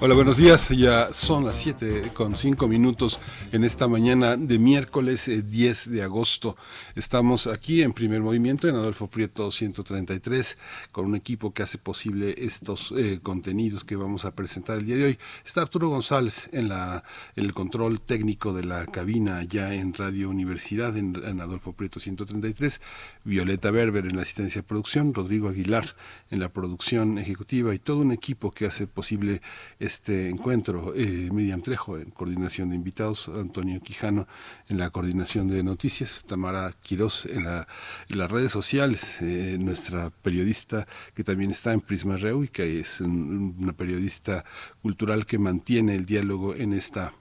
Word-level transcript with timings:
Hola, 0.00 0.14
buenos 0.14 0.36
días. 0.36 0.68
Ya 0.68 1.12
son 1.12 1.44
las 1.44 1.56
7 1.56 2.12
con 2.14 2.36
5 2.36 2.68
minutos 2.68 3.18
en 3.50 3.64
esta 3.64 3.88
mañana 3.88 4.36
de 4.36 4.60
miércoles 4.60 5.28
10 5.28 5.86
eh, 5.86 5.90
de 5.90 6.04
agosto. 6.04 6.56
Estamos 6.94 7.48
aquí 7.48 7.82
en 7.82 7.92
primer 7.92 8.20
movimiento 8.20 8.68
en 8.68 8.76
Adolfo 8.76 9.08
Prieto 9.08 9.50
133 9.50 10.56
con 10.92 11.06
un 11.06 11.16
equipo 11.16 11.52
que 11.52 11.64
hace 11.64 11.78
posible 11.78 12.36
estos 12.38 12.94
eh, 12.96 13.18
contenidos 13.20 13.82
que 13.82 13.96
vamos 13.96 14.24
a 14.24 14.36
presentar 14.36 14.78
el 14.78 14.86
día 14.86 14.94
de 14.98 15.04
hoy. 15.04 15.18
Está 15.44 15.62
Arturo 15.62 15.88
González 15.88 16.48
en, 16.52 16.68
la, 16.68 17.02
el 17.34 17.52
control 17.52 18.00
técnico 18.00 18.52
de 18.52 18.66
la 18.66 18.86
cabina 18.86 19.42
ya 19.42 19.74
en 19.74 19.94
Radio 19.94 20.30
Universidad 20.30 20.96
en, 20.96 21.20
en 21.24 21.40
Adolfo 21.40 21.72
Prieto 21.72 21.98
133. 21.98 22.80
Violeta 23.24 23.72
Berber 23.72 24.06
en 24.06 24.14
la 24.14 24.22
asistencia 24.22 24.62
de 24.62 24.68
producción. 24.68 25.12
Rodrigo 25.12 25.48
Aguilar 25.48 25.96
en 26.30 26.38
la 26.38 26.50
producción 26.50 27.18
ejecutiva 27.18 27.74
y 27.74 27.80
todo 27.80 27.98
un 27.98 28.12
equipo 28.12 28.52
que 28.52 28.66
hace 28.66 28.86
posible 28.86 29.42
este 29.88 30.28
encuentro. 30.28 30.92
Eh, 30.94 31.30
Miriam 31.32 31.62
Trejo 31.62 31.98
en 31.98 32.10
coordinación 32.10 32.70
de 32.70 32.76
invitados, 32.76 33.28
Antonio 33.28 33.80
Quijano 33.80 34.28
en 34.68 34.78
la 34.78 34.90
coordinación 34.90 35.48
de 35.48 35.62
noticias, 35.62 36.24
Tamara 36.26 36.74
Quirós 36.82 37.26
en, 37.26 37.44
las 37.44 38.30
redes 38.30 38.52
sociales, 38.52 39.20
eh, 39.22 39.56
nuestra 39.58 40.10
periodista 40.10 40.86
que 41.14 41.24
también 41.24 41.50
está 41.50 41.72
en 41.72 41.80
Prisma 41.80 42.18
Reu 42.18 42.44
y 42.44 42.48
que 42.48 42.80
es 42.80 43.00
una 43.00 43.72
periodista 43.72 44.44
cultural 44.82 45.24
que 45.24 45.38
mantiene 45.38 45.94
el 45.94 46.04
diálogo 46.04 46.54
en 46.54 46.74
esta 46.74 47.14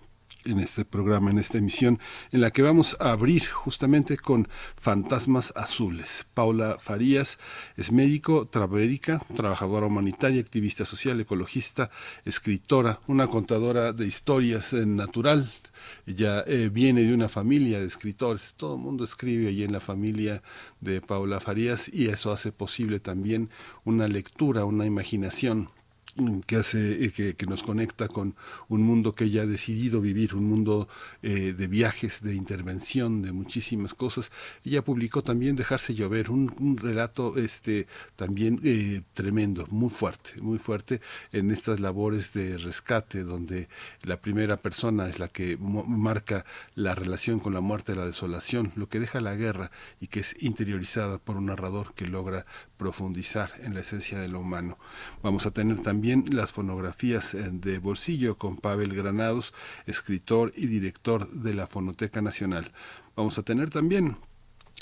en 0.48 0.59
este 0.59 0.86
programa, 0.86 1.31
en 1.31 1.38
esta 1.38 1.58
emisión, 1.58 2.00
en 2.31 2.42
la 2.42 2.52
que 2.52 2.62
vamos 2.62 2.98
a 3.00 3.12
abrir 3.12 3.45
justamente 3.48 4.17
con 4.17 4.48
Fantasmas 4.76 5.53
Azules. 5.56 6.26
Paula 6.34 6.78
Farías 6.80 7.40
es 7.76 7.92
médico, 7.92 8.48
travédica, 8.48 9.22
trabajadora 9.36 9.88
humanitaria, 9.88 10.42
activista 10.42 10.86
social, 10.86 11.20
ecologista, 11.20 11.92
escritora, 12.25 13.00
una 13.08 13.28
contadora 13.28 13.94
de 13.94 14.08
historias 14.08 14.73
en 14.73 14.95
natural, 14.95 15.52
ella 16.06 16.44
eh, 16.48 16.70
viene 16.72 17.03
de 17.03 17.14
una 17.14 17.30
familia 17.30 17.80
de 17.80 17.86
escritores, 17.86 18.56
todo 18.58 18.75
el 18.75 18.81
mundo 18.81 19.03
escribe 19.03 19.50
allí 19.50 19.64
en 19.64 19.73
la 19.73 19.80
familia 19.80 20.42
de 20.80 21.02
Paula 21.02 21.40
Farías 21.40 21.90
y 21.94 22.08
eso 22.08 22.31
hace 22.31 22.52
posible 22.52 23.00
también 23.00 23.50
una 23.84 24.08
lectura, 24.08 24.66
una 24.66 24.86
imaginación 24.86 25.70
que 26.46 26.56
hace 26.58 27.06
eh, 27.06 27.36
que, 27.38 27.46
nos 27.46 27.64
conecta 27.64 28.08
con 28.08 28.36
un 28.68 28.82
mundo 28.82 29.14
que 29.14 29.26
ella 29.26 29.44
ha 29.44 29.46
decidido 29.46 30.02
vivir, 30.02 30.36
un 30.36 30.46
mundo 30.46 30.88
eh, 31.22 31.54
de 31.58 31.68
viajes, 31.68 32.22
de 32.24 32.36
intervención, 32.36 33.22
de 33.22 33.32
muchísimas 33.32 33.94
cosas. 33.94 34.32
Ella 34.66 34.84
publicó 34.84 35.24
también 35.24 35.56
Dejarse 35.56 35.96
llover, 35.96 36.30
un, 36.30 36.78
relato 36.78 37.38
este 37.38 37.88
también 38.16 38.59
eh, 38.64 39.02
tremendo, 39.14 39.66
muy 39.70 39.90
fuerte, 39.90 40.42
muy 40.42 40.59
fuerte 40.59 41.02
en 41.32 41.52
estas 41.52 41.80
labores 41.80 42.34
de 42.34 42.58
rescate, 42.58 43.24
donde 43.24 43.68
la 44.04 44.18
primera 44.18 44.58
persona 44.58 45.08
es 45.08 45.20
la 45.20 45.28
que 45.28 45.58
marca 45.59 46.46
la 46.76 46.96
relación 46.96 47.40
con 47.40 47.54
la 47.54 47.62
muerte, 47.62 47.96
la 47.96 48.06
desolación, 48.06 48.72
lo 48.76 48.90
que 48.90 49.00
deja 49.00 49.22
la 49.22 49.36
guerra 49.36 49.72
y 50.00 50.08
que 50.08 50.20
es 50.20 50.36
interiorizada 50.42 51.18
por 51.18 51.38
un 51.38 51.48
narrador 51.48 51.94
que 51.94 52.08
logra 52.08 52.46
profundizar 52.78 53.52
en 53.62 53.74
la 53.74 53.81
esencia 53.81 54.20
de 54.20 54.28
lo 54.28 54.40
humano. 54.40 54.78
Vamos 55.24 55.46
a 55.46 55.52
tener 55.52 55.81
también 55.81 56.06
las 56.16 56.51
fonografías 56.51 57.34
eh, 57.34 57.50
de 57.51 57.79
bolsillo 57.79 58.38
con 58.38 58.57
Pavel 58.57 58.95
Granados, 58.95 59.53
escritor 59.85 60.53
y 60.56 60.68
director 60.68 61.29
de 61.29 61.53
la 61.53 61.68
Fonoteca 61.68 62.22
Nacional. 62.22 62.72
Vamos 63.16 63.38
a 63.38 63.44
tener 63.44 63.69
también 63.69 64.16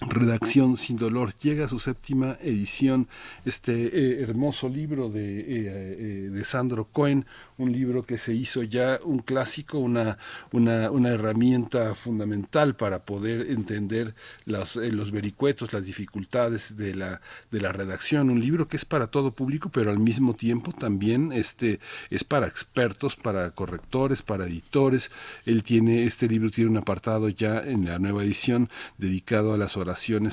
Redacción 0.01 0.75
sin 0.75 0.97
dolor 0.97 1.33
llega 1.41 1.63
a 1.63 1.69
su 1.69 1.79
séptima 1.79 2.37
edición 2.41 3.07
este 3.45 3.85
eh, 3.85 4.23
hermoso 4.23 4.67
libro 4.67 5.07
de, 5.07 5.39
eh, 5.47 6.29
de 6.29 6.43
Sandro 6.43 6.89
Cohen, 6.91 7.25
un 7.57 7.71
libro 7.71 8.05
que 8.05 8.17
se 8.17 8.33
hizo 8.33 8.61
ya 8.63 8.99
un 9.05 9.19
clásico, 9.19 9.79
una, 9.79 10.17
una, 10.51 10.91
una 10.91 11.09
herramienta 11.11 11.95
fundamental 11.95 12.75
para 12.75 13.05
poder 13.05 13.49
entender 13.49 14.15
los, 14.43 14.75
eh, 14.75 14.91
los 14.91 15.11
vericuetos, 15.11 15.71
las 15.71 15.85
dificultades 15.85 16.75
de 16.75 16.93
la, 16.93 17.21
de 17.49 17.61
la 17.61 17.71
redacción, 17.71 18.29
un 18.29 18.41
libro 18.41 18.67
que 18.67 18.75
es 18.75 18.83
para 18.83 19.07
todo 19.07 19.31
público, 19.31 19.69
pero 19.69 19.91
al 19.91 19.99
mismo 19.99 20.33
tiempo 20.33 20.73
también 20.73 21.31
este, 21.31 21.79
es 22.09 22.25
para 22.25 22.47
expertos, 22.47 23.15
para 23.15 23.51
correctores, 23.51 24.23
para 24.23 24.45
editores. 24.45 25.09
Él 25.45 25.63
tiene, 25.63 26.03
este 26.03 26.27
libro 26.27 26.51
tiene 26.51 26.71
un 26.71 26.77
apartado 26.77 27.29
ya 27.29 27.61
en 27.61 27.85
la 27.85 27.97
nueva 27.97 28.25
edición 28.25 28.69
dedicado 28.97 29.53
a 29.53 29.57
las 29.57 29.77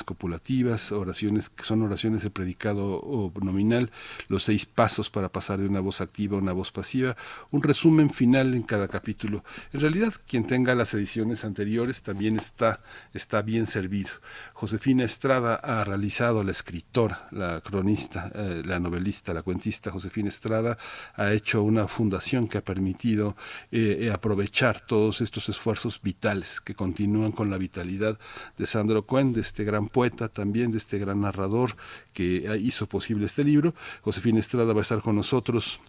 copulativas, 0.04 0.92
oraciones 0.92 1.50
que 1.50 1.64
son 1.64 1.82
oraciones 1.82 2.22
de 2.22 2.30
predicado 2.30 3.32
nominal, 3.42 3.90
los 4.28 4.44
seis 4.44 4.66
pasos 4.66 5.10
para 5.10 5.30
pasar 5.30 5.58
de 5.60 5.66
una 5.66 5.80
voz 5.80 6.00
activa 6.00 6.36
a 6.36 6.40
una 6.40 6.52
voz 6.52 6.72
pasiva, 6.72 7.16
un 7.50 7.62
resumen 7.62 8.10
final 8.10 8.54
en 8.54 8.62
cada 8.62 8.88
capítulo. 8.88 9.44
En 9.72 9.80
realidad, 9.80 10.14
quien 10.26 10.46
tenga 10.46 10.74
las 10.74 10.94
ediciones 10.94 11.44
anteriores 11.44 12.02
también 12.02 12.36
está, 12.38 12.80
está 13.12 13.42
bien 13.42 13.66
servido. 13.66 14.10
Josefina 14.54 15.04
Estrada 15.04 15.56
ha 15.56 15.84
realizado, 15.84 16.42
la 16.44 16.52
escritora, 16.52 17.28
la 17.30 17.60
cronista, 17.60 18.30
eh, 18.34 18.62
la 18.64 18.80
novelista, 18.80 19.34
la 19.34 19.42
cuentista 19.42 19.90
Josefina 19.90 20.28
Estrada 20.28 20.78
ha 21.14 21.32
hecho 21.32 21.62
una 21.62 21.88
fundación 21.88 22.48
que 22.48 22.58
ha 22.58 22.64
permitido 22.64 23.36
eh, 23.70 24.10
aprovechar 24.12 24.80
todos 24.80 25.20
estos 25.20 25.48
esfuerzos 25.48 26.00
vitales 26.00 26.60
que 26.60 26.74
continúan 26.74 27.32
con 27.32 27.50
la 27.50 27.58
vitalidad 27.58 28.18
de 28.56 28.66
Sandro 28.66 29.02
de 29.02 29.41
este 29.42 29.64
gran 29.64 29.88
poeta 29.88 30.28
también, 30.28 30.72
de 30.72 30.78
este 30.78 30.98
gran 30.98 31.20
narrador 31.20 31.76
que 32.12 32.58
hizo 32.60 32.86
posible 32.86 33.26
este 33.26 33.44
libro. 33.44 33.74
Josefina 34.02 34.38
Estrada 34.38 34.72
va 34.72 34.80
a 34.80 34.82
estar 34.82 35.02
con 35.02 35.16
nosotros 35.16 35.80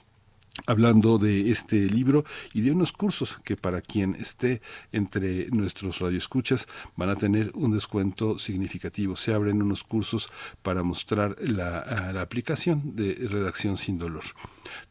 hablando 0.68 1.18
de 1.18 1.50
este 1.50 1.88
libro 1.88 2.26
y 2.54 2.62
de 2.62 2.72
unos 2.72 2.92
cursos 2.92 3.40
que 3.44 3.58
para 3.58 3.82
quien 3.82 4.14
esté 4.16 4.62
entre 4.92 5.50
nuestros 5.50 6.00
radioescuchas 6.00 6.68
van 6.96 7.10
a 7.10 7.16
tener 7.16 7.52
un 7.56 7.72
descuento 7.72 8.38
significativo. 8.38 9.16
Se 9.16 9.34
abren 9.34 9.64
unos 9.64 9.84
cursos 9.84 10.30
para 10.62 10.84
mostrar 10.84 11.36
la, 11.42 12.22
aplicación 12.22 12.96
de 12.96 13.16
redacción 13.30 13.78
sin 13.78 13.98
dolor. 13.98 14.24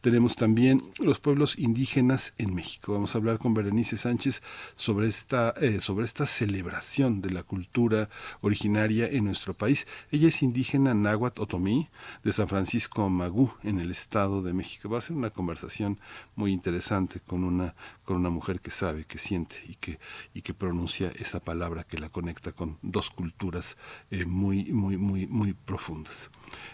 Tenemos 0.01 0.35
también 0.35 0.81
los 0.99 1.19
pueblos 1.19 1.57
indígenas 1.57 2.33
en 2.37 2.53
México. 2.53 2.93
Vamos 2.93 3.15
a 3.15 3.17
hablar 3.17 3.37
con 3.37 3.53
Berenice 3.53 3.97
Sánchez 3.97 4.43
sobre 4.75 5.07
esta, 5.07 5.53
eh, 5.61 5.79
sobre 5.79 6.05
esta 6.05 6.25
celebración 6.25 7.21
de 7.21 7.31
la 7.31 7.43
cultura 7.43 8.09
originaria 8.41 9.07
en 9.07 9.23
nuestro 9.23 9.53
país. 9.53 9.87
Ella 10.11 10.27
es 10.27 10.43
indígena 10.43 10.93
náhuatl 10.93 11.41
otomí 11.41 11.89
de 12.23 12.33
San 12.33 12.47
Francisco 12.49 13.09
Magú 13.09 13.53
en 13.63 13.79
el 13.79 13.91
Estado 13.91 14.41
de 14.43 14.53
México. 14.53 14.89
Va 14.89 14.97
a 14.97 15.01
ser 15.01 15.15
una 15.15 15.29
conversación 15.29 15.52
conversación 15.53 15.99
muy 16.35 16.51
interesante 16.51 17.19
con 17.19 17.43
una, 17.43 17.75
con 18.03 18.17
una 18.17 18.29
mujer 18.29 18.59
que 18.59 18.71
sabe, 18.71 19.05
que 19.05 19.17
siente 19.17 19.57
y 19.67 19.75
que, 19.75 19.99
y 20.33 20.41
que 20.41 20.53
pronuncia 20.53 21.11
esa 21.17 21.39
palabra 21.39 21.83
que 21.83 21.99
la 21.99 22.09
conecta 22.09 22.51
con 22.51 22.77
dos 22.81 23.09
culturas 23.09 23.77
eh, 24.11 24.25
muy, 24.25 24.65
muy, 24.65 24.97
muy, 24.97 25.27
muy 25.27 25.53
profundas. 25.53 26.31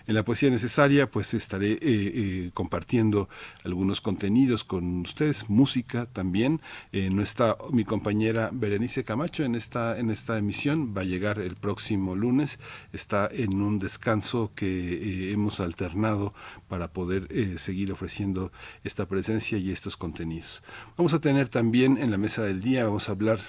En 0.07 0.15
la 0.15 0.23
poesía 0.25 0.49
necesaria, 0.49 1.09
pues 1.09 1.33
estaré 1.33 1.73
eh, 1.73 1.79
eh, 1.81 2.51
compartiendo 2.53 3.29
algunos 3.63 4.01
contenidos 4.01 4.63
con 4.63 5.01
ustedes, 5.01 5.49
música 5.49 6.05
también. 6.05 6.61
No 6.91 7.21
está 7.21 7.57
mi 7.71 7.85
compañera 7.85 8.49
Berenice 8.51 9.03
Camacho 9.03 9.43
en 9.43 9.55
esta, 9.55 9.99
en 9.99 10.09
esta 10.09 10.37
emisión, 10.37 10.93
va 10.95 11.01
a 11.01 11.05
llegar 11.05 11.39
el 11.39 11.55
próximo 11.55 12.15
lunes, 12.15 12.59
está 12.91 13.29
en 13.31 13.61
un 13.61 13.79
descanso 13.79 14.51
que 14.55 15.31
hemos 15.31 15.59
alternado 15.59 16.33
para 16.67 16.91
poder 16.91 17.27
seguir 17.59 17.91
ofreciendo 17.91 18.51
esta 18.83 19.07
presencia 19.07 19.48
y 19.57 19.71
estos 19.71 19.97
contenidos. 19.97 20.61
Vamos 20.97 21.13
a 21.13 21.19
tener 21.19 21.49
también 21.49 21.97
en 21.97 22.11
la 22.11 22.17
mesa 22.17 22.43
del 22.43 22.61
día, 22.61 22.85
vamos 22.85 23.09
a 23.09 23.13
hablar 23.13 23.39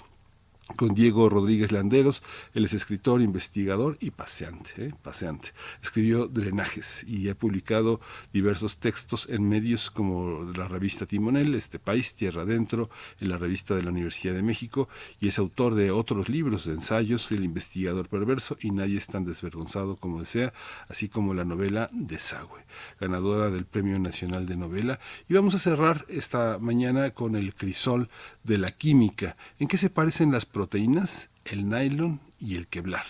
con 0.76 0.94
Diego 0.94 1.28
Rodríguez 1.28 1.72
Landeros. 1.72 2.22
Él 2.54 2.64
es 2.64 2.74
escritor, 2.74 3.20
investigador 3.20 3.96
y 4.00 4.10
paseante. 4.10 4.86
¿eh? 4.86 4.94
paseante. 5.02 5.50
Escribió 5.82 6.26
Drenajes 6.26 7.04
y 7.06 7.28
ha 7.28 7.34
publicado 7.34 8.00
diversos 8.32 8.78
textos 8.78 9.28
en 9.28 9.48
medios 9.48 9.90
como 9.90 10.50
la 10.56 10.68
revista 10.68 11.06
Timonel, 11.06 11.54
Este 11.54 11.78
País, 11.78 12.14
Tierra 12.14 12.42
Adentro, 12.42 12.90
en 13.20 13.28
la 13.28 13.38
revista 13.38 13.74
de 13.74 13.82
la 13.82 13.90
Universidad 13.90 14.34
de 14.34 14.42
México 14.42 14.88
y 15.20 15.28
es 15.28 15.38
autor 15.38 15.74
de 15.74 15.90
otros 15.90 16.28
libros 16.28 16.64
de 16.64 16.74
ensayos, 16.74 17.30
El 17.32 17.44
investigador 17.44 18.08
perverso 18.08 18.56
y 18.60 18.70
Nadie 18.70 18.98
es 18.98 19.06
tan 19.06 19.24
desvergonzado 19.24 19.96
como 19.96 20.20
desea, 20.20 20.52
así 20.88 21.08
como 21.08 21.34
la 21.34 21.44
novela 21.44 21.90
Desagüe, 21.92 22.64
ganadora 23.00 23.50
del 23.50 23.64
Premio 23.64 23.98
Nacional 23.98 24.46
de 24.46 24.56
Novela. 24.56 25.00
Y 25.28 25.34
vamos 25.34 25.54
a 25.54 25.58
cerrar 25.58 26.06
esta 26.08 26.58
mañana 26.58 27.10
con 27.10 27.36
El 27.36 27.54
crisol 27.54 28.08
de 28.44 28.58
la 28.58 28.72
química. 28.72 29.36
¿En 29.58 29.68
qué 29.68 29.76
se 29.76 29.90
parecen 29.90 30.32
las 30.32 30.46
proteínas, 30.46 31.30
el 31.44 31.68
nylon 31.68 32.20
y 32.38 32.56
el 32.56 32.66
Kevlar. 32.66 33.04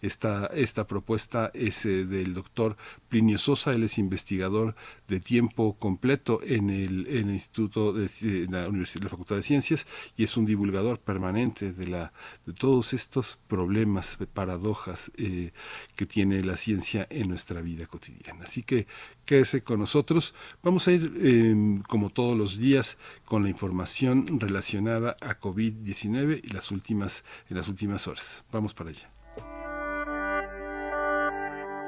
Esta, 0.00 0.46
esta 0.46 0.86
propuesta 0.86 1.50
es 1.54 1.86
eh, 1.86 2.04
del 2.04 2.34
doctor 2.34 2.76
Plinio 3.08 3.38
Sosa, 3.38 3.72
él 3.72 3.82
es 3.82 3.98
investigador 3.98 4.74
de 5.08 5.20
tiempo 5.20 5.76
completo 5.78 6.40
en 6.42 6.70
el, 6.70 7.06
Instituto 7.32 7.92
de 7.92 8.08
la 8.50 8.68
Universidad, 8.68 9.04
la 9.04 9.10
Facultad 9.10 9.36
de 9.36 9.42
Ciencias 9.42 9.86
y 10.16 10.24
es 10.24 10.36
un 10.36 10.44
divulgador 10.46 10.98
permanente 10.98 11.72
de, 11.72 11.86
la, 11.86 12.12
de 12.46 12.52
todos 12.52 12.92
estos 12.92 13.38
problemas, 13.48 14.18
paradojas 14.32 15.12
eh, 15.16 15.52
que 15.96 16.06
tiene 16.06 16.42
la 16.42 16.56
ciencia 16.56 17.06
en 17.10 17.28
nuestra 17.28 17.60
vida 17.60 17.86
cotidiana. 17.86 18.44
Así 18.44 18.62
que 18.62 18.86
quédese 19.24 19.62
con 19.62 19.80
nosotros. 19.80 20.34
Vamos 20.62 20.88
a 20.88 20.92
ir, 20.92 21.12
em, 21.22 21.82
como 21.82 22.10
todos 22.10 22.36
los 22.36 22.58
días, 22.58 22.98
con 23.24 23.42
la 23.42 23.48
información 23.48 24.40
relacionada 24.40 25.16
a 25.20 25.38
COVID-19 25.38 26.40
y 26.42 26.48
las 26.48 26.70
últimas, 26.70 27.24
en 27.48 27.56
las 27.56 27.68
últimas 27.68 28.08
horas. 28.08 28.44
Vamos 28.52 28.74
para 28.74 28.90
allá. 28.90 29.21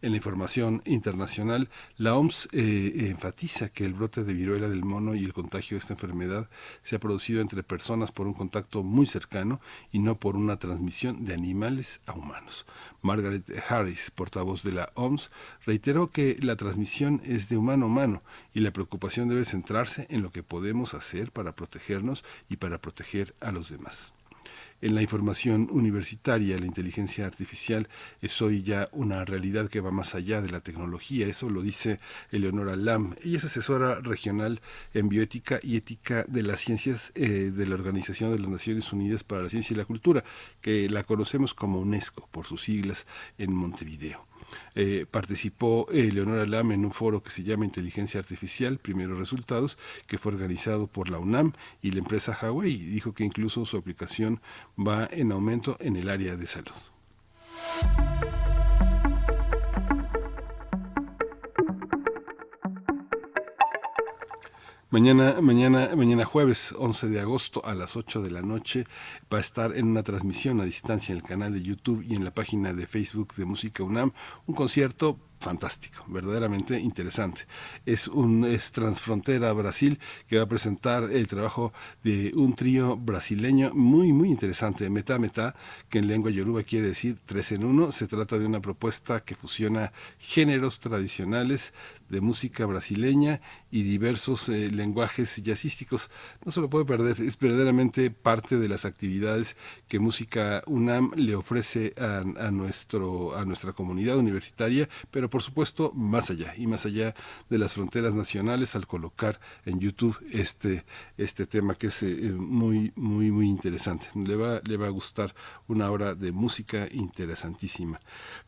En 0.02 0.12
la 0.12 0.18
información 0.18 0.82
internacional, 0.86 1.70
la 1.98 2.16
OMS 2.16 2.50
eh, 2.52 3.08
enfatiza 3.10 3.70
que 3.70 3.86
el 3.86 3.94
brote 3.94 4.24
de 4.24 4.34
viruela 4.34 4.68
del 4.68 4.84
mono 4.84 5.16
y 5.16 5.24
el 5.24 5.34
contagio 5.34 5.76
de 5.76 5.80
esta 5.80 5.94
enfermedad 5.94 6.50
se 6.84 6.98
ha 6.98 7.00
producido 7.00 7.42
entre 7.42 7.64
personas 7.64 8.12
por 8.12 8.28
un 8.28 8.34
contacto 8.34 8.84
muy 8.84 9.06
cercano 9.06 9.62
y 9.92 10.00
no 10.00 10.20
por 10.20 10.36
una 10.36 10.60
transmisión 10.60 11.24
de 11.24 11.34
animales 11.34 12.02
a 12.06 12.14
humanos. 12.14 12.66
Margaret 13.02 13.50
Harris, 13.70 14.12
portavoz 14.12 14.64
de 14.64 14.74
la 14.74 14.92
OMS, 14.96 15.32
reiteró 15.66 16.12
que 16.12 16.36
la 16.42 16.58
transmisión 16.58 17.22
es 17.24 17.48
de 17.48 17.58
humano 17.58 17.86
a 17.86 17.88
humano 17.88 18.24
y 18.54 18.60
la 18.60 18.74
preocupación 18.74 19.30
debe 19.30 19.46
centrarse 19.46 20.08
en 20.10 20.22
lo 20.22 20.32
que 20.32 20.44
podemos 20.44 20.94
hacer 20.94 21.32
para 21.32 21.56
protegernos 21.56 22.26
y 22.50 22.58
para 22.58 22.80
proteger 22.80 23.34
a 23.40 23.52
los 23.52 23.70
demás 23.70 24.15
en 24.86 24.94
la 24.94 25.02
información 25.02 25.68
universitaria, 25.72 26.60
la 26.60 26.68
inteligencia 26.68 27.26
artificial 27.26 27.90
es 28.22 28.40
hoy 28.44 28.62
ya 28.62 28.88
una 28.92 29.26
realidad 29.26 29.68
que 29.68 29.82
va 29.82 29.90
más 29.90 30.14
allá 30.14 30.44
de 30.44 30.52
la 30.52 30.60
tecnología. 30.60 31.26
Eso 31.26 31.50
lo 31.50 31.64
dice 31.64 32.00
Eleonora 32.30 32.76
Lam. 32.76 33.16
Ella 33.24 33.40
es 33.40 33.46
asesora 33.46 33.96
regional 33.96 34.62
en 34.94 35.10
bioética 35.10 35.60
y 35.64 35.76
ética 35.76 36.24
de 36.28 36.44
las 36.44 36.60
ciencias 36.60 37.12
eh, 37.16 37.52
de 37.52 37.66
la 37.66 37.74
Organización 37.74 38.32
de 38.32 38.38
las 38.38 38.52
Naciones 38.52 38.94
Unidas 38.94 39.24
para 39.24 39.42
la 39.42 39.50
Ciencia 39.50 39.74
y 39.74 39.78
la 39.78 39.86
Cultura, 39.86 40.24
que 40.62 40.88
la 40.88 41.04
conocemos 41.04 41.56
como 41.56 41.80
UNESCO 41.80 42.30
por 42.32 42.46
sus 42.46 42.62
siglas 42.62 43.08
en 43.40 43.56
Montevideo. 43.56 44.35
Eh, 44.76 45.06
participó 45.10 45.88
eh, 45.92 46.12
Leonora 46.12 46.46
Lam 46.46 46.72
en 46.72 46.86
un 46.86 46.92
foro 46.92 47.24
que 47.24 47.32
se 47.32 47.44
llama 47.44 47.66
Inteligencia 47.66 48.20
Artificial, 48.20 48.78
primeros 48.78 49.18
resultados, 49.18 49.78
que 50.08 50.18
fue 50.18 50.34
organizado 50.34 50.88
por 50.88 51.10
la 51.10 51.20
UNAM 51.20 51.54
y 51.82 51.92
la 51.92 52.00
empresa 52.00 52.38
Huawei. 52.42 52.78
Dijo 52.78 53.14
que 53.14 53.24
incluso 53.24 53.66
su 53.66 53.78
aplicación 53.78 54.42
va 54.78 55.08
en 55.12 55.32
aumento 55.32 55.78
en 55.80 55.96
el 55.96 56.10
área 56.10 56.36
de 56.36 56.48
salud. 56.48 56.76
Mañana, 64.96 65.42
mañana, 65.42 65.90
mañana 65.98 66.24
jueves 66.24 66.74
11 66.78 67.10
de 67.10 67.20
agosto 67.20 67.66
a 67.66 67.76
las 67.76 67.98
8 67.98 68.22
de 68.22 68.32
la 68.32 68.42
noche 68.42 68.86
va 69.32 69.40
a 69.40 69.42
estar 69.42 69.76
en 69.76 69.88
una 69.88 70.04
transmisión 70.04 70.62
a 70.62 70.64
distancia 70.64 71.12
en 71.12 71.18
el 71.18 71.24
canal 71.24 71.54
de 71.54 71.62
YouTube 71.62 72.02
y 72.08 72.16
en 72.16 72.24
la 72.24 72.32
página 72.32 72.72
de 72.72 72.88
Facebook 72.88 73.36
de 73.36 73.44
Música 73.44 73.84
UNAM 73.84 74.14
un 74.46 74.56
concierto 74.56 75.20
fantástico, 75.38 76.04
verdaderamente 76.08 76.80
interesante. 76.80 77.42
Es 77.86 78.08
un 78.08 78.46
es 78.46 78.72
Transfrontera 78.72 79.52
Brasil 79.54 80.00
que 80.28 80.38
va 80.38 80.44
a 80.44 80.48
presentar 80.48 81.04
el 81.12 81.28
trabajo 81.28 81.74
de 82.04 82.32
un 82.34 82.56
trío 82.56 82.98
brasileño 82.98 83.72
muy 83.74 84.14
muy 84.14 84.30
interesante, 84.30 84.90
Meta 84.90 85.20
Meta, 85.20 85.56
que 85.90 86.00
en 86.00 86.08
lengua 86.08 86.32
yoruba 86.32 86.64
quiere 86.64 86.88
decir 86.88 87.20
tres 87.26 87.52
en 87.52 87.66
uno. 87.66 87.92
Se 87.92 88.08
trata 88.08 88.40
de 88.40 88.46
una 88.46 88.62
propuesta 88.62 89.24
que 89.26 89.36
fusiona 89.36 89.92
géneros 90.20 90.80
tradicionales 90.80 91.74
de 92.10 92.22
música 92.22 92.66
brasileña 92.66 93.42
y 93.72 93.84
diversos 93.84 94.50
eh, 94.50 94.70
lenguajes 94.72 95.42
jazzísticos. 95.44 96.10
No 96.46 96.52
se 96.52 96.62
lo 96.62 96.70
puede 96.70 96.86
perder, 96.86 97.20
es 97.22 97.38
verdaderamente 97.38 98.12
parte 98.12 98.58
de 98.58 98.70
las 98.70 98.86
actividades 98.86 99.58
que 99.88 100.00
Música 100.00 100.64
UNAM 100.68 101.12
le 101.16 101.36
ofrece 101.36 101.94
a, 101.98 102.20
a, 102.20 102.52
nuestro, 102.52 103.36
a 103.36 103.44
nuestra 103.46 103.74
comunidad 103.74 104.18
universitaria, 104.18 104.88
pero 105.12 105.30
por 105.30 105.42
supuesto 105.42 105.92
más 105.94 106.30
allá 106.30 106.54
y 106.58 106.68
más 106.68 106.86
allá 106.86 107.16
de 107.50 107.58
las 107.58 107.74
fronteras 107.74 108.14
nacionales 108.14 108.76
al 108.76 108.88
colocar 108.88 109.40
en 109.66 109.80
YouTube 109.80 110.18
este, 110.32 110.86
este 111.18 111.46
tema 111.48 111.76
que 111.76 111.88
es 111.88 112.04
eh, 112.04 112.34
muy, 112.34 112.94
muy, 112.96 113.32
muy 113.32 113.48
interesante. 113.48 114.08
Le 114.16 114.36
va, 114.36 114.62
le 114.64 114.78
va 114.78 114.88
a 114.88 114.92
gustar 114.92 115.34
una 115.68 115.90
hora 115.92 116.16
de 116.16 116.32
música 116.32 116.88
interesantísima. 116.92 118.00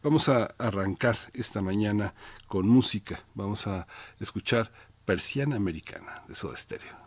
Vamos 0.03 0.29
a 0.29 0.45
arrancar 0.57 1.17
esta 1.33 1.61
mañana 1.61 2.13
con 2.47 2.67
música. 2.67 3.23
Vamos 3.35 3.67
a 3.67 3.87
escuchar 4.19 4.71
Persiana 5.05 5.55
Americana 5.55 6.23
de 6.27 6.35
Soda 6.35 6.57
Stereo. 6.57 7.06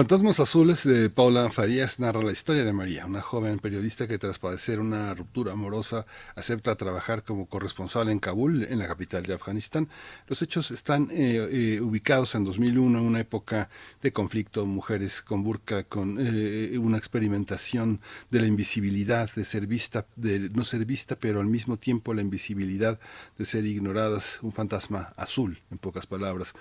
Fantasmas 0.00 0.40
Azules 0.40 0.84
de 0.84 1.10
Paula 1.10 1.52
Farías 1.52 2.00
narra 2.00 2.22
la 2.22 2.32
historia 2.32 2.64
de 2.64 2.72
María, 2.72 3.04
una 3.04 3.20
joven 3.20 3.58
periodista 3.58 4.08
que 4.08 4.16
tras 4.16 4.38
padecer 4.38 4.80
una 4.80 5.12
ruptura 5.12 5.52
amorosa 5.52 6.06
acepta 6.34 6.74
trabajar 6.74 7.22
como 7.22 7.44
corresponsal 7.44 8.08
en 8.08 8.18
Kabul, 8.18 8.62
en 8.62 8.78
la 8.78 8.88
capital 8.88 9.24
de 9.24 9.34
Afganistán. 9.34 9.90
Los 10.26 10.40
hechos 10.40 10.70
están 10.70 11.10
eh, 11.10 11.46
eh, 11.52 11.80
ubicados 11.82 12.34
en 12.34 12.44
2001, 12.46 12.98
en 12.98 13.04
una 13.04 13.20
época 13.20 13.68
de 14.00 14.10
conflicto, 14.10 14.64
mujeres 14.64 15.20
con 15.20 15.44
burka, 15.44 15.84
con 15.84 16.16
eh, 16.18 16.78
una 16.78 16.96
experimentación 16.96 18.00
de 18.30 18.40
la 18.40 18.46
invisibilidad, 18.46 19.30
de 19.34 19.44
ser 19.44 19.66
vista, 19.66 20.06
de 20.16 20.48
no 20.48 20.64
ser 20.64 20.86
vista, 20.86 21.14
pero 21.16 21.40
al 21.40 21.46
mismo 21.46 21.76
tiempo 21.76 22.14
la 22.14 22.22
invisibilidad 22.22 22.98
de 23.36 23.44
ser 23.44 23.66
ignoradas, 23.66 24.38
un 24.40 24.54
fantasma 24.54 25.12
azul, 25.18 25.60
en 25.70 25.76
pocas 25.76 26.06
palabras. 26.06 26.54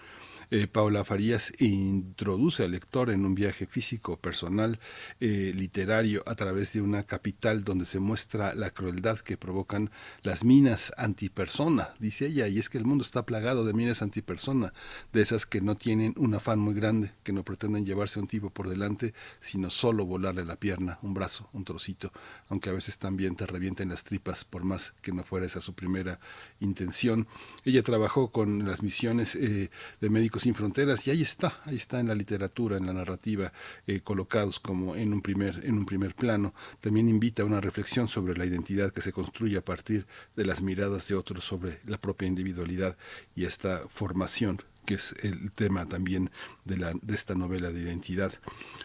Eh, 0.52 0.66
Paula 0.66 1.06
Farías 1.06 1.54
introduce 1.60 2.64
al 2.64 2.72
lector 2.72 3.12
en 3.12 3.24
un 3.24 3.36
viaje 3.36 3.68
físico, 3.68 4.18
personal, 4.18 4.80
eh, 5.20 5.54
literario, 5.56 6.24
a 6.26 6.34
través 6.34 6.74
de 6.74 6.82
una 6.82 7.04
capital 7.04 7.64
donde 7.64 7.86
se 7.86 8.00
muestra 8.00 8.56
la 8.56 8.72
crueldad 8.72 9.20
que 9.20 9.38
provocan 9.38 9.92
las 10.24 10.44
minas 10.44 10.92
antipersona, 10.98 11.90
dice 12.00 12.26
ella, 12.26 12.48
y 12.48 12.58
es 12.58 12.70
que 12.70 12.80
el 12.80 12.86
mundo 12.86 13.04
está 13.04 13.28
plagado 13.28 13.64
de 13.64 13.74
minas 13.74 14.02
antipersona, 14.02 14.74
de 15.14 15.22
esas 15.22 15.46
que 15.46 15.62
no 15.62 15.76
tienen 15.76 16.16
un 16.18 16.34
afán 16.34 16.58
muy 16.58 16.74
grande, 16.74 17.12
que 17.22 17.32
no 17.32 17.44
pretenden 17.44 17.86
llevarse 17.86 18.18
a 18.18 18.24
un 18.24 18.28
tipo 18.28 18.50
por 18.50 18.70
delante, 18.70 19.14
sino 19.40 19.70
solo 19.70 20.08
volarle 20.08 20.46
la 20.46 20.56
pierna, 20.56 20.98
un 21.04 21.14
brazo, 21.14 21.48
un 21.54 21.64
trocito, 21.64 22.12
aunque 22.48 22.72
a 22.72 22.74
veces 22.74 22.98
también 22.98 23.36
te 23.36 23.46
revienten 23.46 23.90
las 23.90 24.04
tripas, 24.04 24.46
por 24.46 24.64
más 24.64 24.96
que 25.04 25.12
no 25.12 25.24
fuera 25.24 25.46
esa 25.46 25.62
su 25.62 25.76
primera 25.76 26.20
intención. 26.60 27.28
Ella 27.66 27.84
trabajó 27.84 28.32
con 28.32 28.66
las 28.68 28.84
misiones 28.84 29.36
eh, 29.36 29.70
de 30.02 30.10
médicos 30.10 30.44
sin 30.44 30.56
Fronteras 30.56 31.06
y 31.08 31.12
ahí 31.12 31.22
está, 31.22 31.62
ahí 31.66 31.76
está 31.76 32.00
en 32.00 32.08
la 32.08 32.16
literatura, 32.16 32.78
en 32.78 32.86
la 32.86 32.94
narrativa, 32.94 33.52
eh, 33.88 34.02
colocados 34.02 34.60
como 34.60 34.96
en 34.96 35.14
un, 35.14 35.22
primer, 35.22 35.66
en 35.66 35.78
un 35.78 35.86
primer 35.86 36.16
plano. 36.16 36.54
También 36.82 37.10
invita 37.10 37.44
a 37.44 37.46
una 37.46 37.62
reflexión 37.62 38.08
sobre 38.08 38.38
la 38.38 38.46
identidad 38.46 38.92
que 38.92 39.02
se 39.02 39.14
construye 39.14 39.58
a 39.58 39.66
partir 39.66 40.06
de 40.36 40.46
las 40.46 40.62
miradas 40.62 41.08
de 41.08 41.16
otros 41.16 41.46
sobre 41.46 41.80
la 41.86 42.00
propia 42.00 42.28
individualidad 42.28 42.98
y 43.36 43.46
esta 43.46 43.84
formación 43.90 44.62
que 44.86 44.96
es 44.96 45.14
el 45.22 45.52
tema 45.52 45.86
también 45.86 46.32
de, 46.66 46.78
la, 46.78 46.94
de 47.00 47.14
esta 47.14 47.36
novela 47.36 47.72
de 47.72 47.80
identidad. 47.80 48.34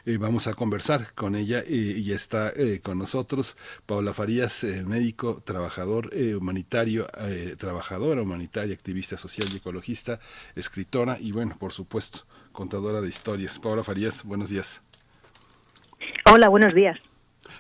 Eh, 0.06 0.18
vamos 0.18 0.46
a 0.49 0.54
conversar 0.54 1.14
con 1.14 1.34
ella 1.34 1.61
eh, 1.61 1.94
y 1.96 2.12
está 2.12 2.52
eh, 2.54 2.80
con 2.82 2.99
nosotros 2.99 3.56
Paula 3.87 4.12
Farías, 4.12 4.62
médico, 4.87 5.40
trabajador 5.42 6.11
humanitario, 6.37 7.06
trabajadora 7.58 8.20
humanitaria, 8.20 8.75
activista 8.75 9.16
social 9.16 9.49
y 9.52 9.56
ecologista, 9.56 10.20
escritora 10.56 11.16
y 11.18 11.32
bueno, 11.32 11.56
por 11.58 11.73
supuesto, 11.73 12.20
contadora 12.52 13.00
de 13.00 13.08
historias. 13.08 13.58
Paula 13.58 13.82
Farías, 13.82 14.25
buenos 14.25 14.50
días. 14.50 14.82
Hola, 16.30 16.49
buenos 16.49 16.75
días. 16.75 16.99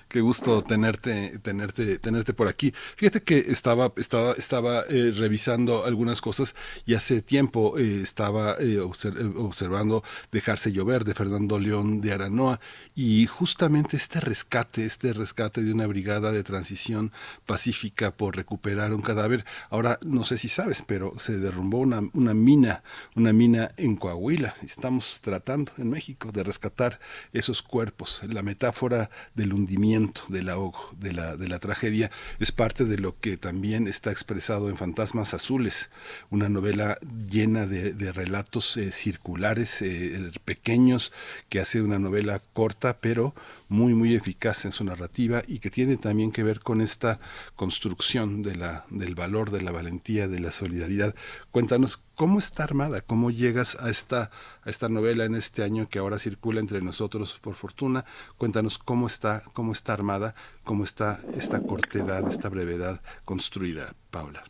Qué 0.08 0.20
gusto 0.20 0.62
tenerte, 0.62 1.38
tenerte, 1.40 1.98
tenerte 1.98 2.34
por 2.34 2.46
aquí. 2.46 2.72
Fíjate 2.96 3.22
que 3.22 3.38
estaba, 3.38 3.92
estaba, 3.96 4.34
estaba 4.34 4.82
eh, 4.88 5.12
revisando 5.16 5.84
algunas 5.84 6.20
cosas 6.20 6.54
y 6.84 6.94
hace 6.94 7.22
tiempo 7.22 7.78
eh, 7.78 8.02
estaba 8.02 8.56
eh, 8.60 8.78
observando 8.80 10.04
Dejarse 10.30 10.72
llover 10.72 11.04
de 11.04 11.14
Fernando 11.14 11.58
León 11.58 12.00
de 12.00 12.12
Aranoa 12.12 12.60
y 12.94 13.26
justamente 13.26 13.96
este 13.96 14.20
rescate, 14.20 14.84
este 14.84 15.12
rescate 15.12 15.62
de 15.62 15.72
una 15.72 15.86
brigada 15.86 16.32
de 16.32 16.44
transición 16.44 17.10
pacífica 17.46 18.12
por 18.12 18.36
recuperar 18.36 18.92
un 18.92 19.02
cadáver. 19.02 19.44
Ahora 19.70 19.98
no 20.02 20.22
sé 20.24 20.36
si 20.36 20.48
sabes, 20.48 20.82
pero 20.86 21.18
se 21.18 21.38
derrumbó 21.38 21.78
una, 21.78 22.02
una 22.12 22.34
mina, 22.34 22.82
una 23.16 23.32
mina 23.32 23.72
en 23.76 23.96
Coahuila. 23.96 24.54
Estamos 24.62 25.20
tratando 25.22 25.72
en 25.78 25.90
México 25.90 26.30
de 26.30 26.44
rescatar 26.44 27.00
esos 27.32 27.62
cuerpos. 27.62 28.22
La 28.28 28.42
metáfora 28.42 29.10
del 29.34 29.52
hundimiento 29.52 29.93
del 30.28 30.48
ahogo, 30.48 30.90
de 30.98 31.12
la, 31.12 31.36
de 31.36 31.48
la 31.48 31.58
tragedia, 31.58 32.10
es 32.40 32.52
parte 32.52 32.84
de 32.84 32.98
lo 32.98 33.18
que 33.20 33.36
también 33.36 33.86
está 33.86 34.10
expresado 34.10 34.68
en 34.68 34.76
Fantasmas 34.76 35.34
Azules, 35.34 35.90
una 36.30 36.48
novela 36.48 36.98
llena 37.30 37.66
de, 37.66 38.12
relatos 38.12 38.76
eh, 38.76 38.90
circulares, 38.90 39.82
eh, 39.82 40.32
pequeños, 40.44 41.12
que 41.48 41.60
hace 41.60 41.80
una 41.80 41.98
novela 41.98 42.42
corta, 42.52 42.98
pero 43.00 43.34
muy, 43.74 43.92
muy 43.92 44.14
eficaz 44.14 44.64
en 44.64 44.72
su 44.72 44.84
narrativa 44.84 45.42
y 45.46 45.58
que 45.58 45.68
tiene 45.68 45.96
también 45.96 46.30
que 46.30 46.44
ver 46.44 46.60
con 46.60 46.80
esta 46.80 47.18
construcción 47.56 48.42
de 48.42 48.54
la, 48.54 48.86
del 48.88 49.14
valor, 49.16 49.50
de 49.50 49.60
la 49.60 49.72
valentía, 49.72 50.28
de 50.28 50.38
la 50.38 50.52
solidaridad. 50.52 51.14
Cuéntanos 51.50 52.00
cómo 52.14 52.38
está 52.38 52.62
armada, 52.62 53.00
cómo 53.00 53.32
llegas 53.32 53.76
a 53.80 53.90
esta, 53.90 54.30
a 54.62 54.70
esta 54.70 54.88
novela 54.88 55.24
en 55.24 55.34
este 55.34 55.64
año 55.64 55.88
que 55.88 55.98
ahora 55.98 56.20
circula 56.20 56.60
entre 56.60 56.80
nosotros 56.82 57.40
por 57.40 57.54
fortuna. 57.54 58.04
Cuéntanos 58.38 58.78
cómo 58.78 59.08
está, 59.08 59.42
cómo 59.52 59.72
está 59.72 59.92
armada, 59.92 60.36
cómo 60.62 60.84
está 60.84 61.20
esta 61.36 61.60
cortedad, 61.60 62.26
esta 62.28 62.48
brevedad 62.48 63.02
construida, 63.24 63.94
Paula. 64.10 64.44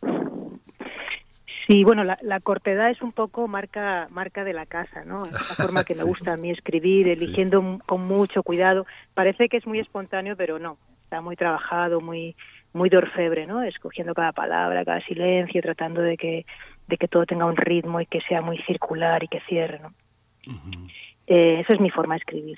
Sí, 1.67 1.83
bueno, 1.83 2.03
la, 2.03 2.39
cortedad 2.41 2.91
es 2.91 3.01
un 3.01 3.11
poco 3.11 3.47
marca 3.47 4.07
marca 4.11 4.43
de 4.43 4.53
la 4.53 4.67
casa, 4.67 5.03
¿no? 5.03 5.23
Es 5.25 5.31
la 5.31 5.39
forma 5.39 5.83
que 5.83 5.95
me 5.95 6.03
gusta 6.03 6.33
a 6.33 6.37
mí 6.37 6.51
escribir, 6.51 7.07
eligiendo 7.07 7.79
con 7.85 8.05
mucho 8.05 8.43
cuidado. 8.43 8.85
Parece 9.15 9.49
que 9.49 9.57
es 9.57 9.65
muy 9.65 9.79
espontáneo, 9.79 10.35
pero 10.35 10.59
no. 10.59 10.77
Está 11.03 11.21
muy 11.21 11.35
trabajado, 11.35 12.01
muy 12.01 12.35
muy 12.73 12.89
de 12.89 12.97
orfebre, 12.97 13.47
¿no? 13.47 13.63
Escogiendo 13.63 14.13
cada 14.13 14.33
palabra, 14.33 14.83
cada 14.85 15.01
silencio, 15.01 15.61
tratando 15.61 16.01
de 16.01 16.17
que 16.17 16.45
de 16.87 16.97
que 16.97 17.07
todo 17.07 17.25
tenga 17.25 17.45
un 17.45 17.57
ritmo 17.57 17.99
y 17.99 18.05
que 18.05 18.21
sea 18.21 18.41
muy 18.41 18.57
circular 18.63 19.23
y 19.23 19.27
que 19.27 19.39
cierre, 19.41 19.79
¿no? 19.79 19.93
eh, 21.27 21.61
esa 21.61 21.73
es 21.73 21.79
mi 21.79 21.89
forma 21.89 22.15
de 22.15 22.19
escribir. 22.19 22.57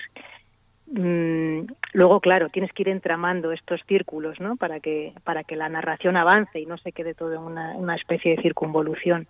Mm, 0.90 1.66
luego, 1.92 2.20
claro, 2.20 2.48
tienes 2.48 2.72
que 2.72 2.82
ir 2.82 2.88
entramando 2.88 3.52
estos 3.52 3.80
círculos, 3.86 4.40
¿no? 4.40 4.56
Para 4.56 4.80
que, 4.80 5.12
para 5.24 5.44
que 5.44 5.56
la 5.56 5.68
narración 5.68 6.16
avance 6.16 6.60
y 6.60 6.66
no 6.66 6.78
se 6.78 6.92
quede 6.92 7.14
todo 7.14 7.34
en 7.34 7.42
una, 7.42 7.96
especie 7.96 8.36
de 8.36 8.42
circunvolución. 8.42 9.26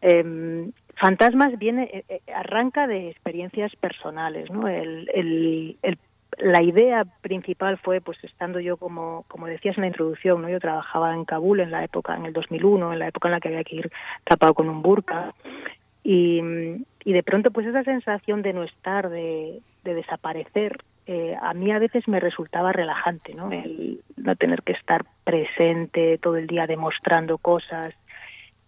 Em, 0.00 0.72
Fantasmas 0.96 1.58
viene, 1.58 1.90
eh, 1.92 2.04
eh, 2.08 2.20
arranca 2.34 2.86
de 2.86 3.10
experiencias 3.10 3.74
personales, 3.76 4.50
¿no? 4.50 4.68
El, 4.68 5.76
la 6.38 6.62
idea 6.62 7.04
principal 7.20 7.76
fue, 7.78 8.00
pues, 8.00 8.22
estando 8.24 8.60
yo 8.60 8.76
como, 8.78 9.24
como 9.28 9.46
decías 9.46 9.76
en 9.76 9.82
la 9.82 9.88
introducción, 9.88 10.40
¿no? 10.40 10.48
Yo 10.48 10.60
trabajaba 10.60 11.14
en 11.14 11.24
Kabul 11.26 11.60
en 11.60 11.70
la 11.70 11.84
época, 11.84 12.16
en 12.16 12.24
el 12.24 12.32
2001, 12.32 12.94
en 12.94 12.98
la 12.98 13.08
época 13.08 13.28
en 13.28 13.32
la 13.32 13.40
que 13.40 13.48
había 13.48 13.64
que 13.64 13.76
ir 13.76 13.92
tapado 14.24 14.54
con 14.54 14.68
un 14.68 14.80
burka 14.80 15.34
y, 16.02 16.40
y 17.04 17.12
de 17.12 17.22
pronto, 17.22 17.50
pues, 17.50 17.66
esa 17.66 17.82
sensación 17.84 18.40
de 18.40 18.54
no 18.54 18.62
estar, 18.62 19.10
de, 19.10 19.60
de 19.84 19.94
desaparecer, 19.94 20.78
eh, 21.06 21.34
a 21.40 21.54
mí 21.54 21.72
a 21.72 21.78
veces 21.78 22.06
me 22.06 22.20
resultaba 22.20 22.72
relajante, 22.72 23.34
¿no? 23.34 23.50
El 23.50 24.00
no 24.16 24.36
tener 24.36 24.62
que 24.62 24.72
estar 24.72 25.04
presente 25.24 26.18
todo 26.18 26.36
el 26.36 26.46
día 26.46 26.66
demostrando 26.66 27.38
cosas, 27.38 27.94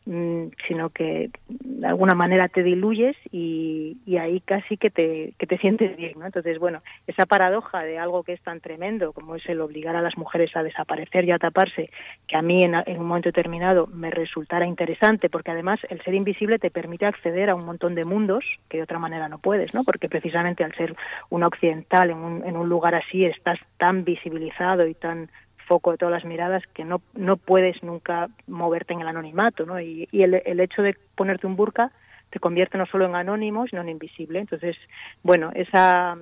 sino 0.05 0.91
que 0.91 1.31
de 1.49 1.87
alguna 1.87 2.15
manera 2.15 2.49
te 2.49 2.63
diluyes 2.63 3.17
y, 3.31 3.97
ahí 4.19 4.41
casi 4.41 4.77
que 4.77 4.91
te, 4.91 5.35
que 5.39 5.47
te 5.47 5.59
sientes 5.59 5.97
bien. 5.97 6.19
¿no? 6.19 6.27
Entonces, 6.27 6.59
bueno, 6.59 6.83
esa 7.07 7.27
paradoja 7.27 7.79
de 7.79 7.99
algo 7.99 8.23
que 8.23 8.33
es 8.33 8.43
tan 8.43 8.61
tremendo 8.61 9.13
como 9.13 9.37
es 9.37 9.49
el 9.49 9.61
obligar 9.61 9.97
a 9.97 10.03
las 10.03 10.17
mujeres 10.17 10.55
a 10.57 10.63
desaparecer 10.63 11.25
y 11.25 11.33
a 11.33 11.39
taparse, 11.39 11.91
que 12.27 12.37
a 12.37 12.43
mí 12.43 12.63
en, 12.63 12.75
un 13.01 13.07
momento 13.07 13.29
determinado 13.29 13.87
me 13.87 14.11
resultara 14.11 14.67
interesante, 14.67 15.29
porque 15.29 15.51
además 15.51 15.81
el 15.89 16.03
ser 16.03 16.15
invisible 16.15 16.59
te 16.59 16.71
permite 16.71 17.07
acceder 17.07 17.51
a 17.51 17.55
un 17.55 17.65
montón 17.65 17.95
de 17.95 18.05
mundos 18.05 18.45
que 18.69 18.79
de 18.79 18.85
otra 18.85 18.99
manera 18.99 19.29
no 19.29 19.39
puedes, 19.39 19.75
¿no? 19.75 19.85
porque 19.85 20.09
precisamente 20.09 20.65
al 20.65 20.75
ser 20.75 20.95
un 21.31 21.43
occidental 21.43 22.11
en 22.11 22.19
un, 22.19 22.45
en 22.45 22.57
un 22.57 22.69
lugar 22.69 22.95
así 22.95 23.25
estás 23.25 23.59
tan 23.79 24.05
visibilizado 24.05 24.87
y 24.87 24.95
tan 24.95 25.31
foco 25.63 25.93
de 25.93 25.99
todas 25.99 26.13
las 26.13 26.25
miradas 26.25 26.63
que 26.75 26.85
no, 26.85 27.01
no 27.15 27.37
puedes 27.37 27.83
nunca 27.83 28.29
moverte 28.47 28.93
en 28.93 29.01
el 29.01 29.09
anonimato, 29.09 29.67
¿no? 29.67 29.81
Y, 29.81 30.09
el, 30.13 30.43
el 30.45 30.61
hecho 30.61 30.83
de 30.83 30.97
ponerte 31.15 31.47
un 31.47 31.57
burka 31.57 31.93
te 32.31 32.39
convierte 32.39 32.79
no 32.79 32.87
solo 32.87 33.07
en 33.07 33.15
anónimo, 33.15 33.67
sino 33.67 33.83
en 33.83 33.91
invisible. 33.91 34.41
Entonces, 34.41 34.77
bueno, 35.23 35.51
esa, 35.55 36.17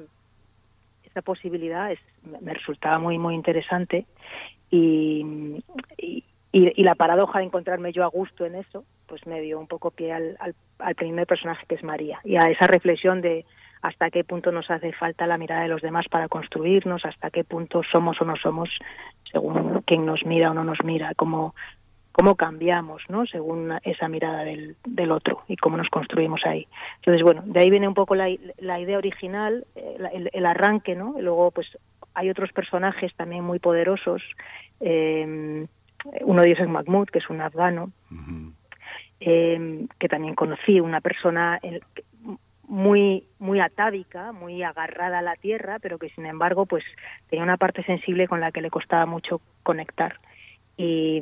esa 1.04 1.22
posibilidad 1.22 1.92
es, 1.92 2.00
me 2.40 2.54
resultaba 2.54 2.98
muy, 2.98 3.18
muy 3.18 3.34
interesante 3.34 4.06
y, 4.70 5.62
y, 5.96 6.24
y, 6.52 6.82
la 6.82 6.94
paradoja 6.94 7.38
de 7.38 7.46
encontrarme 7.46 7.92
yo 7.92 8.04
a 8.04 8.08
gusto 8.08 8.44
en 8.44 8.56
eso, 8.56 8.84
pues 9.06 9.26
me 9.26 9.40
dio 9.40 9.58
un 9.58 9.66
poco 9.66 9.90
pie 9.90 10.12
al, 10.12 10.36
al, 10.40 10.54
al 10.78 10.94
primer 10.94 11.26
personaje 11.26 11.66
que 11.68 11.74
es 11.74 11.82
María 11.82 12.20
y 12.24 12.36
a 12.36 12.46
esa 12.46 12.66
reflexión 12.66 13.20
de 13.20 13.44
hasta 13.82 14.10
qué 14.10 14.24
punto 14.24 14.52
nos 14.52 14.70
hace 14.70 14.92
falta 14.92 15.26
la 15.26 15.38
mirada 15.38 15.62
de 15.62 15.68
los 15.68 15.82
demás 15.82 16.06
para 16.08 16.28
construirnos, 16.28 17.04
hasta 17.04 17.30
qué 17.30 17.44
punto 17.44 17.82
somos 17.90 18.20
o 18.20 18.24
no 18.24 18.36
somos 18.36 18.68
según 19.30 19.82
quien 19.82 20.04
nos 20.04 20.24
mira 20.24 20.50
o 20.50 20.54
no 20.54 20.64
nos 20.64 20.82
mira, 20.84 21.12
cómo, 21.16 21.54
cómo 22.12 22.34
cambiamos, 22.34 23.02
¿no? 23.08 23.26
Según 23.26 23.72
esa 23.82 24.08
mirada 24.08 24.44
del, 24.44 24.76
del 24.84 25.12
otro 25.12 25.42
y 25.48 25.56
cómo 25.56 25.76
nos 25.76 25.88
construimos 25.88 26.40
ahí. 26.44 26.66
Entonces, 26.96 27.22
bueno, 27.22 27.42
de 27.46 27.60
ahí 27.60 27.70
viene 27.70 27.88
un 27.88 27.94
poco 27.94 28.14
la, 28.14 28.28
la 28.58 28.80
idea 28.80 28.98
original, 28.98 29.66
eh, 29.74 29.96
el, 30.12 30.30
el, 30.32 30.46
arranque, 30.46 30.94
¿no? 30.94 31.18
Y 31.18 31.22
luego, 31.22 31.50
pues, 31.50 31.68
hay 32.14 32.28
otros 32.28 32.52
personajes 32.52 33.14
también 33.14 33.44
muy 33.44 33.60
poderosos. 33.60 34.22
Eh, 34.80 35.66
uno 36.22 36.42
de 36.42 36.48
ellos 36.48 36.60
es 36.60 36.68
Mahmoud, 36.68 37.08
que 37.08 37.18
es 37.18 37.30
un 37.30 37.40
afgano, 37.40 37.92
eh, 39.20 39.86
que 39.98 40.08
también 40.08 40.34
conocí, 40.34 40.80
una 40.80 41.00
persona 41.00 41.60
muy 42.70 43.24
muy 43.40 43.58
atávica, 43.58 44.30
muy 44.30 44.62
agarrada 44.62 45.18
a 45.18 45.22
la 45.22 45.34
tierra, 45.34 45.78
pero 45.80 45.98
que 45.98 46.08
sin 46.10 46.24
embargo 46.24 46.66
pues 46.66 46.84
tenía 47.28 47.42
una 47.42 47.56
parte 47.56 47.82
sensible 47.82 48.28
con 48.28 48.40
la 48.40 48.52
que 48.52 48.62
le 48.62 48.70
costaba 48.70 49.06
mucho 49.06 49.40
conectar. 49.64 50.14
Y, 50.76 51.20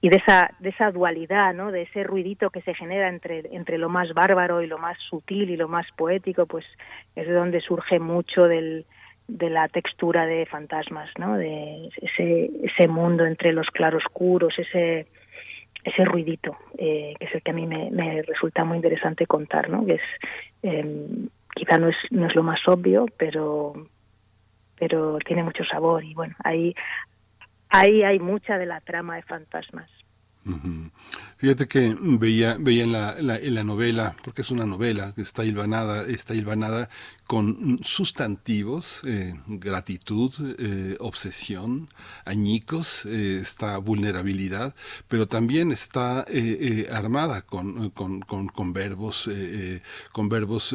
y 0.00 0.08
de 0.08 0.16
esa 0.16 0.50
de 0.60 0.70
esa 0.70 0.90
dualidad, 0.90 1.52
¿no? 1.52 1.70
De 1.70 1.82
ese 1.82 2.04
ruidito 2.04 2.48
que 2.48 2.62
se 2.62 2.74
genera 2.74 3.10
entre 3.10 3.54
entre 3.54 3.76
lo 3.76 3.90
más 3.90 4.14
bárbaro 4.14 4.62
y 4.62 4.66
lo 4.66 4.78
más 4.78 4.96
sutil 5.10 5.50
y 5.50 5.58
lo 5.58 5.68
más 5.68 5.86
poético, 5.94 6.46
pues 6.46 6.64
es 7.16 7.26
de 7.26 7.32
donde 7.34 7.60
surge 7.60 7.98
mucho 7.98 8.48
del 8.48 8.86
de 9.28 9.50
la 9.50 9.68
textura 9.68 10.24
de 10.24 10.46
fantasmas, 10.46 11.10
¿no? 11.18 11.36
De 11.36 11.90
ese 12.00 12.50
ese 12.62 12.88
mundo 12.88 13.26
entre 13.26 13.52
los 13.52 13.66
claroscuros, 13.66 14.58
ese 14.58 15.06
ese 15.84 16.04
ruidito, 16.04 16.56
eh, 16.78 17.14
que 17.18 17.26
es 17.26 17.34
el 17.34 17.42
que 17.42 17.50
a 17.50 17.54
mí 17.54 17.66
me, 17.66 18.22
resulta 18.22 18.64
muy 18.64 18.76
interesante 18.76 19.26
contar, 19.26 19.68
¿no? 19.68 19.84
Que 19.84 19.94
es, 19.94 20.02
eh, 20.62 21.08
quizá 21.54 21.78
no 21.78 21.88
es, 21.88 21.96
no 22.10 22.26
es 22.26 22.34
lo 22.34 22.42
más 22.42 22.60
obvio, 22.66 23.06
pero, 23.16 23.74
pero 24.78 25.18
tiene 25.18 25.42
mucho 25.42 25.64
sabor 25.64 26.02
y 26.02 26.14
bueno, 26.14 26.34
ahí, 26.42 26.74
ahí 27.68 28.02
hay 28.02 28.18
mucha 28.18 28.58
de 28.58 28.66
la 28.66 28.80
trama 28.80 29.16
de 29.16 29.22
fantasmas. 29.22 29.90
Fíjate 31.38 31.66
que 31.66 31.96
veía, 31.98 32.56
veía 32.58 32.84
en, 32.84 32.92
la, 32.92 33.14
en 33.18 33.54
la 33.54 33.64
novela, 33.64 34.14
porque 34.22 34.42
es 34.42 34.50
una 34.50 34.66
novela 34.66 35.12
que 35.14 35.22
está 35.22 35.42
hilvanada, 35.44 36.06
está 36.06 36.34
hilvanada 36.34 36.90
con 37.26 37.80
sustantivos, 37.82 39.00
eh, 39.04 39.34
gratitud, 39.46 40.32
eh, 40.58 40.96
obsesión, 41.00 41.88
añicos, 42.24 43.06
eh, 43.06 43.42
vulnerabilidad, 43.78 44.74
pero 45.08 45.26
también 45.26 45.72
está 45.72 46.26
armada 46.92 47.42
con, 47.42 47.90
con, 47.90 48.20
con, 48.20 48.72
verbos, 48.72 49.28
con 50.12 50.28
verbos 50.28 50.74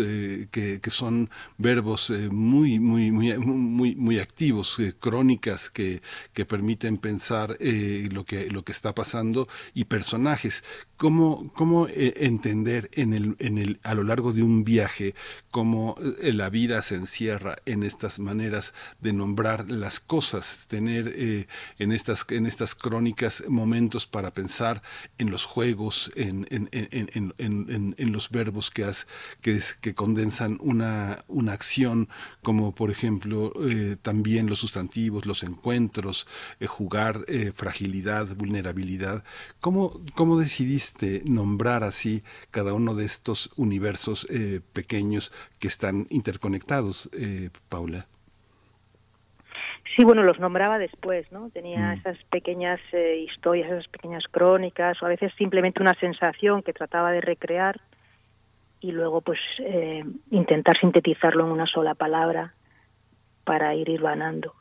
que, 0.52 0.80
que, 0.82 0.92
son 0.92 1.30
verbos 1.58 2.12
muy, 2.32 2.80
muy, 2.80 3.12
muy, 3.12 3.38
muy, 3.38 3.96
muy 3.96 4.20
activos, 4.20 4.78
crónicas 5.00 5.70
que, 5.70 6.02
que 6.34 6.46
permiten 6.46 6.98
pensar 6.98 7.58
lo, 7.60 8.26
que, 8.26 8.50
lo 8.50 8.64
que 8.64 8.72
está 8.72 8.96
pasando 8.96 9.48
y 9.74 9.86
personajes 9.86 10.64
¿Cómo, 11.00 11.50
cómo 11.54 11.88
eh, 11.88 12.14
entender 12.18 12.90
en 12.92 13.14
el, 13.14 13.38
en 13.40 13.58
el, 13.58 13.80
a 13.84 13.94
lo 13.94 14.04
largo 14.04 14.34
de 14.34 14.44
un 14.44 14.66
viaje 14.66 15.16
cómo 15.50 15.96
eh, 16.22 16.34
la 16.34 16.50
vida 16.50 16.82
se 16.82 16.96
encierra 16.96 17.56
en 17.66 17.84
estas 17.84 18.20
maneras 18.20 18.74
de 19.00 19.14
nombrar 19.14 19.72
las 19.72 20.02
cosas, 20.02 20.66
tener 20.68 21.14
eh, 21.16 21.48
en, 21.78 21.94
estas, 21.94 22.26
en 22.32 22.46
estas 22.46 22.76
crónicas 22.76 23.46
momentos 23.48 24.08
para 24.08 24.34
pensar 24.34 24.84
en 25.18 25.32
los 25.32 25.46
juegos, 25.46 26.12
en, 26.18 26.46
en, 26.52 26.68
en, 27.38 28.12
los 28.12 28.30
verbos 28.30 28.70
que, 28.70 28.84
has, 28.84 29.08
que, 29.40 29.58
que 29.80 29.96
condensan 29.96 30.58
una, 30.60 31.24
una 31.30 31.54
acción, 31.54 32.10
como 32.44 32.76
por 32.76 32.92
ejemplo 32.92 33.54
también 34.02 34.48
los 34.48 34.60
sustantivos, 34.60 35.26
los 35.26 35.44
encuentros, 35.44 36.28
jugar, 36.68 37.26
fragilidad, 37.56 38.36
vulnerabilidad? 38.36 39.24
¿Cómo, 39.62 40.02
cómo 40.14 40.38
decidiste 40.38 40.89
nombrar 41.26 41.84
así 41.84 42.24
cada 42.52 42.74
uno 42.74 42.96
de 42.96 43.06
estos 43.06 43.52
universos 43.58 44.28
eh, 44.30 44.62
pequeños 44.74 45.32
que 45.60 45.68
están 45.68 46.06
interconectados, 46.10 47.10
eh, 47.14 47.50
Paula? 47.70 48.08
Sí, 49.96 50.04
bueno, 50.04 50.24
los 50.24 50.40
nombraba 50.40 50.78
después, 50.78 51.32
¿no? 51.32 51.50
Tenía 51.50 51.90
mm. 51.90 52.00
esas 52.00 52.18
pequeñas 52.26 52.80
eh, 52.94 53.26
historias, 53.28 53.72
esas 53.72 53.88
pequeñas 53.88 54.24
crónicas, 54.30 55.02
o 55.02 55.06
a 55.06 55.10
veces 55.10 55.34
simplemente 55.38 55.82
una 55.82 55.96
sensación 55.96 56.62
que 56.62 56.74
trataba 56.74 57.12
de 57.12 57.22
recrear 57.22 57.80
y 58.82 58.92
luego 58.94 59.20
pues 59.20 59.40
intentar 60.32 60.80
sintetizarlo 60.80 61.46
en 61.46 61.52
una 61.52 61.66
sola 61.66 61.96
palabra 61.96 62.54
para 63.44 63.76
ir 63.76 63.90
hilvanando. 63.90 64.54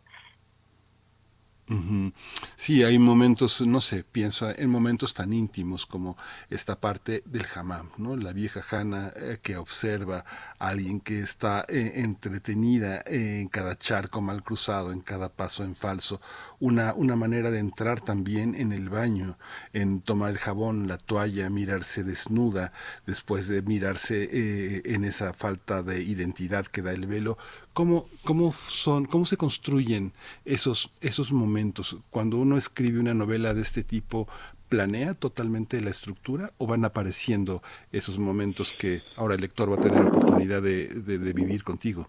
Sí, 2.57 2.83
hay 2.83 2.99
momentos, 2.99 3.61
no 3.61 3.81
sé, 3.83 4.03
piensa 4.03 4.53
en 4.53 4.71
momentos 4.71 5.13
tan 5.13 5.35
íntimos 5.35 5.85
como 5.85 6.17
esta 6.49 6.81
parte 6.81 7.23
del 7.27 7.47
hammam, 7.55 7.91
¿no? 7.99 8.17
La 8.17 8.33
vieja 8.33 8.65
Hanna 8.71 9.13
eh, 9.17 9.39
que 9.43 9.59
observa 9.59 10.25
a 10.59 10.69
alguien 10.69 11.01
que 11.01 11.21
está 11.21 11.67
eh, 11.69 11.93
entretenida 11.97 13.03
en 13.07 13.49
cada 13.49 13.77
charco 13.77 14.23
mal 14.23 14.43
cruzado, 14.43 14.93
en 14.93 15.01
cada 15.01 15.29
paso 15.29 15.63
en 15.63 15.77
falso, 15.77 16.23
una, 16.59 16.95
una 16.95 17.17
manera 17.17 17.51
de 17.51 17.59
entrar 17.59 18.01
también 18.01 18.55
en 18.55 18.73
el 18.73 18.89
baño, 18.89 19.39
en 19.75 20.01
tomar 20.01 20.31
el 20.31 20.39
jabón, 20.39 20.89
la 20.89 20.97
toalla, 20.97 21.51
mirarse 21.51 22.03
desnuda, 22.03 22.73
después 23.07 23.47
de 23.47 23.61
mirarse 23.61 24.29
eh, 24.33 24.83
en 24.87 25.05
esa 25.05 25.35
falta 25.35 25.83
de 25.83 26.03
identidad 26.03 26.67
que 26.67 26.81
da 26.81 26.93
el 26.93 27.07
velo, 27.07 27.37
¿Cómo, 27.79 28.07
cómo, 28.25 28.51
son, 28.51 29.05
cómo 29.05 29.25
se 29.25 29.37
construyen 29.37 30.11
esos, 30.45 30.93
esos 31.01 31.31
momentos? 31.31 31.97
Cuando 32.11 32.37
uno 32.37 32.57
escribe 32.57 32.99
una 32.99 33.15
novela 33.15 33.55
de 33.55 33.61
este 33.61 33.85
tipo, 33.85 34.27
¿planea 34.69 35.15
totalmente 35.15 35.81
la 35.81 35.91
estructura 35.91 36.51
o 36.59 36.67
van 36.67 36.85
apareciendo 36.85 37.63
esos 37.93 38.19
momentos 38.19 38.73
que 38.73 39.03
ahora 39.17 39.37
el 39.37 39.43
lector 39.43 39.71
va 39.71 39.77
a 39.77 39.81
tener 39.81 40.01
la 40.01 40.11
oportunidad 40.11 40.61
de, 40.61 41.33
vivir 41.33 41.63
contigo? 41.63 42.09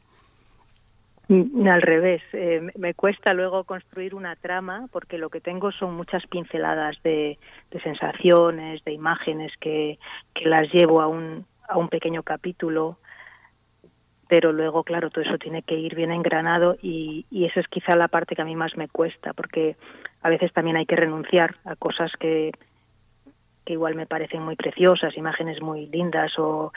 Mm, 1.27 1.67
al 1.67 1.83
revés, 1.83 2.23
eh, 2.33 2.71
me 2.75 2.95
cuesta 2.95 3.35
luego 3.35 3.63
construir 3.63 4.15
una 4.15 4.35
trama 4.37 4.87
porque 4.91 5.19
lo 5.19 5.29
que 5.29 5.39
tengo 5.39 5.71
son 5.71 5.93
muchas 5.95 6.25
pinceladas 6.25 6.97
de, 7.03 7.37
sensaciones, 7.83 8.83
de 8.85 8.93
imágenes 8.93 9.51
que, 9.59 9.99
que, 10.33 10.45
las 10.49 10.73
llevo 10.73 10.99
a 10.99 11.05
un, 11.05 11.45
a 11.67 11.77
un 11.77 11.89
pequeño 11.89 12.23
capítulo 12.23 12.97
pero 14.29 14.53
luego, 14.53 14.83
claro, 14.83 15.09
todo 15.09 15.25
eso 15.25 15.37
tiene 15.37 15.63
que 15.63 15.75
ir 15.75 15.95
bien 15.95 16.11
engranado 16.11 16.77
y, 16.81 17.25
y 17.29 17.45
esa 17.45 17.59
es 17.59 17.67
quizá 17.67 17.97
la 17.97 18.07
parte 18.07 18.35
que 18.35 18.41
a 18.41 18.45
mí 18.45 18.55
más 18.55 18.77
me 18.77 18.87
cuesta, 18.87 19.33
porque 19.33 19.75
a 20.21 20.29
veces 20.29 20.53
también 20.53 20.77
hay 20.77 20.85
que 20.85 20.95
renunciar 20.95 21.55
a 21.65 21.75
cosas 21.75 22.11
que, 22.19 22.51
que 23.65 23.73
igual 23.73 23.95
me 23.95 24.05
parecen 24.05 24.43
muy 24.43 24.55
preciosas, 24.55 25.17
imágenes 25.17 25.61
muy 25.61 25.87
lindas 25.87 26.31
o 26.37 26.71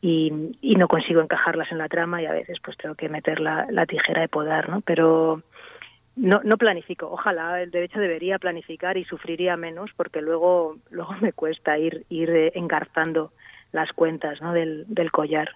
y, 0.00 0.32
no 0.76 0.88
consigo 0.88 1.20
encajarlas 1.20 1.70
en 1.70 1.78
la 1.78 1.88
trama 1.88 2.22
y 2.22 2.26
a 2.26 2.32
veces 2.32 2.58
pues 2.62 2.76
tengo 2.76 2.94
que 2.94 3.08
meter 3.08 3.40
la, 3.40 3.86
tijera 3.86 4.22
de 4.22 4.28
podar, 4.28 4.68
¿no? 4.68 4.80
Pero 4.80 5.42
no, 6.16 6.40
planifico. 6.56 7.10
Ojalá 7.10 7.62
el 7.62 7.70
derecho 7.70 8.00
debería 8.00 8.38
planificar 8.38 8.96
y 8.96 9.04
sufriría 9.04 9.56
menos 9.56 9.90
porque 9.96 10.20
luego 10.20 10.76
luego 10.90 11.14
me 11.20 11.32
cuesta 11.32 11.78
ir 11.78 12.04
ir 12.08 12.52
engarzando 12.54 13.32
las 13.72 13.92
cuentas, 13.92 14.40
¿no? 14.42 14.52
Del 14.52 15.10
collar. 15.12 15.50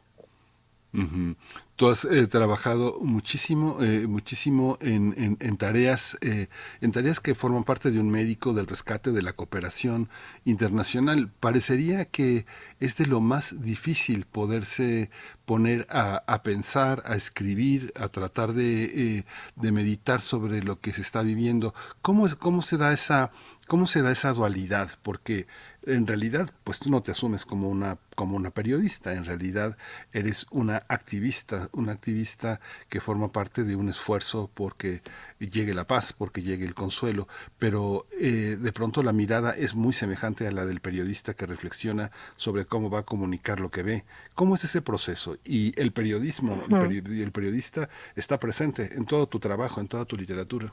Tú 1.76 1.90
has 1.90 2.06
eh, 2.06 2.26
trabajado 2.26 2.98
muchísimo, 3.02 3.82
eh, 3.82 4.06
muchísimo 4.06 4.78
en, 4.80 5.56
tareas, 5.58 6.16
eh, 6.22 6.48
en 6.80 6.90
tareas 6.90 7.20
que 7.20 7.34
forman 7.34 7.64
parte 7.64 7.90
de 7.90 8.00
un 8.00 8.08
médico, 8.08 8.54
del 8.54 8.66
rescate, 8.66 9.12
de 9.12 9.20
la 9.20 9.34
cooperación 9.34 10.08
internacional. 10.46 11.30
Parecería 11.38 12.06
que 12.06 12.46
es 12.80 12.96
de 12.96 13.04
lo 13.04 13.20
más 13.20 13.62
difícil 13.62 14.24
poderse 14.24 15.10
poner 15.44 15.86
a, 15.90 16.42
pensar, 16.42 17.02
a 17.04 17.14
escribir, 17.14 17.92
a 17.94 18.08
tratar 18.08 18.54
de, 18.54 19.26
de, 19.54 19.72
meditar 19.72 20.22
sobre 20.22 20.62
lo 20.62 20.80
que 20.80 20.94
se 20.94 21.02
está 21.02 21.20
viviendo. 21.20 21.74
¿Cómo, 22.00 22.24
es, 22.24 22.36
cómo 22.36 22.62
se 22.62 22.78
da 22.78 22.94
esa, 22.94 23.32
cómo 23.68 23.86
se 23.86 24.00
da 24.00 24.12
esa 24.12 24.32
dualidad? 24.32 24.92
Porque 25.02 25.46
en 25.86 26.06
realidad, 26.06 26.50
pues 26.64 26.80
tú 26.80 26.90
no 26.90 27.00
te 27.02 27.12
asumes 27.12 27.44
como 27.44 27.68
una, 27.68 27.98
como 28.16 28.36
una 28.36 28.50
periodista, 28.50 29.14
en 29.14 29.24
realidad 29.24 29.76
eres 30.12 30.46
una 30.50 30.82
activista, 30.88 31.68
una 31.72 31.92
activista 31.92 32.60
que 32.88 33.00
forma 33.00 33.28
parte 33.28 33.62
de 33.62 33.76
un 33.76 33.88
esfuerzo 33.88 34.50
porque 34.52 35.02
llegue 35.38 35.74
la 35.74 35.86
paz, 35.86 36.12
porque 36.12 36.42
llegue 36.42 36.66
el 36.66 36.74
consuelo, 36.74 37.28
pero 37.58 38.06
eh, 38.20 38.58
de 38.60 38.72
pronto 38.72 39.02
la 39.04 39.12
mirada 39.12 39.52
es 39.52 39.74
muy 39.74 39.92
semejante 39.92 40.48
a 40.48 40.52
la 40.52 40.66
del 40.66 40.80
periodista 40.80 41.34
que 41.34 41.46
reflexiona 41.46 42.10
sobre 42.36 42.66
cómo 42.66 42.90
va 42.90 43.00
a 43.00 43.04
comunicar 43.04 43.60
lo 43.60 43.70
que 43.70 43.84
ve. 43.84 44.04
¿Cómo 44.34 44.56
es 44.56 44.64
ese 44.64 44.82
proceso? 44.82 45.38
Y 45.44 45.78
el 45.80 45.92
periodismo, 45.92 46.64
el 46.68 47.32
periodista 47.32 47.88
está 48.16 48.40
presente 48.40 48.94
en 48.96 49.06
todo 49.06 49.28
tu 49.28 49.38
trabajo, 49.38 49.80
en 49.80 49.88
toda 49.88 50.04
tu 50.04 50.16
literatura. 50.16 50.72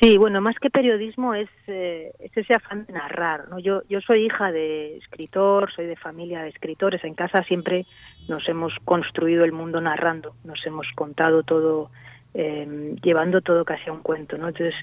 Sí, 0.00 0.16
bueno, 0.16 0.40
más 0.40 0.56
que 0.60 0.70
periodismo 0.70 1.34
es, 1.34 1.48
eh, 1.66 2.12
ese 2.20 2.54
afán 2.54 2.86
de 2.86 2.92
narrar. 2.92 3.48
¿no? 3.48 3.58
Yo, 3.58 3.82
yo 3.88 4.00
soy 4.00 4.26
hija 4.26 4.52
de 4.52 4.96
escritor, 4.98 5.72
soy 5.72 5.86
de 5.86 5.96
familia 5.96 6.42
de 6.42 6.50
escritores. 6.50 7.02
En 7.02 7.14
casa 7.14 7.42
siempre 7.44 7.84
nos 8.28 8.48
hemos 8.48 8.72
construido 8.84 9.44
el 9.44 9.52
mundo 9.52 9.80
narrando, 9.80 10.34
nos 10.44 10.64
hemos 10.66 10.86
contado 10.94 11.42
todo, 11.42 11.90
eh, 12.34 12.94
llevando 13.02 13.40
todo 13.40 13.64
casi 13.64 13.88
a 13.90 13.92
un 13.92 14.02
cuento. 14.02 14.38
¿no? 14.38 14.48
Entonces, 14.48 14.74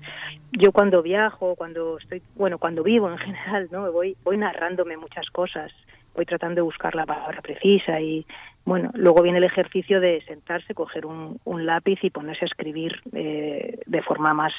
yo 0.51 0.73
cuando 0.73 1.01
viajo, 1.01 1.55
cuando 1.55 1.97
estoy, 1.97 2.21
bueno, 2.35 2.57
cuando 2.57 2.83
vivo 2.83 3.09
en 3.09 3.17
general, 3.19 3.69
no, 3.71 3.89
voy, 3.93 4.17
voy 4.23 4.35
narrándome 4.35 4.97
muchas 4.97 5.29
cosas 5.29 5.71
voy 6.15 6.25
tratando 6.25 6.55
de 6.55 6.61
buscar 6.61 6.95
la 6.95 7.05
palabra 7.05 7.41
precisa 7.41 7.99
y 7.99 8.25
bueno, 8.65 8.91
luego 8.95 9.21
viene 9.21 9.37
el 9.37 9.43
ejercicio 9.43 9.99
de 9.99 10.21
sentarse, 10.25 10.73
coger 10.73 11.05
un, 11.05 11.39
lápiz 11.65 11.99
y 12.03 12.09
ponerse 12.09 12.45
a 12.45 12.47
escribir 12.47 12.99
eh, 13.13 13.79
de 13.85 14.01
forma 14.01 14.33
más, 14.33 14.53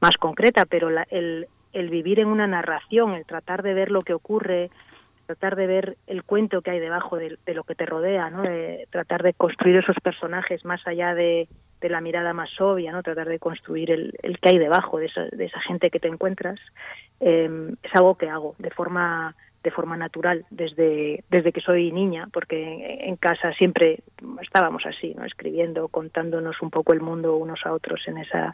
más 0.00 0.16
concreta, 0.18 0.64
pero 0.64 0.88
el, 0.88 1.46
el 1.72 1.90
vivir 1.90 2.20
en 2.20 2.28
una 2.28 2.46
narración, 2.46 3.12
el 3.14 3.26
tratar 3.26 3.62
de 3.62 3.74
ver 3.74 3.90
lo 3.90 4.02
que 4.02 4.14
ocurre, 4.14 4.70
tratar 5.26 5.54
de 5.54 5.66
ver 5.68 5.96
el 6.08 6.24
cuento 6.24 6.60
que 6.60 6.72
hay 6.72 6.80
debajo 6.80 7.16
de, 7.16 7.38
lo 7.54 7.62
que 7.62 7.76
te 7.76 7.86
rodea, 7.86 8.30
¿no? 8.30 8.42
Tratar 8.90 9.22
de 9.22 9.32
construir 9.32 9.76
esos 9.76 9.96
personajes 10.02 10.64
más 10.64 10.84
allá 10.86 11.14
de, 11.14 11.46
la 11.82 12.00
mirada 12.00 12.32
más 12.32 12.50
obvia, 12.60 12.90
¿no? 12.90 13.02
Tratar 13.02 13.28
de 13.28 13.38
construir 13.38 13.92
el, 13.92 14.38
que 14.40 14.48
hay 14.48 14.58
debajo 14.58 14.98
de 14.98 15.06
esa, 15.06 15.22
de 15.30 15.44
esa 15.44 15.60
gente 15.60 15.90
que 15.90 16.00
te 16.00 16.08
encuentras, 16.08 16.58
eh, 17.20 17.48
es 17.82 17.94
algo 17.94 18.16
que 18.16 18.28
hago 18.28 18.56
de 18.58 18.70
forma 18.70 19.36
de 19.62 19.70
forma 19.70 19.96
natural 19.96 20.46
desde, 20.50 21.22
desde 21.28 21.52
que 21.52 21.60
soy 21.60 21.92
niña, 21.92 22.28
porque 22.32 22.98
en, 23.00 23.16
casa 23.16 23.52
siempre 23.52 24.00
estábamos 24.40 24.84
así, 24.86 25.14
¿no? 25.14 25.24
escribiendo, 25.24 25.88
contándonos 25.88 26.60
un 26.62 26.70
poco 26.70 26.92
el 26.92 27.00
mundo 27.00 27.36
unos 27.36 27.60
a 27.64 27.72
otros 27.72 28.00
en 28.06 28.18
esa, 28.18 28.52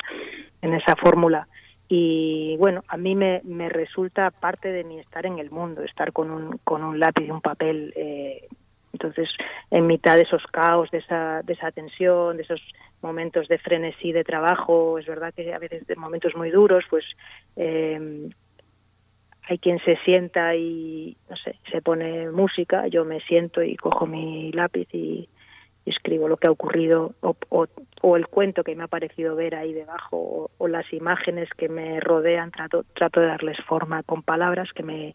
en 0.63 0.75
esa 0.75 0.97
fórmula. 0.97 1.47
Y 1.89 2.57
bueno, 2.59 2.83
a 2.89 2.97
mí 2.97 3.15
me, 3.15 3.41
me 3.45 3.69
resulta 3.69 4.33
parte 4.33 4.73
de 4.73 4.83
mi 4.83 4.99
estar 4.99 5.25
en 5.25 5.39
el 5.39 5.51
mundo, 5.51 5.83
estar 5.83 6.13
con 6.13 6.31
un, 6.31 6.59
con 6.65 6.83
un 6.83 6.99
lápiz 6.99 7.27
y 7.27 7.31
un 7.31 7.41
papel. 7.41 7.93
Eh, 7.95 8.49
entonces, 8.93 9.29
en 9.71 9.87
mitad 9.87 10.17
de 10.17 10.23
esos 10.23 10.43
caos, 10.51 10.91
de 10.91 10.99
esa, 10.99 11.43
de 11.43 11.53
esa 11.53 11.71
tensión, 11.71 12.39
de 12.39 12.43
esos 12.43 12.61
momentos 13.03 13.47
de 13.47 13.59
frenesí 13.59 14.11
de 14.11 14.25
trabajo, 14.25 14.99
es 14.99 15.07
verdad 15.07 15.33
que 15.33 15.55
a 15.55 15.59
veces 15.59 15.87
de 15.87 15.95
momentos 15.95 16.35
muy 16.35 16.51
duros, 16.51 16.85
pues 16.91 17.05
eh, 17.55 18.31
hay 19.49 19.59
quien 19.59 19.79
se 19.85 19.97
sienta 20.05 20.55
y, 20.57 21.17
no 21.31 21.37
sé, 21.37 21.57
se 21.71 21.81
pone 21.81 22.31
música, 22.31 22.89
yo 22.89 23.05
me 23.05 23.21
siento 23.21 23.63
y 23.63 23.77
cojo 23.77 24.07
mi 24.07 24.53
lápiz 24.53 24.89
y, 24.93 25.29
escribo 25.87 26.27
lo 26.27 26.37
que 26.37 26.49
ha 26.49 26.51
ocurrido 26.51 27.15
o, 27.21 28.17
el 28.17 28.27
cuento 28.27 28.65
que 28.65 28.75
me 28.75 28.83
ha 28.83 28.89
parecido 28.89 29.37
ver 29.37 29.55
ahí 29.55 29.73
debajo 29.73 30.51
o, 30.59 30.67
las 30.67 30.93
imágenes 30.93 31.49
que 31.57 31.69
me 31.69 32.01
rodean, 32.01 32.51
trato, 32.51 32.85
trato 32.93 33.21
de 33.21 33.29
darles 33.29 33.57
forma 33.69 34.03
con 34.03 34.25
palabras 34.25 34.69
que 34.75 34.83
me, 34.83 35.15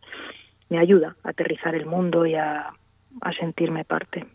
me 0.69 0.79
ayuda 0.79 1.17
a 1.23 1.31
aterrizar 1.31 1.75
el 1.75 1.85
mundo 1.85 2.25
y 2.25 2.35
a, 2.35 2.71
a 3.19 3.33
sentirme 3.33 3.83
parte. 3.83 4.25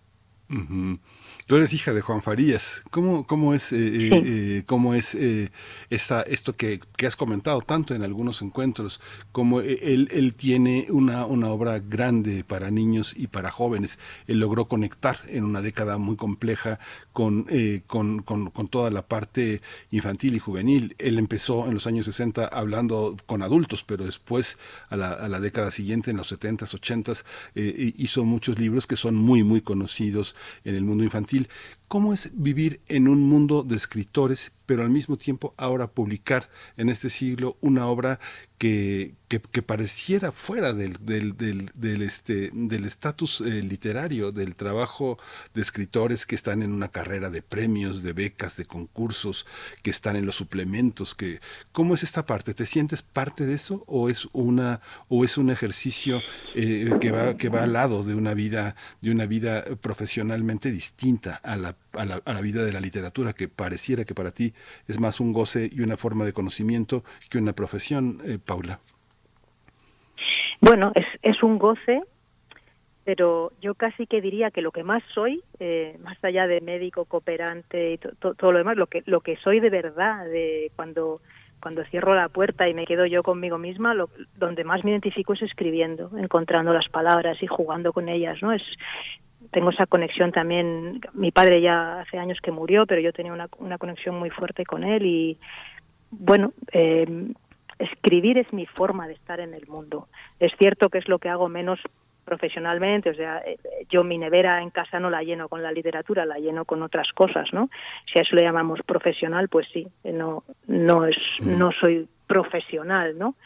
Tú 1.46 1.54
eres 1.54 1.72
hija 1.72 1.92
de 1.92 2.00
Juan 2.00 2.22
Farías. 2.22 2.82
¿Cómo, 2.90 3.24
cómo 3.24 3.54
es, 3.54 3.72
eh, 3.72 3.76
eh, 3.76 4.10
eh, 4.12 4.62
cómo 4.66 4.94
es 4.94 5.16
esa, 5.90 6.22
esto 6.22 6.56
que, 6.56 6.80
que, 6.96 7.06
has 7.06 7.14
comentado 7.14 7.60
tanto 7.60 7.94
en 7.94 8.02
algunos 8.02 8.42
encuentros? 8.42 9.00
Como 9.30 9.60
él, 9.60 10.08
él 10.10 10.34
tiene 10.34 10.88
una, 10.90 11.24
una 11.24 11.50
obra 11.50 11.78
grande 11.78 12.42
para 12.42 12.72
niños 12.72 13.14
y 13.16 13.28
para 13.28 13.52
jóvenes. 13.52 14.00
Él 14.26 14.40
logró 14.40 14.64
conectar 14.64 15.20
en 15.28 15.44
una 15.44 15.62
década 15.62 15.98
muy 15.98 16.16
compleja 16.16 16.80
con, 17.12 17.46
con, 17.86 18.22
con, 18.22 18.50
con, 18.50 18.66
toda 18.66 18.90
la 18.90 19.02
parte 19.02 19.62
infantil 19.92 20.34
y 20.34 20.40
juvenil. 20.40 20.96
Él 20.98 21.16
empezó 21.16 21.66
en 21.66 21.74
los 21.74 21.86
años 21.86 22.06
60 22.06 22.44
hablando 22.44 23.16
con 23.24 23.42
adultos, 23.42 23.84
pero 23.84 24.04
después, 24.04 24.58
a 24.88 24.96
la, 24.96 25.10
a 25.10 25.28
la 25.28 25.38
década 25.38 25.70
siguiente, 25.70 26.10
en 26.10 26.16
los 26.16 26.32
70s, 26.32 26.76
80s, 26.76 27.24
hizo 27.96 28.24
muchos 28.24 28.58
libros 28.58 28.88
que 28.88 28.96
son 28.96 29.14
muy, 29.14 29.44
muy 29.44 29.60
conocidos 29.60 30.34
en 30.64 30.74
el 30.74 30.82
mundo 30.82 31.04
infantil 31.04 31.35
qu'il 31.36 31.46
¿Cómo 31.88 32.12
es 32.12 32.30
vivir 32.34 32.80
en 32.88 33.06
un 33.06 33.20
mundo 33.28 33.62
de 33.62 33.76
escritores, 33.76 34.50
pero 34.66 34.82
al 34.82 34.90
mismo 34.90 35.16
tiempo 35.16 35.54
ahora 35.56 35.86
publicar 35.86 36.50
en 36.76 36.88
este 36.88 37.10
siglo 37.10 37.56
una 37.60 37.86
obra 37.86 38.18
que, 38.58 39.14
que, 39.28 39.62
pareciera 39.62 40.32
fuera 40.32 40.72
del, 40.72 40.96
del, 41.04 42.02
este, 42.02 42.50
del 42.54 42.86
estatus 42.86 43.42
eh, 43.42 43.62
literario, 43.62 44.32
del 44.32 44.56
trabajo 44.56 45.18
de 45.52 45.60
escritores 45.60 46.24
que 46.24 46.34
están 46.34 46.62
en 46.62 46.72
una 46.72 46.88
carrera 46.88 47.28
de 47.28 47.42
premios, 47.42 48.02
de 48.02 48.14
becas, 48.14 48.56
de 48.56 48.64
concursos, 48.64 49.46
que 49.82 49.90
están 49.90 50.16
en 50.16 50.24
los 50.24 50.36
suplementos, 50.36 51.14
que 51.14 51.40
¿cómo 51.72 51.94
es 51.94 52.02
esta 52.02 52.24
parte? 52.24 52.54
¿Te 52.54 52.66
sientes 52.66 53.02
parte 53.02 53.44
de 53.44 53.54
eso 53.54 53.84
o 53.86 54.08
es 54.08 54.26
una 54.32 54.80
o 55.08 55.24
es 55.24 55.36
un 55.36 55.50
ejercicio 55.50 56.22
eh, 56.54 56.90
que 57.00 57.10
va 57.10 57.36
que 57.36 57.50
va 57.50 57.64
al 57.64 57.74
lado 57.74 58.04
de 58.04 58.14
una 58.14 58.32
vida 58.32 58.74
de 59.02 59.10
una 59.10 59.26
vida 59.26 59.64
profesionalmente 59.82 60.70
distinta 60.70 61.34
a 61.36 61.56
la, 61.56 61.75
a 61.92 62.04
la, 62.04 62.20
a 62.24 62.32
la 62.32 62.40
vida 62.40 62.64
de 62.64 62.72
la 62.72 62.80
literatura 62.80 63.32
que 63.32 63.48
pareciera 63.48 64.04
que 64.04 64.14
para 64.14 64.30
ti 64.30 64.52
es 64.86 65.00
más 65.00 65.20
un 65.20 65.32
goce 65.32 65.68
y 65.72 65.80
una 65.80 65.96
forma 65.96 66.24
de 66.24 66.32
conocimiento 66.32 67.04
que 67.30 67.38
una 67.38 67.52
profesión, 67.52 68.18
eh, 68.24 68.38
Paula? 68.44 68.80
Bueno, 70.60 70.92
es, 70.94 71.06
es 71.22 71.42
un 71.42 71.58
goce, 71.58 72.02
pero 73.04 73.52
yo 73.60 73.74
casi 73.74 74.06
que 74.06 74.20
diría 74.20 74.50
que 74.50 74.62
lo 74.62 74.72
que 74.72 74.82
más 74.82 75.02
soy, 75.14 75.42
eh, 75.60 75.96
más 76.02 76.22
allá 76.24 76.46
de 76.46 76.60
médico, 76.60 77.04
cooperante 77.04 77.92
y 77.92 77.98
todo 77.98 78.52
lo 78.52 78.58
demás, 78.58 78.76
lo 78.76 78.86
que, 78.86 79.02
lo 79.06 79.20
que 79.20 79.36
soy 79.36 79.60
de 79.60 79.70
verdad, 79.70 80.24
de 80.26 80.70
cuando 80.76 81.20
cuando 81.60 81.84
cierro 81.86 82.14
la 82.14 82.28
puerta 82.28 82.68
y 82.68 82.74
me 82.74 82.84
quedo 82.84 83.06
yo 83.06 83.22
conmigo 83.22 83.58
misma, 83.58 83.94
lo, 83.94 84.10
donde 84.36 84.62
más 84.62 84.84
me 84.84 84.90
identifico 84.90 85.32
es 85.32 85.42
escribiendo, 85.42 86.10
encontrando 86.18 86.72
las 86.72 86.88
palabras 86.90 87.42
y 87.42 87.46
jugando 87.46 87.92
con 87.92 88.08
ellas, 88.08 88.38
¿no? 88.42 88.52
Es, 88.52 88.62
tengo 89.50 89.70
esa 89.70 89.86
conexión 89.86 90.32
también. 90.32 91.00
Mi 91.14 91.30
padre 91.30 91.60
ya 91.60 92.00
hace 92.00 92.18
años 92.18 92.38
que 92.42 92.50
murió, 92.50 92.86
pero 92.86 93.00
yo 93.00 93.12
tenía 93.12 93.32
una, 93.32 93.48
una 93.58 93.78
conexión 93.78 94.18
muy 94.18 94.30
fuerte 94.30 94.64
con 94.64 94.84
él 94.84 95.04
y, 95.04 95.38
bueno, 96.10 96.52
eh, 96.72 97.06
escribir 97.78 98.38
es 98.38 98.52
mi 98.52 98.66
forma 98.66 99.06
de 99.06 99.14
estar 99.14 99.40
en 99.40 99.54
el 99.54 99.66
mundo. 99.66 100.08
Es 100.40 100.52
cierto 100.58 100.88
que 100.88 100.98
es 100.98 101.08
lo 101.08 101.18
que 101.18 101.28
hago 101.28 101.48
menos 101.48 101.80
profesionalmente, 102.24 103.10
o 103.10 103.14
sea, 103.14 103.38
eh, 103.38 103.56
yo 103.88 104.02
mi 104.02 104.18
nevera 104.18 104.60
en 104.60 104.70
casa 104.70 104.98
no 104.98 105.10
la 105.10 105.22
lleno 105.22 105.48
con 105.48 105.62
la 105.62 105.70
literatura, 105.70 106.26
la 106.26 106.38
lleno 106.38 106.64
con 106.64 106.82
otras 106.82 107.12
cosas, 107.12 107.48
¿no? 107.52 107.70
Si 108.12 108.18
a 108.18 108.22
eso 108.22 108.34
le 108.34 108.42
llamamos 108.42 108.80
profesional, 108.82 109.48
pues 109.48 109.68
sí, 109.72 109.86
no 110.02 110.42
no 110.66 111.06
es 111.06 111.16
no 111.40 111.70
soy 111.70 112.08
profesional, 112.26 113.16
¿no? 113.16 113.36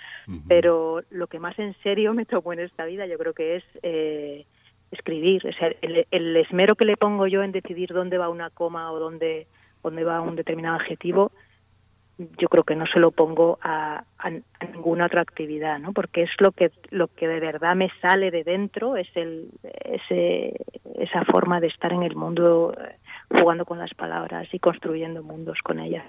Pero 0.49 1.03
lo 1.11 1.27
que 1.27 1.39
más 1.39 1.59
en 1.59 1.75
serio 1.83 2.15
me 2.15 2.25
tocó 2.25 2.55
en 2.55 2.61
esta 2.61 2.87
vida, 2.87 3.07
yo 3.07 3.19
creo 3.19 3.35
que 3.35 3.57
es 3.57 3.65
eh, 3.83 4.47
escribir, 4.91 5.47
o 5.47 5.53
sea, 5.53 5.73
el, 5.83 6.37
esmero 6.37 6.75
que 6.75 6.85
le 6.85 6.97
pongo 6.97 7.27
yo 7.27 7.43
en 7.43 7.53
decidir 7.53 7.93
dónde 7.93 8.19
va 8.19 8.29
una 8.29 8.51
coma 8.51 8.91
o 8.93 8.99
dónde 8.99 9.47
dónde 9.83 10.05
va 10.05 10.21
un 10.21 10.37
determinado 10.37 10.77
adjetivo 10.77 11.33
yo 12.39 12.49
creo 12.49 12.65
que 12.65 12.77
no 12.77 12.87
se 12.87 13.01
lo 13.01 13.11
pongo 13.11 13.59
a, 13.63 14.05
ninguna 14.73 15.07
otra 15.07 15.23
actividad, 15.23 15.79
¿no? 15.79 15.93
Porque 15.93 16.23
es 16.23 16.31
lo 16.39 16.53
que 16.53 16.71
lo 16.91 17.09
que 17.09 17.27
de 17.27 17.41
verdad 17.41 17.75
me 17.75 17.91
sale 18.01 18.31
de 18.31 18.45
dentro, 18.45 18.97
es 18.97 19.09
el 19.15 19.49
ese, 19.63 20.55
esa 20.99 21.25
forma 21.25 21.61
de 21.61 21.69
estar 21.69 21.93
en 21.93 22.03
el 22.03 22.17
mundo 22.17 22.75
eh, 22.79 22.97
jugando 23.39 23.65
con 23.65 23.79
las 23.79 23.95
palabras 23.95 24.49
y 24.53 24.59
construyendo 24.59 25.23
mundos 25.23 25.59
con 25.63 25.81
ellas. 25.81 26.07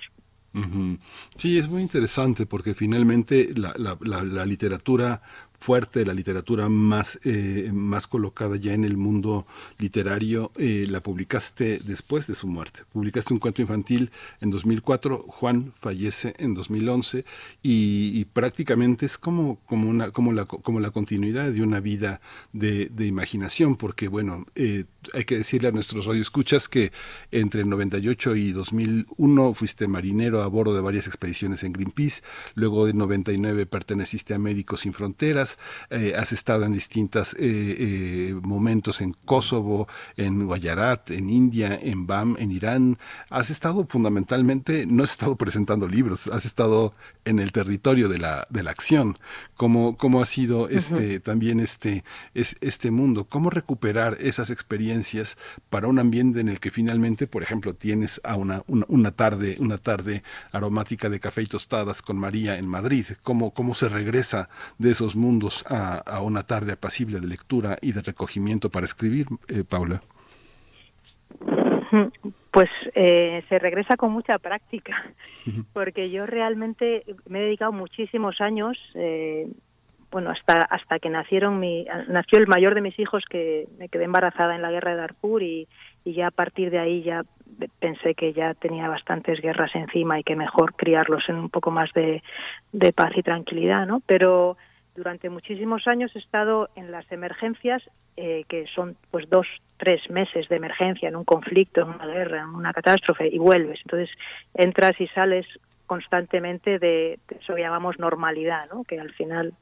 Sí, 1.35 1.57
es 1.57 1.69
muy 1.69 1.81
interesante 1.81 2.45
porque 2.45 2.73
finalmente 2.73 3.51
la, 3.55 3.73
la, 3.77 3.95
la 4.01 4.45
literatura 4.45 5.21
fuerte, 5.61 6.05
la 6.07 6.15
literatura 6.15 6.69
más, 6.69 7.19
eh, 7.23 7.69
más 7.71 8.07
colocada 8.07 8.55
ya 8.55 8.73
en 8.73 8.83
el 8.83 8.97
mundo 8.97 9.45
literario, 9.77 10.51
eh, 10.57 10.87
la 10.89 11.03
publicaste 11.03 11.77
después 11.85 12.25
de 12.25 12.33
su 12.33 12.47
muerte. 12.47 12.81
Publicaste 12.91 13.31
un 13.31 13.39
cuento 13.39 13.61
infantil 13.61 14.09
en 14.41 14.49
2004, 14.49 15.19
Juan 15.27 15.71
fallece 15.77 16.33
en 16.39 16.55
2011 16.55 17.25
y, 17.61 18.25
prácticamente 18.33 19.05
es 19.05 19.19
como, 19.19 19.59
como, 19.67 19.87
una, 19.87 20.09
como, 20.09 20.33
la, 20.33 20.45
como 20.45 20.79
la 20.79 20.89
continuidad 20.89 21.51
de 21.51 21.61
una 21.61 21.79
vida 21.79 22.21
de, 22.53 22.87
de 22.87 23.05
imaginación, 23.05 23.75
porque 23.75 24.07
bueno, 24.07 24.47
eh, 24.55 24.85
hay 25.13 25.25
que 25.25 25.37
decirle 25.37 25.67
a 25.67 25.71
nuestros 25.71 26.05
radioescuchas 26.07 26.67
que 26.69 26.91
entre 27.31 27.61
el 27.61 27.69
98 27.69 28.35
y 28.35 28.51
2001 28.51 29.53
fuiste 29.53 29.87
marinero 29.87 30.41
a 30.41 30.47
bordo 30.47 30.73
de 30.73 30.81
varias 30.81 31.05
expediciones 31.05 31.63
en 31.63 31.73
Greenpeace, 31.73 32.23
luego 32.55 32.87
de 32.87 32.93
99 32.93 33.67
perteneciste 33.67 34.33
a 34.33 34.39
Médicos 34.39 34.81
Sin 34.81 34.93
Fronteras, 34.93 35.50
eh, 35.89 36.13
has 36.17 36.31
estado 36.31 36.65
en 36.65 36.73
distintos 36.73 37.33
eh, 37.33 37.37
eh, 37.39 38.33
momentos 38.41 39.01
en 39.01 39.13
Kosovo, 39.25 39.87
en 40.17 40.45
Guayarat, 40.45 41.11
en 41.11 41.29
India, 41.29 41.77
en 41.81 42.07
BAM, 42.07 42.35
en 42.39 42.51
Irán, 42.51 42.97
has 43.29 43.49
estado 43.49 43.85
fundamentalmente, 43.85 44.85
no 44.85 45.03
has 45.03 45.11
estado 45.11 45.35
presentando 45.35 45.87
libros, 45.87 46.27
has 46.27 46.45
estado 46.45 46.93
en 47.25 47.39
el 47.39 47.51
territorio 47.51 48.09
de 48.09 48.17
la, 48.17 48.47
de 48.49 48.63
la 48.63 48.71
acción, 48.71 49.17
cómo, 49.55 49.97
cómo 49.97 50.21
ha 50.21 50.25
sido 50.25 50.69
este, 50.69 51.19
también 51.19 51.59
este, 51.59 52.03
es, 52.33 52.55
este 52.61 52.91
mundo, 52.91 53.25
cómo 53.25 53.49
recuperar 53.49 54.17
esas 54.19 54.49
experiencias 54.49 55.37
para 55.69 55.87
un 55.87 55.99
ambiente 55.99 56.39
en 56.39 56.49
el 56.49 56.59
que 56.59 56.71
finalmente, 56.71 57.27
por 57.27 57.43
ejemplo, 57.43 57.75
tienes 57.75 58.21
a 58.23 58.35
una, 58.35 58.63
una, 58.67 59.11
tarde, 59.11 59.57
una 59.59 59.77
tarde 59.77 60.23
aromática 60.51 61.09
de 61.09 61.19
café 61.19 61.43
y 61.43 61.47
tostadas 61.47 62.01
con 62.01 62.17
María 62.17 62.57
en 62.57 62.67
Madrid, 62.67 63.05
cómo, 63.23 63.53
cómo 63.53 63.73
se 63.73 63.89
regresa 63.89 64.49
de 64.77 64.91
esos 64.91 65.15
mundos 65.15 65.63
a, 65.67 65.97
a 65.97 66.21
una 66.21 66.43
tarde 66.43 66.73
apacible 66.73 67.19
de 67.19 67.27
lectura 67.27 67.77
y 67.81 67.91
de 67.91 68.01
recogimiento 68.01 68.69
para 68.69 68.85
escribir, 68.85 69.27
eh, 69.47 69.63
Paula. 69.63 70.01
Pues 72.51 72.69
eh, 72.95 73.45
se 73.47 73.59
regresa 73.59 73.95
con 73.95 74.11
mucha 74.11 74.37
práctica, 74.37 75.05
porque 75.73 76.09
yo 76.09 76.25
realmente 76.25 77.05
me 77.29 77.39
he 77.39 77.43
dedicado 77.43 77.71
muchísimos 77.71 78.41
años, 78.41 78.77
eh, 78.93 79.47
bueno, 80.11 80.31
hasta 80.31 80.55
hasta 80.69 80.99
que 80.99 81.09
nacieron 81.09 81.61
mi 81.61 81.85
nació 82.09 82.39
el 82.39 82.47
mayor 82.47 82.75
de 82.75 82.81
mis 82.81 82.99
hijos 82.99 83.23
que 83.29 83.69
me 83.79 83.87
quedé 83.87 84.03
embarazada 84.03 84.53
en 84.53 84.61
la 84.61 84.69
guerra 84.69 84.91
de 84.91 84.97
Darfur 84.97 85.41
y, 85.41 85.69
y 86.03 86.11
ya 86.11 86.27
a 86.27 86.31
partir 86.31 86.71
de 86.71 86.79
ahí 86.79 87.03
ya 87.03 87.23
pensé 87.79 88.15
que 88.15 88.33
ya 88.33 88.53
tenía 88.53 88.89
bastantes 88.89 89.39
guerras 89.39 89.73
encima 89.73 90.19
y 90.19 90.23
que 90.23 90.35
mejor 90.35 90.75
criarlos 90.75 91.23
en 91.29 91.37
un 91.37 91.49
poco 91.49 91.71
más 91.71 91.89
de, 91.93 92.21
de 92.73 92.91
paz 92.91 93.13
y 93.15 93.23
tranquilidad, 93.23 93.87
¿no? 93.87 94.01
Pero 94.05 94.57
durante 94.95 95.29
muchísimos 95.29 95.87
años 95.87 96.11
he 96.15 96.19
estado 96.19 96.69
en 96.75 96.91
las 96.91 97.09
emergencias, 97.11 97.81
eh, 98.17 98.43
que 98.49 98.65
son 98.75 98.97
pues 99.09 99.29
dos, 99.29 99.47
tres 99.77 100.09
meses 100.09 100.47
de 100.49 100.57
emergencia 100.57 101.09
en 101.09 101.15
un 101.15 101.23
conflicto, 101.23 101.81
en 101.81 101.89
una 101.89 102.07
guerra, 102.07 102.41
en 102.41 102.49
una 102.49 102.73
catástrofe, 102.73 103.27
y 103.27 103.37
vuelves. 103.37 103.79
Entonces 103.83 104.09
entras 104.53 104.99
y 104.99 105.07
sales 105.07 105.45
constantemente 105.85 106.79
de, 106.79 107.19
eso 107.29 107.55
que 107.55 107.61
llamamos 107.61 107.99
normalidad, 107.99 108.69
¿no? 108.71 108.83
que 108.83 108.99
al 108.99 109.11
final, 109.13 109.53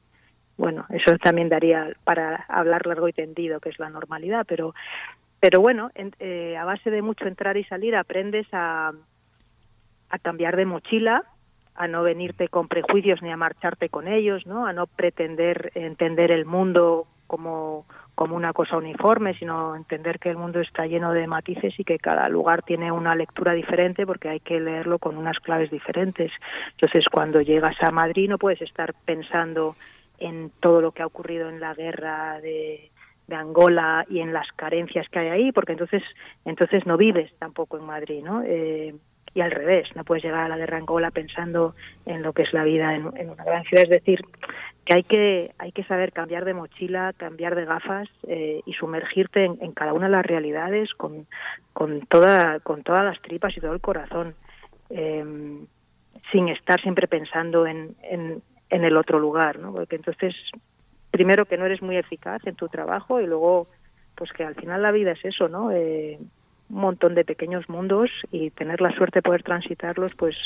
bueno, 0.56 0.86
eso 0.90 1.16
también 1.18 1.48
daría 1.48 1.92
para 2.04 2.44
hablar 2.48 2.86
largo 2.86 3.08
y 3.08 3.12
tendido, 3.12 3.60
que 3.60 3.70
es 3.70 3.78
la 3.78 3.90
normalidad, 3.90 4.44
pero, 4.46 4.74
pero 5.40 5.60
bueno, 5.60 5.90
eh, 5.94 6.56
a 6.56 6.64
base 6.64 6.90
de 6.90 7.02
mucho 7.02 7.26
entrar 7.26 7.56
y 7.56 7.64
salir 7.64 7.96
aprendes 7.96 8.46
a, 8.52 8.92
a 10.08 10.18
cambiar 10.18 10.56
de 10.56 10.66
mochila, 10.66 11.24
a 11.74 11.88
no 11.88 12.02
venirte 12.02 12.48
con 12.48 12.68
prejuicios 12.68 13.22
ni 13.22 13.30
a 13.30 13.36
marcharte 13.36 13.88
con 13.88 14.08
ellos, 14.08 14.46
¿no? 14.46 14.66
A 14.66 14.72
no 14.72 14.86
pretender 14.86 15.72
entender 15.74 16.30
el 16.30 16.44
mundo 16.44 17.06
como, 17.26 17.86
como 18.16 18.34
una 18.34 18.52
cosa 18.52 18.76
uniforme, 18.76 19.34
sino 19.34 19.76
entender 19.76 20.18
que 20.18 20.30
el 20.30 20.36
mundo 20.36 20.60
está 20.60 20.86
lleno 20.86 21.12
de 21.12 21.26
matices 21.26 21.72
y 21.78 21.84
que 21.84 21.98
cada 21.98 22.28
lugar 22.28 22.62
tiene 22.62 22.90
una 22.90 23.14
lectura 23.14 23.52
diferente 23.52 24.04
porque 24.04 24.28
hay 24.28 24.40
que 24.40 24.58
leerlo 24.58 24.98
con 24.98 25.16
unas 25.16 25.38
claves 25.38 25.70
diferentes. 25.70 26.32
Entonces, 26.72 27.04
cuando 27.10 27.40
llegas 27.40 27.76
a 27.82 27.92
Madrid 27.92 28.28
no 28.28 28.36
puedes 28.36 28.60
estar 28.62 28.94
pensando 29.04 29.76
en 30.18 30.50
todo 30.60 30.80
lo 30.80 30.92
que 30.92 31.02
ha 31.02 31.06
ocurrido 31.06 31.48
en 31.48 31.60
la 31.60 31.72
guerra 31.74 32.40
de, 32.40 32.90
Angola 33.32 34.04
y 34.10 34.18
en 34.18 34.32
las 34.32 34.50
carencias 34.56 35.08
que 35.08 35.20
hay 35.20 35.28
ahí, 35.28 35.52
porque 35.52 35.70
entonces 35.70 36.02
entonces 36.44 36.84
no 36.84 36.96
vives 36.96 37.32
tampoco 37.38 37.78
en 37.78 37.84
Madrid, 37.84 38.24
¿no? 38.24 38.42
Eh, 38.44 38.92
y 39.34 39.40
al 39.42 39.50
revés, 39.50 39.88
no 39.94 40.04
puedes 40.04 40.24
llegar 40.24 40.44
a 40.44 40.48
la 40.48 40.56
guerra 40.56 40.78
Angola 40.78 41.10
pensando 41.10 41.74
en 42.04 42.22
lo 42.22 42.32
que 42.32 42.42
es 42.42 42.52
la 42.52 42.64
vida 42.64 42.94
en, 42.94 43.06
una 43.06 43.44
gran 43.44 43.62
ciudad. 43.64 43.84
Es 43.84 43.90
decir, 43.90 44.24
que 44.84 44.94
hay 44.94 45.02
que, 45.04 45.52
hay 45.58 45.70
que 45.70 45.84
saber 45.84 46.12
cambiar 46.12 46.44
de 46.44 46.54
mochila, 46.54 47.12
cambiar 47.16 47.54
de 47.54 47.64
gafas 47.64 48.08
eh, 48.26 48.60
y 48.66 48.72
sumergirte 48.72 49.44
en, 49.44 49.72
cada 49.72 49.92
una 49.92 50.06
de 50.06 50.12
las 50.12 50.26
realidades 50.26 50.92
con, 50.94 51.26
con, 51.72 52.00
toda, 52.06 52.58
con 52.60 52.82
todas 52.82 53.04
las 53.04 53.20
tripas 53.22 53.56
y 53.56 53.60
todo 53.60 53.72
el 53.72 53.80
corazón, 53.80 54.34
eh, 54.90 55.24
sin 56.32 56.48
estar 56.48 56.80
siempre 56.80 57.06
pensando 57.06 57.66
en, 57.66 57.94
en, 58.02 58.42
en 58.70 58.84
el 58.84 58.96
otro 58.96 59.18
lugar, 59.18 59.58
¿no? 59.58 59.72
Porque 59.72 59.96
entonces, 59.96 60.34
primero 61.10 61.44
que 61.44 61.56
no 61.56 61.66
eres 61.66 61.82
muy 61.82 61.96
eficaz 61.96 62.44
en 62.46 62.54
tu 62.54 62.68
trabajo 62.68 63.20
y 63.20 63.26
luego, 63.26 63.68
pues 64.14 64.32
que 64.32 64.44
al 64.44 64.54
final 64.54 64.82
la 64.82 64.92
vida 64.92 65.12
es 65.12 65.24
eso, 65.24 65.48
¿no? 65.48 65.70
Eh, 65.72 66.18
un 66.70 66.80
montón 66.80 67.14
de 67.14 67.24
pequeños 67.24 67.68
mundos 67.68 68.10
y 68.30 68.50
tener 68.50 68.80
la 68.80 68.94
suerte 68.96 69.18
de 69.18 69.22
poder 69.22 69.42
transitarlos, 69.42 70.14
pues 70.14 70.36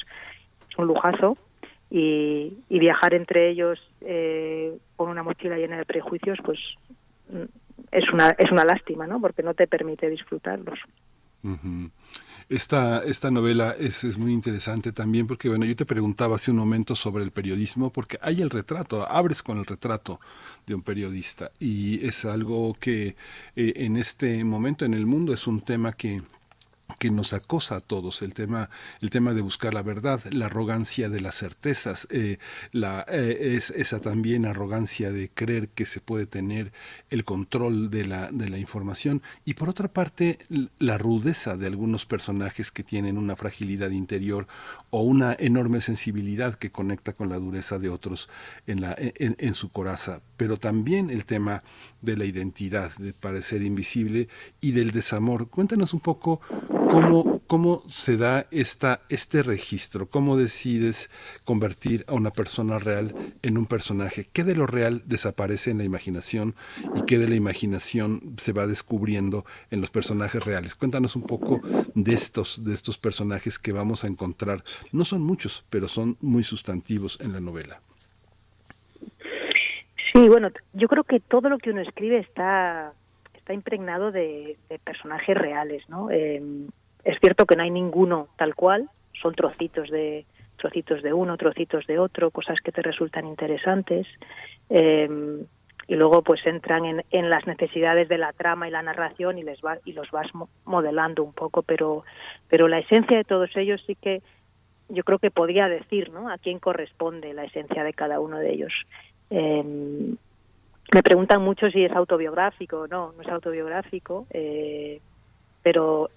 es 0.70 0.78
un 0.78 0.86
lujazo. 0.86 1.36
Y, 1.90 2.56
viajar 2.68 3.14
entre 3.14 3.50
ellos 3.50 3.78
eh, 4.00 4.76
con 4.96 5.08
una 5.08 5.22
mochila 5.22 5.56
llena 5.56 5.78
de 5.78 5.84
prejuicios, 5.84 6.38
pues 6.44 6.58
mm, 7.30 7.44
es 7.92 8.10
una, 8.12 8.30
es 8.30 8.50
una 8.50 8.64
lástima, 8.64 9.06
¿no? 9.06 9.20
Porque 9.20 9.42
no 9.42 9.54
te 9.54 9.66
permite 9.66 10.10
disfrutarlos. 10.10 10.78
Esta, 12.48 13.02
esta 13.04 13.30
novela 13.30 13.74
es, 13.78 14.04
es, 14.04 14.18
muy 14.18 14.32
interesante 14.32 14.92
también 14.92 15.26
porque, 15.26 15.48
bueno, 15.48 15.64
yo 15.64 15.74
te 15.74 15.86
preguntaba 15.86 16.36
hace 16.36 16.50
un 16.50 16.58
momento 16.58 16.94
sobre 16.94 17.24
el 17.24 17.30
periodismo 17.30 17.90
porque 17.90 18.18
hay 18.20 18.42
el 18.42 18.50
retrato, 18.50 19.08
abres 19.08 19.42
con 19.42 19.58
el 19.58 19.64
retrato 19.64 20.20
de 20.66 20.74
un 20.74 20.82
periodista 20.82 21.50
y 21.58 22.06
es 22.06 22.24
algo 22.26 22.74
que 22.78 23.16
eh, 23.56 23.72
en 23.76 23.96
este 23.96 24.44
momento 24.44 24.84
en 24.84 24.92
el 24.92 25.06
mundo 25.06 25.32
es 25.32 25.46
un 25.46 25.62
tema 25.62 25.92
que 25.92 26.22
que 26.98 27.10
nos 27.10 27.32
acosa 27.32 27.76
a 27.76 27.80
todos 27.80 28.22
el 28.22 28.34
tema 28.34 28.70
el 29.00 29.10
tema 29.10 29.32
de 29.32 29.40
buscar 29.40 29.74
la 29.74 29.82
verdad 29.82 30.20
la 30.30 30.46
arrogancia 30.46 31.08
de 31.08 31.20
las 31.20 31.36
certezas 31.36 32.06
eh, 32.10 32.38
la 32.72 33.04
eh, 33.08 33.54
es 33.56 33.70
esa 33.70 34.00
también 34.00 34.46
arrogancia 34.46 35.12
de 35.12 35.30
creer 35.30 35.68
que 35.68 35.86
se 35.86 36.00
puede 36.00 36.26
tener 36.26 36.72
el 37.10 37.24
control 37.24 37.90
de 37.90 38.04
la 38.04 38.30
de 38.30 38.48
la 38.48 38.58
información. 38.58 39.22
Y 39.44 39.54
por 39.54 39.68
otra 39.68 39.88
parte 39.88 40.38
la 40.78 40.98
rudeza 40.98 41.56
de 41.56 41.66
algunos 41.66 42.06
personajes 42.06 42.70
que 42.70 42.82
tienen 42.82 43.18
una 43.18 43.36
fragilidad 43.36 43.90
interior 43.90 44.46
o 44.90 45.02
una 45.02 45.36
enorme 45.38 45.80
sensibilidad 45.80 46.56
que 46.56 46.70
conecta 46.70 47.12
con 47.12 47.28
la 47.28 47.38
dureza 47.38 47.78
de 47.78 47.88
otros 47.88 48.28
en 48.66 48.80
la 48.80 48.94
en, 48.98 49.36
en 49.38 49.54
su 49.54 49.70
coraza. 49.70 50.20
Pero 50.36 50.56
también 50.56 51.10
el 51.10 51.24
tema 51.24 51.62
de 52.04 52.16
la 52.16 52.24
identidad, 52.24 52.94
de 52.96 53.12
parecer 53.12 53.62
invisible 53.62 54.28
y 54.60 54.72
del 54.72 54.90
desamor. 54.90 55.48
Cuéntanos 55.48 55.94
un 55.94 56.00
poco 56.00 56.40
cómo, 56.90 57.40
cómo 57.46 57.82
se 57.88 58.16
da 58.16 58.46
esta, 58.50 59.02
este 59.08 59.42
registro, 59.42 60.08
cómo 60.08 60.36
decides 60.36 61.10
convertir 61.44 62.04
a 62.08 62.14
una 62.14 62.30
persona 62.30 62.78
real 62.78 63.14
en 63.42 63.58
un 63.58 63.66
personaje, 63.66 64.28
qué 64.32 64.44
de 64.44 64.56
lo 64.56 64.66
real 64.66 65.02
desaparece 65.06 65.70
en 65.70 65.78
la 65.78 65.84
imaginación 65.84 66.54
y 66.94 67.02
qué 67.02 67.18
de 67.18 67.28
la 67.28 67.36
imaginación 67.36 68.34
se 68.36 68.52
va 68.52 68.66
descubriendo 68.66 69.44
en 69.70 69.80
los 69.80 69.90
personajes 69.90 70.44
reales. 70.44 70.74
Cuéntanos 70.74 71.16
un 71.16 71.22
poco 71.22 71.60
de 71.94 72.12
estos, 72.12 72.64
de 72.64 72.74
estos 72.74 72.98
personajes 72.98 73.58
que 73.58 73.72
vamos 73.72 74.04
a 74.04 74.08
encontrar. 74.08 74.64
No 74.92 75.04
son 75.04 75.22
muchos, 75.22 75.64
pero 75.70 75.88
son 75.88 76.16
muy 76.20 76.42
sustantivos 76.42 77.18
en 77.20 77.32
la 77.32 77.40
novela. 77.40 77.83
Sí, 80.14 80.28
bueno, 80.28 80.48
yo 80.72 80.86
creo 80.86 81.02
que 81.02 81.18
todo 81.18 81.48
lo 81.48 81.58
que 81.58 81.70
uno 81.70 81.80
escribe 81.80 82.18
está 82.18 82.92
está 83.34 83.52
impregnado 83.52 84.10
de, 84.10 84.56
personajes 84.84 85.36
reales, 85.36 85.86
¿no? 85.88 86.10
Em, 86.10 86.68
es 87.04 87.18
cierto 87.20 87.44
que 87.44 87.56
no 87.56 87.62
hay 87.64 87.70
ninguno 87.70 88.28
tal 88.36 88.54
cual, 88.54 88.88
son 89.20 89.34
trocitos 89.34 89.90
de 89.90 90.24
trocitos 90.56 91.02
de 91.02 91.12
uno, 91.12 91.36
trocitos 91.36 91.86
de 91.86 91.98
otro, 91.98 92.30
cosas 92.30 92.58
que 92.64 92.72
te 92.72 92.80
resultan 92.80 93.26
interesantes. 93.26 94.06
Em, 94.70 95.44
y 95.88 95.96
luego 95.96 96.22
pues 96.22 96.40
entran 96.46 96.86
en, 96.86 97.04
en, 97.10 97.28
las 97.28 97.46
necesidades 97.46 98.08
de 98.08 98.16
la 98.16 98.32
trama 98.32 98.66
y 98.68 98.70
la 98.70 98.82
narración 98.82 99.36
y 99.36 99.42
les 99.42 99.60
va, 99.60 99.78
y 99.84 99.92
los 99.92 100.10
vas 100.10 100.28
modelando 100.64 101.22
un 101.22 101.34
poco 101.34 101.60
pero 101.60 102.04
pero 102.48 102.68
la 102.68 102.78
esencia 102.78 103.18
de 103.18 103.24
todos 103.24 103.54
ellos 103.56 103.82
sí 103.86 103.94
que 103.94 104.22
yo 104.88 105.04
creo 105.04 105.18
que 105.18 105.30
podría 105.30 105.68
decir 105.68 106.10
no 106.10 106.30
a 106.30 106.38
quién 106.38 106.58
corresponde 106.58 107.34
la 107.34 107.44
esencia 107.44 107.84
de 107.84 107.92
cada 107.92 108.18
uno 108.20 108.38
de 108.38 108.54
ellos 108.54 108.72
eh, 109.30 110.14
me 110.92 111.02
preguntan 111.02 111.42
mucho 111.42 111.70
si 111.70 111.84
es 111.84 111.92
autobiográfico. 111.92 112.86
No, 112.88 113.12
no 113.12 113.22
es 113.22 113.28
autobiográfico, 113.28 114.26
eh, 114.30 115.00
pero 115.62 116.10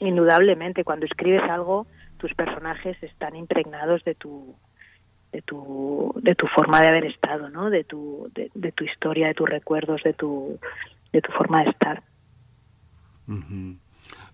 indudablemente 0.00 0.84
cuando 0.84 1.06
escribes 1.06 1.48
algo, 1.50 1.86
tus 2.18 2.32
personajes 2.34 2.96
están 3.02 3.36
impregnados 3.36 4.04
de 4.04 4.14
tu 4.14 4.54
de 5.32 5.42
tu 5.42 6.14
de 6.22 6.34
tu 6.34 6.46
forma 6.46 6.80
de 6.80 6.88
haber 6.88 7.06
estado, 7.06 7.50
¿no? 7.50 7.70
De 7.70 7.84
tu 7.84 8.30
de, 8.34 8.72
tu 8.72 8.84
historia, 8.84 9.28
de 9.28 9.34
tus 9.34 9.48
recuerdos, 9.48 10.02
de 10.04 10.14
tu 10.14 10.58
de 11.12 11.20
tu 11.20 11.32
forma 11.32 11.64
de 11.64 11.70
estar. 11.70 12.02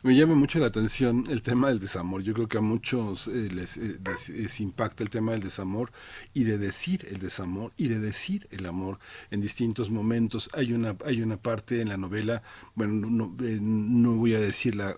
Me 0.03 0.17
llama 0.17 0.35
mucho 0.35 0.59
la 0.59 0.67
atención 0.67 1.27
el 1.29 1.43
tema 1.43 1.69
del 1.69 1.79
desamor. 1.79 2.23
Yo 2.23 2.33
creo 2.33 2.49
que 2.49 2.57
a 2.57 2.63
muchos 2.63 3.29
eh, 3.29 3.49
eh, 3.49 3.99
les, 4.33 4.61
impacta 4.61 5.03
el 5.03 5.11
tema 5.11 5.33
del 5.33 5.43
desamor 5.43 5.93
y 6.33 6.45
de 6.45 6.57
decir 6.57 7.07
el 7.11 7.19
desamor 7.19 7.73
y 7.77 7.89
de 7.89 7.99
decir 7.99 8.49
el 8.51 8.65
amor 8.65 8.99
en 9.31 9.43
distintos 9.43 9.91
momentos. 9.91 10.49
Hay 10.55 10.73
una, 10.73 10.97
hay 11.05 11.21
una 11.21 11.37
parte 11.37 11.83
en 11.83 11.91
la 11.91 11.99
novela, 11.99 12.43
bueno, 12.75 13.11
no, 13.11 13.37
eh, 13.45 13.59
no 13.61 14.15
voy 14.15 14.33
a 14.35 14.41
decirla 14.41 14.97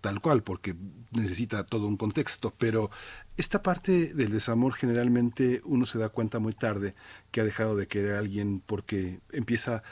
tal 0.00 0.22
cual 0.22 0.42
porque 0.42 0.74
necesita 1.10 1.66
todo 1.66 1.86
un 1.86 1.98
contexto, 1.98 2.54
pero 2.56 2.90
esta 3.36 3.62
parte 3.62 4.14
del 4.14 4.32
desamor 4.32 4.72
generalmente 4.72 5.60
uno 5.66 5.84
se 5.84 5.98
da 5.98 6.08
cuenta 6.08 6.38
muy 6.38 6.54
tarde 6.54 6.94
que 7.30 7.42
ha 7.42 7.44
dejado 7.44 7.76
de 7.76 7.86
querer 7.86 8.16
a 8.16 8.20
alguien 8.20 8.62
porque 8.64 9.20
empieza 9.30 9.82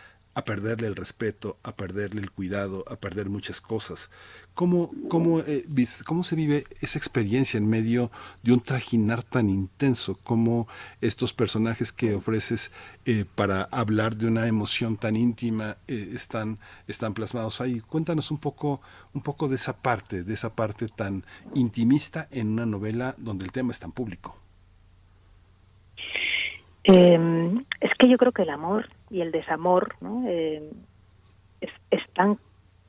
perderle 0.45 0.87
el 0.87 0.97
respeto, 0.97 1.59
a 1.63 1.77
perderle 1.77 2.21
el 2.21 2.31
cuidado, 2.31 2.85
a 2.89 2.97
perder 2.97 3.29
muchas 3.29 3.61
cosas. 3.61 4.11
¿Cómo, 4.55 4.91
cómo, 5.09 5.41
eh, 5.41 5.65
cómo 6.05 6.25
se 6.25 6.37
vive 6.37 6.65
esa 6.81 6.99
experiencia 6.99 7.59
en 7.59 7.69
medio 7.69 8.11
de 8.43 8.53
un 8.53 8.61
trajinar 8.61 9.23
tan 9.23 9.49
intenso? 9.49 10.19
como 10.23 10.69
estos 11.01 11.33
personajes 11.33 11.93
que 11.93 12.15
ofreces 12.15 12.71
eh, 13.05 13.25
para 13.35 13.63
hablar 13.65 14.17
de 14.17 14.27
una 14.27 14.47
emoción 14.47 14.97
tan 14.97 15.17
íntima 15.17 15.77
eh, 15.89 16.11
están, 16.15 16.59
están 16.89 17.15
plasmados 17.15 17.61
ahí? 17.61 17.81
Cuéntanos 17.81 18.31
un 18.31 18.39
poco, 18.39 18.81
un 19.15 19.23
poco 19.23 19.49
de 19.49 19.57
esa 19.57 19.77
parte, 19.77 20.25
de 20.25 20.35
esa 20.35 20.55
parte 20.55 20.89
tan 20.89 21.25
intimista 21.55 22.29
en 22.31 22.49
una 22.49 22.67
novela 22.67 23.15
donde 23.19 23.45
el 23.45 23.53
tema 23.53 23.73
es 23.73 23.81
tan 23.81 23.93
público. 23.93 24.40
Em, 26.85 27.65
es 27.81 27.91
que 27.99 28.09
yo 28.09 28.17
creo 28.17 28.33
que 28.33 28.43
el 28.43 28.51
amor 28.51 28.89
y 29.11 29.21
el 29.21 29.33
desamor 29.33 29.95
¿no? 30.01 30.27
Em, 30.27 30.71
es, 31.91 32.01
tan, 32.15 32.39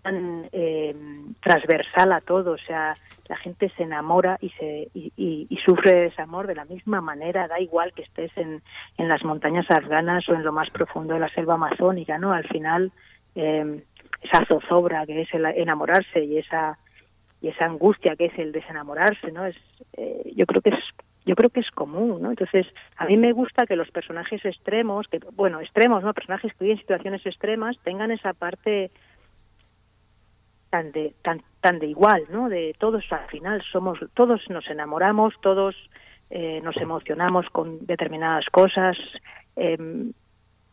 tan 0.01 0.47
em, 0.51 1.34
transversal 1.41 2.13
a 2.13 2.21
todo. 2.21 2.54
O 2.54 2.58
sea, 2.58 2.95
la 3.27 3.38
gente 3.38 3.71
se 3.75 3.84
enamora 3.84 4.38
y, 4.41 4.49
se, 4.51 4.89
y, 4.93 5.60
sufre 5.65 5.93
desamor 5.93 6.47
de 6.47 6.56
la 6.56 6.65
misma 6.65 7.01
manera, 7.01 7.47
da 7.47 7.60
igual 7.60 7.93
que 7.93 8.04
estés 8.04 8.32
en, 8.38 8.62
las 8.97 9.23
montañas 9.23 9.69
afganas 9.69 10.27
o 10.30 10.34
en 10.34 10.43
lo 10.43 10.51
más 10.51 10.69
profundo 10.69 11.13
de 11.13 11.19
la 11.19 11.30
selva 11.30 11.56
amazónica, 11.56 12.17
¿no? 12.17 12.34
Al 12.34 12.47
final, 12.47 12.91
eh, 13.36 13.84
esa 14.21 14.45
zozobra 14.45 15.06
que 15.06 15.21
es 15.21 15.34
el 15.34 15.45
enamorarse 15.45 16.23
y 16.23 16.38
esa 16.38 16.77
y 17.41 17.47
esa 17.47 17.65
angustia 17.65 18.15
que 18.15 18.25
es 18.25 18.38
el 18.38 18.51
desenamorarse, 18.51 19.32
¿no? 19.32 19.45
Es, 19.45 19.56
eh, 19.97 20.32
yo 20.36 20.45
creo 20.45 20.62
que 20.62 20.69
es 20.69 20.84
yo 21.25 21.36
creo 21.36 21.49
que 21.49 21.60
es 21.60 21.69
común, 21.71 22.21
¿no? 22.21 22.29
Entonces, 22.31 22.65
a 22.97 23.05
mí 23.05 23.17
me 23.17 23.31
gusta 23.31 23.65
que 23.67 23.75
los 23.75 23.91
personajes 23.91 24.43
extremos, 24.43 25.07
que 25.07 25.19
bueno, 25.34 25.62
extremos, 25.62 26.03
¿no? 26.03 26.13
Personajes 26.13 26.53
que 26.53 26.65
viven 26.65 26.79
situaciones 26.79 27.25
extremas 27.25 27.77
tengan 27.84 28.12
esa 28.12 28.34
parte 28.34 28.91
tan 30.69 30.91
de 30.91 31.13
tan 31.21 31.41
tan 31.60 31.79
de 31.79 31.88
igual, 31.88 32.23
¿no? 32.31 32.49
De 32.49 32.75
todos 32.79 33.03
al 33.12 33.27
final 33.27 33.62
somos 33.71 33.99
todos 34.13 34.41
nos 34.49 34.67
enamoramos, 34.67 35.34
todos 35.41 35.75
eh, 36.29 36.60
nos 36.63 36.77
emocionamos 36.77 37.45
con 37.51 37.86
determinadas 37.86 38.45
cosas. 38.51 38.97
Eh, 39.55 39.77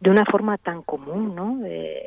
de 0.00 0.10
una 0.10 0.24
forma 0.24 0.58
tan 0.58 0.82
común, 0.82 1.34
¿no? 1.34 1.58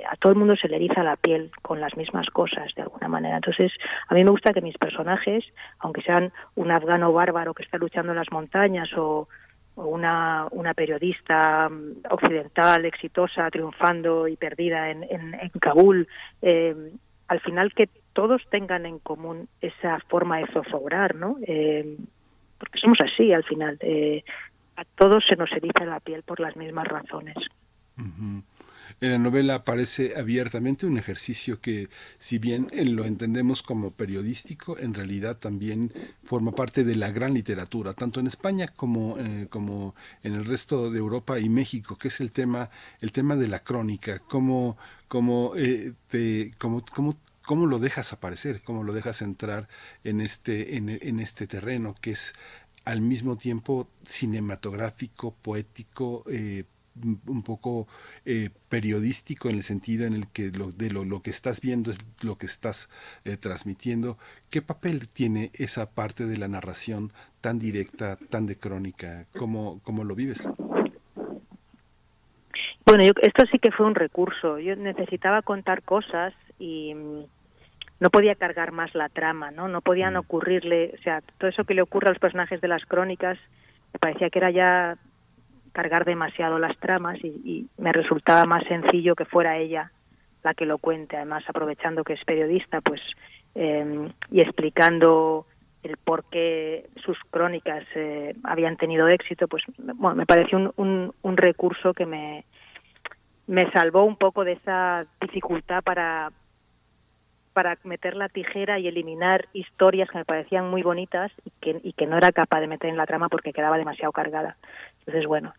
a 0.10 0.16
todo 0.16 0.32
el 0.32 0.38
mundo 0.38 0.56
se 0.56 0.70
le 0.70 0.78
eriza 0.78 1.04
la 1.04 1.18
piel 1.18 1.52
con 1.62 1.82
las 1.82 1.96
mismas 1.98 2.28
cosas, 2.30 2.74
de 2.76 2.84
alguna 2.84 3.08
manera. 3.08 3.36
Entonces, 3.36 3.72
a 4.08 4.14
mí 4.14 4.24
me 4.24 4.32
gusta 4.32 4.54
que 4.54 4.62
mis 4.62 4.78
personajes, 4.78 5.44
aunque 5.80 6.02
sean 6.02 6.32
un 6.56 6.72
afgano 6.72 7.12
bárbaro 7.12 7.54
que 7.54 7.64
está 7.64 7.78
luchando 7.78 8.14
en 8.14 8.18
las 8.18 8.32
montañas 8.32 8.90
o, 8.96 9.28
una, 9.76 10.48
una 10.52 10.74
periodista 10.74 11.70
mm, 11.70 12.04
occidental 12.10 12.86
exitosa, 12.86 13.50
triunfando 13.50 14.28
y 14.28 14.36
perdida 14.36 14.90
en, 14.90 15.04
en, 15.04 15.50
Kabul, 15.60 16.08
eh, 16.42 16.92
al 17.28 17.40
final 17.40 17.74
que 17.74 17.90
todos 18.14 18.42
tengan 18.50 18.86
en 18.86 19.00
común 19.00 19.48
esa 19.62 20.00
forma 20.10 20.40
de 20.40 20.48
zozobrar, 20.48 21.16
¿no? 21.16 21.38
Eh, 21.44 21.98
porque 22.58 22.80
somos 22.80 22.98
así 23.02 23.32
al 23.34 23.44
final. 23.44 23.78
Eh, 23.80 24.24
a 24.76 24.84
todos 24.84 25.24
se 25.28 25.36
nos 25.36 25.52
eriza 25.52 25.86
la 25.86 26.00
piel 26.00 26.24
por 26.24 26.40
las 26.40 26.56
mismas 26.56 26.88
razones. 26.88 27.38
En 29.00 29.12
la 29.12 29.18
novela 29.18 29.56
aparece 29.56 30.14
abiertamente 30.16 30.86
un 30.86 30.98
ejercicio 30.98 31.60
que, 31.60 31.90
si 32.20 32.38
bien 32.38 32.70
lo 32.96 33.06
entendemos 33.06 33.64
como 33.64 33.92
periodístico, 33.92 34.78
en 34.78 34.94
realidad 34.94 35.38
también 35.38 35.92
forma 36.24 36.52
parte 36.52 36.84
de 36.84 36.96
la 36.96 37.12
gran 37.12 37.34
literatura, 37.34 37.94
tanto 37.94 38.20
en 38.20 38.28
España 38.28 38.68
como, 38.68 39.18
eh, 39.18 39.48
como 39.50 39.96
en 40.24 40.34
el 40.34 40.46
resto 40.46 40.92
de 40.92 41.00
Europa 41.00 41.40
y 41.40 41.50
México, 41.50 41.98
que 41.98 42.10
es 42.10 42.20
el 42.20 42.32
tema, 42.32 42.70
el 43.00 43.12
tema 43.12 43.36
de 43.36 43.48
la 43.48 43.64
crónica, 43.64 44.20
cómo, 44.20 44.78
cómo, 45.08 45.54
eh, 45.56 45.94
te, 46.08 46.54
cómo, 46.58 46.84
cómo 46.94 47.18
cómo 47.44 47.66
lo 47.66 47.80
dejas 47.80 48.14
aparecer, 48.14 48.62
cómo 48.62 48.84
lo 48.84 48.94
dejas 48.94 49.22
entrar 49.24 49.68
en 50.04 50.22
este, 50.22 50.78
en, 50.78 50.90
en, 50.90 51.20
este 51.20 51.48
terreno 51.48 51.96
que 52.00 52.12
es 52.12 52.34
al 52.86 53.02
mismo 53.02 53.38
tiempo 53.38 53.88
cinematográfico, 54.06 55.36
poético, 55.42 56.24
eh, 56.30 56.64
un 56.96 57.44
poco 57.44 57.88
eh, 58.26 58.50
periodístico 58.70 59.50
en 59.50 59.56
el 59.56 59.64
sentido 59.64 60.06
en 60.06 60.14
el 60.14 60.28
que 60.28 60.52
lo, 60.52 60.72
de 60.72 60.92
lo, 60.92 61.06
lo 61.06 61.22
que 61.22 61.30
estás 61.30 61.62
viendo 61.62 61.92
es 61.92 61.98
lo 62.24 62.38
que 62.38 62.46
estás 62.46 62.90
eh, 63.26 63.38
transmitiendo. 63.38 64.18
¿Qué 64.50 64.62
papel 64.62 65.08
tiene 65.08 65.52
esa 65.54 65.92
parte 65.92 66.26
de 66.26 66.38
la 66.38 66.48
narración 66.48 67.12
tan 67.40 67.60
directa, 67.60 68.18
tan 68.30 68.46
de 68.46 68.58
crónica? 68.58 69.26
¿Cómo, 69.38 69.80
cómo 69.84 70.04
lo 70.04 70.16
vives? 70.16 70.48
Bueno, 72.86 73.04
yo, 73.06 73.14
esto 73.22 73.46
sí 73.52 73.60
que 73.60 73.72
fue 73.72 73.86
un 73.86 73.96
recurso. 73.96 74.60
Yo 74.60 74.76
necesitaba 74.76 75.42
contar 75.42 75.84
cosas 75.84 76.34
y 76.60 76.94
mm, 76.94 77.24
no 78.00 78.10
podía 78.10 78.36
cargar 78.36 78.72
más 78.72 78.94
la 78.96 79.08
trama, 79.08 79.52
¿no? 79.52 79.68
No 79.68 79.82
podían 79.82 80.16
mm. 80.16 80.18
ocurrirle, 80.18 80.96
o 81.00 81.02
sea, 81.04 81.22
todo 81.38 81.50
eso 81.50 81.64
que 81.64 81.74
le 81.74 81.82
ocurre 81.82 82.08
a 82.08 82.12
los 82.12 82.20
personajes 82.20 82.60
de 82.60 82.68
las 82.68 82.86
crónicas 82.86 83.38
me 83.94 84.00
parecía 84.00 84.30
que 84.30 84.40
era 84.40 84.52
ya 84.52 84.98
cargar 85.72 86.06
demasiado 86.06 86.60
las 86.60 86.78
tramas 86.78 87.18
y, 87.24 87.68
me 87.78 87.92
resultaba 87.92 88.44
más 88.46 88.64
sencillo 88.66 89.16
que 89.16 89.26
fuera 89.26 89.58
ella 89.58 89.92
la 90.44 90.54
que 90.54 90.66
lo 90.66 90.78
cuente, 90.80 91.18
además 91.18 91.44
aprovechando 91.48 92.04
que 92.04 92.14
es 92.14 92.26
periodista, 92.26 92.82
pues 92.82 93.02
em, 93.54 94.12
y 94.32 94.42
explicando 94.42 95.46
el 95.84 95.98
por 95.98 96.24
qué 96.26 96.90
sus 97.04 97.18
crónicas 97.30 97.84
eh, 97.96 98.36
habían 98.44 98.78
tenido 98.78 99.08
éxito, 99.08 99.48
pues 99.48 99.64
bueno, 99.78 100.16
me 100.16 100.26
pareció 100.26 100.58
un, 100.58 100.74
un, 100.78 101.14
un 101.22 101.38
recurso 101.38 101.94
que 101.94 102.06
me, 102.06 102.44
me 103.48 103.70
salvó 103.72 104.04
un 104.04 104.16
poco 104.16 104.44
de 104.44 104.54
esa 104.54 105.06
dificultad 105.20 105.84
para, 105.84 106.32
para 107.54 107.78
meter 107.84 108.16
la 108.16 108.30
tijera 108.30 108.80
y 108.80 108.88
eliminar 108.88 109.48
historias 109.54 110.10
que 110.10 110.20
me 110.20 110.26
parecían 110.26 110.70
muy 110.70 110.84
bonitas 110.84 111.32
y 111.46 111.52
que, 111.62 111.80
y 111.84 111.94
que 111.94 112.08
no 112.08 112.18
era 112.18 112.32
capaz 112.32 112.62
de 112.62 112.68
meter 112.68 112.90
en 112.90 112.98
la 112.98 113.06
trama 113.06 113.30
porque 113.30 113.54
quedaba 113.54 113.78
demasiado 113.78 114.12
cargada. 114.12 114.58
Entonces, 115.00 115.26
bueno, 115.28 115.54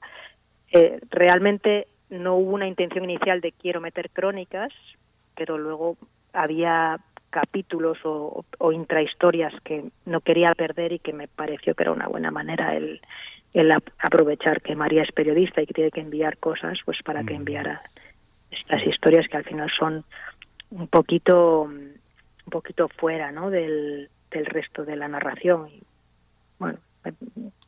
eh, 0.72 1.00
realmente 1.10 1.86
no 2.10 2.36
hubo 2.36 2.52
una 2.52 2.66
intención 2.66 3.04
inicial 3.04 3.40
de 3.40 3.52
quiero 3.52 3.80
meter 3.80 4.10
crónicas, 4.10 4.72
pero 5.34 5.58
luego 5.58 5.96
había 6.32 6.98
capítulos 7.30 7.98
o, 8.04 8.44
o, 8.58 8.72
intrahistorias 8.72 9.54
que 9.64 9.84
no 10.04 10.20
quería 10.20 10.54
perder 10.54 10.92
y 10.92 10.98
que 10.98 11.14
me 11.14 11.28
pareció 11.28 11.74
que 11.74 11.84
era 11.84 11.92
una 11.92 12.06
buena 12.06 12.30
manera 12.30 12.76
el, 12.76 13.00
el 13.54 13.70
aprovechar 13.98 14.60
que 14.60 14.76
María 14.76 15.02
es 15.02 15.12
periodista 15.12 15.62
y 15.62 15.66
que 15.66 15.74
tiene 15.74 15.90
que 15.90 16.00
enviar 16.00 16.36
cosas, 16.36 16.78
pues 16.84 16.98
para 17.02 17.24
que 17.24 17.34
enviara 17.34 17.82
estas 18.50 18.86
historias 18.86 19.26
que 19.28 19.36
al 19.36 19.44
final 19.44 19.70
son 19.78 20.04
un 20.72 20.88
poquito 20.88 21.62
un 21.62 22.50
poquito 22.50 22.88
fuera 22.88 23.30
¿no? 23.30 23.50
del, 23.50 24.10
del 24.30 24.46
resto 24.46 24.84
de 24.84 24.96
la 24.96 25.08
narración. 25.08 25.68
Y 25.68 25.82
bueno 26.58 26.78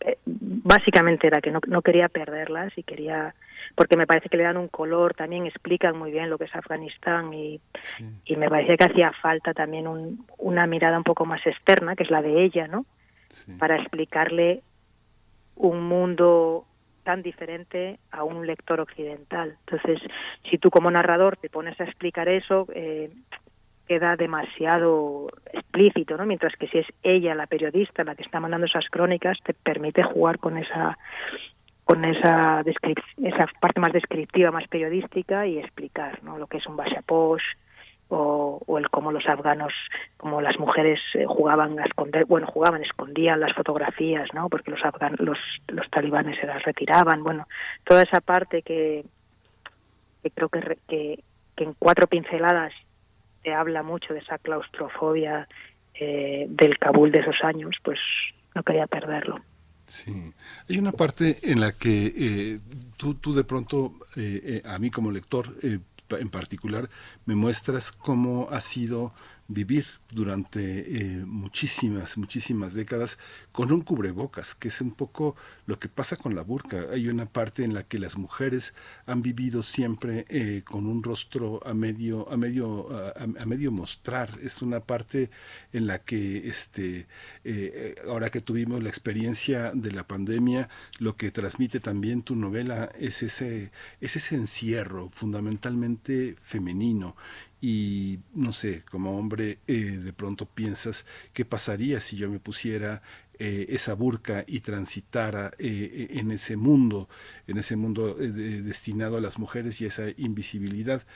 eh, 0.00 0.18
básicamente 0.26 1.26
era 1.26 1.40
que 1.40 1.50
no, 1.50 1.60
no 1.66 1.82
quería 1.82 2.08
perderlas 2.08 2.76
y 2.76 2.82
quería 2.82 3.34
porque 3.74 3.96
me 3.96 4.06
parece 4.06 4.28
que 4.28 4.36
le 4.36 4.44
dan 4.44 4.56
un 4.56 4.68
color 4.68 5.14
también 5.14 5.46
explican 5.46 5.96
muy 5.96 6.12
bien 6.12 6.30
lo 6.30 6.38
que 6.38 6.44
es 6.44 6.54
Afganistán 6.54 7.34
y, 7.34 7.60
y 8.24 8.36
me 8.36 8.48
parecía 8.48 8.76
que 8.76 8.84
hacía 8.84 9.12
falta 9.20 9.52
también 9.52 9.88
un, 9.88 10.24
una 10.38 10.66
mirada 10.66 10.98
un 10.98 11.04
poco 11.04 11.24
más 11.24 11.44
externa 11.46 11.96
que 11.96 12.04
es 12.04 12.10
la 12.10 12.22
de 12.22 12.44
ella 12.44 12.68
no 12.68 12.86
para 13.58 13.76
explicarle 13.76 14.62
un 15.56 15.82
mundo 15.82 16.66
tan 17.04 17.22
diferente 17.22 17.98
a 18.10 18.24
un 18.24 18.46
lector 18.46 18.80
occidental. 18.80 19.56
Entonces, 19.66 20.00
si 20.50 20.58
tú 20.58 20.70
como 20.70 20.90
narrador 20.90 21.36
te 21.36 21.48
pones 21.48 21.80
a 21.80 21.84
explicar 21.84 22.28
eso, 22.28 22.66
eh, 22.74 23.10
queda 23.86 24.16
demasiado 24.16 25.28
explícito, 25.52 26.16
¿no? 26.16 26.26
Mientras 26.26 26.54
que 26.56 26.68
si 26.68 26.78
es 26.78 26.86
ella, 27.02 27.34
la 27.34 27.46
periodista, 27.46 28.04
la 28.04 28.14
que 28.14 28.22
está 28.22 28.40
mandando 28.40 28.66
esas 28.66 28.88
crónicas, 28.90 29.38
te 29.44 29.54
permite 29.54 30.02
jugar 30.02 30.38
con 30.38 30.58
esa 30.58 30.98
con 31.84 32.02
esa 32.06 32.62
esa 32.62 33.46
parte 33.60 33.78
más 33.78 33.92
descriptiva, 33.92 34.50
más 34.50 34.66
periodística 34.68 35.46
y 35.46 35.58
explicar, 35.58 36.22
¿no? 36.22 36.38
Lo 36.38 36.46
que 36.46 36.56
es 36.56 36.66
un 36.66 36.76
basaposh, 36.76 37.42
o, 38.14 38.78
el 38.78 38.88
cómo 38.90 39.12
los 39.12 39.26
afganos, 39.26 39.72
como 40.16 40.40
las 40.40 40.58
mujeres 40.58 41.00
eh, 41.14 41.24
jugaban 41.26 41.78
a 41.78 41.84
esconder, 41.84 42.24
bueno, 42.26 42.46
jugaban, 42.46 42.82
escondían 42.82 43.40
las 43.40 43.54
fotografías, 43.54 44.28
¿no? 44.32 44.48
Porque 44.48 44.70
los 44.70 44.84
afgan, 44.84 45.16
los, 45.18 45.38
los 45.68 45.88
talibanes 45.90 46.38
se 46.40 46.46
las 46.46 46.62
retiraban, 46.62 47.22
bueno, 47.22 47.46
toda 47.84 48.02
esa 48.02 48.20
parte 48.20 48.62
que, 48.62 49.04
creo 50.34 50.48
que, 50.48 50.78
que, 50.88 51.24
que 51.56 51.64
en 51.64 51.74
cuatro 51.78 52.06
pinceladas 52.06 52.72
se 53.42 53.52
habla 53.52 53.82
mucho 53.82 54.14
de 54.14 54.20
esa 54.20 54.38
claustrofobia 54.38 55.48
eh, 55.94 56.46
del 56.48 56.78
Kabul 56.78 57.10
de 57.10 57.20
esos 57.20 57.36
años, 57.42 57.76
pues 57.82 57.98
no 58.54 58.62
quería 58.62 58.86
perderlo. 58.86 59.40
Sí, 59.86 60.32
hay 60.68 60.78
una 60.78 60.92
parte 60.92 61.36
en 61.42 61.60
la 61.60 61.72
que 61.72 62.06
eh, 62.06 62.58
tú, 62.96 63.14
tú 63.16 63.34
de 63.34 63.44
pronto, 63.44 63.92
a 64.64 64.78
mí 64.78 64.90
como 64.90 65.10
lector, 65.10 65.46
en 66.18 66.28
particular, 66.28 66.88
me 67.26 67.34
muestras 67.34 67.92
cómo 67.92 68.48
ha 68.50 68.60
sido 68.60 69.12
vivir 69.48 69.86
durante 70.10 70.96
eh, 70.96 71.24
muchísimas, 71.26 72.16
muchísimas 72.16 72.72
décadas 72.72 73.18
con 73.52 73.72
un 73.72 73.82
cubrebocas, 73.82 74.54
que 74.54 74.68
es 74.68 74.80
un 74.80 74.92
poco 74.92 75.36
lo 75.66 75.78
que 75.78 75.88
pasa 75.88 76.16
con 76.16 76.34
la 76.34 76.42
burka. 76.42 76.86
Hay 76.92 77.08
una 77.08 77.26
parte 77.26 77.64
en 77.64 77.74
la 77.74 77.82
que 77.82 77.98
las 77.98 78.16
mujeres 78.16 78.74
han 79.06 79.22
vivido 79.22 79.62
siempre 79.62 80.24
eh, 80.28 80.62
con 80.64 80.86
un 80.86 81.02
rostro 81.02 81.60
a 81.66 81.74
medio, 81.74 82.30
a 82.30 82.36
medio, 82.36 82.88
a, 83.16 83.46
medio 83.46 83.70
mostrar. 83.70 84.30
Es 84.42 84.62
una 84.62 84.80
parte 84.80 85.30
en 85.72 85.86
la 85.86 85.98
que 85.98 86.48
este, 86.48 87.06
eh, 87.44 87.94
ahora 88.08 88.30
que 88.30 88.40
tuvimos 88.40 88.82
la 88.82 88.88
experiencia 88.88 89.72
de 89.74 89.92
la 89.92 90.06
pandemia, 90.06 90.68
lo 90.98 91.16
que 91.16 91.30
transmite 91.30 91.80
también 91.80 92.22
tu 92.22 92.34
novela 92.34 92.90
es 92.98 93.22
ese, 93.22 93.72
es 94.00 94.16
ese 94.16 94.36
encierro 94.36 95.10
fundamentalmente 95.10 96.36
femenino 96.42 97.16
y 97.66 98.20
no 98.34 98.52
sé, 98.52 98.82
como 98.90 99.18
hombre 99.18 99.58
eh, 99.66 99.96
de 99.96 100.12
pronto 100.12 100.44
piensas 100.44 101.06
qué 101.32 101.46
pasaría 101.46 101.98
si 101.98 102.14
yo 102.14 102.30
me 102.30 102.38
pusiera 102.38 103.00
eh, 103.38 103.64
esa 103.70 103.94
burca 103.94 104.44
y 104.46 104.60
transitara 104.60 105.50
eh, 105.58 106.08
en 106.10 106.30
ese 106.30 106.58
mundo, 106.58 107.08
en 107.46 107.56
ese 107.56 107.76
mundo 107.76 108.16
destinado 108.16 109.16
a 109.16 109.22
las 109.22 109.38
mujeres 109.38 109.80
y 109.80 109.86
esa 109.86 110.04
invisibilidad, 110.18 111.06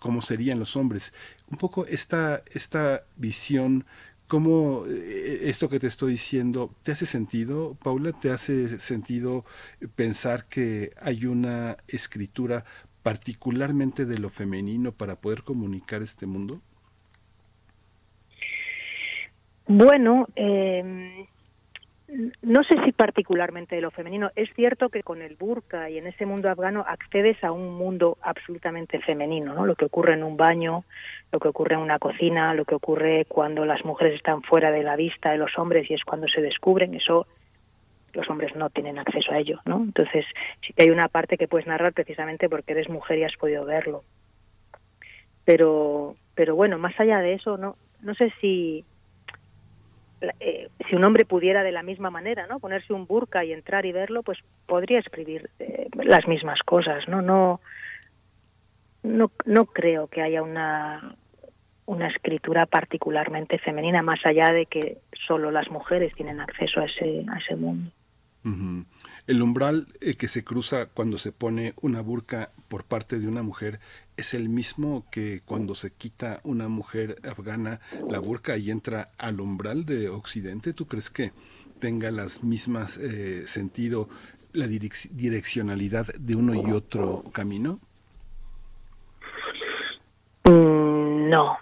cómo 0.00 0.22
serían 0.22 0.58
los 0.58 0.74
hombres. 0.74 1.12
Un 1.52 1.58
poco 1.58 1.86
esta, 1.86 2.42
esta 2.52 3.04
visión 3.16 3.86
¿Cómo 4.28 4.86
eh, 4.88 5.42
esto 5.44 5.68
que 5.68 5.78
te 5.78 5.86
estoy 5.86 6.12
diciendo 6.12 6.74
te 6.82 6.90
hace 6.90 7.06
sentido, 7.06 7.76
Paula? 7.80 8.10
¿Te 8.10 8.30
hace 8.30 8.80
sentido 8.80 9.44
pensar 9.94 10.46
que 10.46 10.90
hay 11.00 11.26
una 11.26 11.76
escritura 11.86 12.64
particularmente 13.06 14.04
de 14.04 14.18
lo 14.18 14.30
femenino 14.30 14.90
para 14.90 15.14
poder 15.14 15.44
comunicar 15.44 16.02
este 16.02 16.26
mundo? 16.26 16.58
Bueno, 19.68 20.26
eh, 20.34 21.24
no 22.42 22.64
sé 22.64 22.74
si 22.84 22.90
particularmente 22.90 23.76
de 23.76 23.80
lo 23.80 23.92
femenino. 23.92 24.32
Es 24.34 24.52
cierto 24.56 24.88
que 24.88 25.04
con 25.04 25.22
el 25.22 25.36
burka 25.36 25.88
y 25.88 25.98
en 25.98 26.08
ese 26.08 26.26
mundo 26.26 26.50
afgano 26.50 26.84
accedes 26.84 27.44
a 27.44 27.52
un 27.52 27.76
mundo 27.76 28.18
absolutamente 28.22 28.98
femenino, 28.98 29.54
¿no? 29.54 29.66
Lo 29.66 29.76
que 29.76 29.84
ocurre 29.84 30.14
en 30.14 30.24
un 30.24 30.36
baño, 30.36 30.82
lo 31.30 31.38
que 31.38 31.46
ocurre 31.46 31.76
en 31.76 31.82
una 31.82 32.00
cocina, 32.00 32.54
lo 32.54 32.64
que 32.64 32.74
ocurre 32.74 33.24
cuando 33.28 33.64
las 33.64 33.84
mujeres 33.84 34.16
están 34.16 34.42
fuera 34.42 34.72
de 34.72 34.82
la 34.82 34.96
vista 34.96 35.30
de 35.30 35.38
los 35.38 35.56
hombres 35.58 35.88
y 35.88 35.94
es 35.94 36.02
cuando 36.02 36.26
se 36.26 36.40
descubren, 36.40 36.92
eso 36.96 37.28
los 38.16 38.28
hombres 38.30 38.56
no 38.56 38.70
tienen 38.70 38.98
acceso 38.98 39.32
a 39.32 39.38
ello, 39.38 39.60
¿no? 39.66 39.76
Entonces, 39.76 40.24
sí 40.66 40.72
que 40.72 40.84
hay 40.84 40.90
una 40.90 41.08
parte 41.08 41.36
que 41.36 41.48
puedes 41.48 41.66
narrar 41.66 41.92
precisamente 41.92 42.48
porque 42.48 42.72
eres 42.72 42.88
mujer 42.88 43.18
y 43.18 43.24
has 43.24 43.36
podido 43.36 43.64
verlo. 43.64 44.02
Pero 45.44 46.16
pero 46.34 46.56
bueno, 46.56 46.78
más 46.78 46.98
allá 46.98 47.18
de 47.18 47.34
eso, 47.34 47.56
no 47.56 47.76
no 48.00 48.14
sé 48.14 48.32
si 48.40 48.84
eh, 50.40 50.68
si 50.88 50.96
un 50.96 51.04
hombre 51.04 51.24
pudiera 51.24 51.62
de 51.62 51.72
la 51.72 51.82
misma 51.82 52.10
manera, 52.10 52.46
¿no? 52.46 52.58
Ponerse 52.58 52.92
un 52.92 53.06
burka 53.06 53.44
y 53.44 53.52
entrar 53.52 53.84
y 53.84 53.92
verlo, 53.92 54.22
pues 54.22 54.38
podría 54.66 54.98
escribir 54.98 55.50
eh, 55.58 55.88
las 56.02 56.26
mismas 56.26 56.60
cosas, 56.64 57.06
¿no? 57.08 57.20
No, 57.20 57.60
no, 59.02 59.30
no 59.44 59.66
creo 59.66 60.08
que 60.08 60.22
haya 60.22 60.42
una 60.42 61.14
una 61.86 62.08
escritura 62.08 62.66
particularmente 62.66 63.58
femenina, 63.58 64.02
más 64.02 64.18
allá 64.26 64.52
de 64.52 64.66
que 64.66 64.98
solo 65.26 65.52
las 65.52 65.70
mujeres 65.70 66.12
tienen 66.14 66.40
acceso 66.40 66.80
a 66.80 66.86
ese, 66.86 67.24
a 67.32 67.38
ese 67.38 67.54
mundo. 67.54 67.90
El 69.26 69.42
umbral 69.42 69.88
eh, 70.00 70.14
que 70.14 70.28
se 70.28 70.44
cruza 70.44 70.86
cuando 70.86 71.18
se 71.18 71.32
pone 71.32 71.74
una 71.80 72.00
burka 72.00 72.50
por 72.68 72.84
parte 72.84 73.18
de 73.18 73.26
una 73.26 73.42
mujer 73.42 73.80
es 74.16 74.34
el 74.34 74.48
mismo 74.48 75.04
que 75.10 75.40
cuando 75.44 75.74
se 75.74 75.92
quita 75.92 76.40
una 76.44 76.68
mujer 76.68 77.16
afgana 77.28 77.80
la 78.08 78.20
burka 78.20 78.56
y 78.56 78.70
entra 78.70 79.10
al 79.18 79.40
umbral 79.40 79.84
de 79.84 80.08
Occidente. 80.08 80.72
¿Tú 80.72 80.86
crees 80.86 81.10
que 81.10 81.32
tenga 81.80 82.10
las 82.12 82.44
mismas 82.44 82.98
eh, 82.98 83.46
sentido 83.46 84.08
la 84.52 84.66
direccionalidad 84.68 86.06
de 86.14 86.36
uno 86.36 86.54
y 86.54 86.70
otro 86.70 87.24
camino? 87.32 87.80
Mm, 90.44 91.28
no. 91.28 91.58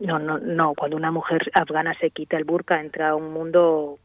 No, 0.00 0.18
no, 0.18 0.38
no. 0.38 0.74
Cuando 0.74 0.96
una 0.96 1.10
mujer 1.10 1.50
afgana 1.54 1.94
se 1.98 2.10
quita 2.10 2.36
el 2.36 2.44
burka, 2.44 2.80
entra 2.80 3.10
a 3.10 3.14
un 3.16 3.32
mundo 3.32 3.98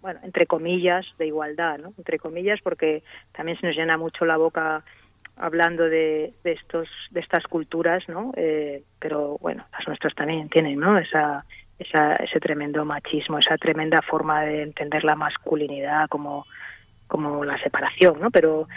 bueno, 0.00 0.20
entre 0.22 0.46
comillas, 0.46 1.06
de 1.18 1.26
igualdad, 1.26 1.78
¿no? 1.78 1.92
Entre 1.98 2.18
comillas, 2.18 2.60
porque 2.62 3.02
también 3.32 3.58
se 3.58 3.66
nos 3.66 3.76
llena 3.76 3.96
mucho 3.96 4.24
la 4.24 4.36
boca 4.36 4.84
hablando 5.36 5.84
de, 5.84 6.34
de 6.44 6.52
estos, 6.52 6.88
de 7.10 7.20
estas 7.20 7.44
culturas, 7.44 8.06
¿no? 8.08 8.32
Eh, 8.36 8.82
pero 8.98 9.38
bueno, 9.38 9.64
las 9.72 9.86
nuestras 9.86 10.14
también 10.14 10.48
tienen, 10.48 10.78
¿no? 10.78 10.98
Esa, 10.98 11.44
esa, 11.78 12.12
ese 12.14 12.40
tremendo 12.40 12.84
machismo, 12.84 13.38
esa 13.38 13.56
tremenda 13.56 14.00
forma 14.02 14.42
de 14.42 14.62
entender 14.62 15.02
la 15.02 15.14
masculinidad 15.14 16.08
como, 16.08 16.46
como 17.06 17.44
la 17.44 17.58
separación, 17.62 18.20
¿no? 18.20 18.30
Pero 18.30 18.68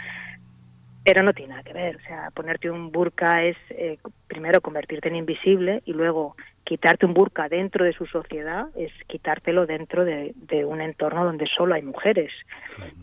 pero 1.04 1.22
no 1.22 1.32
tiene 1.32 1.50
nada 1.50 1.62
que 1.62 1.72
ver. 1.72 1.96
O 1.96 2.00
sea, 2.00 2.30
ponerte 2.34 2.70
un 2.70 2.90
burka 2.90 3.44
es 3.44 3.56
eh, 3.70 3.98
primero 4.26 4.60
convertirte 4.60 5.08
en 5.08 5.16
invisible 5.16 5.82
y 5.84 5.92
luego 5.92 6.34
quitarte 6.64 7.04
un 7.04 7.12
burka 7.12 7.48
dentro 7.48 7.84
de 7.84 7.92
su 7.92 8.06
sociedad 8.06 8.68
es 8.74 8.90
quitártelo 9.06 9.66
dentro 9.66 10.04
de, 10.04 10.34
un 10.64 10.80
entorno 10.80 11.24
donde 11.24 11.46
solo 11.46 11.74
hay 11.74 11.82
mujeres. 11.82 12.32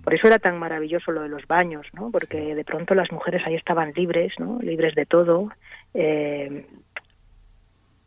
Por 0.03 0.15
eso 0.15 0.27
era 0.27 0.39
tan 0.39 0.57
maravilloso 0.57 1.11
lo 1.11 1.21
de 1.21 1.29
los 1.29 1.45
baños, 1.45 1.85
¿no? 1.93 2.09
Porque 2.09 2.55
de 2.55 2.65
pronto 2.65 2.95
las 2.95 3.11
mujeres 3.11 3.43
ahí 3.45 3.55
estaban 3.55 3.93
libres, 3.95 4.33
¿no? 4.39 4.59
Libres 4.61 4.95
de 4.95 5.05
todo, 5.05 5.51
eh, 5.93 6.65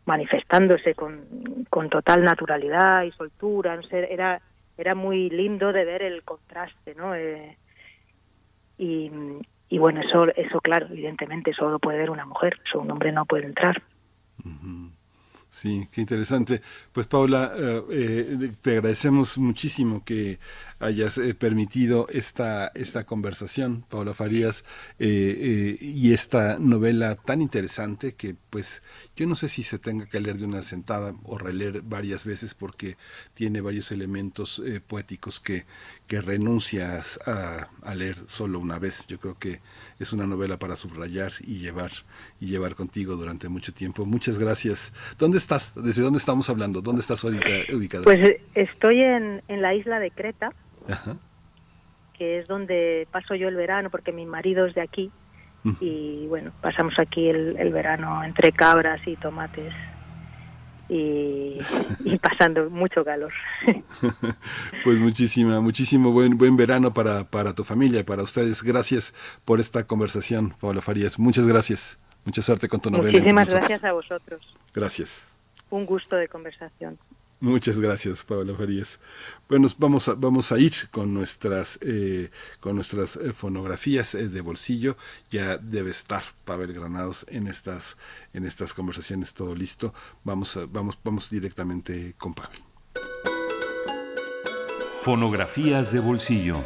manifestándose 0.06 0.94
con, 0.94 1.66
con 1.70 1.88
total 1.88 2.24
naturalidad 2.24 3.04
y 3.04 3.12
soltura. 3.12 3.76
No 3.76 3.82
sé, 3.84 4.12
era 4.12 4.42
era 4.76 4.94
muy 4.94 5.30
lindo 5.30 5.72
de 5.72 5.84
ver 5.84 6.02
el 6.02 6.22
contraste, 6.24 6.94
¿no? 6.94 7.14
Eh, 7.14 7.56
y, 8.78 9.10
y 9.68 9.78
bueno, 9.78 10.00
eso, 10.00 10.26
eso 10.36 10.60
claro, 10.60 10.86
evidentemente 10.90 11.52
solo 11.52 11.78
puede 11.78 11.98
ver 11.98 12.10
una 12.10 12.26
mujer, 12.26 12.60
eso 12.66 12.80
un 12.80 12.90
hombre 12.90 13.12
no 13.12 13.24
puede 13.24 13.46
entrar. 13.46 13.82
Sí, 15.54 15.88
qué 15.92 16.00
interesante. 16.00 16.62
Pues 16.92 17.06
Paula, 17.06 17.52
eh, 17.56 17.82
eh, 17.88 18.52
te 18.60 18.72
agradecemos 18.72 19.38
muchísimo 19.38 20.04
que 20.04 20.40
hayas 20.80 21.16
eh, 21.16 21.32
permitido 21.32 22.08
esta, 22.08 22.72
esta 22.74 23.04
conversación, 23.04 23.84
Paula 23.88 24.14
Farías, 24.14 24.64
y 24.98 26.12
esta 26.12 26.58
novela 26.58 27.14
tan 27.14 27.40
interesante 27.40 28.14
que 28.16 28.34
pues 28.50 28.82
yo 29.14 29.28
no 29.28 29.36
sé 29.36 29.48
si 29.48 29.62
se 29.62 29.78
tenga 29.78 30.06
que 30.06 30.18
leer 30.18 30.38
de 30.38 30.46
una 30.46 30.60
sentada 30.60 31.14
o 31.22 31.38
releer 31.38 31.82
varias 31.82 32.26
veces 32.26 32.54
porque 32.54 32.96
tiene 33.34 33.60
varios 33.60 33.92
elementos 33.92 34.60
poéticos 34.88 35.38
que, 35.38 35.66
que 36.06 36.20
renuncias 36.20 37.18
a, 37.26 37.68
a, 37.82 37.94
leer 37.94 38.16
solo 38.26 38.58
una 38.58 38.78
vez. 38.78 39.06
Yo 39.06 39.18
creo 39.18 39.38
que 39.38 39.60
es 39.98 40.12
una 40.12 40.26
novela 40.26 40.58
para 40.58 40.76
subrayar 40.76 41.32
y 41.40 41.58
llevar 41.58 41.90
y 42.40 42.46
llevar 42.46 42.74
contigo 42.74 43.16
durante 43.16 43.48
mucho 43.48 43.72
tiempo. 43.72 44.04
Muchas 44.04 44.38
gracias. 44.38 44.92
¿Dónde 45.18 45.38
estás? 45.38 45.74
¿Desde 45.74 46.02
dónde 46.02 46.18
estamos 46.18 46.50
hablando? 46.50 46.82
¿Dónde 46.82 47.00
estás 47.00 47.24
ahorita 47.24 47.74
ubicada? 47.74 48.04
Pues 48.04 48.18
eh, 48.18 48.40
estoy 48.54 49.00
en, 49.00 49.42
en 49.48 49.62
la 49.62 49.74
isla 49.74 49.98
de 49.98 50.10
Creta, 50.10 50.52
que 52.18 52.38
es 52.38 52.46
donde 52.48 53.08
paso 53.10 53.34
yo 53.34 53.48
el 53.48 53.56
verano 53.56 53.88
porque 53.90 54.12
mi 54.12 54.26
marido 54.26 54.66
es 54.66 54.74
de 54.74 54.82
aquí. 54.82 55.10
Y 55.80 56.26
bueno, 56.26 56.52
pasamos 56.60 56.92
aquí 56.98 57.26
el, 57.30 57.56
el 57.56 57.72
verano 57.72 58.22
entre 58.22 58.52
cabras 58.52 59.00
y 59.06 59.16
tomates 59.16 59.72
y, 60.88 61.58
pasando 62.22 62.68
mucho 62.70 63.04
calor. 63.04 63.32
pues 64.84 64.98
muchísima, 64.98 65.60
muchísimo 65.60 66.12
buen 66.12 66.36
buen 66.36 66.56
verano 66.56 66.92
para, 66.92 67.24
para 67.24 67.54
tu 67.54 67.64
familia 67.64 68.00
y 68.00 68.04
para 68.04 68.22
ustedes. 68.22 68.62
Gracias 68.62 69.14
por 69.44 69.60
esta 69.60 69.86
conversación, 69.86 70.54
Paula 70.60 70.82
Farías. 70.82 71.18
Muchas 71.18 71.46
gracias. 71.46 71.98
Mucha 72.24 72.42
suerte 72.42 72.68
con 72.68 72.80
tu 72.80 72.90
novela. 72.90 73.12
Muchísimas 73.12 73.52
gracias 73.52 73.84
a 73.84 73.92
vosotros. 73.92 74.42
Gracias. 74.72 75.28
Un 75.70 75.84
gusto 75.84 76.16
de 76.16 76.28
conversación. 76.28 76.98
Muchas 77.44 77.78
gracias, 77.78 78.22
Paula 78.22 78.54
Farías. 78.54 78.98
Bueno, 79.50 79.68
vamos 79.76 80.08
a, 80.08 80.14
vamos 80.14 80.50
a 80.50 80.58
ir 80.58 80.72
con 80.90 81.12
nuestras, 81.12 81.78
eh, 81.82 82.30
con 82.58 82.74
nuestras 82.74 83.16
eh, 83.16 83.34
fonografías 83.34 84.14
eh, 84.14 84.28
de 84.28 84.40
bolsillo. 84.40 84.96
Ya 85.30 85.58
debe 85.58 85.90
estar 85.90 86.24
Pavel 86.46 86.72
Granados 86.72 87.26
en 87.28 87.46
estas, 87.46 87.98
en 88.32 88.46
estas 88.46 88.72
conversaciones, 88.72 89.34
todo 89.34 89.54
listo. 89.54 89.92
Vamos, 90.24 90.58
vamos, 90.72 90.98
vamos 91.04 91.28
directamente 91.28 92.14
con 92.16 92.32
Pavel. 92.32 92.62
Fonografías 95.02 95.92
de 95.92 96.00
bolsillo. 96.00 96.64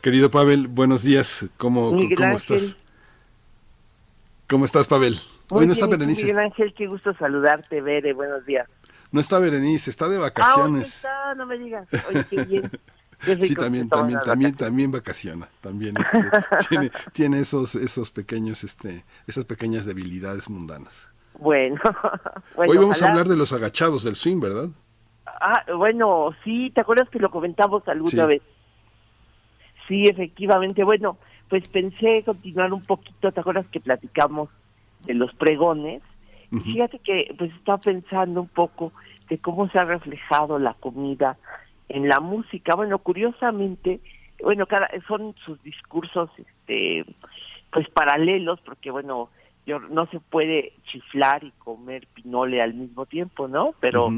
Querido 0.00 0.30
Pavel, 0.30 0.68
buenos 0.68 1.02
días. 1.02 1.46
¿Cómo, 1.56 1.90
¿cómo 1.90 2.36
estás? 2.36 2.76
¿Cómo 4.46 4.64
estás, 4.64 4.86
Pavel? 4.86 5.20
Hoy 5.50 5.66
no 5.66 5.72
está 5.72 5.86
Berenice. 5.86 6.22
Miguel 6.22 6.38
Ángel, 6.38 6.74
qué 6.74 6.86
gusto 6.86 7.14
saludarte, 7.14 7.80
Bere, 7.80 8.12
buenos 8.12 8.44
días. 8.46 8.68
No 9.12 9.20
está 9.20 9.38
Berenice, 9.38 9.90
está 9.90 10.08
de 10.08 10.18
vacaciones. 10.18 11.04
Ah, 11.04 11.08
está? 11.08 11.34
No 11.36 11.46
me 11.46 11.58
digas. 11.58 11.88
Oye, 12.08 12.24
qué 12.28 12.44
bien. 12.44 12.70
sí, 13.40 13.54
también, 13.54 13.88
también, 13.88 14.20
también, 14.20 14.54
también 14.54 14.90
vacaciona, 14.90 15.48
también 15.60 15.94
este, 15.98 16.18
tiene, 16.68 16.90
tiene 17.12 17.40
esos, 17.40 17.74
esos 17.74 18.10
pequeños, 18.10 18.64
este, 18.64 19.04
esas 19.26 19.44
pequeñas 19.44 19.86
debilidades 19.86 20.50
mundanas. 20.50 21.08
Bueno, 21.38 21.80
hoy 22.56 22.76
vamos 22.76 23.00
a 23.02 23.08
hablar 23.08 23.28
de 23.28 23.36
los 23.36 23.52
agachados 23.52 24.02
del 24.04 24.16
swing, 24.16 24.40
¿verdad? 24.40 24.68
Ah, 25.26 25.64
bueno, 25.76 26.30
sí, 26.44 26.70
¿te 26.74 26.80
acuerdas 26.80 27.08
que 27.10 27.18
lo 27.18 27.30
comentamos 27.30 27.86
alguna 27.88 28.26
vez? 28.26 28.42
Sí, 29.86 30.04
efectivamente, 30.04 30.82
bueno, 30.82 31.18
pues 31.48 31.68
pensé 31.68 32.22
continuar 32.24 32.72
un 32.72 32.84
poquito, 32.84 33.30
¿te 33.30 33.40
acuerdas 33.40 33.66
que 33.70 33.80
platicamos 33.80 34.48
de 35.04 35.14
los 35.14 35.34
pregones. 35.34 36.02
Y 36.52 36.60
fíjate 36.60 37.00
que 37.00 37.34
pues 37.36 37.52
estaba 37.54 37.78
pensando 37.78 38.40
un 38.40 38.48
poco 38.48 38.92
de 39.28 39.38
cómo 39.38 39.68
se 39.68 39.78
ha 39.78 39.84
reflejado 39.84 40.58
la 40.58 40.74
comida 40.74 41.36
en 41.88 42.08
la 42.08 42.20
música. 42.20 42.74
Bueno, 42.74 42.98
curiosamente, 42.98 44.00
bueno, 44.42 44.66
cada, 44.66 44.88
son 45.08 45.34
sus 45.44 45.62
discursos 45.62 46.30
este 46.38 47.04
pues 47.72 47.88
paralelos 47.90 48.60
porque 48.60 48.90
bueno, 48.90 49.28
yo 49.66 49.80
no 49.80 50.06
se 50.06 50.20
puede 50.20 50.72
chiflar 50.84 51.42
y 51.44 51.50
comer 51.58 52.06
pinole 52.14 52.62
al 52.62 52.74
mismo 52.74 53.06
tiempo, 53.06 53.48
¿no? 53.48 53.74
Pero 53.80 54.08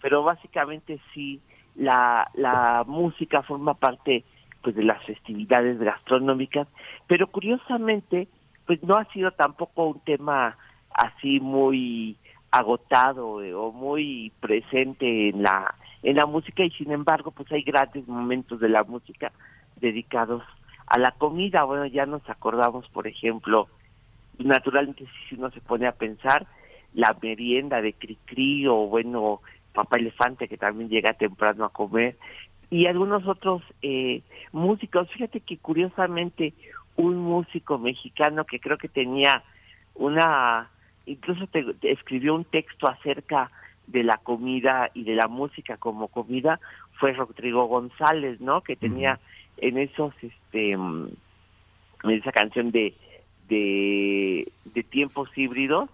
pero 0.00 0.22
básicamente 0.22 1.00
sí 1.14 1.40
la 1.74 2.30
la 2.34 2.84
música 2.86 3.42
forma 3.42 3.74
parte 3.74 4.24
pues 4.62 4.76
de 4.76 4.84
las 4.84 5.02
festividades 5.04 5.78
gastronómicas, 5.78 6.68
pero 7.06 7.28
curiosamente 7.28 8.28
pues 8.68 8.82
no 8.82 8.96
ha 8.98 9.06
sido 9.06 9.30
tampoco 9.30 9.86
un 9.86 10.00
tema 10.00 10.58
así 10.92 11.40
muy 11.40 12.18
agotado 12.50 13.42
eh, 13.42 13.54
o 13.54 13.72
muy 13.72 14.30
presente 14.40 15.30
en 15.30 15.42
la 15.42 15.74
en 16.02 16.16
la 16.16 16.26
música 16.26 16.62
y 16.62 16.70
sin 16.72 16.92
embargo 16.92 17.30
pues 17.30 17.50
hay 17.50 17.62
grandes 17.62 18.06
momentos 18.06 18.60
de 18.60 18.68
la 18.68 18.84
música 18.84 19.32
dedicados 19.80 20.42
a 20.86 20.98
la 20.98 21.12
comida. 21.12 21.64
Bueno 21.64 21.86
ya 21.86 22.04
nos 22.04 22.28
acordamos 22.28 22.86
por 22.90 23.06
ejemplo 23.06 23.68
naturalmente 24.36 25.06
si 25.26 25.36
uno 25.36 25.50
se 25.50 25.62
pone 25.62 25.86
a 25.86 25.92
pensar 25.92 26.46
la 26.92 27.16
merienda 27.22 27.80
de 27.80 27.94
Cricri 27.94 28.66
o 28.66 28.86
bueno 28.86 29.40
Papá 29.72 29.96
Elefante 29.96 30.46
que 30.46 30.58
también 30.58 30.90
llega 30.90 31.14
temprano 31.14 31.64
a 31.64 31.72
comer 31.72 32.18
y 32.68 32.84
algunos 32.84 33.26
otros 33.26 33.62
eh, 33.80 34.20
músicos. 34.52 35.08
Fíjate 35.10 35.40
que 35.40 35.56
curiosamente 35.56 36.52
un 36.98 37.16
músico 37.16 37.78
mexicano 37.78 38.44
que 38.44 38.60
creo 38.60 38.76
que 38.76 38.88
tenía 38.88 39.42
una 39.94 40.68
incluso 41.06 41.46
te, 41.46 41.64
escribió 41.82 42.34
un 42.34 42.44
texto 42.44 42.88
acerca 42.88 43.50
de 43.86 44.02
la 44.02 44.18
comida 44.18 44.90
y 44.92 45.04
de 45.04 45.14
la 45.14 45.28
música 45.28 45.78
como 45.78 46.08
comida 46.08 46.60
fue 46.98 47.12
Rodrigo 47.12 47.64
González, 47.66 48.40
¿no? 48.40 48.60
Que 48.60 48.76
tenía 48.76 49.18
en 49.56 49.78
esos, 49.78 50.12
este, 50.20 50.72
en 50.72 51.16
esa 52.04 52.32
canción 52.32 52.70
de, 52.70 52.94
de, 53.48 54.52
de 54.66 54.82
tiempos 54.82 55.30
híbridos, 55.36 55.88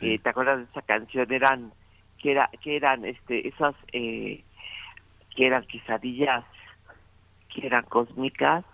eh, 0.00 0.18
¿te 0.18 0.28
acuerdas 0.28 0.58
de 0.58 0.64
esa 0.64 0.82
canción? 0.82 1.30
Eran, 1.30 1.72
que 2.18 2.32
era, 2.32 2.48
que 2.62 2.76
eran, 2.76 3.04
este, 3.04 3.48
esas, 3.48 3.74
eh, 3.92 4.42
que 5.36 5.46
eran 5.46 5.66
quesadillas, 5.66 6.44
que 7.52 7.66
eran 7.66 7.84
cósmicas, 7.84 8.64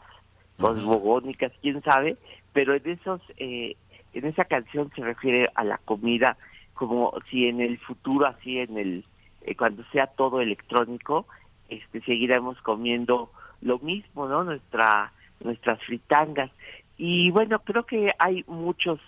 cosmogónicas, 0.61 1.53
quién 1.63 1.83
sabe, 1.83 2.17
pero 2.53 2.75
en 2.75 2.89
esos, 2.89 3.21
eh, 3.37 3.77
en 4.13 4.27
esa 4.27 4.45
canción 4.45 4.91
se 4.95 5.03
refiere 5.03 5.47
a 5.55 5.65
la 5.65 5.79
comida 5.79 6.37
como 6.75 7.13
si 7.29 7.47
en 7.47 7.61
el 7.61 7.79
futuro, 7.79 8.27
así 8.27 8.59
en 8.59 8.79
el 8.79 9.05
eh, 9.43 9.55
cuando 9.55 9.85
sea 9.93 10.07
todo 10.07 10.41
electrónico, 10.41 11.27
este 11.69 12.01
seguiremos 12.03 12.61
comiendo 12.63 13.31
lo 13.61 13.79
mismo, 13.79 14.29
¿no? 14.29 14.45
Nuestra 14.45 15.13
nuestras 15.43 15.83
fritangas 15.85 16.51
y 16.99 17.31
bueno 17.31 17.61
creo 17.61 17.85
que 17.85 18.13
hay 18.19 18.45
muchos 18.47 19.01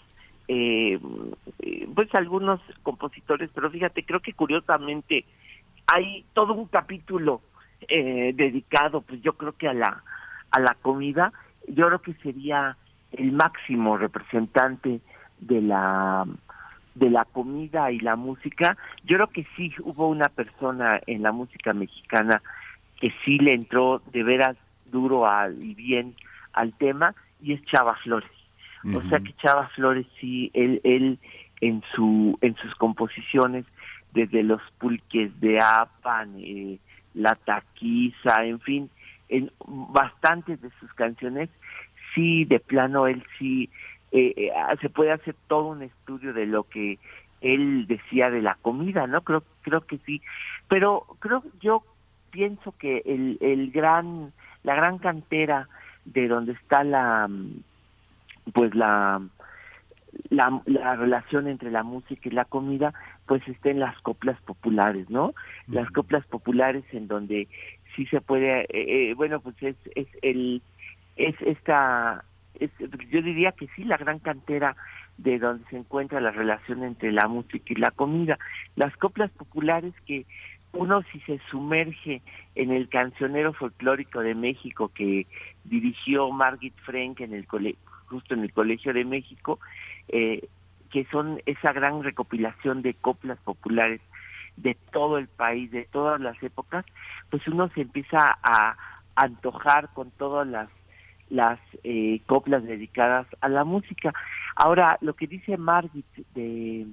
eh, 0.48 0.98
pues 1.94 2.14
algunos 2.14 2.60
compositores, 2.82 3.50
pero 3.54 3.70
fíjate 3.70 4.04
creo 4.04 4.20
que 4.20 4.32
curiosamente 4.32 5.24
hay 5.86 6.24
todo 6.32 6.54
un 6.54 6.66
capítulo 6.66 7.42
eh, 7.88 8.32
dedicado, 8.34 9.00
pues 9.02 9.20
yo 9.22 9.34
creo 9.34 9.52
que 9.52 9.68
a 9.68 9.74
la 9.74 10.02
a 10.52 10.60
la 10.60 10.76
comida, 10.80 11.32
yo 11.68 11.86
creo 11.88 12.00
que 12.00 12.14
sería 12.14 12.76
el 13.12 13.32
máximo 13.32 13.96
representante 13.96 15.00
de 15.40 15.60
la 15.60 16.26
de 16.94 17.08
la 17.08 17.24
comida 17.24 17.90
y 17.90 17.98
la 18.00 18.16
música, 18.16 18.76
yo 19.04 19.16
creo 19.16 19.28
que 19.28 19.46
sí 19.56 19.72
hubo 19.80 20.08
una 20.08 20.28
persona 20.28 21.00
en 21.06 21.22
la 21.22 21.32
música 21.32 21.72
mexicana 21.72 22.42
que 23.00 23.12
sí 23.24 23.38
le 23.38 23.54
entró 23.54 24.02
de 24.12 24.22
veras 24.22 24.58
duro 24.90 25.26
al, 25.26 25.64
y 25.64 25.74
bien 25.74 26.14
al 26.52 26.74
tema 26.74 27.14
y 27.40 27.54
es 27.54 27.64
Chava 27.64 27.96
Flores. 27.96 28.30
O 28.94 29.00
sea 29.02 29.20
que 29.20 29.32
Chava 29.34 29.68
Flores 29.68 30.06
sí, 30.20 30.50
él, 30.54 30.80
él 30.84 31.18
en 31.60 31.82
su 31.94 32.36
en 32.40 32.56
sus 32.56 32.74
composiciones 32.74 33.64
desde 34.12 34.42
los 34.42 34.60
pulques 34.78 35.40
de 35.40 35.60
Apan, 35.60 36.34
eh, 36.38 36.78
la 37.14 37.36
taquiza, 37.36 38.44
en 38.44 38.60
fin, 38.60 38.90
en 39.32 39.50
bastantes 39.66 40.60
de 40.60 40.70
sus 40.78 40.92
canciones 40.92 41.48
sí, 42.14 42.44
de 42.44 42.60
plano, 42.60 43.06
él 43.06 43.24
sí, 43.38 43.70
eh, 44.12 44.34
eh, 44.36 44.50
se 44.80 44.90
puede 44.90 45.10
hacer 45.10 45.34
todo 45.48 45.68
un 45.68 45.82
estudio 45.82 46.34
de 46.34 46.46
lo 46.46 46.64
que 46.64 46.98
él 47.40 47.86
decía 47.86 48.30
de 48.30 48.42
la 48.42 48.56
comida, 48.60 49.06
¿no? 49.06 49.22
Creo, 49.22 49.42
creo 49.62 49.80
que 49.80 49.98
sí, 50.04 50.20
pero 50.68 51.06
creo, 51.18 51.42
yo 51.60 51.82
pienso 52.30 52.74
que 52.78 53.02
el, 53.06 53.38
el 53.40 53.70
gran, 53.70 54.32
la 54.64 54.74
gran 54.74 54.98
cantera 54.98 55.68
de 56.04 56.28
donde 56.28 56.52
está 56.52 56.84
la, 56.84 57.28
pues 58.52 58.74
la, 58.74 59.22
la, 60.28 60.60
la 60.66 60.96
relación 60.96 61.48
entre 61.48 61.70
la 61.70 61.82
música 61.82 62.28
y 62.28 62.32
la 62.32 62.44
comida, 62.44 62.92
pues 63.26 63.46
está 63.48 63.70
en 63.70 63.80
las 63.80 63.98
coplas 64.02 64.40
populares, 64.42 65.08
¿no? 65.08 65.32
Las 65.68 65.90
coplas 65.90 66.26
populares 66.26 66.84
en 66.92 67.08
donde 67.08 67.48
sí 67.96 68.06
se 68.06 68.20
puede, 68.20 68.66
eh, 68.70 69.14
bueno, 69.14 69.40
pues 69.40 69.56
es, 69.62 69.76
es 69.94 70.08
el 70.22 70.62
es 71.16 71.34
esta, 71.42 72.24
es, 72.58 72.70
yo 73.10 73.22
diría 73.22 73.52
que 73.52 73.68
sí, 73.76 73.84
la 73.84 73.96
gran 73.96 74.18
cantera 74.18 74.76
de 75.18 75.38
donde 75.38 75.68
se 75.68 75.76
encuentra 75.76 76.20
la 76.20 76.30
relación 76.30 76.82
entre 76.84 77.12
la 77.12 77.28
música 77.28 77.64
y 77.68 77.76
la 77.76 77.90
comida. 77.90 78.38
Las 78.76 78.96
coplas 78.96 79.30
populares 79.32 79.94
que 80.06 80.26
uno 80.72 81.02
si 81.12 81.20
se 81.20 81.38
sumerge 81.50 82.22
en 82.54 82.70
el 82.72 82.88
cancionero 82.88 83.52
folclórico 83.52 84.20
de 84.20 84.34
México 84.34 84.90
que 84.94 85.26
dirigió 85.64 86.30
Margit 86.30 86.74
Frank 86.80 87.20
en 87.20 87.34
el 87.34 87.46
justo 88.06 88.34
en 88.34 88.40
el 88.40 88.52
Colegio 88.52 88.92
de 88.94 89.04
México, 89.04 89.58
eh, 90.08 90.48
que 90.90 91.04
son 91.12 91.40
esa 91.46 91.72
gran 91.72 92.02
recopilación 92.02 92.82
de 92.82 92.94
coplas 92.94 93.38
populares 93.40 94.00
de 94.56 94.76
todo 94.92 95.18
el 95.18 95.28
país, 95.28 95.70
de 95.70 95.84
todas 95.90 96.20
las 96.20 96.40
épocas, 96.42 96.84
pues 97.30 97.46
uno 97.48 97.68
se 97.74 97.82
empieza 97.82 98.38
a 98.42 98.76
antojar 99.14 99.92
con 99.92 100.10
todas 100.12 100.46
las 100.46 100.68
las 101.32 101.58
eh, 101.82 102.20
coplas 102.26 102.62
dedicadas 102.62 103.26
a 103.40 103.48
la 103.48 103.64
música. 103.64 104.12
Ahora, 104.54 104.98
lo 105.00 105.14
que 105.14 105.26
dice 105.26 105.56
Margit, 105.56 106.06
de 106.34 106.86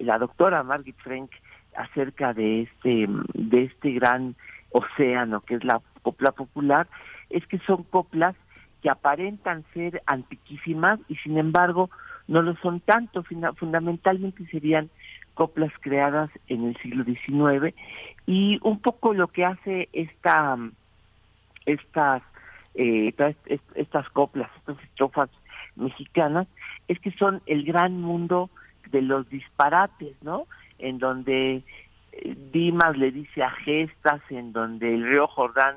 la 0.00 0.18
doctora 0.18 0.64
Margit 0.64 0.96
Frank, 0.98 1.30
acerca 1.76 2.34
de 2.34 2.62
este, 2.62 3.06
de 3.34 3.64
este 3.64 3.92
gran 3.92 4.34
océano 4.72 5.40
que 5.42 5.54
es 5.54 5.64
la 5.64 5.80
copla 6.02 6.32
popular, 6.32 6.88
es 7.30 7.46
que 7.46 7.58
son 7.60 7.84
coplas 7.84 8.34
que 8.82 8.90
aparentan 8.90 9.64
ser 9.74 10.02
antiquísimas 10.06 10.98
y 11.08 11.14
sin 11.16 11.38
embargo 11.38 11.88
no 12.26 12.42
lo 12.42 12.56
son 12.56 12.80
tanto, 12.80 13.22
fundamentalmente 13.56 14.44
serían 14.46 14.90
coplas 15.38 15.72
creadas 15.78 16.30
en 16.48 16.64
el 16.66 16.76
siglo 16.78 17.04
XIX 17.04 17.72
y 18.26 18.58
un 18.64 18.80
poco 18.80 19.14
lo 19.14 19.28
que 19.28 19.44
hace 19.44 19.88
esta 19.92 20.58
estas 21.64 22.22
eh, 22.74 23.14
estas 23.76 24.08
coplas, 24.10 24.50
estas 24.56 24.82
estrofas 24.82 25.30
mexicanas, 25.76 26.48
es 26.88 26.98
que 26.98 27.12
son 27.12 27.40
el 27.46 27.62
gran 27.62 28.00
mundo 28.00 28.50
de 28.90 29.00
los 29.00 29.30
disparates, 29.30 30.16
¿no? 30.22 30.48
En 30.80 30.98
donde 30.98 31.62
eh, 32.10 32.36
Dimas 32.52 32.96
le 32.96 33.12
dice 33.12 33.44
a 33.44 33.50
Gestas, 33.50 34.20
en 34.30 34.52
donde 34.52 34.92
el 34.92 35.08
río 35.08 35.28
Jordán 35.28 35.76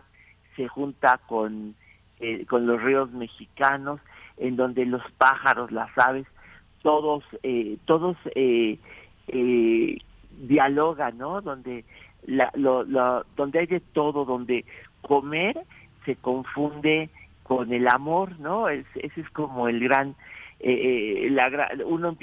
se 0.55 0.67
junta 0.67 1.19
con, 1.27 1.75
eh, 2.19 2.47
con 2.47 2.65
los 2.65 2.81
ríos 2.81 3.11
mexicanos, 3.11 3.99
en 4.37 4.55
donde 4.55 4.87
los 4.87 5.03
pájaros, 5.19 5.71
las 5.71 5.95
aves, 5.99 6.25
todos, 6.81 7.23
eh, 7.43 7.77
todos 7.85 8.17
eh, 8.35 8.79
eh, 9.31 9.97
dialogan, 10.41 11.17
¿no? 11.17 11.41
Donde, 11.41 11.85
la, 12.25 12.51
lo, 12.55 12.85
donde 13.35 13.59
hay 13.59 13.67
de 13.67 13.79
todo, 13.79 14.25
donde 14.25 14.65
comer 15.01 15.59
se 16.05 16.15
confunde 16.15 17.09
con 17.43 17.73
el 17.73 17.87
amor, 17.87 18.39
¿no? 18.39 18.69
Es, 18.69 18.85
ese 18.95 19.21
es 19.21 19.29
como 19.31 19.67
el 19.67 19.79
gran, 19.79 20.15
eh, 20.59 21.25
eh 21.25 21.29
la, 21.31 21.69
uno 21.85 22.17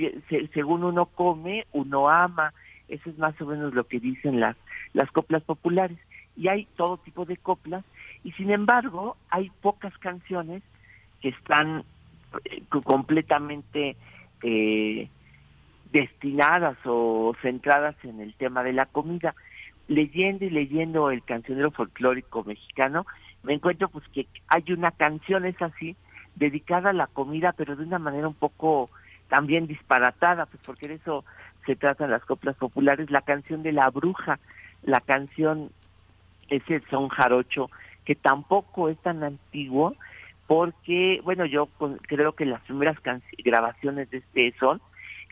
según 0.55 0.85
uno 0.85 1.07
come, 1.07 1.67
uno 1.73 2.09
ama, 2.09 2.53
eso 2.89 3.11
es 3.11 3.19
más 3.19 3.39
o 3.41 3.47
menos 3.47 3.75
lo 3.75 3.85
que 3.85 4.01
dicen 4.01 4.41
las, 4.41 4.57
las 4.95 5.11
coplas 5.11 5.43
populares. 5.43 5.99
Y 6.37 6.49
hay 6.49 6.67
todo 6.77 6.99
tipo 6.99 7.25
de 7.25 7.37
coplas, 7.37 7.85
y 8.23 8.33
sin 8.33 8.51
embargo 8.51 9.17
hay 9.29 9.51
pocas 9.61 9.97
canciones 9.99 10.63
que 11.21 11.31
están 11.31 11.85
eh, 12.45 12.63
completamente 12.85 13.97
eh, 14.43 15.09
destinadas 15.93 16.77
o 16.85 17.35
centradas 17.43 17.97
en 18.05 18.21
el 18.21 18.35
tema 18.35 18.63
de 18.63 18.73
la 18.73 18.87
comida. 18.87 19.35
Leyendo 19.87 20.45
y 20.45 20.51
leyendo 20.51 21.11
el 21.11 21.23
cancionero 21.23 21.71
folclórico 21.71 22.45
mexicano, 22.45 23.07
me 23.43 23.55
encuentro 23.55 23.89
pues 23.89 24.07
que 24.09 24.27
hay 24.49 24.73
una 24.73 24.91
canción, 24.91 25.47
es 25.47 25.61
así, 25.63 25.97
dedicada 26.37 26.91
a 26.91 26.95
la 26.95 27.07
comida, 27.07 27.53
pero 27.53 27.75
de 27.75 27.85
una 27.85 27.99
manera 27.99 28.29
un 28.29 28.35
poco 28.35 28.91
también 29.29 29.67
disparatada, 29.67 30.47
pues 30.47 30.63
porque 30.65 30.89
de 30.89 30.95
eso 30.95 31.25
se 31.67 31.77
tratan 31.77 32.11
las 32.11 32.25
coplas 32.25 32.57
populares, 32.57 33.11
la 33.11 33.23
canción 33.23 33.63
de 33.63 33.73
la 33.73 33.89
bruja, 33.91 34.39
la 34.83 35.01
canción 35.01 35.71
ese 36.49 36.81
son 36.91 37.09
jarocho, 37.09 37.71
que 38.05 38.15
tampoco 38.15 38.89
es 38.89 38.99
tan 38.99 39.23
antiguo, 39.23 39.95
porque, 40.47 41.21
bueno, 41.25 41.45
yo 41.45 41.69
creo 42.03 42.33
que 42.33 42.47
las 42.47 42.63
primeras 42.63 42.97
grabaciones 43.45 44.11
de 44.11 44.19
este 44.19 44.55
son 44.59 44.81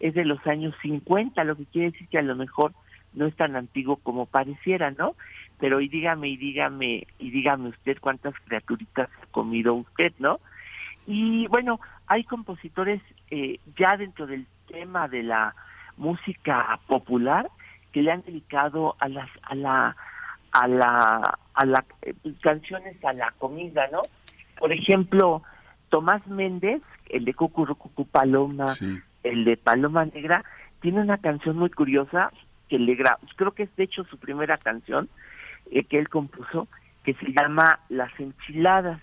es 0.00 0.14
de 0.14 0.24
los 0.24 0.44
años 0.46 0.74
50, 0.82 1.42
lo 1.44 1.56
que 1.56 1.66
quiere 1.66 1.90
decir 1.90 2.08
que 2.08 2.18
a 2.18 2.22
lo 2.22 2.36
mejor 2.36 2.72
no 3.14 3.26
es 3.26 3.34
tan 3.34 3.56
antiguo 3.56 3.96
como 3.96 4.26
pareciera, 4.26 4.90
¿no? 4.90 5.14
pero 5.58 5.80
y 5.80 5.88
dígame 5.88 6.28
y 6.28 6.36
dígame 6.36 7.06
y 7.18 7.30
dígame 7.30 7.70
usted 7.70 7.98
cuántas 8.00 8.34
criaturitas 8.44 9.08
ha 9.22 9.26
comido 9.26 9.74
usted, 9.74 10.12
¿no? 10.18 10.40
Y 11.06 11.46
bueno, 11.48 11.80
hay 12.06 12.24
compositores 12.24 13.00
eh, 13.30 13.60
ya 13.78 13.96
dentro 13.96 14.26
del 14.26 14.46
tema 14.66 15.08
de 15.08 15.22
la 15.22 15.54
música 15.96 16.78
popular 16.86 17.48
que 17.92 18.02
le 18.02 18.12
han 18.12 18.22
dedicado 18.22 18.96
a 18.98 19.08
las 19.08 19.30
a 19.42 19.54
la 19.54 19.96
a 20.52 20.68
la 20.68 21.38
a 21.54 21.64
la 21.64 21.84
eh, 22.02 22.14
canciones 22.42 23.02
a 23.04 23.12
la 23.12 23.30
comida, 23.38 23.88
¿no? 23.90 24.02
Por 24.58 24.72
ejemplo, 24.72 25.42
Tomás 25.88 26.26
Méndez, 26.26 26.82
el 27.08 27.24
de 27.24 27.34
Cucurucucu 27.34 28.06
Paloma, 28.06 28.74
el 29.30 29.44
de 29.44 29.56
Paloma 29.56 30.04
Negra, 30.04 30.44
tiene 30.80 31.00
una 31.00 31.18
canción 31.18 31.56
muy 31.56 31.70
curiosa 31.70 32.32
que 32.68 32.78
le 32.78 32.94
gra 32.94 33.18
creo 33.36 33.52
que 33.52 33.64
es 33.64 33.76
de 33.76 33.84
hecho 33.84 34.04
su 34.04 34.18
primera 34.18 34.58
canción 34.58 35.08
eh, 35.70 35.84
que 35.84 35.98
él 35.98 36.08
compuso, 36.08 36.68
que 37.04 37.14
se 37.14 37.32
llama 37.32 37.80
Las 37.88 38.12
enchiladas. 38.18 39.00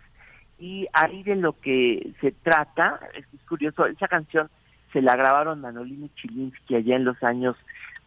Y 0.60 0.88
ahí 0.94 1.24
de 1.24 1.36
lo 1.36 1.60
que 1.60 2.14
se 2.22 2.32
trata, 2.32 3.00
es 3.16 3.26
curioso, 3.48 3.86
esa 3.86 4.08
canción 4.08 4.50
se 4.94 5.02
la 5.02 5.16
grabaron 5.16 5.62
Manolini 5.62 6.10
Chilinsky 6.16 6.76
allá 6.76 6.96
en 6.96 7.06
los 7.06 7.22
años 7.24 7.58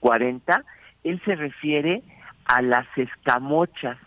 40, 0.00 0.64
él 1.04 1.20
se 1.24 1.34
refiere 1.34 2.02
a 2.46 2.62
las 2.62 2.86
escamochas 2.96 3.98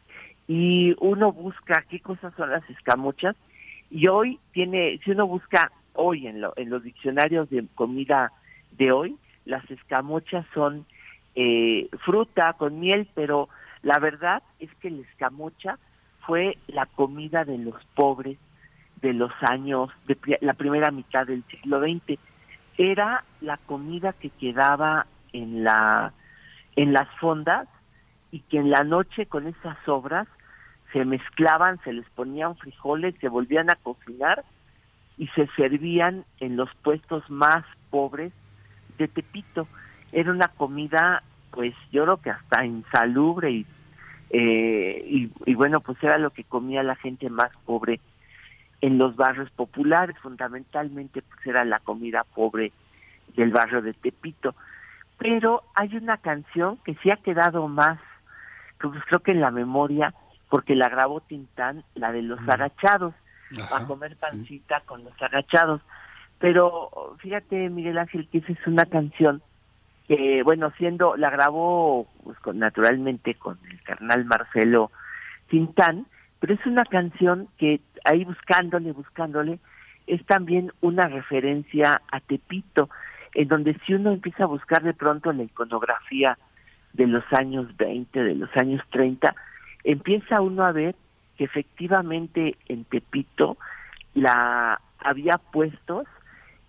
y 0.47 0.95
uno 0.99 1.31
busca 1.31 1.83
qué 1.89 1.99
cosas 1.99 2.33
son 2.35 2.49
las 2.49 2.67
escamochas 2.69 3.35
y 3.91 4.07
hoy 4.07 4.39
tiene, 4.53 4.99
si 5.03 5.11
uno 5.11 5.27
busca 5.27 5.71
hoy 5.99 6.27
en, 6.27 6.41
lo, 6.41 6.53
en 6.55 6.69
los 6.69 6.83
diccionarios 6.83 7.49
de 7.49 7.65
comida 7.75 8.31
de 8.71 8.91
hoy, 8.91 9.17
las 9.45 9.69
escamochas 9.69 10.45
son 10.53 10.85
eh, 11.35 11.89
fruta 12.05 12.53
con 12.53 12.79
miel, 12.79 13.07
pero 13.13 13.49
la 13.81 13.99
verdad 13.99 14.41
es 14.59 14.73
que 14.75 14.89
la 14.89 15.01
escamocha 15.01 15.77
fue 16.25 16.57
la 16.67 16.85
comida 16.85 17.43
de 17.43 17.57
los 17.57 17.75
pobres 17.95 18.37
de 19.01 19.13
los 19.13 19.31
años, 19.41 19.89
de 20.07 20.17
la 20.41 20.53
primera 20.53 20.91
mitad 20.91 21.27
del 21.27 21.43
siglo 21.45 21.79
XX. 21.79 22.19
Era 22.77 23.23
la 23.41 23.57
comida 23.57 24.13
que 24.13 24.29
quedaba 24.29 25.05
en 25.33 25.63
la 25.63 26.13
en 26.75 26.93
las 26.93 27.09
fondas 27.19 27.67
y 28.31 28.39
que 28.41 28.57
en 28.57 28.69
la 28.69 28.83
noche 28.83 29.25
con 29.25 29.47
esas 29.47 29.77
sobras 29.85 30.27
se 30.93 31.03
mezclaban, 31.03 31.79
se 31.83 31.93
les 31.93 32.07
ponían 32.11 32.55
frijoles, 32.55 33.15
se 33.19 33.27
volvían 33.27 33.69
a 33.69 33.75
cocinar 33.75 34.43
y 35.19 35.27
se 35.35 35.47
servían 35.57 36.23
en 36.39 36.55
los 36.55 36.73
puestos 36.75 37.29
más 37.29 37.65
pobres 37.91 38.31
de 38.97 39.09
Tepito. 39.09 39.67
Era 40.13 40.31
una 40.31 40.47
comida, 40.47 41.21
pues 41.51 41.75
yo 41.91 42.05
creo 42.05 42.17
que 42.17 42.29
hasta 42.29 42.65
insalubre 42.65 43.51
y, 43.51 43.65
eh, 44.29 45.05
y, 45.05 45.29
y 45.45 45.53
bueno, 45.55 45.81
pues 45.81 46.01
era 46.01 46.17
lo 46.17 46.29
que 46.31 46.45
comía 46.45 46.83
la 46.83 46.95
gente 46.95 47.29
más 47.29 47.51
pobre 47.65 47.99
en 48.79 48.97
los 48.97 49.17
barrios 49.17 49.51
populares, 49.51 50.15
fundamentalmente 50.19 51.21
pues 51.21 51.45
era 51.45 51.65
la 51.65 51.79
comida 51.79 52.23
pobre 52.23 52.71
del 53.35 53.51
barrio 53.51 53.81
de 53.81 53.93
Tepito. 53.93 54.55
Pero 55.17 55.63
hay 55.75 55.97
una 55.97 56.15
canción 56.15 56.77
que 56.85 56.95
sí 57.03 57.11
ha 57.11 57.17
quedado 57.17 57.67
más, 57.67 57.99
pues 58.79 58.93
creo 59.09 59.19
que 59.19 59.31
en 59.31 59.41
la 59.41 59.51
memoria, 59.51 60.13
porque 60.49 60.75
la 60.75 60.87
grabó 60.87 61.19
Tintán, 61.19 61.83
la 61.93 62.13
de 62.13 62.21
los 62.21 62.39
a 63.71 63.85
comer 63.85 64.15
pancita 64.17 64.81
con 64.81 65.03
los 65.03 65.21
agachados. 65.21 65.81
Pero 66.39 67.15
fíjate, 67.19 67.69
Miguel 67.69 67.97
Ángel, 67.97 68.27
que 68.29 68.39
esa 68.39 68.53
es 68.53 68.67
una 68.67 68.85
canción 68.85 69.41
que, 70.07 70.41
bueno, 70.43 70.71
siendo, 70.77 71.15
la 71.17 71.29
grabó 71.29 72.07
pues, 72.23 72.37
naturalmente 72.55 73.35
con 73.35 73.59
el 73.69 73.81
carnal 73.83 74.25
Marcelo 74.25 74.91
Tintán, 75.49 76.07
pero 76.39 76.53
es 76.53 76.65
una 76.65 76.85
canción 76.85 77.47
que 77.57 77.81
ahí 78.05 78.23
buscándole, 78.23 78.91
buscándole, 78.91 79.59
es 80.07 80.25
también 80.25 80.71
una 80.81 81.07
referencia 81.07 82.01
a 82.11 82.19
Tepito, 82.21 82.89
en 83.35 83.47
donde 83.47 83.77
si 83.85 83.93
uno 83.93 84.11
empieza 84.11 84.43
a 84.43 84.47
buscar 84.47 84.81
de 84.81 84.93
pronto 84.93 85.31
la 85.31 85.43
iconografía 85.43 86.37
de 86.93 87.05
los 87.05 87.23
años 87.37 87.75
20, 87.77 88.23
de 88.23 88.35
los 88.35 88.49
años 88.57 88.81
30, 88.89 89.35
empieza 89.83 90.41
uno 90.41 90.65
a 90.65 90.71
ver 90.71 90.95
que 91.39 91.45
efectivamente 91.45 92.57
en 92.67 92.83
Tepito 92.83 93.55
la 94.13 94.81
había 94.99 95.37
puestos 95.37 96.05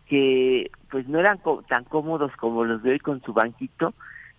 que 0.06 0.70
pues 0.88 1.08
no 1.08 1.18
eran 1.18 1.40
tan 1.68 1.82
cómodos 1.82 2.30
como 2.36 2.64
los 2.64 2.80
de 2.84 2.92
hoy 2.92 3.00
con 3.00 3.20
su 3.20 3.32
banquito, 3.32 3.94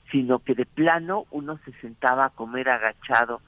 sino 0.09 0.39
que 0.39 0.55
de 0.55 0.65
plano 0.65 1.25
uno 1.31 1.59
se 1.65 1.73
sentaba 1.81 2.27
a 2.27 2.29
comer 2.29 2.69
agachado 2.69 3.41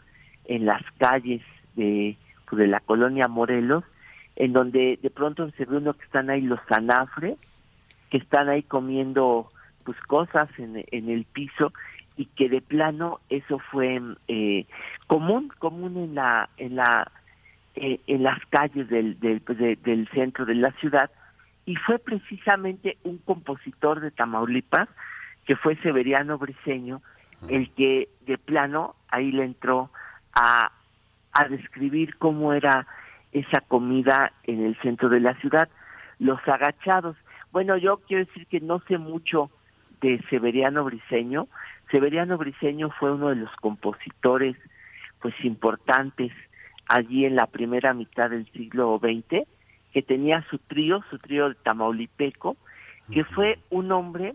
en 0.44 0.66
las 0.66 0.82
calles 0.98 1.42
de, 1.78 2.18
pues, 2.50 2.60
de 2.60 2.68
la 2.68 2.82
colonia 2.82 3.30
Morelos, 3.30 3.86
en 4.36 4.52
donde 4.52 5.00
de 5.02 5.10
pronto 5.10 5.50
se 5.52 5.64
ve 5.64 5.78
uno 5.78 5.94
que 5.94 6.04
están 6.04 6.30
ahí 6.30 6.42
los 6.42 6.60
sanafres, 6.68 7.38
que 8.10 8.18
están 8.18 8.50
ahí 8.50 8.64
comiendo 8.64 9.48
pues 9.86 9.98
cosas 10.02 10.50
en, 10.58 10.84
en 10.92 11.10
el 11.10 11.24
piso 11.24 11.72
y 12.16 12.26
que 12.26 12.50
de 12.50 12.62
plano 12.62 13.20
eso 13.30 13.60
fue 13.72 14.00
eh, 14.28 14.66
común 15.08 15.52
común 15.60 15.98
en 15.98 16.16
la 16.16 16.50
en 16.58 16.76
la 16.76 17.12
eh, 17.76 18.00
en 18.08 18.24
las 18.24 18.40
calles 18.50 18.88
del 18.90 19.20
del, 19.20 19.42
pues, 19.42 19.58
del 19.58 20.08
centro 20.14 20.46
de 20.46 20.56
la 20.56 20.72
ciudad. 20.74 21.10
Y 21.66 21.76
fue 21.78 21.98
precisamente 21.98 22.98
un 23.04 23.18
compositor 23.20 24.02
de 24.02 24.12
Tamaulipas 24.12 24.90
que 25.46 25.56
fue 25.56 25.76
Severiano 25.78 26.38
Briseño 26.38 27.02
el 27.50 27.70
que 27.72 28.08
de 28.26 28.38
plano 28.38 28.96
ahí 29.10 29.32
le 29.32 29.44
entró 29.44 29.90
a 30.34 30.72
a 31.34 31.48
describir 31.48 32.16
cómo 32.18 32.54
era 32.54 32.86
esa 33.32 33.60
comida 33.62 34.32
en 34.44 34.64
el 34.64 34.80
centro 34.82 35.10
de 35.10 35.20
la 35.20 35.34
ciudad. 35.40 35.68
Los 36.20 36.40
agachados. 36.48 37.18
Bueno 37.52 37.76
yo 37.78 37.98
quiero 38.08 38.26
decir 38.26 38.46
que 38.48 38.60
no 38.60 38.80
sé 38.88 38.98
mucho 38.98 39.50
de 40.02 40.22
Severiano 40.30 40.84
Briseño 40.84 41.48
Severiano 41.94 42.40
Briseño 42.40 42.90
fue 42.90 43.12
uno 43.12 43.30
de 43.30 43.36
los 43.36 43.56
compositores 43.58 44.58
pues 45.22 45.36
importantes 45.44 46.32
allí 46.88 47.26
en 47.26 47.36
la 47.36 47.46
primera 47.46 47.94
mitad 47.94 48.32
del 48.32 48.52
siglo 48.52 49.00
XX, 49.00 49.48
que 49.94 50.02
tenía 50.02 50.44
su 50.50 50.58
trío, 50.58 51.04
su 51.12 51.20
trío 51.20 51.50
de 51.50 51.56
Tamaulipeco, 51.56 52.58
que 53.12 53.24
fue 53.24 53.60
un 53.70 53.92
hombre 53.92 54.34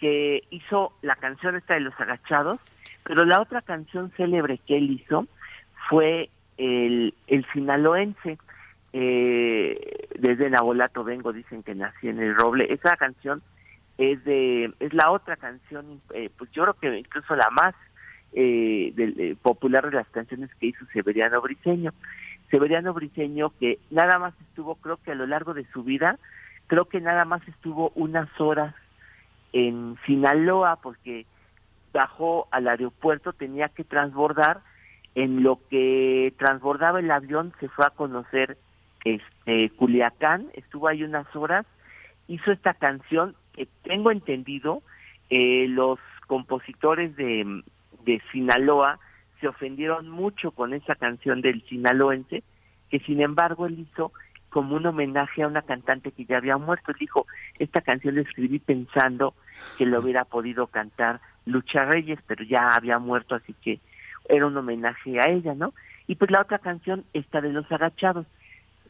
que 0.00 0.42
hizo 0.50 0.94
la 1.00 1.14
canción 1.14 1.54
esta 1.54 1.74
de 1.74 1.80
los 1.80 1.94
agachados, 2.00 2.58
pero 3.04 3.24
la 3.24 3.40
otra 3.40 3.62
canción 3.62 4.10
célebre 4.16 4.58
que 4.58 4.76
él 4.76 4.90
hizo 4.90 5.28
fue 5.88 6.28
el, 6.58 7.14
el 7.28 7.46
sinaloense, 7.52 8.36
eh, 8.92 10.08
desde 10.18 10.50
Nabolato 10.50 11.04
vengo, 11.04 11.32
dicen 11.32 11.62
que 11.62 11.76
nací 11.76 12.08
en 12.08 12.18
el 12.18 12.34
roble, 12.34 12.66
esa 12.68 12.96
canción 12.96 13.40
es 13.98 14.22
de 14.24 14.72
es 14.80 14.92
la 14.92 15.10
otra 15.10 15.36
canción 15.36 16.00
eh, 16.12 16.30
pues 16.36 16.50
yo 16.52 16.62
creo 16.62 16.74
que 16.74 16.98
incluso 16.98 17.34
la 17.34 17.48
más 17.50 17.74
eh, 18.32 18.92
eh, 18.96 19.36
popular 19.40 19.88
de 19.88 19.96
las 19.96 20.08
canciones 20.08 20.50
que 20.56 20.66
hizo 20.66 20.84
Severiano 20.92 21.40
Briceño 21.40 21.92
Severiano 22.50 22.92
Briceño 22.92 23.52
que 23.58 23.78
nada 23.90 24.18
más 24.18 24.34
estuvo 24.48 24.74
creo 24.76 24.98
que 24.98 25.12
a 25.12 25.14
lo 25.14 25.26
largo 25.26 25.54
de 25.54 25.64
su 25.72 25.82
vida 25.82 26.18
creo 26.66 26.86
que 26.86 27.00
nada 27.00 27.24
más 27.24 27.46
estuvo 27.48 27.92
unas 27.94 28.28
horas 28.40 28.74
en 29.52 29.96
Sinaloa 30.04 30.76
porque 30.82 31.24
bajó 31.92 32.48
al 32.50 32.68
aeropuerto 32.68 33.32
tenía 33.32 33.68
que 33.68 33.84
transbordar. 33.84 34.60
En 35.14 35.42
lo 35.42 35.60
que 35.70 36.34
transbordaba 36.36 37.00
el 37.00 37.10
avión 37.10 37.54
se 37.58 37.68
fue 37.68 37.86
a 37.86 37.90
conocer 37.90 38.58
este 39.02 39.70
Culiacán 39.70 40.48
estuvo 40.52 40.88
ahí 40.88 41.04
unas 41.04 41.34
horas 41.34 41.64
hizo 42.28 42.52
esta 42.52 42.74
canción 42.74 43.34
tengo 43.82 44.10
entendido, 44.10 44.82
eh, 45.30 45.66
los 45.68 45.98
compositores 46.26 47.16
de, 47.16 47.62
de 48.04 48.22
Sinaloa 48.32 48.98
se 49.40 49.48
ofendieron 49.48 50.08
mucho 50.08 50.50
con 50.50 50.74
esa 50.74 50.94
canción 50.94 51.40
del 51.40 51.62
sinaloense, 51.68 52.42
que 52.90 52.98
sin 53.00 53.20
embargo 53.20 53.66
él 53.66 53.80
hizo 53.80 54.12
como 54.48 54.76
un 54.76 54.86
homenaje 54.86 55.42
a 55.42 55.48
una 55.48 55.62
cantante 55.62 56.12
que 56.12 56.24
ya 56.24 56.36
había 56.38 56.56
muerto. 56.56 56.92
dijo, 56.98 57.26
esta 57.58 57.82
canción 57.82 58.14
la 58.14 58.22
escribí 58.22 58.58
pensando 58.58 59.34
que 59.76 59.84
lo 59.84 60.00
hubiera 60.00 60.24
podido 60.24 60.68
cantar 60.68 61.20
Lucha 61.44 61.84
Reyes, 61.84 62.18
pero 62.26 62.42
ya 62.44 62.68
había 62.74 62.98
muerto, 62.98 63.34
así 63.34 63.54
que 63.62 63.80
era 64.28 64.46
un 64.46 64.56
homenaje 64.56 65.20
a 65.20 65.28
ella, 65.28 65.54
¿no? 65.54 65.74
Y 66.06 66.14
pues 66.14 66.30
la 66.30 66.40
otra 66.40 66.58
canción, 66.58 67.04
esta 67.12 67.42
de 67.42 67.52
Los 67.52 67.70
Agachados. 67.70 68.26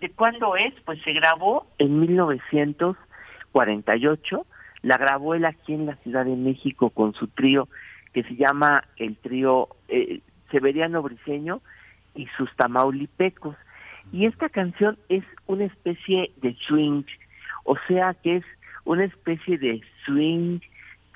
¿De 0.01 0.11
cuándo 0.11 0.55
es? 0.57 0.73
Pues 0.85 1.03
se 1.03 1.13
grabó 1.13 1.67
en 1.79 1.99
1948 2.01 4.47
la 4.87 4.99
grabó 4.99 5.35
él 5.35 5.45
aquí 5.45 5.75
en 5.75 5.87
la 5.87 5.97
Ciudad 5.97 6.25
de 6.25 6.37
México 6.37 6.91
con 6.91 7.13
su 7.13 7.27
trío 7.27 7.69
que 8.13 8.23
se 8.23 8.37
llama 8.37 8.85
el 8.97 9.17
trío 9.17 9.69
eh, 9.89 10.21
Severiano 10.53 11.03
Briseño 11.03 11.61
y 12.15 12.29
sus 12.37 12.55
tamaulipecos. 12.55 13.57
Y 14.13 14.27
esta 14.27 14.49
canción 14.49 14.97
es 15.09 15.25
una 15.49 15.65
especie 15.65 16.31
de 16.37 16.57
swing, 16.69 17.03
o 17.65 17.77
sea 17.89 18.15
que 18.15 18.37
es 18.37 18.45
una 18.85 19.03
especie 19.03 19.59
de 19.59 19.83
swing, 20.05 20.61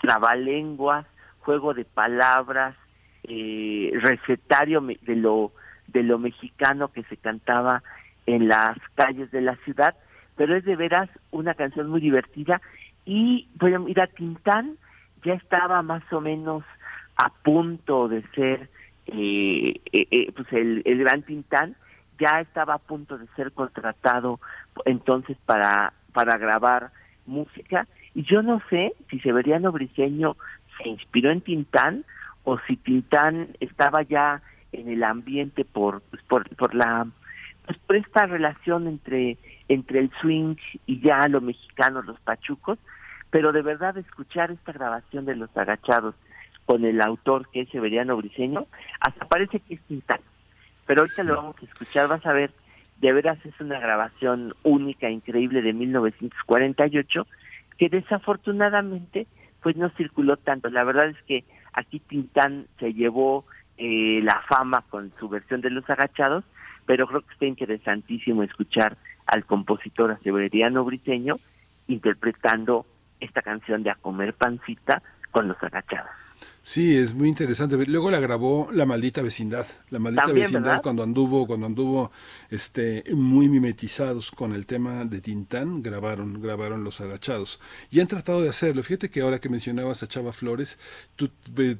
trabalenguas, 0.02 1.06
juego 1.38 1.72
de 1.72 1.84
palabras, 1.84 2.74
eh, 3.22 3.92
recetario 4.02 4.80
de 4.80 5.14
lo 5.14 5.52
de 5.86 6.02
lo 6.02 6.18
mexicano 6.18 6.88
que 6.88 7.04
se 7.04 7.16
cantaba 7.16 7.84
en 8.26 8.48
las 8.48 8.76
calles 8.96 9.30
de 9.30 9.42
la 9.42 9.54
ciudad, 9.64 9.94
pero 10.34 10.56
es 10.56 10.64
de 10.64 10.74
veras 10.74 11.08
una 11.30 11.54
canción 11.54 11.88
muy 11.88 12.00
divertida 12.00 12.60
y 13.10 13.48
voy 13.58 13.74
a 13.74 13.80
ir 13.88 14.00
a 14.00 14.06
Tintán 14.06 14.76
ya 15.24 15.34
estaba 15.34 15.82
más 15.82 16.04
o 16.12 16.20
menos 16.20 16.62
a 17.16 17.28
punto 17.42 18.06
de 18.06 18.22
ser 18.36 18.70
eh, 19.06 19.80
eh, 19.92 20.06
eh, 20.12 20.32
pues 20.32 20.46
el, 20.52 20.82
el 20.84 20.98
gran 21.00 21.22
Tintán, 21.22 21.74
ya 22.20 22.40
estaba 22.40 22.74
a 22.74 22.78
punto 22.78 23.18
de 23.18 23.26
ser 23.34 23.50
contratado 23.50 24.38
entonces 24.84 25.36
para, 25.44 25.92
para 26.12 26.38
grabar 26.38 26.92
música. 27.26 27.88
Y 28.14 28.22
yo 28.22 28.42
no 28.42 28.62
sé 28.70 28.94
si 29.10 29.18
Severiano 29.18 29.72
Briceño 29.72 30.36
se 30.80 30.88
inspiró 30.88 31.32
en 31.32 31.40
Tintán 31.40 32.04
o 32.44 32.60
si 32.68 32.76
Tintán 32.76 33.48
estaba 33.58 34.02
ya 34.02 34.40
en 34.70 34.88
el 34.88 35.02
ambiente 35.02 35.64
por, 35.64 36.00
pues, 36.02 36.22
por, 36.28 36.48
por 36.54 36.76
la 36.76 37.08
pues 37.66 37.76
por 37.78 37.96
esta 37.96 38.26
relación 38.26 38.86
entre 38.86 39.36
entre 39.68 39.98
el 40.00 40.10
swing 40.20 40.56
y 40.86 41.00
ya 41.00 41.26
lo 41.28 41.40
mexicano, 41.40 42.02
los 42.02 42.18
pachucos, 42.20 42.78
pero 43.30 43.52
de 43.52 43.62
verdad 43.62 43.96
escuchar 43.96 44.50
esta 44.50 44.72
grabación 44.72 45.24
de 45.24 45.36
los 45.36 45.54
agachados 45.56 46.14
con 46.66 46.84
el 46.84 47.00
autor 47.00 47.48
que 47.50 47.62
es 47.62 47.68
Severiano 47.70 48.16
Briceño, 48.16 48.66
hasta 49.00 49.26
parece 49.26 49.60
que 49.60 49.74
es 49.74 49.80
Tintán. 49.82 50.20
Pero 50.86 51.02
ahorita 51.02 51.22
lo 51.24 51.36
vamos 51.36 51.56
a 51.60 51.64
escuchar, 51.64 52.08
vas 52.08 52.24
a 52.26 52.32
ver, 52.32 52.52
de 53.00 53.12
veras 53.12 53.38
es 53.44 53.58
una 53.60 53.78
grabación 53.78 54.54
única, 54.62 55.08
increíble 55.08 55.62
de 55.62 55.72
1948, 55.72 57.26
que 57.78 57.88
desafortunadamente 57.88 59.26
pues 59.62 59.76
no 59.76 59.90
circuló 59.90 60.36
tanto. 60.36 60.70
La 60.70 60.84
verdad 60.84 61.08
es 61.08 61.22
que 61.26 61.44
aquí 61.72 62.00
Tintán 62.00 62.66
se 62.78 62.92
llevó 62.92 63.44
eh, 63.78 64.20
la 64.22 64.42
fama 64.48 64.84
con 64.90 65.12
su 65.18 65.28
versión 65.28 65.60
de 65.60 65.70
Los 65.70 65.88
Agachados, 65.88 66.44
pero 66.86 67.06
creo 67.06 67.20
que 67.22 67.32
está 67.32 67.46
interesantísimo 67.46 68.42
escuchar 68.42 68.96
al 69.26 69.44
compositor 69.44 70.18
Severiano 70.22 70.84
Briceño 70.84 71.38
interpretando 71.86 72.86
esta 73.20 73.42
canción 73.42 73.82
de 73.82 73.90
A 73.90 73.94
Comer 73.96 74.34
Pancita 74.34 75.02
con 75.30 75.48
Los 75.48 75.62
Agachados. 75.62 76.10
Sí, 76.62 76.94
es 76.94 77.14
muy 77.14 77.28
interesante. 77.28 77.76
Luego 77.86 78.10
la 78.10 78.20
grabó 78.20 78.68
La 78.70 78.84
Maldita 78.84 79.22
Vecindad. 79.22 79.66
La 79.88 79.98
Maldita 79.98 80.30
Vecindad 80.30 80.82
cuando 80.82 81.02
anduvo, 81.02 81.46
cuando 81.46 81.66
anduvo 81.66 82.12
este, 82.50 83.02
muy 83.14 83.48
mimetizados 83.48 84.30
con 84.30 84.54
el 84.54 84.66
tema 84.66 85.06
de 85.06 85.22
Tintán, 85.22 85.82
grabaron, 85.82 86.40
grabaron 86.42 86.84
Los 86.84 87.00
Agachados. 87.00 87.60
Y 87.90 88.00
han 88.00 88.08
tratado 88.08 88.42
de 88.42 88.50
hacerlo. 88.50 88.82
Fíjate 88.82 89.08
que 89.08 89.22
ahora 89.22 89.40
que 89.40 89.48
mencionabas 89.48 90.02
a 90.02 90.08
Chava 90.08 90.34
Flores, 90.34 90.78
tú 91.16 91.30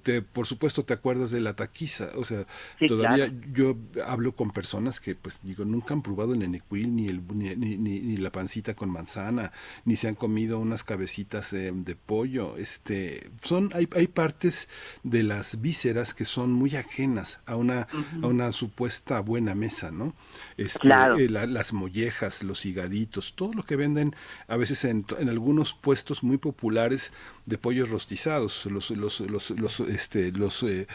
te, 0.02 0.22
por 0.22 0.46
supuesto 0.46 0.82
te 0.82 0.94
acuerdas 0.94 1.30
de 1.30 1.42
la 1.42 1.54
taquiza. 1.54 2.10
O 2.16 2.24
sea, 2.24 2.46
todavía 2.88 3.30
yo 3.52 3.76
hablo 4.06 4.34
con 4.34 4.50
personas 4.50 4.98
que, 4.98 5.14
pues 5.14 5.40
digo, 5.42 5.66
nunca 5.66 5.92
han 5.92 6.02
probado 6.02 6.32
el 6.32 6.38
nenecuil, 6.38 6.96
ni, 6.96 7.08
el, 7.08 7.22
ni, 7.34 7.54
ni, 7.54 7.76
ni, 7.76 8.16
la 8.16 8.32
pancita 8.32 8.74
con 8.74 8.90
manzana, 8.90 9.52
ni 9.84 9.96
se 9.96 10.08
han 10.08 10.14
comido 10.14 10.58
unas 10.58 10.84
cabecitas 10.84 11.50
de, 11.50 11.70
de 11.70 11.96
pollo. 11.96 12.56
Este, 12.56 13.30
son, 13.42 13.70
hay, 13.74 13.86
hay 13.94 14.06
partes 14.06 14.68
de 15.02 15.22
las 15.22 15.60
vísceras 15.60 16.14
que 16.14 16.24
son 16.24 16.52
muy 16.52 16.76
ajenas 16.76 17.40
a 17.46 17.56
una, 17.56 17.88
a 18.22 18.26
una 18.26 18.52
supuesta 18.52 19.20
buena 19.20 19.54
mesa, 19.54 19.90
¿no? 19.90 20.14
Este, 20.56 20.88
eh, 20.88 21.28
las 21.28 21.72
mollejas, 21.72 22.42
los 22.42 22.66
higaditos, 22.66 23.34
todo 23.34 23.52
lo 23.52 23.64
que 23.64 23.76
venden 23.76 24.14
a 24.48 24.56
veces 24.56 24.84
en, 24.84 25.04
en 25.18 25.28
algunos 25.28 25.74
puestos 25.74 26.22
muy 26.22 26.38
populares 26.38 27.12
de 27.46 27.58
pollos 27.58 27.88
rostizados, 27.88 28.66
los, 28.66 28.90
los, 28.90 29.20
los, 29.20 29.50
los, 29.50 29.80
este, 29.80 30.32
los 30.32 30.62
eh, 30.62 30.86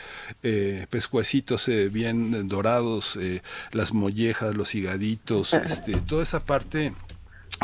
eh, 0.44 0.88
pescuecitos 0.90 1.70
bien 1.92 2.48
dorados, 2.48 3.20
las 3.72 3.94
mollejas, 3.94 4.56
los 4.56 4.76
higaditos, 4.76 5.54
este, 5.66 5.94
toda 5.98 6.24
esa 6.24 6.46
parte 6.46 6.94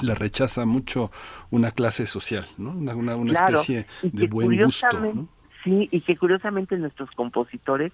la 0.02 0.16
rechaza 0.16 0.66
mucho 0.66 1.12
una 1.50 1.72
clase 1.72 2.08
social, 2.08 2.48
¿no? 2.58 2.72
Una, 2.72 2.96
una, 2.96 3.16
una 3.16 3.34
especie 3.34 3.88
de 4.02 4.28
buen 4.28 4.64
gusto. 4.64 5.00
¿no? 5.00 5.41
Sí, 5.64 5.90
y 5.92 6.02
que 6.02 6.18
curiosamente 6.18 6.78
nuestros 6.78 7.12
compositores 7.12 7.92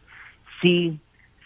sí, 0.61 0.99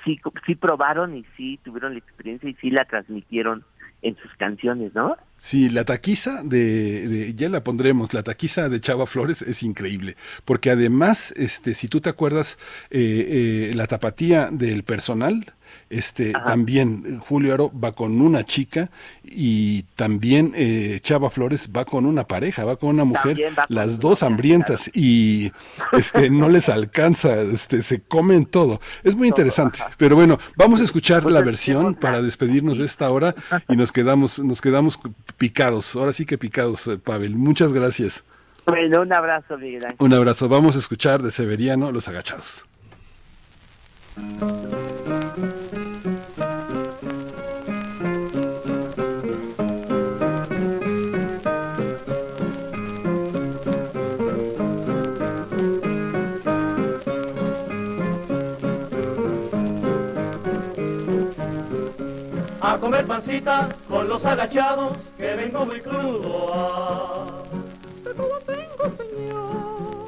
sí, 0.03 0.19
sí 0.45 0.55
probaron 0.55 1.15
y 1.15 1.25
sí 1.35 1.59
tuvieron 1.63 1.93
la 1.93 1.99
experiencia 1.99 2.49
y 2.49 2.53
sí 2.55 2.69
la 2.69 2.85
transmitieron 2.85 3.63
en 4.01 4.15
sus 4.17 4.31
canciones, 4.35 4.93
¿no? 4.95 5.15
Sí, 5.37 5.69
la 5.69 5.85
taquiza 5.85 6.43
de, 6.43 7.33
ya 7.35 7.49
la 7.49 7.63
pondremos, 7.63 8.13
la 8.13 8.23
taquiza 8.23 8.69
de 8.69 8.79
Chava 8.79 9.05
Flores 9.05 9.41
es 9.41 9.63
increíble, 9.63 10.15
porque 10.45 10.71
además, 10.71 11.33
este, 11.37 11.73
si 11.73 11.87
tú 11.87 12.01
te 12.01 12.09
acuerdas, 12.09 12.57
eh, 12.89 13.69
eh, 13.71 13.75
la 13.75 13.87
tapatía 13.87 14.49
del 14.51 14.83
personal, 14.83 15.53
este, 15.91 16.31
también 16.31 17.03
eh, 17.05 17.17
Julio 17.19 17.53
Aro 17.53 17.71
va 17.77 17.91
con 17.91 18.21
una 18.21 18.45
chica 18.45 18.89
y 19.23 19.83
también 19.95 20.53
eh, 20.55 20.99
Chava 21.01 21.29
Flores 21.29 21.69
va 21.75 21.85
con 21.85 22.05
una 22.05 22.25
pareja, 22.25 22.65
va 22.65 22.77
con 22.77 22.89
una 22.89 23.03
mujer, 23.03 23.37
las 23.67 23.99
dos 23.99 24.23
hambrientas 24.23 24.89
y 24.95 25.51
este, 25.91 26.29
no 26.29 26.49
les 26.49 26.69
alcanza, 26.69 27.41
este, 27.41 27.83
se 27.83 28.01
comen 28.01 28.45
todo. 28.45 28.79
Es 29.03 29.15
muy 29.15 29.27
interesante, 29.27 29.79
pero 29.97 30.15
bueno, 30.15 30.39
vamos 30.55 30.81
a 30.81 30.85
escuchar 30.85 31.25
la 31.29 31.41
versión 31.41 31.95
para 31.95 32.21
despedirnos 32.21 32.77
de 32.77 32.85
esta 32.85 33.11
hora 33.11 33.35
y 33.67 33.75
nos 33.75 33.91
quedamos, 33.91 34.39
nos 34.39 34.61
quedamos 34.61 34.99
picados, 35.37 35.95
ahora 35.95 36.13
sí 36.13 36.25
que 36.25 36.37
picados, 36.37 36.87
eh, 36.87 36.97
Pavel. 36.97 37.35
Muchas 37.35 37.73
gracias. 37.73 38.23
Bueno, 38.65 39.01
un 39.01 39.13
abrazo, 39.13 39.57
Miguel 39.57 39.95
Un 39.97 40.13
abrazo. 40.13 40.47
Vamos 40.47 40.75
a 40.75 40.79
escuchar 40.79 41.21
de 41.21 41.31
Severiano 41.31 41.91
Los 41.91 42.07
Agachados. 42.07 42.63
Comer 62.81 63.05
pancita 63.05 63.69
con 63.87 64.09
los 64.09 64.25
agachados 64.25 64.97
que 65.15 65.35
vengo 65.35 65.65
muy 65.67 65.79
crudo 65.79 66.51
a... 66.51 67.43
De 68.03 68.13
todo 68.15 68.39
tengo, 68.39 68.97
señor. 68.97 70.05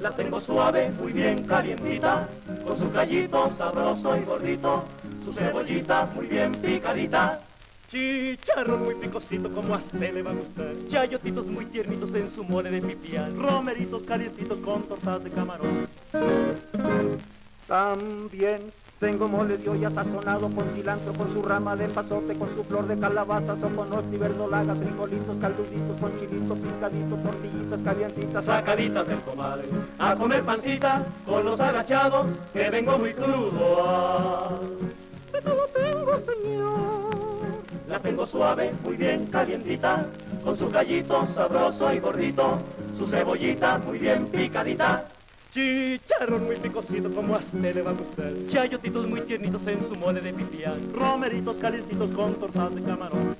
La 0.00 0.10
tengo 0.10 0.38
suave, 0.38 0.90
muy 0.90 1.12
bien 1.12 1.44
calientita, 1.44 2.28
con 2.64 2.78
su 2.78 2.90
callito 2.90 3.48
sabroso 3.48 4.16
y 4.16 4.20
gordito, 4.20 4.84
su 5.24 5.32
cebollita 5.32 6.10
muy 6.14 6.26
bien 6.26 6.52
picadita. 6.52 7.40
Chicharrón 7.88 8.84
muy 8.84 8.94
picosito 8.94 9.50
como 9.50 9.74
a 9.74 9.78
usted 9.78 10.14
le 10.14 10.22
va 10.22 10.30
a 10.30 10.34
gustar. 10.34 10.72
Chayotitos 10.88 11.46
muy 11.46 11.64
tiernitos 11.66 12.14
en 12.14 12.30
su 12.32 12.44
mole 12.44 12.70
de 12.70 12.80
pipián. 12.82 13.36
Romeritos 13.38 14.02
calientitos 14.02 14.58
con 14.58 14.82
tortas 14.84 15.24
de 15.24 15.30
camarón. 15.30 15.88
También 17.66 18.72
tengo 19.00 19.28
mole 19.28 19.56
de 19.56 19.68
olla 19.68 19.90
sazonado 19.90 20.50
con 20.50 20.68
cilantro, 20.68 21.14
con 21.14 21.32
su 21.32 21.42
rama 21.42 21.74
de 21.74 21.88
pasote, 21.88 22.34
con 22.34 22.54
su 22.54 22.62
flor 22.62 22.86
de 22.86 22.98
calabaza, 22.98 23.56
soponote 23.56 24.14
y 24.14 24.18
verdolagas, 24.18 24.78
frijolitos, 24.78 25.38
calduditos, 25.38 25.98
con 25.98 26.20
chilitos, 26.20 26.58
picaditos, 26.58 27.22
tortillitas 27.22 27.80
calientitas, 27.82 28.44
sacaditas 28.44 29.06
del 29.08 29.20
comal. 29.20 29.62
A 29.98 30.14
comer 30.14 30.42
pancita 30.42 31.02
con 31.24 31.44
los 31.46 31.58
agachados, 31.58 32.26
que 32.52 32.68
vengo 32.68 32.98
muy 32.98 33.14
crudo. 33.14 34.60
De 35.32 35.40
todo 35.40 35.66
tengo, 35.74 36.18
señor. 36.18 37.10
La 37.88 37.98
tengo 38.00 38.26
suave, 38.26 38.74
muy 38.84 38.96
bien 38.96 39.26
calientita, 39.28 40.06
con 40.44 40.58
su 40.58 40.68
gallito 40.68 41.26
sabroso 41.26 41.92
y 41.94 42.00
gordito, 42.00 42.58
su 42.98 43.08
cebollita 43.08 43.78
muy 43.78 43.98
bien 43.98 44.26
picadita. 44.26 45.06
Chicharrón 45.50 46.44
muy 46.44 46.56
picosito 46.56 47.10
como 47.12 47.34
a 47.34 47.38
usted 47.38 47.74
le 47.74 47.82
va 47.82 47.90
a 47.90 47.94
gustar. 47.94 48.32
Chayotitos 48.48 49.08
muy 49.08 49.20
tiernitos 49.22 49.66
en 49.66 49.86
su 49.86 49.96
mole 49.96 50.20
de 50.20 50.32
pipián. 50.32 50.94
Romeritos 50.94 51.56
calientitos 51.56 52.10
con 52.12 52.34
tortas 52.34 52.72
de 52.74 52.82
camarón. 52.82 53.36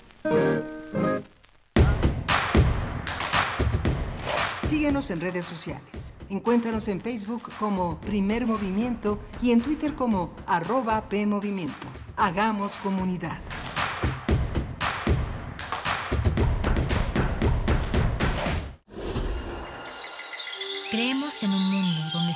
Síguenos 4.63 5.11
en 5.11 5.21
redes 5.21 5.45
sociales. 5.45 6.15
Encuéntranos 6.29 6.89
en 6.89 7.01
Facebook 7.01 7.51
como 7.61 8.01
Primer 8.01 8.47
Movimiento 8.47 9.21
y 9.41 9.53
en 9.53 9.61
Twitter 9.61 9.95
como 9.95 10.35
arroba 10.47 11.09
PMovimiento. 11.09 11.87
Hagamos 12.17 12.79
comunidad. 12.79 13.39
Creemos 20.91 21.41
en 21.45 21.51
un 21.53 21.71
mundo 21.71 22.00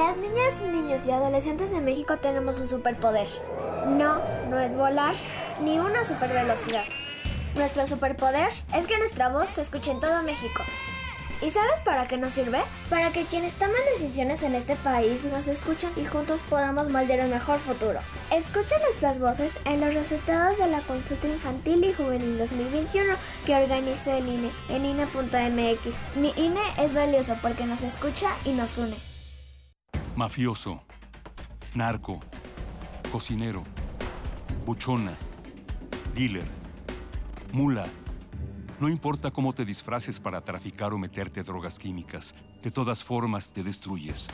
Las 0.00 0.16
niñas, 0.16 0.62
niños 0.72 1.04
y 1.06 1.10
adolescentes 1.10 1.72
de 1.72 1.80
México 1.82 2.16
tenemos 2.16 2.58
un 2.58 2.70
superpoder. 2.70 3.28
No, 3.86 4.18
no 4.48 4.58
es 4.58 4.74
volar, 4.74 5.14
ni 5.62 5.78
una 5.78 6.06
supervelocidad. 6.06 6.84
Nuestro 7.54 7.86
superpoder 7.86 8.48
es 8.74 8.86
que 8.86 8.96
nuestra 8.96 9.28
voz 9.28 9.50
se 9.50 9.60
escuche 9.60 9.90
en 9.90 10.00
todo 10.00 10.22
México. 10.22 10.62
¿Y 11.42 11.50
sabes 11.50 11.80
para 11.80 12.08
qué 12.08 12.16
nos 12.16 12.32
sirve? 12.32 12.62
Para 12.88 13.10
que 13.10 13.24
quienes 13.24 13.52
toman 13.54 13.76
decisiones 13.92 14.42
en 14.42 14.54
este 14.54 14.76
país 14.76 15.24
nos 15.24 15.48
escuchen 15.48 15.90
y 15.96 16.06
juntos 16.06 16.40
podamos 16.48 16.88
moldear 16.88 17.20
un 17.20 17.30
mejor 17.30 17.58
futuro. 17.58 18.00
Escucha 18.32 18.78
nuestras 18.78 19.18
voces 19.18 19.58
en 19.66 19.82
los 19.82 19.92
resultados 19.92 20.56
de 20.56 20.68
la 20.68 20.80
consulta 20.80 21.28
infantil 21.28 21.84
y 21.84 21.92
juvenil 21.92 22.38
2021 22.38 23.12
que 23.44 23.54
organizó 23.54 24.12
el 24.12 24.28
INE 24.28 24.50
en 24.70 24.86
INE.mx. 24.86 26.16
Mi 26.16 26.32
INE 26.36 26.62
es 26.78 26.94
valioso 26.94 27.36
porque 27.42 27.66
nos 27.66 27.82
escucha 27.82 28.30
y 28.46 28.52
nos 28.52 28.78
une. 28.78 29.09
Mafioso, 30.20 30.82
narco, 31.74 32.20
cocinero, 33.10 33.64
buchona, 34.66 35.16
dealer, 36.14 36.46
mula 37.54 37.86
no 38.80 38.90
importa 38.90 39.30
cómo 39.30 39.54
te 39.54 39.64
disfraces 39.64 40.20
para 40.20 40.42
traficar 40.42 40.92
o 40.92 40.98
meterte 40.98 41.42
drogas 41.42 41.78
químicas, 41.78 42.34
de 42.62 42.70
todas 42.70 43.02
formas 43.02 43.54
te 43.54 43.62
destruyes. 43.62 44.28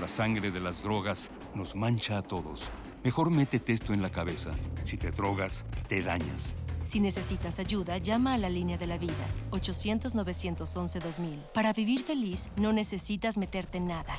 La 0.00 0.08
sangre 0.08 0.50
de 0.50 0.60
las 0.60 0.82
drogas 0.82 1.30
nos 1.54 1.76
mancha 1.76 2.16
a 2.16 2.22
todos. 2.22 2.70
Mejor 3.04 3.30
métete 3.30 3.74
esto 3.74 3.92
en 3.92 4.00
la 4.00 4.08
cabeza. 4.08 4.52
Si 4.84 4.96
te 4.96 5.10
drogas, 5.10 5.66
te 5.88 6.00
dañas. 6.00 6.56
Si 6.84 7.00
necesitas 7.00 7.58
ayuda, 7.58 7.98
llama 7.98 8.32
a 8.32 8.38
la 8.38 8.48
línea 8.48 8.78
de 8.78 8.86
la 8.86 8.96
vida, 8.96 9.26
800-911-2000. 9.50 11.52
Para 11.52 11.74
vivir 11.74 12.02
feliz, 12.02 12.48
no 12.56 12.72
necesitas 12.72 13.36
meterte 13.36 13.76
en 13.76 13.88
nada. 13.88 14.18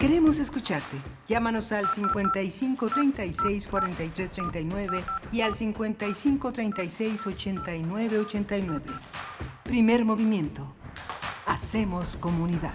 Queremos 0.00 0.38
escucharte. 0.38 0.96
Llámanos 1.28 1.72
al 1.72 1.86
55 1.86 2.88
36 2.88 3.68
43 3.68 4.32
39 4.32 5.04
y 5.30 5.42
al 5.42 5.54
55 5.54 6.52
36 6.54 7.26
89 7.26 8.18
89. 8.20 8.82
Primer 9.62 10.06
movimiento. 10.06 10.74
Hacemos 11.44 12.16
comunidad. 12.16 12.72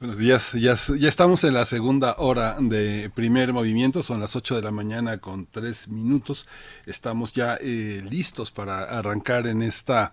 Buenos 0.00 0.18
días, 0.18 0.52
ya, 0.52 0.76
estamos 1.08 1.44
en 1.44 1.54
la 1.54 1.64
segunda 1.64 2.16
hora 2.18 2.56
de 2.60 3.10
primer 3.14 3.52
movimiento, 3.52 4.02
son 4.02 4.20
las 4.20 4.36
8 4.36 4.56
de 4.56 4.62
la 4.62 4.70
mañana 4.70 5.16
con 5.16 5.46
3 5.46 5.88
minutos, 5.88 6.46
estamos 6.84 7.32
ya 7.32 7.56
eh, 7.60 8.02
listos 8.10 8.50
para 8.50 8.84
arrancar 8.84 9.46
en 9.46 9.62
esta 9.62 10.12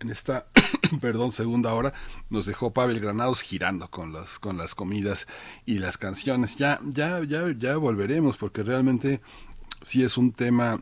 en 0.00 0.10
esta 0.10 0.46
perdón, 1.00 1.32
segunda 1.32 1.74
hora 1.74 1.94
nos 2.30 2.46
dejó 2.46 2.72
Pavel 2.72 3.00
Granados 3.00 3.40
girando 3.40 3.90
con 3.90 4.12
las 4.12 4.38
con 4.38 4.56
las 4.56 4.74
comidas 4.74 5.26
y 5.64 5.78
las 5.78 5.98
canciones. 5.98 6.56
Ya 6.56 6.80
ya 6.84 7.22
ya 7.24 7.52
ya 7.56 7.76
volveremos 7.76 8.36
porque 8.36 8.62
realmente 8.62 9.20
sí 9.82 10.02
es 10.02 10.16
un 10.18 10.32
tema 10.32 10.78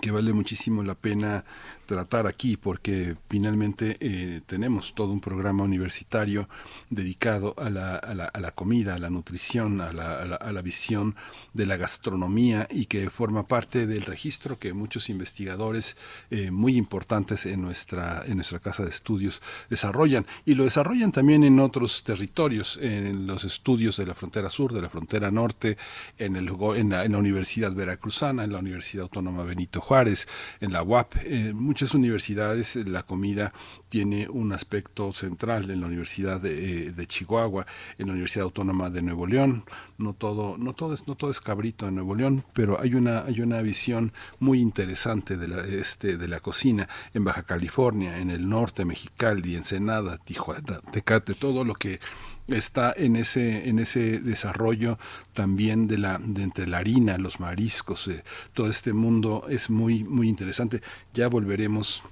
que 0.00 0.10
vale 0.10 0.32
muchísimo 0.32 0.82
la 0.82 0.94
pena 0.94 1.44
tratar 1.86 2.26
aquí 2.26 2.56
porque 2.56 3.16
finalmente 3.28 3.96
eh, 4.00 4.40
tenemos 4.46 4.94
todo 4.94 5.12
un 5.12 5.20
programa 5.20 5.64
universitario 5.64 6.48
dedicado 6.90 7.54
a 7.56 7.70
la, 7.70 7.96
a 7.96 8.14
la, 8.14 8.50
comida, 8.52 8.94
a 8.94 8.98
la 8.98 9.10
nutrición, 9.10 9.80
a 9.80 9.92
la, 9.92 10.22
a 10.22 10.52
la, 10.52 10.62
visión 10.62 11.14
de 11.54 11.66
la 11.66 11.76
gastronomía 11.76 12.66
y 12.70 12.86
que 12.86 13.08
forma 13.08 13.46
parte 13.46 13.86
del 13.86 14.02
registro 14.02 14.58
que 14.58 14.72
muchos 14.72 15.08
investigadores 15.08 15.96
eh, 16.30 16.50
muy 16.50 16.76
importantes 16.76 17.46
en 17.46 17.62
nuestra, 17.62 18.24
en 18.26 18.36
nuestra 18.36 18.58
casa 18.58 18.82
de 18.82 18.90
estudios 18.90 19.40
desarrollan. 19.70 20.26
Y 20.44 20.54
lo 20.54 20.64
desarrollan 20.64 21.12
también 21.12 21.44
en 21.44 21.60
otros 21.60 22.04
territorios, 22.04 22.78
en 22.82 23.26
los 23.26 23.44
estudios 23.44 23.96
de 23.96 24.06
la 24.06 24.14
frontera 24.14 24.50
sur, 24.50 24.72
de 24.72 24.82
la 24.82 24.90
frontera 24.90 25.30
norte, 25.30 25.76
en, 26.18 26.36
el, 26.36 26.50
en, 26.76 26.90
la, 26.90 27.04
en 27.04 27.14
Universidad 27.14 27.72
Veracruzana, 27.72 28.44
en 28.44 28.52
la 28.52 28.58
Universidad 28.58 29.04
Autónoma 29.04 29.44
Benito 29.44 29.80
Juárez, 29.80 30.26
en 30.60 30.72
la 30.72 30.82
UAP, 30.82 31.16
eh, 31.24 31.52
muchas 31.76 31.92
universidades 31.92 32.74
la 32.76 33.02
comida 33.02 33.52
tiene 33.90 34.30
un 34.30 34.54
aspecto 34.54 35.12
central 35.12 35.70
en 35.70 35.82
la 35.82 35.88
Universidad 35.88 36.40
de, 36.40 36.90
de, 36.90 37.06
Chihuahua, 37.06 37.66
en 37.98 38.06
la 38.06 38.12
Universidad 38.14 38.44
Autónoma 38.44 38.88
de 38.88 39.02
Nuevo 39.02 39.26
León. 39.26 39.62
No 39.98 40.14
todo, 40.14 40.56
no 40.56 40.72
todo 40.72 40.94
es, 40.94 41.06
no 41.06 41.16
todo 41.16 41.30
es 41.30 41.42
cabrito 41.42 41.86
en 41.86 41.96
Nuevo 41.96 42.14
León, 42.14 42.44
pero 42.54 42.80
hay 42.80 42.94
una, 42.94 43.26
hay 43.26 43.42
una 43.42 43.60
visión 43.60 44.14
muy 44.38 44.58
interesante 44.58 45.36
de 45.36 45.48
la, 45.48 45.60
este, 45.64 46.16
de 46.16 46.28
la 46.28 46.40
cocina 46.40 46.88
en 47.12 47.24
Baja 47.24 47.42
California, 47.42 48.20
en 48.20 48.30
el 48.30 48.48
norte, 48.48 48.86
Mexicali, 48.86 49.54
Ensenada, 49.54 50.16
Tijuana, 50.16 50.80
Tecate, 50.92 51.34
todo 51.34 51.62
lo 51.62 51.74
que 51.74 52.00
está 52.48 52.94
en 52.96 53.16
ese 53.16 53.68
en 53.68 53.78
ese 53.78 54.20
desarrollo 54.20 54.98
también 55.32 55.88
de 55.88 55.98
la 55.98 56.18
de 56.18 56.42
entre 56.42 56.66
la 56.66 56.78
harina 56.78 57.18
los 57.18 57.40
mariscos 57.40 58.08
eh, 58.08 58.22
todo 58.52 58.68
este 58.68 58.92
mundo 58.92 59.46
es 59.48 59.70
muy 59.70 60.04
muy 60.04 60.28
interesante. 60.28 60.82
Ya 61.12 61.28
volveremos 61.28 62.02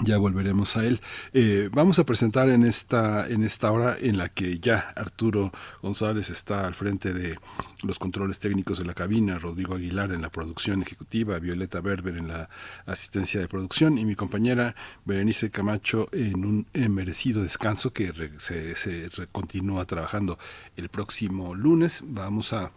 ya 0.00 0.16
volveremos 0.16 0.76
a 0.76 0.86
él. 0.86 1.00
Eh, 1.34 1.68
vamos 1.70 1.98
a 1.98 2.04
presentar 2.04 2.48
en 2.48 2.64
esta, 2.64 3.28
en 3.28 3.44
esta 3.44 3.70
hora 3.70 3.96
en 4.00 4.16
la 4.16 4.30
que 4.30 4.58
ya 4.58 4.92
Arturo 4.96 5.52
González 5.82 6.30
está 6.30 6.66
al 6.66 6.74
frente 6.74 7.12
de 7.12 7.38
los 7.82 7.98
controles 7.98 8.38
técnicos 8.38 8.78
de 8.78 8.86
la 8.86 8.94
cabina, 8.94 9.38
Rodrigo 9.38 9.74
Aguilar 9.74 10.12
en 10.12 10.22
la 10.22 10.30
producción 10.30 10.82
ejecutiva, 10.82 11.38
Violeta 11.38 11.80
Berber 11.80 12.16
en 12.16 12.28
la 12.28 12.48
asistencia 12.86 13.40
de 13.40 13.48
producción 13.48 13.98
y 13.98 14.04
mi 14.04 14.14
compañera 14.14 14.74
Berenice 15.04 15.50
Camacho 15.50 16.08
en 16.12 16.44
un 16.44 16.66
merecido 16.88 17.42
descanso 17.42 17.92
que 17.92 18.12
se, 18.38 18.74
se 18.74 19.10
continúa 19.30 19.84
trabajando 19.84 20.38
el 20.76 20.88
próximo 20.88 21.54
lunes. 21.54 22.02
Vamos 22.06 22.54
a 22.54 22.72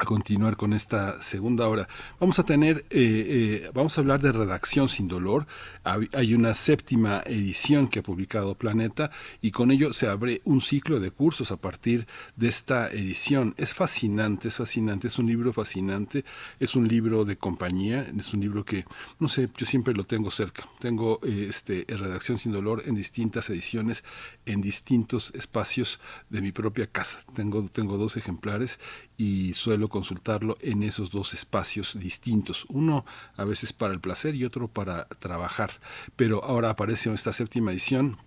a 0.00 0.04
continuar 0.04 0.56
con 0.56 0.72
esta 0.72 1.20
segunda 1.20 1.68
hora. 1.68 1.88
Vamos 2.18 2.38
a 2.38 2.44
tener, 2.44 2.86
eh, 2.90 3.62
eh, 3.64 3.70
vamos 3.74 3.96
a 3.96 4.00
hablar 4.00 4.20
de 4.20 4.32
redacción 4.32 4.88
sin 4.88 5.08
dolor. 5.08 5.46
Hay 5.82 6.34
una 6.34 6.52
séptima 6.52 7.22
edición 7.24 7.88
que 7.88 8.00
ha 8.00 8.02
publicado 8.02 8.54
Planeta 8.54 9.10
y 9.40 9.50
con 9.50 9.70
ello 9.70 9.92
se 9.94 10.08
abre 10.08 10.42
un 10.44 10.60
ciclo 10.60 11.00
de 11.00 11.10
cursos 11.10 11.50
a 11.52 11.56
partir 11.56 12.06
de 12.36 12.48
esta 12.48 12.88
edición. 12.90 13.54
Es 13.56 13.72
fascinante, 13.72 14.48
es 14.48 14.58
fascinante, 14.58 15.08
es 15.08 15.18
un 15.18 15.26
libro 15.26 15.52
fascinante, 15.54 16.24
es 16.58 16.74
un 16.74 16.86
libro 16.86 17.24
de 17.24 17.38
compañía, 17.38 18.06
es 18.16 18.34
un 18.34 18.40
libro 18.40 18.64
que, 18.64 18.84
no 19.18 19.28
sé, 19.28 19.48
yo 19.56 19.64
siempre 19.64 19.94
lo 19.94 20.04
tengo 20.04 20.30
cerca. 20.30 20.68
Tengo 20.80 21.18
eh, 21.22 21.46
este 21.48 21.86
redacción 21.88 22.38
sin 22.38 22.52
dolor 22.52 22.82
en 22.86 22.94
distintas 22.94 23.48
ediciones, 23.48 24.04
en 24.44 24.60
distintos 24.60 25.32
espacios 25.34 25.98
de 26.28 26.42
mi 26.42 26.52
propia 26.52 26.86
casa. 26.86 27.20
Tengo, 27.34 27.68
tengo 27.70 27.96
dos 27.96 28.16
ejemplares 28.16 28.78
y 29.16 29.54
suelo 29.54 29.88
consultarlo 29.88 30.56
en 30.60 30.82
esos 30.82 31.10
dos 31.10 31.34
espacios 31.34 31.98
distintos, 31.98 32.64
uno 32.68 33.04
a 33.36 33.44
veces 33.44 33.72
para 33.72 33.92
el 33.92 34.00
placer 34.00 34.34
y 34.34 34.44
otro 34.44 34.68
para 34.68 35.06
trabajar. 35.08 35.79
Pero 36.16 36.44
ahora 36.44 36.70
aparece 36.70 37.12
esta 37.12 37.32
séptima 37.32 37.72
edición 37.72 38.18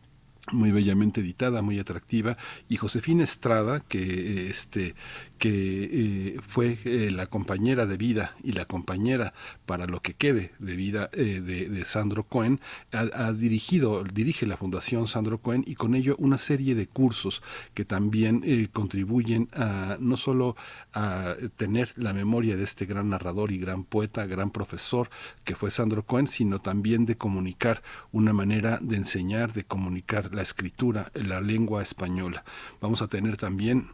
muy 0.52 0.72
bellamente 0.72 1.22
editada, 1.22 1.62
muy 1.62 1.80
atractiva, 1.80 2.38
y 2.68 2.76
Josefina 2.76 3.24
Estrada, 3.24 3.80
que 3.80 4.50
este 4.50 4.96
que 5.44 5.90
eh, 6.36 6.40
fue 6.42 6.78
eh, 6.86 7.12
la 7.12 7.26
compañera 7.26 7.86
de 7.86 7.98
vida 7.98 8.34
y 8.42 8.54
la 8.54 8.64
compañera 8.64 9.34
para 9.66 9.88
lo 9.88 10.02
que 10.02 10.14
quede 10.14 10.54
de 10.60 10.78
vida 10.78 11.10
eh, 11.12 11.42
de, 11.42 11.84
Sandro 11.84 12.24
Cohen, 12.24 12.62
ha, 12.94 13.34
dirigido, 13.34 14.06
dirige 14.06 14.46
la 14.46 14.56
Fundación 14.56 15.10
Sandro 15.10 15.40
Cohen 15.40 15.66
y 15.68 15.76
con 15.76 15.96
ello 15.96 16.16
una 16.18 16.38
serie 16.38 16.76
de 16.76 16.88
cursos 16.88 17.44
que 17.74 17.84
también 17.84 18.42
contribuyen 18.72 19.50
a 19.54 19.98
no 20.00 20.16
solo 20.16 20.56
a 20.94 21.36
tener 21.58 21.92
la 21.98 22.14
memoria 22.14 22.56
de 22.56 22.64
este 22.64 22.86
gran 22.86 23.10
narrador 23.10 23.52
y 23.52 23.58
gran 23.58 23.84
poeta, 23.84 24.26
gran 24.26 24.50
profesor 24.50 25.10
que 25.44 25.56
fue 25.56 25.72
Sandro 25.72 26.06
Cohen, 26.06 26.28
sino 26.28 26.60
también 26.60 27.06
de 27.06 27.18
comunicar 27.18 27.84
una 28.14 28.32
manera 28.32 28.80
de 28.82 28.96
enseñar, 28.96 29.52
de 29.52 29.66
comunicar 29.66 30.33
la 30.34 30.42
escritura, 30.42 31.12
la 31.14 31.42
lengua 31.42 31.82
española. 31.82 32.44
Vamos 32.82 33.02
a 33.02 33.08
tener 33.08 33.38
también 33.38 33.90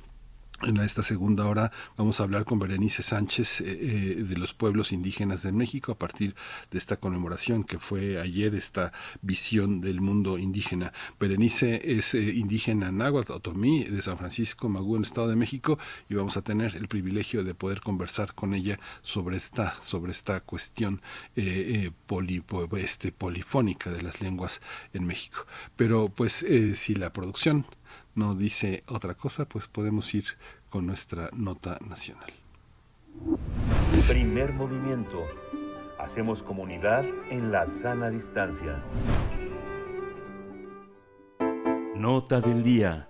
En 0.61 0.75
esta 0.77 1.03
segunda 1.03 1.47
hora 1.47 1.71
vamos 1.95 2.19
a 2.19 2.23
hablar 2.23 2.43
con 2.43 2.59
Berenice 2.59 3.01
Sánchez 3.01 3.61
eh, 3.61 3.65
eh, 3.65 4.23
de 4.23 4.37
los 4.37 4.53
pueblos 4.53 4.91
indígenas 4.91 5.41
de 5.41 5.53
México 5.53 5.93
a 5.93 5.97
partir 5.97 6.35
de 6.69 6.77
esta 6.77 6.97
conmemoración 6.97 7.63
que 7.63 7.79
fue 7.79 8.19
ayer, 8.19 8.53
esta 8.55 8.91
visión 9.21 9.79
del 9.79 10.01
mundo 10.01 10.37
indígena. 10.37 10.91
Berenice 11.17 11.97
es 11.97 12.13
eh, 12.13 12.33
indígena 12.35 12.91
náhuatl 12.91 13.31
otomí 13.31 13.85
de 13.85 14.01
San 14.01 14.17
Francisco, 14.17 14.67
Magú, 14.67 14.97
en 14.97 15.03
Estado 15.03 15.29
de 15.29 15.37
México, 15.37 15.79
y 16.09 16.15
vamos 16.15 16.35
a 16.35 16.41
tener 16.41 16.75
el 16.75 16.89
privilegio 16.89 17.45
de 17.45 17.55
poder 17.55 17.79
conversar 17.79 18.35
con 18.35 18.53
ella 18.53 18.81
sobre 19.01 19.37
esta, 19.37 19.77
sobre 19.81 20.11
esta 20.11 20.41
cuestión 20.41 21.01
este, 21.35 23.11
polifónica 23.13 23.91
de 23.91 24.01
las 24.01 24.19
lenguas 24.19 24.61
en 24.93 25.07
México. 25.07 25.45
Pero 25.77 26.09
pues 26.09 26.45
si 26.75 26.95
la 26.95 27.13
producción 27.13 27.65
no 28.15 28.35
dice 28.35 28.83
otra 28.87 29.15
cosa, 29.15 29.47
pues 29.47 29.67
podemos 29.67 30.13
ir 30.13 30.25
con 30.69 30.85
nuestra 30.85 31.29
nota 31.33 31.77
nacional. 31.87 32.31
Primer 34.07 34.53
movimiento. 34.53 35.25
Hacemos 35.97 36.43
comunidad 36.43 37.05
en 37.29 37.51
la 37.51 37.65
sana 37.65 38.09
distancia. 38.09 38.81
Nota 41.95 42.39
del 42.39 42.63
día. 42.63 43.09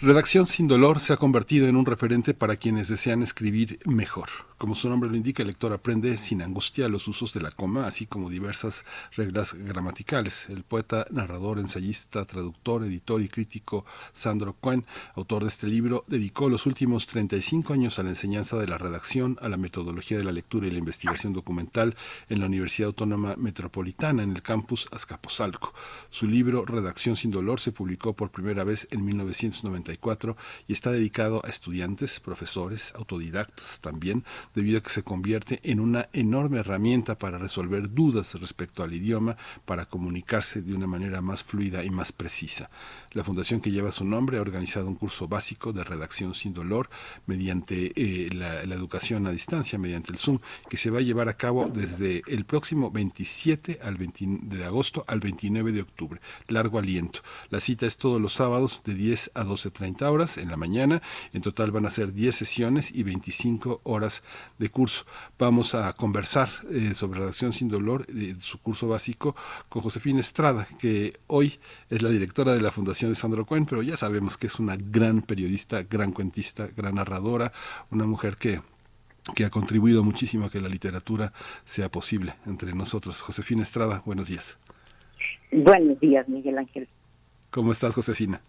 Redacción 0.00 0.46
sin 0.46 0.66
dolor 0.66 1.00
se 1.00 1.12
ha 1.12 1.16
convertido 1.16 1.68
en 1.68 1.76
un 1.76 1.86
referente 1.86 2.34
para 2.34 2.56
quienes 2.56 2.88
desean 2.88 3.22
escribir 3.22 3.78
mejor. 3.86 4.28
Como 4.64 4.74
su 4.74 4.88
nombre 4.88 5.10
lo 5.10 5.16
indica, 5.16 5.42
el 5.42 5.48
lector 5.48 5.74
aprende 5.74 6.16
sin 6.16 6.40
angustia 6.40 6.88
los 6.88 7.06
usos 7.06 7.34
de 7.34 7.42
la 7.42 7.50
coma, 7.50 7.86
así 7.86 8.06
como 8.06 8.30
diversas 8.30 8.82
reglas 9.14 9.52
gramaticales. 9.52 10.48
El 10.48 10.64
poeta, 10.64 11.04
narrador, 11.10 11.58
ensayista, 11.58 12.24
traductor, 12.24 12.82
editor 12.82 13.20
y 13.20 13.28
crítico 13.28 13.84
Sandro 14.14 14.56
Cohen, 14.58 14.86
autor 15.16 15.42
de 15.42 15.50
este 15.50 15.66
libro, 15.66 16.06
dedicó 16.06 16.48
los 16.48 16.64
últimos 16.64 17.04
35 17.04 17.74
años 17.74 17.98
a 17.98 18.04
la 18.04 18.08
enseñanza 18.08 18.56
de 18.56 18.66
la 18.66 18.78
redacción, 18.78 19.36
a 19.42 19.50
la 19.50 19.58
metodología 19.58 20.16
de 20.16 20.24
la 20.24 20.32
lectura 20.32 20.66
y 20.66 20.70
la 20.70 20.78
investigación 20.78 21.34
documental 21.34 21.94
en 22.30 22.40
la 22.40 22.46
Universidad 22.46 22.86
Autónoma 22.86 23.34
Metropolitana, 23.36 24.22
en 24.22 24.30
el 24.30 24.40
campus 24.40 24.88
Azcapotzalco. 24.92 25.74
Su 26.08 26.26
libro 26.26 26.64
Redacción 26.64 27.16
sin 27.16 27.30
dolor 27.30 27.60
se 27.60 27.72
publicó 27.72 28.14
por 28.14 28.30
primera 28.30 28.64
vez 28.64 28.88
en 28.90 29.04
1994 29.04 30.38
y 30.66 30.72
está 30.72 30.90
dedicado 30.90 31.42
a 31.44 31.50
estudiantes, 31.50 32.18
profesores, 32.18 32.94
autodidactas 32.96 33.80
también, 33.82 34.24
debido 34.54 34.78
a 34.78 34.82
que 34.82 34.90
se 34.90 35.02
convierte 35.02 35.60
en 35.62 35.80
una 35.80 36.08
enorme 36.12 36.58
herramienta 36.58 37.18
para 37.18 37.38
resolver 37.38 37.92
dudas 37.92 38.34
respecto 38.40 38.82
al 38.82 38.94
idioma, 38.94 39.36
para 39.64 39.86
comunicarse 39.86 40.62
de 40.62 40.74
una 40.74 40.86
manera 40.86 41.20
más 41.20 41.42
fluida 41.44 41.84
y 41.84 41.90
más 41.90 42.12
precisa. 42.12 42.70
La 43.14 43.22
fundación 43.22 43.60
que 43.60 43.70
lleva 43.70 43.92
su 43.92 44.04
nombre 44.04 44.38
ha 44.38 44.40
organizado 44.40 44.88
un 44.88 44.96
curso 44.96 45.28
básico 45.28 45.72
de 45.72 45.84
redacción 45.84 46.34
sin 46.34 46.52
dolor 46.52 46.90
mediante 47.26 47.92
eh, 47.94 48.28
la, 48.34 48.62
educación 48.74 49.28
a 49.28 49.30
distancia, 49.30 49.78
mediante 49.78 50.10
el 50.10 50.18
Zoom, 50.18 50.40
que 50.68 50.76
se 50.76 50.90
va 50.90 50.98
a 50.98 51.02
llevar 51.02 51.28
a 51.28 51.36
cabo 51.36 51.68
desde 51.68 52.22
el 52.26 52.44
próximo 52.44 52.90
27 52.90 53.78
al 53.82 53.96
de 53.96 54.64
agosto 54.64 55.04
al 55.06 55.20
29 55.20 55.70
de 55.70 55.82
octubre. 55.82 56.20
Largo 56.48 56.80
aliento. 56.80 57.20
La 57.50 57.60
cita 57.60 57.86
es 57.86 57.98
todos 57.98 58.20
los 58.20 58.32
sábados 58.32 58.82
de 58.84 58.94
10 58.94 59.30
a 59.34 59.44
12.30 59.44 60.02
horas 60.10 60.36
en 60.36 60.50
la 60.50 60.56
mañana. 60.56 61.00
En 61.32 61.40
total 61.40 61.70
van 61.70 61.86
a 61.86 61.90
ser 61.90 62.12
10 62.12 62.34
sesiones 62.34 62.90
y 62.92 63.04
25 63.04 63.80
horas 63.84 64.24
de 64.58 64.70
curso. 64.70 65.06
Vamos 65.38 65.76
a 65.76 65.92
conversar 65.92 66.48
eh, 66.68 66.94
sobre 66.96 67.20
redacción 67.20 67.52
sin 67.52 67.68
dolor, 67.68 68.06
eh, 68.08 68.34
su 68.40 68.58
curso 68.58 68.88
básico, 68.88 69.36
con 69.68 69.82
Josefina 69.82 70.18
Estrada, 70.18 70.66
que 70.80 71.20
hoy 71.28 71.60
es 71.90 72.02
la 72.02 72.08
directora 72.08 72.54
de 72.54 72.60
la 72.60 72.72
Fundación 72.72 73.03
de 73.08 73.14
Sandro 73.14 73.46
Cohen, 73.46 73.66
pero 73.66 73.82
ya 73.82 73.96
sabemos 73.96 74.36
que 74.36 74.46
es 74.46 74.58
una 74.58 74.76
gran 74.76 75.22
periodista, 75.22 75.82
gran 75.82 76.12
cuentista, 76.12 76.68
gran 76.76 76.96
narradora, 76.96 77.52
una 77.90 78.06
mujer 78.06 78.36
que 78.36 78.60
que 79.34 79.44
ha 79.44 79.50
contribuido 79.50 80.04
muchísimo 80.04 80.46
a 80.46 80.50
que 80.50 80.60
la 80.60 80.68
literatura 80.68 81.32
sea 81.64 81.88
posible 81.88 82.34
entre 82.46 82.74
nosotros. 82.74 83.22
Josefina 83.22 83.62
Estrada, 83.62 84.02
buenos 84.04 84.28
días. 84.28 84.58
Buenos 85.50 85.98
días, 86.00 86.28
Miguel 86.28 86.58
Ángel. 86.58 86.88
¿Cómo 87.50 87.72
estás, 87.72 87.94
Josefina? 87.94 88.40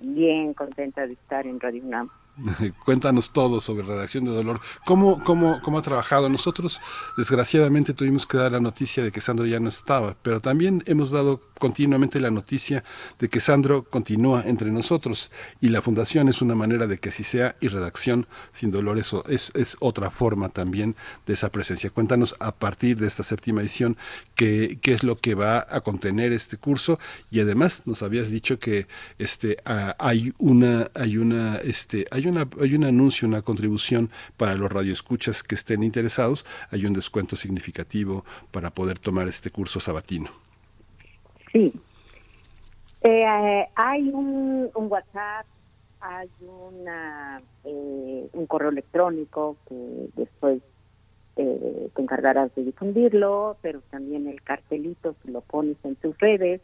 Bien, 0.00 0.54
contenta 0.54 1.06
de 1.06 1.12
estar 1.12 1.46
en 1.46 1.60
Radio 1.60 1.84
UNAM. 1.84 2.10
Cuéntanos 2.84 3.32
todo 3.32 3.60
sobre 3.60 3.86
Redacción 3.86 4.24
de 4.24 4.30
Dolor. 4.30 4.60
¿Cómo, 4.86 5.22
cómo, 5.22 5.60
¿Cómo 5.62 5.78
ha 5.78 5.82
trabajado? 5.82 6.28
Nosotros, 6.28 6.80
desgraciadamente, 7.16 7.94
tuvimos 7.94 8.26
que 8.26 8.38
dar 8.38 8.52
la 8.52 8.60
noticia 8.60 9.04
de 9.04 9.12
que 9.12 9.20
Sandro 9.20 9.46
ya 9.46 9.60
no 9.60 9.68
estaba, 9.68 10.16
pero 10.22 10.40
también 10.40 10.82
hemos 10.86 11.10
dado 11.10 11.40
continuamente 11.58 12.18
la 12.18 12.32
noticia 12.32 12.82
de 13.20 13.28
que 13.28 13.38
Sandro 13.38 13.84
continúa 13.84 14.42
entre 14.46 14.72
nosotros 14.72 15.30
y 15.60 15.68
la 15.68 15.80
Fundación 15.80 16.28
es 16.28 16.42
una 16.42 16.56
manera 16.56 16.88
de 16.88 16.98
que 16.98 17.10
así 17.10 17.22
sea 17.22 17.54
y 17.60 17.68
Redacción 17.68 18.26
sin 18.52 18.72
Dolor 18.72 18.98
eso 18.98 19.24
es, 19.28 19.52
es 19.54 19.76
otra 19.78 20.10
forma 20.10 20.48
también 20.48 20.96
de 21.24 21.34
esa 21.34 21.52
presencia. 21.52 21.90
Cuéntanos 21.90 22.34
a 22.40 22.50
partir 22.50 22.96
de 22.96 23.06
esta 23.06 23.22
séptima 23.22 23.60
edición 23.60 23.96
qué, 24.34 24.80
qué 24.82 24.92
es 24.92 25.04
lo 25.04 25.16
que 25.16 25.36
va 25.36 25.64
a 25.70 25.82
contener 25.82 26.32
este 26.32 26.56
curso 26.56 26.98
y 27.30 27.38
además 27.38 27.82
nos 27.84 28.02
habías 28.02 28.28
dicho 28.28 28.58
que 28.58 28.88
este, 29.18 29.58
ah, 29.64 29.94
hay 30.00 30.34
una, 30.38 30.90
hay 30.94 31.16
una, 31.16 31.58
este, 31.58 32.06
hay 32.10 32.21
hay, 32.60 32.74
un 32.74 32.84
anuncio, 32.84 33.26
una 33.28 33.42
contribución 33.42 34.10
para 34.36 34.54
los 34.54 34.70
radioescuchas 34.70 35.42
que 35.42 35.54
estén 35.54 35.82
interesados, 35.82 36.46
hay 36.70 36.86
un 36.86 36.92
descuento 36.92 37.36
significativo 37.36 38.24
para 38.50 38.70
poder 38.70 38.98
tomar 38.98 39.28
este 39.28 39.50
curso 39.50 39.80
sabatino. 39.80 40.30
Sí. 41.52 41.72
Eh, 43.02 43.66
hay 43.74 44.08
un, 44.10 44.70
WhatsApp, 44.74 45.46
hay 46.00 46.28
una, 46.40 47.42
eh, 47.64 48.28
un 48.32 48.46
correo 48.46 48.70
electrónico 48.70 49.56
que 49.68 50.08
después 50.16 50.62
eh, 51.36 51.88
te 51.94 52.02
encargarás 52.02 52.54
de 52.54 52.64
difundirlo, 52.64 53.56
pero 53.62 53.80
también 53.90 54.28
el 54.28 54.42
cartelito 54.42 55.16
que 55.22 55.30
lo 55.30 55.40
pones 55.40 55.76
en 55.82 55.96
tus 55.96 56.16
redes. 56.18 56.60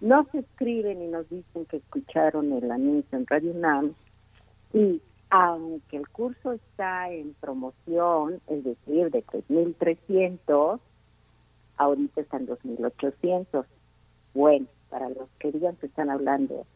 No 0.00 0.26
se 0.32 0.40
escriben 0.40 1.00
y 1.00 1.06
nos 1.06 1.28
dicen 1.30 1.64
que 1.66 1.76
escucharon 1.76 2.52
el 2.52 2.70
anuncio 2.70 3.16
en 3.16 3.26
Radio 3.26 3.52
UNAM, 3.52 3.94
y 4.72 5.00
aunque 5.30 5.96
el 5.96 6.08
curso 6.08 6.52
está 6.52 7.10
en 7.10 7.34
promoción, 7.40 8.40
es 8.48 8.64
decir, 8.64 9.10
de 9.10 9.24
3.300, 9.24 10.78
ahorita 11.78 12.20
están 12.20 12.46
2.800. 12.46 13.64
Bueno, 14.34 14.66
para 14.90 15.08
los 15.08 15.28
que 15.38 15.52
digan 15.52 15.76
que 15.76 15.86
están 15.86 16.10
hablando 16.10 16.66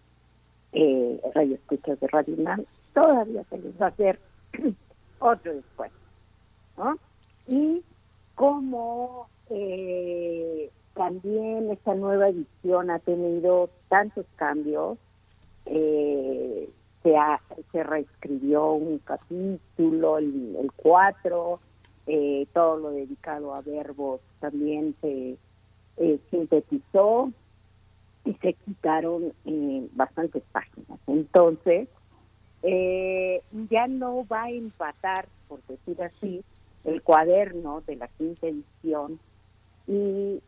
eh, 0.72 1.20
radio 1.34 1.54
escuchas 1.56 2.00
de 2.00 2.06
Radio 2.08 2.34
UNAM, 2.34 2.64
todavía 2.94 3.44
se 3.50 3.58
les 3.58 3.80
va 3.80 3.86
a 3.86 3.88
hacer 3.90 4.18
otro 5.18 5.54
descuento. 5.54 5.96
¿no? 6.78 6.96
Y 7.46 7.82
como 8.34 9.28
eh, 9.50 10.70
también 10.94 11.70
esta 11.70 11.94
nueva 11.94 12.28
edición 12.28 12.90
ha 12.90 12.98
tenido 13.00 13.68
tantos 13.88 14.26
cambios, 14.36 14.98
eh, 15.66 16.70
se, 17.72 17.82
reescribió 17.82 18.72
un 18.72 18.98
capítulo, 18.98 20.18
el 20.18 20.70
4, 20.76 21.60
eh, 22.06 22.46
todo 22.52 22.78
lo 22.78 22.90
dedicado 22.90 23.54
a 23.54 23.62
verbos 23.62 24.20
también 24.40 24.94
se 25.00 25.36
eh, 25.98 26.20
sintetizó 26.30 27.30
y 28.24 28.34
se 28.34 28.54
quitaron 28.54 29.32
eh, 29.44 29.88
bastantes 29.92 30.42
páginas. 30.52 30.98
Entonces, 31.06 31.88
ya 32.62 33.86
no 33.86 34.26
va 34.26 34.44
a 34.44 34.50
empatar, 34.50 35.28
por 35.46 35.62
decir 35.66 36.02
así, 36.02 36.42
el 36.84 37.00
cuaderno 37.02 37.82
de 37.86 37.94
la 37.94 38.08
quinta 38.08 38.48
edición 38.48 39.20
y, 39.86 40.40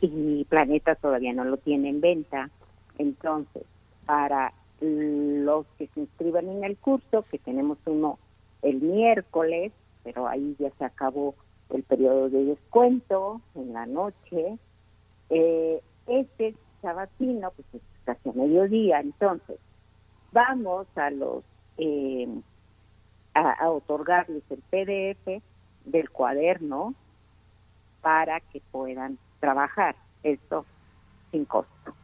y 0.00 0.44
Planeta 0.44 0.94
todavía 0.94 1.32
no 1.32 1.44
lo 1.44 1.56
tiene 1.56 1.88
en 1.88 2.00
venta. 2.00 2.50
Entonces, 2.98 3.64
para 4.04 4.52
los 4.80 5.66
que 5.78 5.86
se 5.88 6.00
inscriban 6.00 6.48
en 6.48 6.64
el 6.64 6.76
curso, 6.76 7.24
que 7.30 7.38
tenemos 7.38 7.78
uno 7.86 8.18
el 8.62 8.80
miércoles, 8.80 9.72
pero 10.04 10.26
ahí 10.26 10.56
ya 10.58 10.70
se 10.78 10.84
acabó 10.84 11.34
el 11.70 11.82
periodo 11.82 12.28
de 12.28 12.44
descuento 12.44 13.40
en 13.54 13.72
la 13.72 13.86
noche. 13.86 14.58
Eh, 15.30 15.80
este 16.06 16.54
sabatino, 16.82 17.50
pues 17.52 17.66
es 17.74 17.82
casi 18.04 18.28
a 18.28 18.32
mediodía, 18.32 19.00
entonces 19.00 19.58
vamos 20.32 20.86
a 20.96 21.10
los 21.10 21.42
eh, 21.78 22.28
a, 23.34 23.70
otorgarles 23.70 24.42
el 24.50 24.62
PDF 24.70 25.42
del 25.84 26.10
cuaderno 26.10 26.94
para 28.00 28.40
que 28.40 28.60
puedan 28.70 29.18
trabajar 29.40 29.96
esto 30.22 30.64
sin 31.30 31.44
costo. 31.44 31.94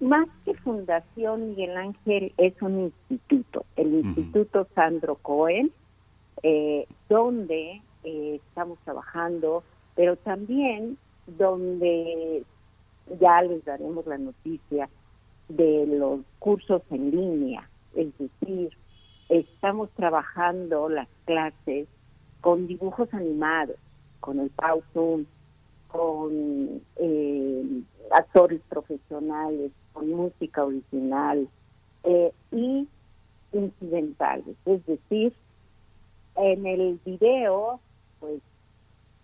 Más 0.00 0.28
que 0.46 0.54
fundación, 0.54 1.50
Miguel 1.50 1.76
Ángel 1.76 2.32
es 2.38 2.54
un 2.62 2.92
instituto, 3.10 3.66
el 3.76 3.94
Instituto 3.96 4.66
Sandro 4.74 5.16
Cohen, 5.16 5.70
eh, 6.42 6.86
donde 7.10 7.82
eh, 8.04 8.40
estamos 8.46 8.78
trabajando, 8.84 9.62
pero 9.94 10.16
también 10.16 10.96
donde 11.26 12.44
ya 13.20 13.42
les 13.42 13.62
daremos 13.66 14.06
la 14.06 14.16
noticia 14.16 14.88
de 15.50 15.86
los 15.86 16.20
cursos 16.38 16.80
en 16.90 17.10
línea, 17.10 17.68
es 17.94 18.16
decir, 18.16 18.70
estamos 19.28 19.90
trabajando 19.90 20.88
las 20.88 21.08
clases 21.26 21.88
con 22.40 22.66
dibujos 22.66 23.12
animados, 23.12 23.76
con 24.20 24.40
el 24.40 24.50
Zoom, 24.94 25.26
con 25.88 26.80
eh, 26.96 27.82
actores 28.10 28.60
profesionales, 28.68 29.72
con 29.92 30.10
música 30.10 30.64
original 30.64 31.48
eh, 32.04 32.32
y 32.52 32.88
incidentales. 33.52 34.56
Es 34.64 34.84
decir, 34.86 35.32
en 36.36 36.66
el 36.66 37.00
video, 37.04 37.80
pues 38.20 38.40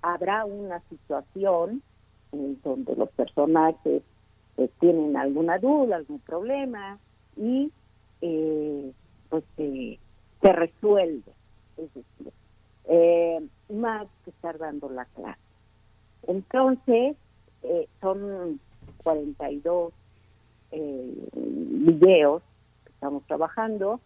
habrá 0.02 0.44
una 0.44 0.80
situación 0.88 1.82
en 2.32 2.60
donde 2.62 2.94
los 2.96 3.10
personajes 3.10 4.02
pues, 4.54 4.70
tienen 4.80 5.16
alguna 5.16 5.58
duda, 5.58 5.96
algún 5.96 6.18
problema 6.20 6.98
y 7.36 7.70
eh, 8.20 8.92
pues 9.28 9.44
se 9.56 10.52
resuelve. 10.52 11.32
Es 11.76 11.92
decir, 11.94 12.32
eh, 12.88 13.46
más 13.68 14.06
que 14.24 14.30
estar 14.30 14.58
dando 14.58 14.88
la 14.88 15.04
clase. 15.06 15.40
Entonces, 16.26 17.16
eh, 17.62 17.88
son 18.00 18.60
42 19.06 19.92
eh, 20.72 21.28
videos 21.32 22.42
que 22.82 22.90
estamos 22.90 23.22
trabajando 23.28 24.00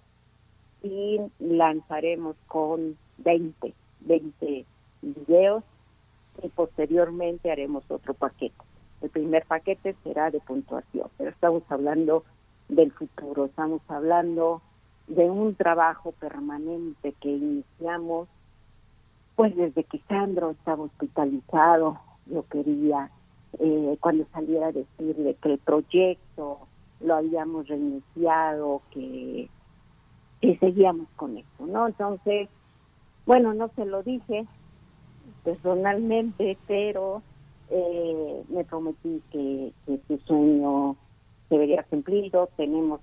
y 0.82 1.18
lanzaremos 1.38 2.36
con 2.46 2.98
20, 3.16 3.72
20 4.00 4.66
videos 5.00 5.64
y 6.42 6.48
posteriormente 6.48 7.50
haremos 7.50 7.82
otro 7.90 8.12
paquete. 8.12 8.62
El 9.00 9.08
primer 9.08 9.46
paquete 9.46 9.96
será 10.04 10.30
de 10.30 10.40
puntuación, 10.40 11.08
pero 11.16 11.30
estamos 11.30 11.62
hablando 11.70 12.24
del 12.68 12.92
futuro, 12.92 13.46
estamos 13.46 13.80
hablando 13.88 14.60
de 15.06 15.30
un 15.30 15.54
trabajo 15.54 16.12
permanente 16.12 17.14
que 17.22 17.30
iniciamos 17.30 18.28
pues 19.34 19.56
desde 19.56 19.82
que 19.84 19.98
Sandro 20.06 20.50
estaba 20.50 20.84
hospitalizado, 20.84 21.98
lo 22.26 22.42
quería, 22.48 23.10
eh, 23.58 23.96
cuando 24.00 24.26
saliera 24.32 24.68
a 24.68 24.72
decirle 24.72 25.36
que 25.42 25.52
el 25.52 25.58
proyecto 25.58 26.58
lo 27.00 27.14
habíamos 27.14 27.68
reiniciado, 27.68 28.82
que, 28.90 29.48
que 30.40 30.58
seguíamos 30.58 31.08
con 31.16 31.38
esto, 31.38 31.66
¿no? 31.66 31.86
Entonces, 31.88 32.48
bueno, 33.26 33.54
no 33.54 33.68
se 33.76 33.84
lo 33.84 34.02
dije 34.02 34.46
personalmente, 35.44 36.58
pero 36.66 37.22
eh, 37.70 38.42
me 38.48 38.64
prometí 38.64 39.22
que, 39.30 39.72
que 39.86 40.00
su 40.06 40.18
sueño 40.26 40.96
se 41.48 41.58
vería 41.58 41.82
cumplido. 41.84 42.48
Tenemos 42.56 43.00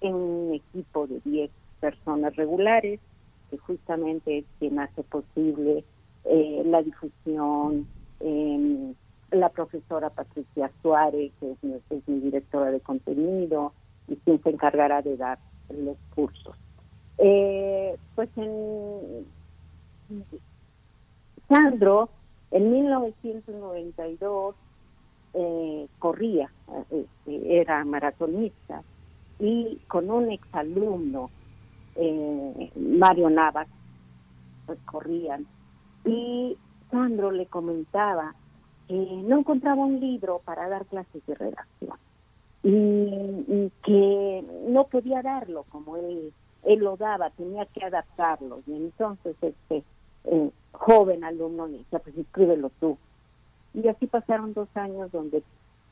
un 0.00 0.52
equipo 0.54 1.06
de 1.06 1.20
10 1.24 1.50
personas 1.80 2.34
regulares, 2.36 3.00
que 3.50 3.58
justamente 3.58 4.38
es 4.38 4.44
quien 4.58 4.78
hace 4.78 5.02
posible 5.02 5.84
eh, 6.24 6.62
la 6.64 6.82
difusión. 6.82 7.86
Eh, 8.20 8.94
la 9.30 9.48
profesora 9.48 10.10
Patricia 10.10 10.70
Suárez, 10.82 11.32
que 11.40 11.52
es 11.52 11.58
mi, 11.62 12.20
directora 12.20 12.70
de 12.70 12.80
contenido, 12.80 13.72
y 14.08 14.16
quien 14.16 14.42
se 14.42 14.50
encargará 14.50 15.02
de 15.02 15.16
dar 15.16 15.38
los 15.70 15.96
cursos. 16.14 16.56
Eh, 17.18 17.96
pues 18.14 18.28
en 18.36 19.26
Sandro, 21.48 22.08
en 22.50 22.70
1992, 22.70 24.54
eh, 25.34 25.88
corría, 25.98 26.50
este, 26.90 27.60
era 27.60 27.84
maratonista, 27.84 28.82
y 29.38 29.78
con 29.88 30.10
un 30.10 30.30
exalumno 30.30 31.30
eh, 31.96 32.70
Mario 32.76 33.30
Navas, 33.30 33.68
pues 34.66 34.78
corrían. 34.84 35.46
Y 36.04 36.56
Sandro 36.90 37.30
le 37.30 37.46
comentaba 37.46 38.34
que 38.88 38.94
no 38.94 39.38
encontraba 39.38 39.84
un 39.84 40.00
libro 40.00 40.40
para 40.44 40.68
dar 40.68 40.86
clases 40.86 41.24
de 41.26 41.34
redacción 41.34 41.96
y, 42.62 43.70
que 43.84 44.44
no 44.68 44.84
podía 44.84 45.22
darlo 45.22 45.64
como 45.70 45.96
él, 45.96 46.32
él 46.64 46.78
lo 46.80 46.96
daba, 46.96 47.30
tenía 47.30 47.64
que 47.66 47.84
adaptarlo. 47.84 48.60
Y 48.66 48.72
entonces 48.72 49.36
este 49.40 49.84
eh, 50.24 50.50
joven 50.72 51.22
alumno 51.22 51.66
le 51.68 51.78
decía, 51.78 52.00
pues 52.00 52.16
escríbelo 52.16 52.70
tú. 52.80 52.98
Y 53.74 53.86
así 53.88 54.06
pasaron 54.06 54.52
dos 54.52 54.68
años 54.74 55.12
donde 55.12 55.42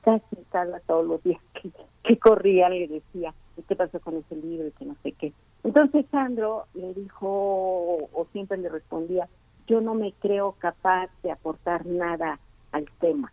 casi 0.03 0.37
cada 0.51 0.81
todos 0.81 1.07
los 1.07 1.23
días 1.23 1.41
que, 1.55 1.71
que 2.03 2.19
corría 2.19 2.69
le 2.69 2.89
decía, 2.89 3.33
¿qué 3.69 3.77
pasó 3.77 4.01
con 4.01 4.17
ese 4.17 4.35
libro? 4.37 4.67
Y 4.67 4.73
que 4.73 4.85
no 4.85 4.97
sé 5.03 5.13
qué. 5.13 5.33
Entonces 5.63 6.07
Sandro 6.11 6.65
le 6.75 6.93
dijo, 6.95 7.29
o 7.29 8.27
siempre 8.33 8.59
le 8.59 8.69
respondía, 8.69 9.29
yo 9.67 9.81
no 9.81 9.95
me 9.95 10.13
creo 10.13 10.57
capaz 10.59 11.09
de 11.23 11.31
aportar 11.31 11.87
nada 11.87 12.39
al 12.75 12.87
tema. 13.01 13.33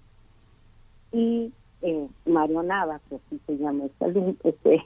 Y 1.11 1.51
eh, 1.81 2.07
Mario 2.25 2.63
Nava, 2.63 2.99
que 3.09 3.15
así 3.15 3.39
se 3.45 3.57
llama 3.57 3.85
este, 3.85 4.35
este 4.43 4.85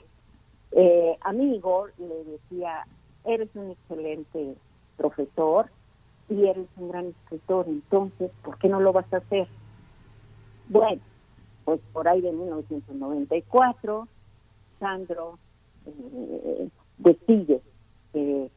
amigo, 1.22 1.86
le 1.98 2.24
decía, 2.24 2.86
eres 3.24 3.48
un 3.54 3.70
excelente 3.70 4.56
profesor 4.96 5.70
y 6.28 6.46
eres 6.46 6.66
un 6.76 6.88
gran 6.88 7.06
escritor, 7.06 7.66
entonces, 7.68 8.30
¿por 8.42 8.58
qué 8.58 8.68
no 8.68 8.80
lo 8.80 8.92
vas 8.92 9.10
a 9.12 9.18
hacer? 9.18 9.46
Bueno, 10.68 11.00
pues 11.64 11.80
por 11.92 12.08
ahí 12.08 12.20
de 12.20 12.32
1994, 12.32 14.08
Sandro 14.80 15.38
eh, 15.86 16.68
decide 16.98 17.60
que, 18.12 18.50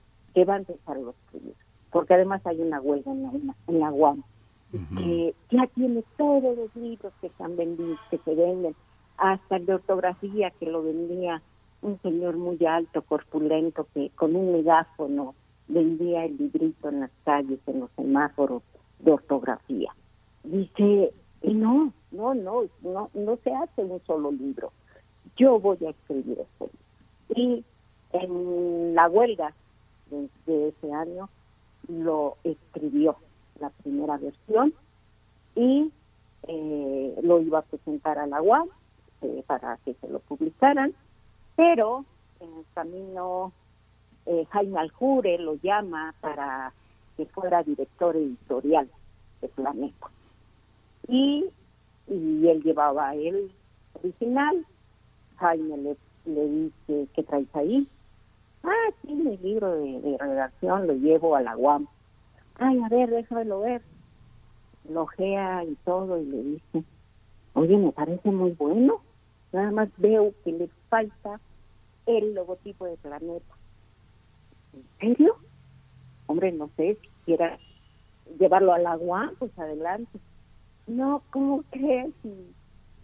va 0.46 0.54
a 0.54 0.58
empezar 0.58 0.98
a 0.98 1.10
escribir, 1.10 1.56
porque 1.92 2.14
además 2.14 2.46
hay 2.46 2.62
una 2.62 2.80
huelga 2.80 3.12
en 3.12 3.24
la, 3.24 3.56
en 3.68 3.80
la 3.80 3.92
UAM, 3.92 4.24
que 4.72 5.34
ya 5.50 5.68
tiene 5.68 6.04
todos 6.18 6.56
los 6.58 6.76
libros 6.76 7.12
que 7.22 7.30
se 7.30 7.44
han 7.44 7.58
vendido, 7.58 7.98
que 8.10 8.18
se 8.20 8.36
venden, 8.36 8.76
hasta 9.18 9.58
el 9.58 9.66
de 9.66 9.74
ortografía 9.76 10.52
que 10.52 10.68
lo 10.68 10.84
vendía 10.84 11.42
un 11.82 12.00
señor 12.02 12.38
muy 12.38 12.64
alto, 12.66 13.02
corpulento, 13.02 13.88
que 13.94 14.10
con 14.16 14.36
un 14.36 14.52
megáfono 14.52 15.34
vendía 15.68 16.26
el 16.26 16.38
librito 16.38 16.90
en 16.90 17.02
las 17.02 17.12
calles, 17.24 17.60
en 17.68 17.82
los 17.82 17.90
semáforos 17.96 18.64
de 19.00 19.12
ortografía. 19.12 19.94
Dice, 20.44 21.14
y 21.42 21.54
no, 21.54 21.94
no, 22.12 22.34
no, 22.34 22.64
no, 22.82 23.10
no 23.14 23.38
se 23.44 23.54
hace 23.54 23.84
un 23.84 24.02
solo 24.06 24.32
libro. 24.32 24.72
Yo 25.38 25.60
voy 25.60 25.78
a 25.86 25.92
escribir 25.92 26.40
esto. 26.40 26.70
Y 27.36 27.64
en 28.12 28.96
la 28.96 29.08
huelga 29.08 29.54
de, 30.10 30.70
ese 30.70 30.94
año 30.94 31.30
lo 31.88 32.38
escribió 32.44 33.16
la 33.60 33.70
primera 33.70 34.18
versión 34.18 34.74
y 35.56 35.92
eh, 36.48 37.20
lo 37.22 37.42
iba 37.42 37.60
a 37.60 37.64
presentar 37.64 38.18
a 38.18 38.28
la 38.28 38.42
UAM 38.42 38.70
eh, 39.22 39.44
para 39.46 39.78
que 39.84 39.94
se 39.96 40.08
lo 40.08 40.20
publicaran, 40.20 40.94
pero 41.56 42.06
en 42.40 42.54
el 42.58 42.66
camino 42.74 43.52
eh, 44.26 44.46
Jaime 44.52 44.80
Aljure 44.80 45.38
lo 45.40 45.56
llama 45.56 46.14
para 46.22 46.74
que 47.18 47.26
fuera 47.26 47.64
director 47.64 48.16
editorial 48.16 48.90
de 49.42 49.48
Planeta. 49.50 50.08
Y, 51.08 51.46
y 52.08 52.48
él 52.48 52.62
llevaba 52.64 53.14
el 53.16 53.52
original, 53.94 54.66
Jaime 55.38 55.78
le, 56.26 56.48
dice, 56.48 57.08
¿qué 57.14 57.24
traes 57.24 57.54
ahí? 57.56 57.88
Ah, 58.64 58.92
sí, 59.02 59.14
mi 59.14 59.38
libro 59.38 59.74
de, 59.76 60.18
redacción 60.20 60.88
lo 60.88 60.94
llevo 60.94 61.36
a 61.36 61.42
la 61.42 61.58
UAM. 61.58 61.88
Ay, 62.60 62.80
a 62.80 62.90
ver, 62.90 63.10
déjalo 63.10 63.62
ver. 63.62 63.82
Lo 64.90 65.04
ojea 65.04 65.64
y 65.64 65.76
todo 65.86 66.22
y 66.22 66.26
le 66.26 66.44
dice, 66.44 66.84
oye, 67.54 67.78
me 67.78 67.92
parece 67.92 68.32
muy 68.32 68.52
bueno. 68.52 69.02
Nada 69.52 69.72
más 69.72 69.90
veo 69.98 70.34
que 70.44 70.52
le 70.52 70.70
falta 70.90 71.40
el 72.06 72.34
logotipo 72.34 72.86
de 72.86 72.98
Planeta. 72.98 73.56
¿En 74.74 74.84
serio? 75.00 75.36
Hombre, 76.28 76.52
no 76.52 76.70
sé, 76.78 76.98
si 77.02 77.10
quiera 77.26 77.58
llevarlo 78.40 78.74
a 78.74 78.80
la 78.80 78.98
UAM, 78.98 79.36
pues 79.40 79.58
adelante. 79.58 80.20
No, 80.86 81.24
¿cómo 81.32 81.64
crees? 81.72 82.14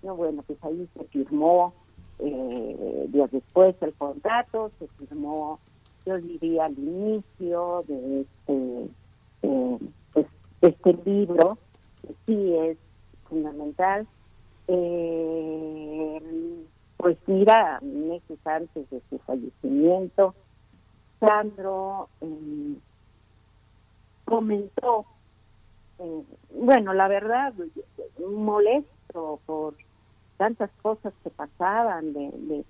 no, 0.01 0.15
bueno, 0.15 0.43
pues 0.43 0.63
ahí 0.63 0.87
se 0.93 1.03
firmó 1.05 1.73
eh, 2.19 3.05
días 3.09 3.31
después 3.31 3.75
el 3.81 3.93
contrato 3.95 4.71
se 4.79 4.87
firmó, 4.87 5.59
yo 6.05 6.17
diría, 6.17 6.65
al 6.65 6.77
inicio 6.77 7.83
de 7.87 8.21
este, 8.21 8.89
eh, 9.45 9.79
pues, 10.13 10.25
este 10.61 10.93
libro, 11.05 11.57
sí 12.25 12.55
es 12.55 12.77
fundamental. 13.29 14.07
Eh, 14.67 16.21
pues 16.97 17.17
mira, 17.27 17.79
meses 17.81 18.39
antes 18.45 18.89
de 18.89 19.01
su 19.09 19.19
fallecimiento, 19.19 20.33
Sandro 21.19 22.09
eh, 22.21 22.75
comentó, 24.25 25.05
bueno, 26.49 26.93
la 26.93 27.07
verdad, 27.07 27.53
molesto 28.27 29.39
por 29.45 29.75
tantas 30.37 30.71
cosas 30.81 31.13
que 31.23 31.29
pasaban, 31.29 32.13
de, 32.13 32.65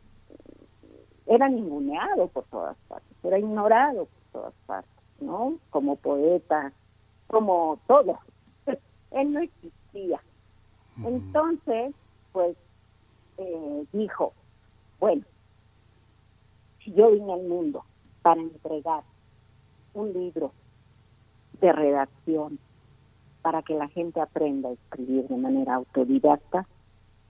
era 1.27 1.49
ninguneado 1.49 2.27
por 2.27 2.43
todas 2.45 2.77
partes, 2.87 3.17
era 3.23 3.39
ignorado 3.39 4.05
por 4.05 4.41
todas 4.41 4.53
partes, 4.65 4.94
¿no? 5.25 5.57
Como 5.69 5.95
poeta, 5.95 6.71
como 7.27 7.79
todo. 7.87 8.19
Él 9.11 9.33
no 9.33 9.39
existía. 9.41 10.21
Entonces, 11.03 11.93
pues, 12.31 12.55
eh, 13.37 13.85
dijo, 13.91 14.33
bueno, 14.99 15.23
si 16.83 16.93
yo 16.93 17.11
vine 17.11 17.33
al 17.33 17.43
mundo 17.43 17.83
para 18.21 18.39
entregar 18.39 19.03
un 19.93 20.13
libro 20.13 20.51
de 21.59 21.71
redacción 21.71 22.59
para 23.41 23.61
que 23.61 23.75
la 23.75 23.87
gente 23.89 24.21
aprenda 24.21 24.69
a 24.69 24.73
escribir 24.73 25.27
de 25.27 25.37
manera 25.37 25.75
autodidacta, 25.75 26.67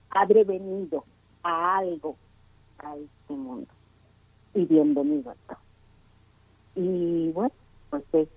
habré 0.09 0.43
venido 0.43 1.03
a 1.43 1.77
algo 1.77 2.15
a 2.79 2.95
este 2.95 3.33
mundo. 3.33 3.67
Y 4.53 4.65
bienvenido 4.65 5.31
a 5.31 5.35
todo. 5.47 5.57
Y 6.75 7.31
bueno, 7.31 7.51
pues 8.11 8.27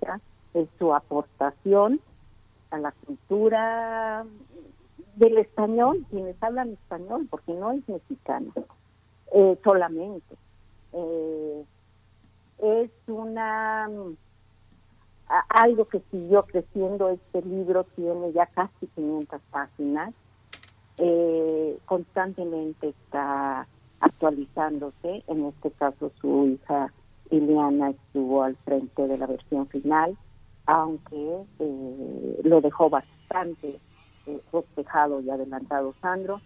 es 0.55 0.69
su 0.79 0.95
aportación 0.95 2.01
a 2.71 2.79
la 2.79 2.93
cultura 3.07 4.25
del 5.17 5.39
español, 5.39 6.05
quienes 6.11 6.41
hablan 6.43 6.71
español, 6.71 7.27
porque 7.31 7.53
no 7.53 7.73
es 7.73 7.89
mexicano 7.89 8.53
eh, 9.33 9.59
solamente. 9.65 10.37
Eh, 10.93 11.65
es 12.59 12.91
una 13.07 13.89
algo 15.49 15.87
que 15.87 16.01
siguió 16.11 16.45
creciendo. 16.45 17.11
Este 17.11 17.43
libro 17.43 17.85
tiene 17.97 18.33
ya 18.33 18.47
casi 18.47 18.87
500 18.95 19.41
páginas. 19.51 20.15
Eh, 20.99 21.79
constantemente 21.85 22.89
está 22.89 23.67
actualizándose. 24.01 25.23
En 25.27 25.47
este 25.47 25.71
caso, 25.73 26.11
su 26.21 26.47
hija 26.47 26.93
Ileana 27.31 27.91
estuvo 27.91 28.43
al 28.43 28.57
frente 28.57 29.07
de 29.07 29.19
la 29.19 29.27
versión 29.27 29.67
final, 29.69 30.17
aunque 30.67 31.45
eh, 31.59 32.41
lo 32.45 32.61
dejó 32.61 32.91
bastante 32.91 33.79
eh, 34.27 34.41
y 35.25 35.31
adelantado 35.31 35.95
Sandro. 36.01 36.41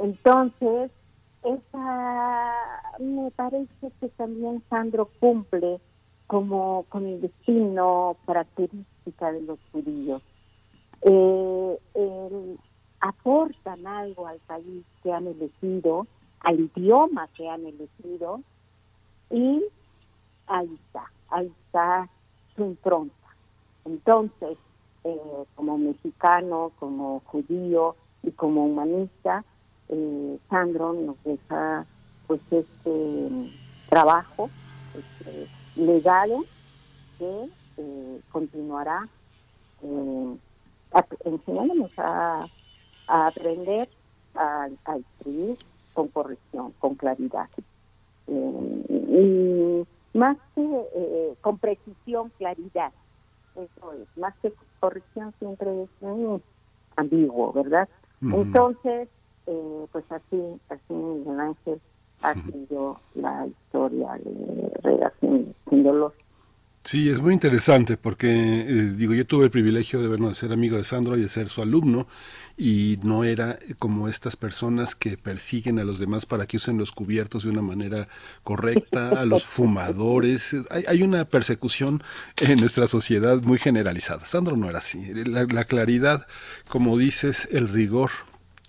Entonces, 0.00 0.90
esa 1.42 2.54
me 2.98 3.30
parece 3.32 3.92
que 4.00 4.08
también 4.10 4.62
Sandro 4.68 5.10
cumple 5.20 5.80
como 6.26 6.84
con 6.88 7.06
el 7.06 7.20
destino 7.20 8.16
característica 8.26 9.32
de 9.32 9.42
los 9.42 9.58
judíos. 9.72 10.22
Eh, 11.02 11.78
aportan 13.00 13.86
algo 13.86 14.26
al 14.26 14.38
país 14.40 14.84
que 15.02 15.12
han 15.12 15.26
elegido, 15.26 16.06
al 16.40 16.60
idioma 16.60 17.28
que 17.36 17.48
han 17.48 17.64
elegido, 17.64 18.40
y 19.30 19.62
ahí 20.48 20.78
está, 20.86 21.10
ahí 21.30 21.52
está 21.66 22.08
su 22.56 22.64
impronta. 22.64 23.14
Entonces, 23.84 24.58
eh, 25.04 25.44
como 25.54 25.78
mexicano, 25.78 26.72
como 26.78 27.20
judío 27.26 27.96
y 28.22 28.30
como 28.32 28.66
humanista, 28.66 29.44
eh, 29.88 30.38
Sandro 30.50 30.92
nos 30.92 31.22
deja 31.24 31.86
pues 32.26 32.40
este 32.50 33.28
trabajo, 33.88 34.50
este, 34.94 35.46
legado 35.76 36.44
que 37.18 37.48
eh, 37.78 38.20
continuará 38.30 39.08
eh, 39.82 40.36
enseñándonos 41.24 41.90
a, 41.96 42.46
aprender 43.06 43.88
a, 44.34 44.68
escribir 44.98 45.56
con 45.94 46.08
corrección, 46.08 46.72
con 46.78 46.94
claridad. 46.96 47.48
Y 48.26 49.86
más 50.14 50.36
que 50.54 50.62
eh, 50.94 51.34
con 51.40 51.58
precisión, 51.58 52.30
claridad. 52.38 52.92
Eso 53.54 53.92
es, 53.92 54.16
más 54.16 54.34
que 54.42 54.52
corrección 54.80 55.34
siempre 55.38 55.82
es 55.82 55.88
muy 56.00 56.40
ambiguo, 56.96 57.52
¿verdad? 57.52 57.88
Entonces, 58.20 59.08
pues 59.92 60.04
así, 60.10 60.60
así 60.68 60.92
Miguel 60.92 61.40
Ángel 61.40 61.80
ha 62.22 62.34
sido 62.34 63.00
la 63.14 63.46
historia 63.46 64.12
de 64.24 64.72
redacción 64.82 65.54
sin 65.68 65.82
dolor. 65.82 66.14
Sí, 66.84 67.10
es 67.10 67.20
muy 67.20 67.34
interesante 67.34 67.96
porque, 67.96 68.28
eh, 68.30 68.92
digo, 68.96 69.12
yo 69.12 69.26
tuve 69.26 69.44
el 69.44 69.50
privilegio 69.50 70.00
de, 70.00 70.08
vernos 70.08 70.30
de 70.30 70.34
ser 70.36 70.52
amigo 70.52 70.76
de 70.76 70.84
Sandro 70.84 71.16
y 71.16 71.20
de 71.20 71.28
ser 71.28 71.48
su 71.50 71.60
alumno 71.60 72.08
y 72.56 72.98
no 73.02 73.24
era 73.24 73.58
como 73.78 74.08
estas 74.08 74.36
personas 74.36 74.94
que 74.94 75.16
persiguen 75.16 75.78
a 75.78 75.84
los 75.84 75.98
demás 75.98 76.26
para 76.26 76.46
que 76.46 76.56
usen 76.56 76.78
los 76.78 76.90
cubiertos 76.90 77.44
de 77.44 77.50
una 77.50 77.62
manera 77.62 78.08
correcta, 78.42 79.10
a 79.10 79.26
los 79.26 79.44
fumadores. 79.46 80.56
Hay, 80.70 80.84
hay 80.88 81.02
una 81.02 81.24
persecución 81.26 82.02
en 82.40 82.58
nuestra 82.58 82.88
sociedad 82.88 83.42
muy 83.42 83.58
generalizada. 83.58 84.24
Sandro 84.24 84.56
no 84.56 84.68
era 84.68 84.78
así. 84.78 85.12
La, 85.26 85.44
la 85.44 85.64
claridad, 85.64 86.26
como 86.68 86.96
dices, 86.96 87.48
el 87.52 87.68
rigor, 87.68 88.10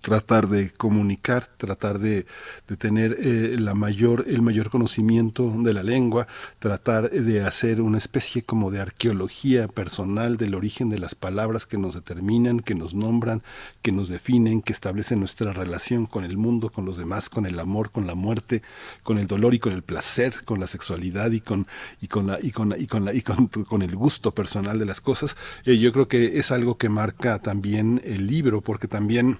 tratar 0.01 0.47
de 0.47 0.71
comunicar, 0.71 1.47
tratar 1.57 1.99
de, 1.99 2.25
de 2.67 2.77
tener 2.77 3.17
eh, 3.19 3.57
la 3.59 3.75
mayor, 3.75 4.25
el 4.27 4.41
mayor 4.41 4.69
conocimiento 4.69 5.53
de 5.57 5.73
la 5.73 5.83
lengua, 5.83 6.27
tratar 6.59 7.09
de 7.09 7.41
hacer 7.41 7.81
una 7.81 7.97
especie 7.97 8.43
como 8.43 8.71
de 8.71 8.79
arqueología 8.79 9.67
personal 9.67 10.37
del 10.37 10.55
origen 10.55 10.89
de 10.89 10.99
las 10.99 11.15
palabras 11.15 11.65
que 11.65 11.77
nos 11.77 11.95
determinan, 11.95 12.59
que 12.59 12.75
nos 12.75 12.93
nombran, 12.93 13.43
que 13.81 13.91
nos 13.91 14.09
definen, 14.09 14.61
que 14.61 14.73
establecen 14.73 15.19
nuestra 15.19 15.53
relación 15.53 16.05
con 16.05 16.23
el 16.23 16.37
mundo, 16.37 16.71
con 16.71 16.85
los 16.85 16.97
demás, 16.97 17.29
con 17.29 17.45
el 17.45 17.59
amor, 17.59 17.91
con 17.91 18.07
la 18.07 18.15
muerte, 18.15 18.61
con 19.03 19.17
el 19.17 19.27
dolor 19.27 19.53
y 19.53 19.59
con 19.59 19.73
el 19.73 19.83
placer, 19.83 20.43
con 20.45 20.59
la 20.59 20.67
sexualidad 20.67 21.31
y 21.31 21.41
con 21.41 21.67
y 22.01 22.07
con 22.07 22.27
la 22.27 22.39
y 22.41 22.51
con 22.51 22.69
la, 22.69 22.77
y 22.77 22.87
con 22.87 23.05
la 23.05 23.13
y 23.13 23.21
con, 23.21 23.47
con 23.47 23.81
el 23.81 23.95
gusto 23.95 24.33
personal 24.33 24.79
de 24.79 24.85
las 24.85 25.01
cosas. 25.01 25.35
Eh, 25.65 25.77
yo 25.77 25.91
creo 25.91 26.07
que 26.07 26.39
es 26.39 26.51
algo 26.51 26.77
que 26.77 26.89
marca 26.89 27.39
también 27.39 28.01
el 28.03 28.27
libro, 28.27 28.61
porque 28.61 28.87
también 28.87 29.39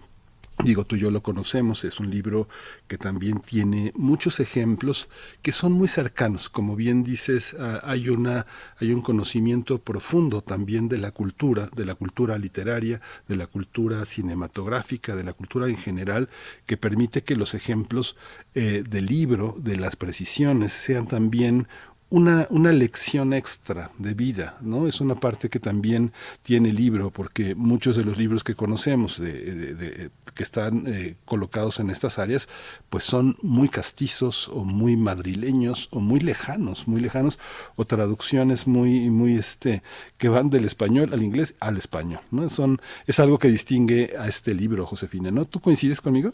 Digo, 0.61 0.86
tú 0.86 0.98
y 0.98 0.99
yo 0.99 1.10
lo 1.10 1.23
conocemos, 1.23 1.86
es 1.86 2.02
un 2.02 2.10
libro 2.10 2.49
que 2.90 2.98
también 2.98 3.40
tiene 3.40 3.94
muchos 3.95 4.41
ejemplos 4.41 5.07
que 5.41 5.53
son 5.53 5.72
muy 5.72 5.88
cercanos. 5.88 6.49
Como 6.49 6.76
bien 6.76 7.06
dices, 7.06 7.56
ah, 7.57 7.80
hay, 7.84 8.10
una, 8.10 8.45
hay 8.77 8.91
un 8.91 9.02
conocimiento 9.02 9.80
profundo 9.80 10.41
también 10.41 10.90
de 10.90 10.98
la 10.98 11.11
cultura, 11.11 11.69
de 11.73 11.86
la 11.86 11.95
cultura 11.95 12.38
literaria, 12.38 12.99
de 13.30 13.38
la 13.38 13.48
cultura 13.48 14.03
cinematográfica, 14.03 15.15
de 15.15 15.23
la 15.23 15.31
cultura 15.31 15.69
en 15.69 15.77
general, 15.77 16.27
que 16.65 16.76
permite 16.76 17.23
que 17.23 17.38
los 17.38 17.53
ejemplos 17.53 18.18
eh, 18.53 18.84
del 18.86 19.06
libro, 19.06 19.56
de 19.57 19.77
las 19.77 19.95
precisiones, 19.95 20.73
sean 20.73 21.07
también 21.07 21.69
una, 22.11 22.48
una 22.49 22.72
lección 22.72 23.34
extra 23.34 23.91
de 23.99 24.14
vida, 24.15 24.57
¿no? 24.61 24.88
Es 24.88 24.99
una 24.99 25.15
parte 25.15 25.49
que 25.49 25.60
también 25.60 26.11
tiene 26.41 26.73
libro, 26.73 27.11
porque 27.11 27.53
muchos 27.53 27.95
de 27.95 28.03
los 28.03 28.18
libros 28.18 28.44
que 28.44 28.56
conocemos, 28.56 29.19
de, 29.19 30.10
que 30.34 30.44
están 30.44 30.88
eh, 30.88 31.15
colocados 31.26 31.80
en 31.80 31.91
estas 31.91 32.18
áreas, 32.18 32.49
pues 32.90 33.03
son 33.03 33.38
muy 33.44 33.69
castizos 33.69 34.49
o 34.49 34.64
muy 34.64 34.98
madrileños 34.98 35.88
o 35.91 35.99
muy 35.99 36.19
lejanos, 36.19 36.88
muy 36.88 36.99
lejanos, 36.99 37.38
o 37.76 37.86
traducciones 37.86 38.65
muy, 38.65 39.10
muy, 39.11 39.36
este, 39.36 39.84
que 40.18 40.30
van 40.30 40.49
del 40.49 40.65
español 40.65 41.14
al 41.14 41.22
inglés 41.22 41.56
al 41.60 41.77
español, 41.77 42.22
¿no? 42.31 42.49
Son, 42.49 42.80
es 43.06 43.19
algo 43.19 43.38
que 43.38 43.49
distingue 43.49 44.15
a 44.18 44.27
este 44.27 44.56
libro, 44.56 44.86
Josefina, 44.86 45.30
¿no? 45.30 45.45
¿Tú 45.45 45.60
coincides 45.60 46.02
conmigo? 46.02 46.34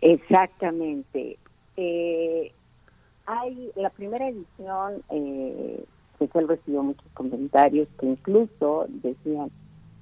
Exactamente. 0.00 1.36
Eh, 1.76 2.52
hay 3.30 3.70
la 3.76 3.90
primera 3.90 4.28
edición, 4.28 5.02
eh, 5.10 5.84
él 6.20 6.48
recibió 6.48 6.82
muchos 6.82 7.06
comentarios 7.14 7.88
que 7.98 8.06
incluso 8.06 8.86
decían, 8.88 9.50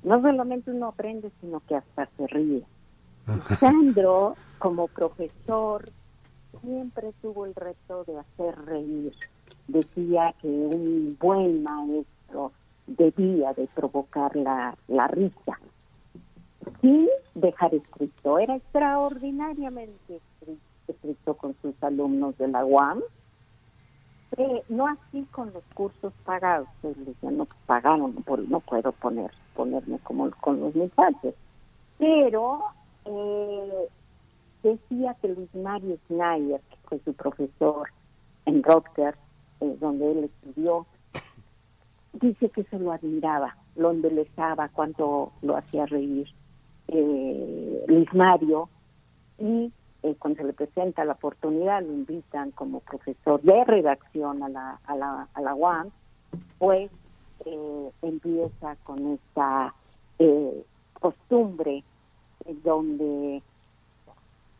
no 0.02 0.20
solamente 0.20 0.70
uno 0.70 0.88
aprende, 0.88 1.30
sino 1.40 1.60
que 1.60 1.76
hasta 1.76 2.08
se 2.16 2.26
ríe. 2.26 2.64
Sandro, 3.60 4.34
como 4.58 4.88
profesor, 4.88 5.90
siempre 6.62 7.12
tuvo 7.22 7.46
el 7.46 7.54
reto 7.54 8.04
de 8.04 8.18
hacer 8.18 8.58
reír. 8.64 9.12
Decía 9.68 10.34
que 10.40 10.48
un 10.48 11.16
buen 11.20 11.62
maestro 11.62 12.52
debía 12.86 13.52
de 13.52 13.68
provocar 13.74 14.34
la, 14.34 14.76
la 14.88 15.08
risa 15.08 15.58
sin 16.80 17.08
dejar 17.34 17.74
escrito. 17.74 18.38
Era 18.38 18.56
extraordinariamente 18.56 20.20
escrito 20.86 21.34
con 21.34 21.54
sus 21.60 21.74
alumnos 21.82 22.36
de 22.38 22.48
la 22.48 22.64
UAM 22.64 23.02
eh, 24.36 24.62
no 24.68 24.86
así 24.86 25.26
con 25.30 25.52
los 25.52 25.64
cursos 25.74 26.12
pagados, 26.24 26.68
pues 26.82 26.96
no 27.22 27.46
pagaron, 27.66 28.14
no 28.48 28.60
puedo 28.60 28.92
poner 28.92 29.30
ponerme 29.54 29.98
como 30.00 30.30
con 30.40 30.60
los 30.60 30.74
muchachos, 30.74 31.34
pero 31.98 32.62
eh, 33.06 33.88
decía 34.62 35.16
que 35.20 35.28
Luis 35.28 35.52
Mario 35.54 35.98
Schneider, 36.06 36.60
que 36.60 36.76
fue 36.84 37.00
su 37.04 37.14
profesor 37.14 37.88
en 38.44 38.62
Rutgers, 38.62 39.18
eh, 39.60 39.76
donde 39.80 40.12
él 40.12 40.24
estudió, 40.24 40.86
dice 42.12 42.50
que 42.50 42.64
se 42.64 42.78
lo 42.78 42.92
admiraba, 42.92 43.56
lo 43.74 43.90
embelezaba, 43.90 44.68
cuánto 44.68 45.32
lo 45.42 45.56
hacía 45.56 45.86
reír. 45.86 46.28
Luis 47.86 48.12
Mario 48.14 48.68
y 49.38 49.72
eh, 50.02 50.14
cuando 50.18 50.40
se 50.40 50.46
le 50.46 50.52
presenta 50.52 51.04
la 51.04 51.14
oportunidad 51.14 51.82
lo 51.82 51.92
invitan 51.92 52.52
como 52.52 52.80
profesor 52.80 53.40
de 53.42 53.64
redacción 53.64 54.42
a 54.42 54.48
la, 54.48 54.80
a 54.86 54.96
la, 54.96 55.28
a 55.34 55.40
la 55.40 55.54
UAM, 55.54 55.90
pues 56.58 56.90
eh, 57.44 57.90
empieza 58.02 58.76
con 58.84 59.14
esta 59.14 59.74
eh, 60.18 60.64
costumbre 61.00 61.82
donde 62.62 63.42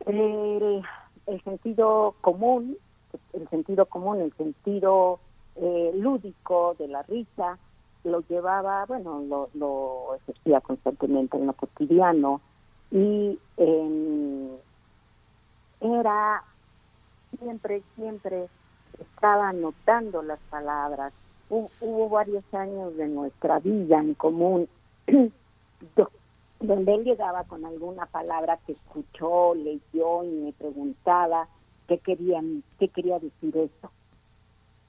el, 0.05 0.83
el, 1.25 1.43
sentido 1.43 2.15
común, 2.21 2.77
el 3.33 3.47
sentido 3.49 3.85
común, 3.85 4.21
el 4.21 4.33
sentido 4.33 5.19
eh, 5.55 5.91
lúdico 5.95 6.75
de 6.77 6.87
la 6.87 7.03
risa, 7.03 7.57
lo 8.03 8.21
llevaba, 8.27 8.85
bueno, 8.85 9.21
lo, 9.27 9.49
lo 9.53 10.15
ejercía 10.15 10.61
constantemente 10.61 11.37
en 11.37 11.47
lo 11.47 11.53
cotidiano 11.53 12.41
y 12.91 13.37
era 15.81 16.43
siempre, 17.37 17.83
siempre 17.95 18.47
estaba 18.99 19.49
anotando 19.49 20.21
las 20.21 20.39
palabras. 20.49 21.13
Hubo, 21.49 22.09
varios 22.09 22.43
años 22.53 22.95
de 22.95 23.07
nuestra 23.07 23.59
vida 23.59 23.99
en 23.99 24.13
común 24.13 24.69
donde 26.59 26.93
él 26.93 27.03
llegaba 27.03 27.43
con 27.45 27.65
alguna 27.65 28.05
palabra 28.05 28.59
que 28.65 28.73
escuchó, 28.73 29.55
leyó 29.55 30.23
y 30.23 30.27
me 30.27 30.53
preguntaba 30.53 31.47
qué 31.87 31.97
querían, 31.97 32.63
qué 32.77 32.89
quería 32.89 33.17
decir 33.19 33.57
eso. 33.57 33.91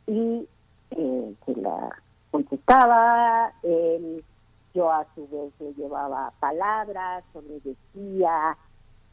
Y 0.07 0.47
eh, 0.91 1.35
se 1.47 1.57
la 1.57 1.97
contestaba, 2.31 3.53
yo 4.75 4.91
a 4.91 5.07
su 5.15 5.27
vez 5.29 5.53
le 5.61 5.75
llevaba 5.75 6.33
palabras, 6.41 7.25
sobre 7.33 7.61
decía 7.61 8.57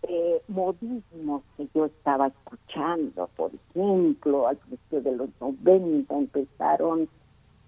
eh, 0.03 0.41
modismos 0.47 1.43
que 1.55 1.67
yo 1.73 1.85
estaba 1.85 2.27
escuchando, 2.27 3.29
por 3.35 3.51
ejemplo, 3.53 4.47
al 4.47 4.57
principio 4.57 5.01
de 5.01 5.15
los 5.15 5.29
90 5.39 6.13
empezaron 6.15 7.09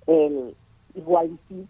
el 0.07 0.55
igual 0.95 1.37
y 1.49 1.67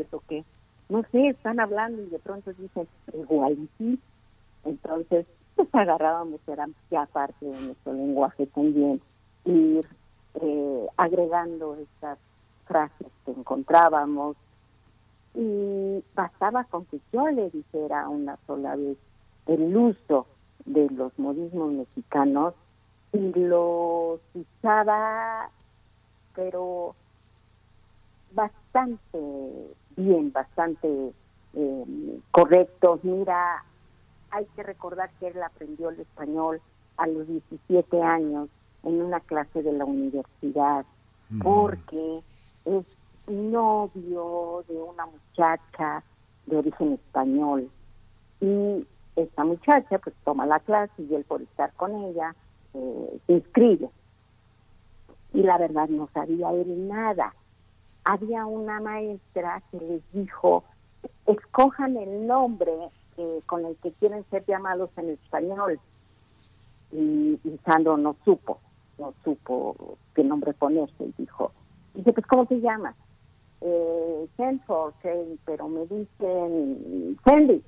eso 0.00 0.22
qué? 0.28 0.44
No 0.88 1.02
sé, 1.10 1.28
están 1.28 1.60
hablando 1.60 2.02
y 2.02 2.06
de 2.06 2.18
pronto 2.18 2.52
dicen 2.52 2.88
igual 3.14 3.52
y 3.52 3.68
sí. 3.78 3.98
Entonces, 4.64 5.26
pues 5.56 5.68
agarrábamos, 5.72 6.40
era 6.46 6.68
ya 6.90 7.06
parte 7.06 7.46
de 7.46 7.60
nuestro 7.60 7.92
lenguaje 7.92 8.46
también, 8.46 9.00
ir 9.44 9.86
eh, 10.40 10.86
agregando 10.96 11.76
estas 11.76 12.18
frases 12.66 13.08
que 13.24 13.32
encontrábamos 13.32 14.36
y 15.34 16.04
bastaba 16.14 16.64
con 16.64 16.84
que 16.86 17.00
yo 17.12 17.28
le 17.28 17.50
dijera 17.50 18.08
una 18.08 18.36
sola 18.46 18.76
vez 18.76 18.98
el 19.46 19.76
uso 19.76 20.26
de 20.64 20.88
los 20.90 21.18
modismos 21.18 21.72
mexicanos 21.72 22.54
y 23.12 23.32
los 23.34 24.20
usaba 24.34 25.50
pero 26.34 26.94
bastante 28.32 29.18
bien, 29.96 30.32
bastante 30.32 31.12
eh, 31.54 32.20
correctos. 32.30 33.04
Mira, 33.04 33.64
hay 34.30 34.46
que 34.56 34.62
recordar 34.62 35.10
que 35.20 35.28
él 35.28 35.42
aprendió 35.42 35.90
el 35.90 36.00
español 36.00 36.60
a 36.96 37.06
los 37.06 37.26
17 37.26 38.02
años 38.02 38.48
en 38.82 39.02
una 39.02 39.20
clase 39.20 39.62
de 39.62 39.72
la 39.72 39.84
universidad, 39.84 40.84
mm. 41.30 41.42
porque 41.42 42.22
es 42.64 42.84
novio 43.26 44.64
de 44.68 44.74
una 44.74 45.06
muchacha 45.06 46.02
de 46.46 46.56
origen 46.56 46.94
español. 46.94 47.70
Y 48.40 48.86
esta 49.16 49.44
muchacha 49.44 49.98
pues 49.98 50.14
toma 50.24 50.46
la 50.46 50.60
clase 50.60 51.02
y 51.02 51.14
él 51.14 51.24
por 51.24 51.42
estar 51.42 51.72
con 51.74 51.94
ella 52.04 52.34
eh, 52.74 53.20
se 53.26 53.32
inscribe. 53.34 53.90
Y 55.34 55.42
la 55.42 55.58
verdad 55.58 55.88
no 55.88 56.08
sabía 56.12 56.50
él 56.50 56.88
nada 56.88 57.32
había 58.04 58.46
una 58.46 58.80
maestra 58.80 59.62
que 59.70 59.78
les 59.78 60.12
dijo, 60.12 60.64
escojan 61.26 61.96
el 61.96 62.26
nombre 62.26 62.72
eh, 63.16 63.40
con 63.46 63.64
el 63.64 63.76
que 63.76 63.92
quieren 63.92 64.24
ser 64.30 64.44
llamados 64.46 64.90
en 64.96 65.10
español. 65.10 65.78
Y, 66.90 67.38
Sandro 67.64 67.96
no 67.96 68.16
supo, 68.24 68.60
no 68.98 69.14
supo 69.24 69.96
qué 70.14 70.24
nombre 70.24 70.52
ponerse 70.52 71.04
y 71.04 71.14
dijo, 71.16 71.52
dice, 71.94 72.12
pues 72.12 72.26
¿cómo 72.26 72.44
te 72.46 72.60
llamas? 72.60 72.96
Eh, 73.64 74.28
pero 75.44 75.68
me 75.68 75.86
dicen 75.86 77.18
Sandy. 77.24 77.62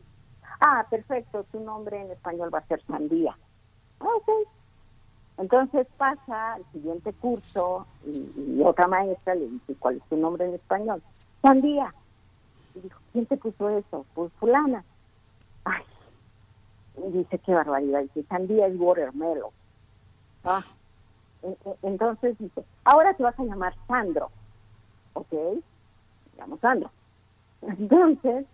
Ah, 0.61 0.87
perfecto, 0.89 1.45
tu 1.53 1.61
nombre 1.61 2.01
en 2.01 2.11
español 2.11 2.53
va 2.53 2.59
a 2.59 2.67
ser 2.67 2.83
Sandía. 2.87 3.37
Ah, 4.01 4.09
ok, 4.17 4.49
entonces 5.37 5.87
pasa 5.97 6.55
al 6.55 6.65
siguiente 6.73 7.13
curso 7.13 7.87
y, 8.07 8.63
otra 8.63 8.87
maestra 8.87 9.35
le 9.35 9.49
dice, 9.49 9.75
¿cuál 9.79 9.97
es 9.97 10.03
tu 10.09 10.17
nombre 10.17 10.47
en 10.47 10.55
español? 10.55 11.03
Sandía. 11.43 11.93
Y 12.75 12.81
dijo, 12.81 13.01
¿quién 13.13 13.27
te 13.27 13.37
puso 13.37 13.69
eso? 13.71 14.07
Pues 14.15 14.33
fulana. 14.35 14.85
Ay, 15.65 15.83
dice, 17.13 17.39
qué 17.39 17.53
barbaridad. 17.53 18.03
Dice, 18.03 18.23
Sandía 18.29 18.69
es 18.69 18.79
watermelon. 18.79 19.51
Ah, 20.45 20.63
e, 21.43 21.49
e, 21.49 21.77
entonces 21.83 22.39
dice, 22.39 22.65
ahora 22.85 23.15
te 23.15 23.23
vas 23.23 23.39
a 23.39 23.45
llamar 23.45 23.75
Sandro. 23.87 24.31
¿Ok? 25.15 25.33
Me 26.35 26.41
llamo 26.41 26.59
Sandro. 26.59 26.91
Entonces, 27.63 28.47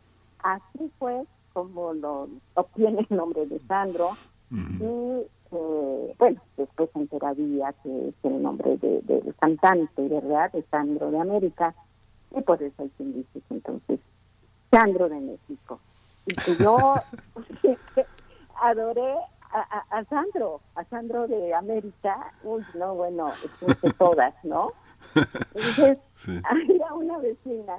así 0.42 0.90
fue 0.98 1.24
como 1.52 1.92
lo 1.94 2.28
obtiene 2.54 3.06
el 3.08 3.16
nombre 3.16 3.46
de 3.46 3.58
Sandro. 3.60 4.10
Y 4.50 5.26
eh, 5.52 6.14
bueno, 6.18 6.40
después 6.56 6.90
se 6.92 6.98
enteraría 6.98 7.72
que 7.82 8.08
es 8.08 8.14
el 8.22 8.42
nombre 8.42 8.76
del 8.78 9.04
de, 9.06 9.34
cantante, 9.38 10.08
¿verdad? 10.08 10.52
De 10.52 10.62
Sandro 10.70 11.10
de 11.10 11.20
América, 11.20 11.74
y 12.36 12.40
por 12.42 12.62
eso 12.62 12.82
hay 12.82 12.90
quien 12.96 13.12
dice 13.14 13.40
entonces 13.50 14.00
Sandro 14.70 15.08
de 15.08 15.20
México. 15.20 15.80
Y 16.26 16.34
que 16.34 16.56
yo 16.62 16.76
adoré 18.62 19.14
a, 19.52 20.04
Sandro, 20.04 20.60
a 20.76 20.84
Sandro 20.84 21.26
de 21.26 21.52
América, 21.54 22.32
uy, 22.44 22.64
no, 22.74 22.94
bueno, 22.94 23.30
es 23.30 23.96
todas, 23.96 24.34
¿no? 24.44 24.72
Entonces, 25.14 25.98
había 26.44 26.94
una 26.94 27.18
vecina 27.18 27.78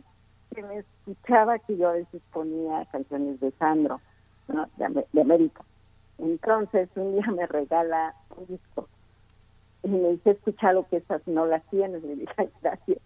que 0.54 0.64
me 0.64 0.80
escuchaba 0.80 1.60
que 1.60 1.78
yo 1.78 1.90
a 1.90 1.94
veces 1.94 2.22
ponía 2.34 2.86
canciones 2.92 3.40
de 3.40 3.52
Sandro, 3.52 4.02
¿no? 4.48 4.70
de 4.78 5.22
América. 5.22 5.64
Entonces 6.18 6.90
un 6.96 7.14
día 7.14 7.26
me 7.32 7.48
regala 7.48 8.14
un 8.38 8.46
disco 8.46 8.88
y 9.84 9.90
me 9.90 10.10
dice, 10.10 10.30
he 10.30 10.34
escuchado 10.34 10.88
que 10.90 10.98
esas 10.98 11.26
no 11.28 11.46
las 11.46 11.64
tienes. 11.70 12.04
Le 12.04 12.16
dije, 12.16 12.50
gracias. 12.62 13.00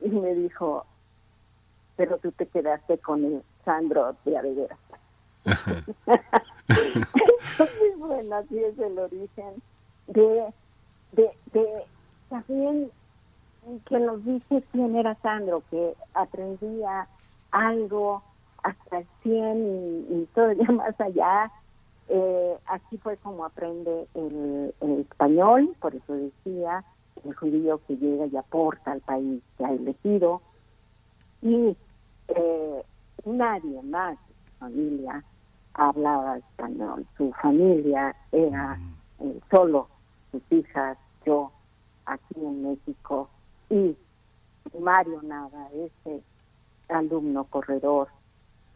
Y 0.00 0.08
me 0.08 0.34
dijo, 0.34 0.86
pero 1.96 2.18
tú 2.18 2.32
te 2.32 2.46
quedaste 2.46 2.98
con 2.98 3.24
el 3.24 3.42
Sandro 3.64 4.16
de 4.24 4.38
Avedera. 4.38 4.78
Entonces, 6.68 7.98
bueno, 7.98 8.36
así 8.36 8.58
es 8.58 8.78
el 8.78 8.98
origen 8.98 9.62
de, 10.06 10.52
de, 11.12 11.30
de 11.52 11.84
también 12.28 12.90
que 13.88 13.98
nos 13.98 14.24
dice 14.24 14.62
quién 14.72 14.96
era 14.96 15.14
Sandro, 15.16 15.62
que 15.70 15.94
aprendía 16.14 17.08
algo 17.50 18.22
hasta 18.62 18.98
el 18.98 19.06
100 19.22 20.06
y, 20.10 20.14
y 20.14 20.28
todavía 20.34 20.70
más 20.72 21.00
allá, 21.00 21.50
eh, 22.08 22.56
así 22.66 22.98
fue 22.98 23.16
como 23.16 23.44
aprende 23.44 24.06
el, 24.14 24.74
español, 25.00 25.74
por 25.80 25.94
eso 25.94 26.12
decía, 26.14 26.84
el 27.24 27.34
judío 27.34 27.80
que 27.86 27.96
llega 27.96 28.26
y 28.26 28.36
aporta 28.36 28.92
al 28.92 29.00
país 29.00 29.42
que 29.58 29.64
ha 29.64 29.72
elegido. 29.72 30.40
Y 31.42 31.76
eh, 32.28 32.82
nadie 33.24 33.82
más 33.82 34.16
de 34.28 34.34
su 34.34 34.58
familia 34.58 35.24
hablaba 35.74 36.38
español. 36.38 37.06
Su 37.16 37.32
familia 37.32 38.14
era 38.30 38.78
eh, 39.20 39.40
solo 39.50 39.88
sus 40.30 40.42
hijas, 40.50 40.96
yo, 41.24 41.50
aquí 42.04 42.34
en 42.36 42.70
México, 42.70 43.28
y 43.70 43.96
Mario 44.78 45.22
Nava, 45.22 45.68
ese 45.72 46.22
alumno 46.88 47.44
corredor. 47.44 48.08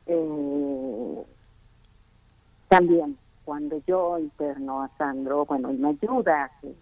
Eh, 0.07 1.25
también, 2.69 3.19
cuando 3.45 3.83
yo 3.87 4.19
interno 4.19 4.83
a 4.83 4.91
Sandro, 4.97 5.45
bueno, 5.45 5.73
me 5.73 5.89
ayuda 5.91 6.45
a 6.45 6.61
que 6.61 6.75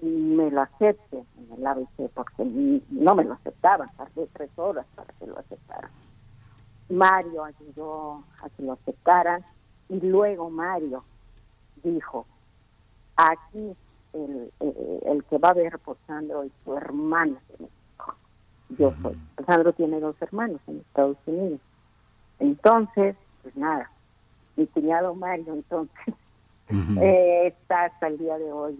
me 0.00 0.50
lo 0.50 0.62
acepte 0.62 1.24
en 1.36 1.52
el 1.58 1.66
ABC, 1.66 2.10
porque 2.14 2.44
no 2.90 3.14
me 3.14 3.24
lo 3.24 3.34
aceptaban, 3.34 3.90
tardé 3.96 4.26
tres 4.32 4.50
horas 4.56 4.86
para 4.94 5.12
que 5.18 5.26
lo 5.26 5.38
aceptaran. 5.38 5.90
Mario 6.88 7.44
ayudó 7.44 8.22
a 8.42 8.48
que 8.50 8.62
lo 8.62 8.72
aceptaran 8.72 9.44
y 9.88 10.00
luego 10.00 10.50
Mario 10.50 11.04
dijo, 11.82 12.26
aquí 13.16 13.76
el, 14.12 14.50
el, 15.06 15.24
que 15.24 15.38
va 15.38 15.50
a 15.50 15.54
ver 15.54 15.78
por 15.78 15.96
Sandro 16.06 16.42
es 16.42 16.52
su 16.64 16.74
de 16.74 16.92
México. 17.58 18.14
Yo 18.70 18.92
soy. 19.02 19.16
Sandro 19.46 19.72
tiene 19.72 20.00
dos 20.00 20.16
hermanos 20.20 20.60
en 20.66 20.78
Estados 20.78 21.16
Unidos. 21.26 21.60
Entonces, 22.38 23.16
pues 23.42 23.56
nada, 23.56 23.90
mi 24.56 24.66
cuñado 24.66 25.14
Mario, 25.14 25.54
entonces 25.54 26.14
eh, 27.00 27.46
está 27.46 27.84
hasta 27.84 28.08
el 28.08 28.18
día 28.18 28.38
de 28.38 28.52
hoy 28.52 28.78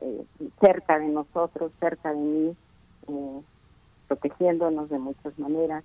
eh, 0.00 0.24
cerca 0.60 0.98
de 0.98 1.08
nosotros, 1.08 1.72
cerca 1.80 2.12
de 2.12 2.20
mí, 2.20 2.56
protegiéndonos 4.08 4.88
de 4.90 4.98
muchas 4.98 5.38
maneras 5.38 5.84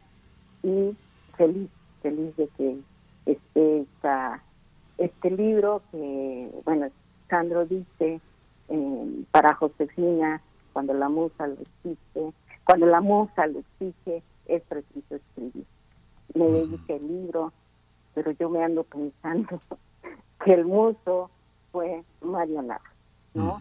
y 0.64 0.96
feliz, 1.36 1.70
feliz 2.02 2.36
de 2.36 2.48
que 2.58 2.78
esté 3.26 3.82
esta, 3.82 4.42
este 4.98 5.32
libro 5.32 5.82
que, 5.92 6.50
bueno, 6.66 6.88
Sandro 7.30 7.66
dice 7.66 8.22
para 9.32 9.54
Josefina, 9.56 10.42
cuando 10.74 10.94
la 10.94 11.10
musa 11.10 11.48
lo 11.48 11.56
existe, 11.62 12.34
cuando 12.64 12.86
la 12.86 13.02
musa 13.02 13.48
lo 13.48 13.60
exige, 13.60 14.22
es 14.46 14.62
preciso 14.64 15.16
escribir. 15.16 15.66
Me 16.34 16.46
dediqué 16.46 16.98
el 16.98 17.08
libro, 17.08 17.54
pero 18.14 18.32
yo 18.32 18.50
me 18.50 18.64
ando 18.64 18.84
pensando 18.84 19.62
que 20.44 20.54
el 20.54 20.66
muso 20.66 21.30
fue 21.72 22.04
Mario 22.22 22.64
¿no? 23.34 23.60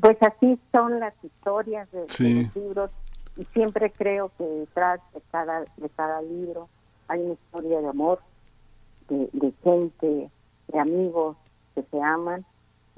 pues 0.00 0.16
así 0.20 0.58
son 0.72 0.98
las 1.00 1.14
historias 1.22 1.90
de, 1.92 2.00
los 2.00 2.56
libros 2.56 2.90
y 3.36 3.44
siempre 3.46 3.92
creo 3.92 4.30
que 4.36 4.44
detrás 4.44 5.00
de 5.14 5.22
cada, 5.30 5.60
de 5.60 5.88
cada 5.96 6.20
libro 6.22 6.68
hay 7.08 7.20
una 7.20 7.34
historia 7.34 7.80
de 7.80 7.88
amor, 7.88 8.20
de, 9.08 9.30
de 9.32 9.52
gente, 9.62 10.30
de 10.70 10.78
amigos 10.78 11.36
que 11.74 11.82
se 11.82 12.00
aman 12.02 12.44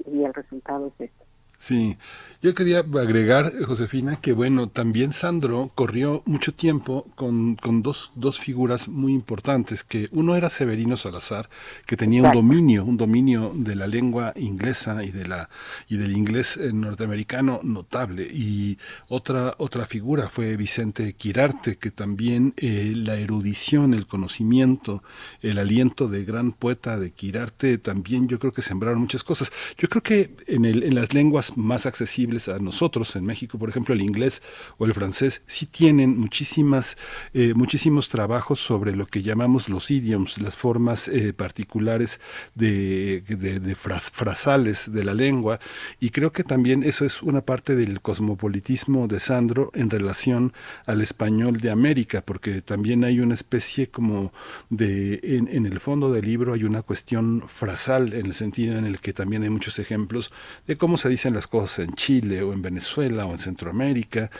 y 0.05 0.23
el 0.23 0.33
resultado 0.33 0.87
es 0.87 1.09
esto. 1.09 1.22
Sí, 1.63 1.97
yo 2.43 2.53
quería 2.55 2.79
agregar, 2.79 3.53
Josefina, 3.63 4.17
que 4.17 4.33
bueno, 4.33 4.67
también 4.67 5.13
Sandro 5.13 5.71
corrió 5.75 6.23
mucho 6.25 6.53
tiempo 6.53 7.07
con, 7.15 7.55
con 7.55 7.81
dos, 7.81 8.11
dos, 8.15 8.37
figuras 8.37 8.89
muy 8.89 9.13
importantes, 9.13 9.85
que 9.85 10.09
uno 10.11 10.35
era 10.35 10.49
Severino 10.49 10.97
Salazar, 10.97 11.49
que 11.85 11.95
tenía 11.95 12.21
un 12.21 12.33
dominio, 12.33 12.83
un 12.83 12.97
dominio 12.97 13.53
de 13.55 13.77
la 13.77 13.87
lengua 13.87 14.33
inglesa 14.35 15.05
y 15.05 15.11
de 15.11 15.25
la 15.25 15.49
y 15.87 15.95
del 15.95 16.17
inglés 16.17 16.57
eh, 16.57 16.73
norteamericano 16.73 17.61
notable, 17.63 18.27
y 18.29 18.77
otra 19.07 19.55
otra 19.57 19.85
figura 19.85 20.27
fue 20.27 20.57
Vicente 20.57 21.13
Quirarte, 21.13 21.77
que 21.77 21.91
también 21.91 22.53
eh, 22.57 22.91
la 22.93 23.15
erudición, 23.15 23.93
el 23.93 24.05
conocimiento, 24.05 25.01
el 25.41 25.59
aliento 25.59 26.09
de 26.09 26.25
gran 26.25 26.51
poeta 26.51 26.99
de 26.99 27.11
Quirarte, 27.11 27.77
también 27.77 28.27
yo 28.27 28.37
creo 28.37 28.51
que 28.51 28.61
sembraron 28.61 28.99
muchas 28.99 29.23
cosas. 29.23 29.53
Yo 29.77 29.87
creo 29.87 30.03
que 30.03 30.35
en, 30.47 30.65
el, 30.65 30.83
en 30.83 30.95
las 30.95 31.13
lenguas 31.13 31.52
más 31.55 31.85
accesibles 31.85 32.47
a 32.47 32.59
nosotros 32.59 33.15
en 33.15 33.25
México, 33.25 33.57
por 33.57 33.69
ejemplo 33.69 33.93
el 33.93 34.01
inglés 34.01 34.41
o 34.77 34.85
el 34.85 34.93
francés, 34.93 35.41
sí 35.47 35.65
tienen 35.65 36.17
muchísimas, 36.17 36.97
eh, 37.33 37.53
muchísimos 37.55 38.09
trabajos 38.09 38.59
sobre 38.59 38.95
lo 38.95 39.05
que 39.05 39.23
llamamos 39.23 39.69
los 39.69 39.91
idioms, 39.91 40.39
las 40.39 40.55
formas 40.55 41.07
eh, 41.07 41.33
particulares 41.33 42.19
de, 42.55 43.21
de, 43.21 43.75
frasales 43.75 44.91
de 44.91 45.03
la 45.03 45.13
lengua, 45.13 45.59
y 45.99 46.09
creo 46.09 46.31
que 46.31 46.43
también 46.43 46.83
eso 46.83 47.05
es 47.05 47.21
una 47.21 47.41
parte 47.41 47.75
del 47.75 48.01
cosmopolitismo 48.01 49.07
de 49.07 49.19
Sandro 49.19 49.71
en 49.73 49.89
relación 49.89 50.53
al 50.85 51.01
español 51.01 51.59
de 51.59 51.71
América, 51.71 52.21
porque 52.25 52.61
también 52.61 53.03
hay 53.03 53.19
una 53.19 53.33
especie 53.33 53.89
como 53.89 54.31
de, 54.69 55.19
en, 55.23 55.47
en 55.51 55.65
el 55.65 55.79
fondo 55.79 56.11
del 56.11 56.25
libro 56.25 56.53
hay 56.53 56.63
una 56.63 56.81
cuestión 56.81 57.43
frasal, 57.47 58.13
en 58.13 58.27
el 58.27 58.33
sentido 58.33 58.77
en 58.77 58.85
el 58.85 58.99
que 58.99 59.13
también 59.13 59.43
hay 59.43 59.49
muchos 59.49 59.79
ejemplos 59.79 60.31
de 60.67 60.77
cómo 60.77 60.97
se 60.97 61.09
dicen 61.09 61.33
las 61.33 61.42
cosas 61.47 61.79
en 61.79 61.93
Chile 61.93 62.41
o 62.43 62.53
en 62.53 62.61
Venezuela 62.61 63.25
o 63.25 63.31
en 63.31 63.39
Centroamérica. 63.39 64.31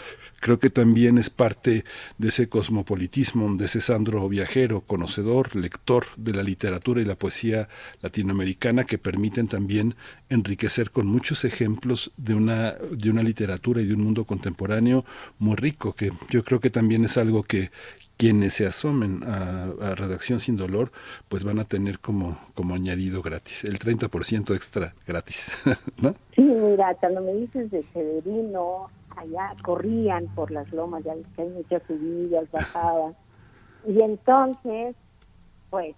Creo 0.44 0.60
que 0.60 0.70
también 0.70 1.18
es 1.18 1.30
parte 1.30 1.86
de 2.18 2.28
ese 2.28 2.50
cosmopolitismo, 2.50 3.56
de 3.56 3.64
ese 3.64 3.80
Sandro 3.80 4.28
viajero, 4.28 4.82
conocedor, 4.82 5.56
lector 5.56 6.04
de 6.18 6.34
la 6.34 6.44
literatura 6.44 7.00
y 7.00 7.06
la 7.06 7.16
poesía 7.16 7.70
latinoamericana 8.02 8.84
que 8.84 8.98
permiten 8.98 9.48
también 9.48 9.96
enriquecer 10.28 10.92
con 10.92 11.08
muchos 11.08 11.46
ejemplos 11.46 12.12
de 12.18 12.34
una, 12.34 12.74
de 12.74 13.10
una 13.10 13.24
literatura 13.24 13.82
y 13.82 13.86
de 13.86 13.94
un 13.94 14.04
mundo 14.04 14.26
contemporáneo 14.26 15.06
muy 15.40 15.56
rico, 15.56 15.94
que 15.94 16.12
yo 16.30 16.44
creo 16.44 16.60
que 16.60 16.70
también 16.70 17.06
es 17.06 17.18
algo 17.18 17.44
que, 17.44 17.72
quienes 18.18 18.54
se 18.54 18.66
asomen 18.66 19.22
a, 19.24 19.96
Redacción 19.96 20.40
Sin 20.40 20.56
Dolor, 20.56 20.92
pues 21.30 21.44
van 21.44 21.60
a 21.60 21.66
tener 21.66 22.00
como, 22.00 22.38
como 22.54 22.76
añadido 22.76 23.22
gratis, 23.22 23.64
el 23.64 23.80
30% 23.80 24.56
extra 24.56 24.94
gratis, 25.08 25.58
¿no? 26.02 26.16
Sí, 26.36 26.42
mira, 26.42 26.96
cuando 26.96 27.22
me 27.22 27.34
dices 27.34 27.70
de 27.72 27.84
Severino, 27.94 28.90
allá 29.18 29.56
corrían 29.64 30.28
por 30.36 30.52
las 30.52 30.72
lomas, 30.72 31.04
ya 31.04 31.14
que 31.36 31.42
hay 31.42 31.50
muchas 31.50 31.84
subidas, 31.84 32.50
bajadas, 32.52 33.16
y 33.86 34.02
entonces, 34.02 34.96
pues, 35.70 35.96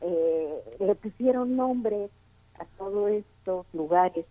eh, 0.00 0.76
le 0.78 0.94
pusieron 0.94 1.56
nombres 1.56 2.10
a 2.58 2.64
todos 2.76 3.10
estos 3.10 3.66
lugares 3.72 4.26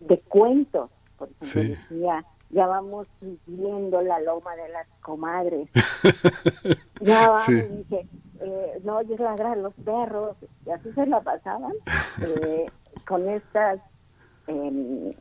de 0.00 0.18
cuentos, 0.20 0.90
por 1.16 1.28
ejemplo, 1.28 1.76
decía 1.88 2.24
ya 2.54 2.66
vamos 2.68 3.08
viendo 3.46 4.00
la 4.00 4.20
loma 4.20 4.54
de 4.54 4.68
las 4.68 4.86
comadres. 5.00 5.68
ya 7.00 7.28
vamos, 7.28 7.46
dije, 7.48 8.06
eh, 8.40 8.80
no 8.84 8.98
oyes 8.98 9.18
ladrar 9.18 9.56
los 9.56 9.74
perros, 9.84 10.36
y 10.64 10.70
así 10.70 10.92
se 10.92 11.06
la 11.06 11.20
pasaban 11.20 11.72
eh, 12.22 12.66
con 13.06 13.28
estas 13.28 13.80
em, 14.46 15.12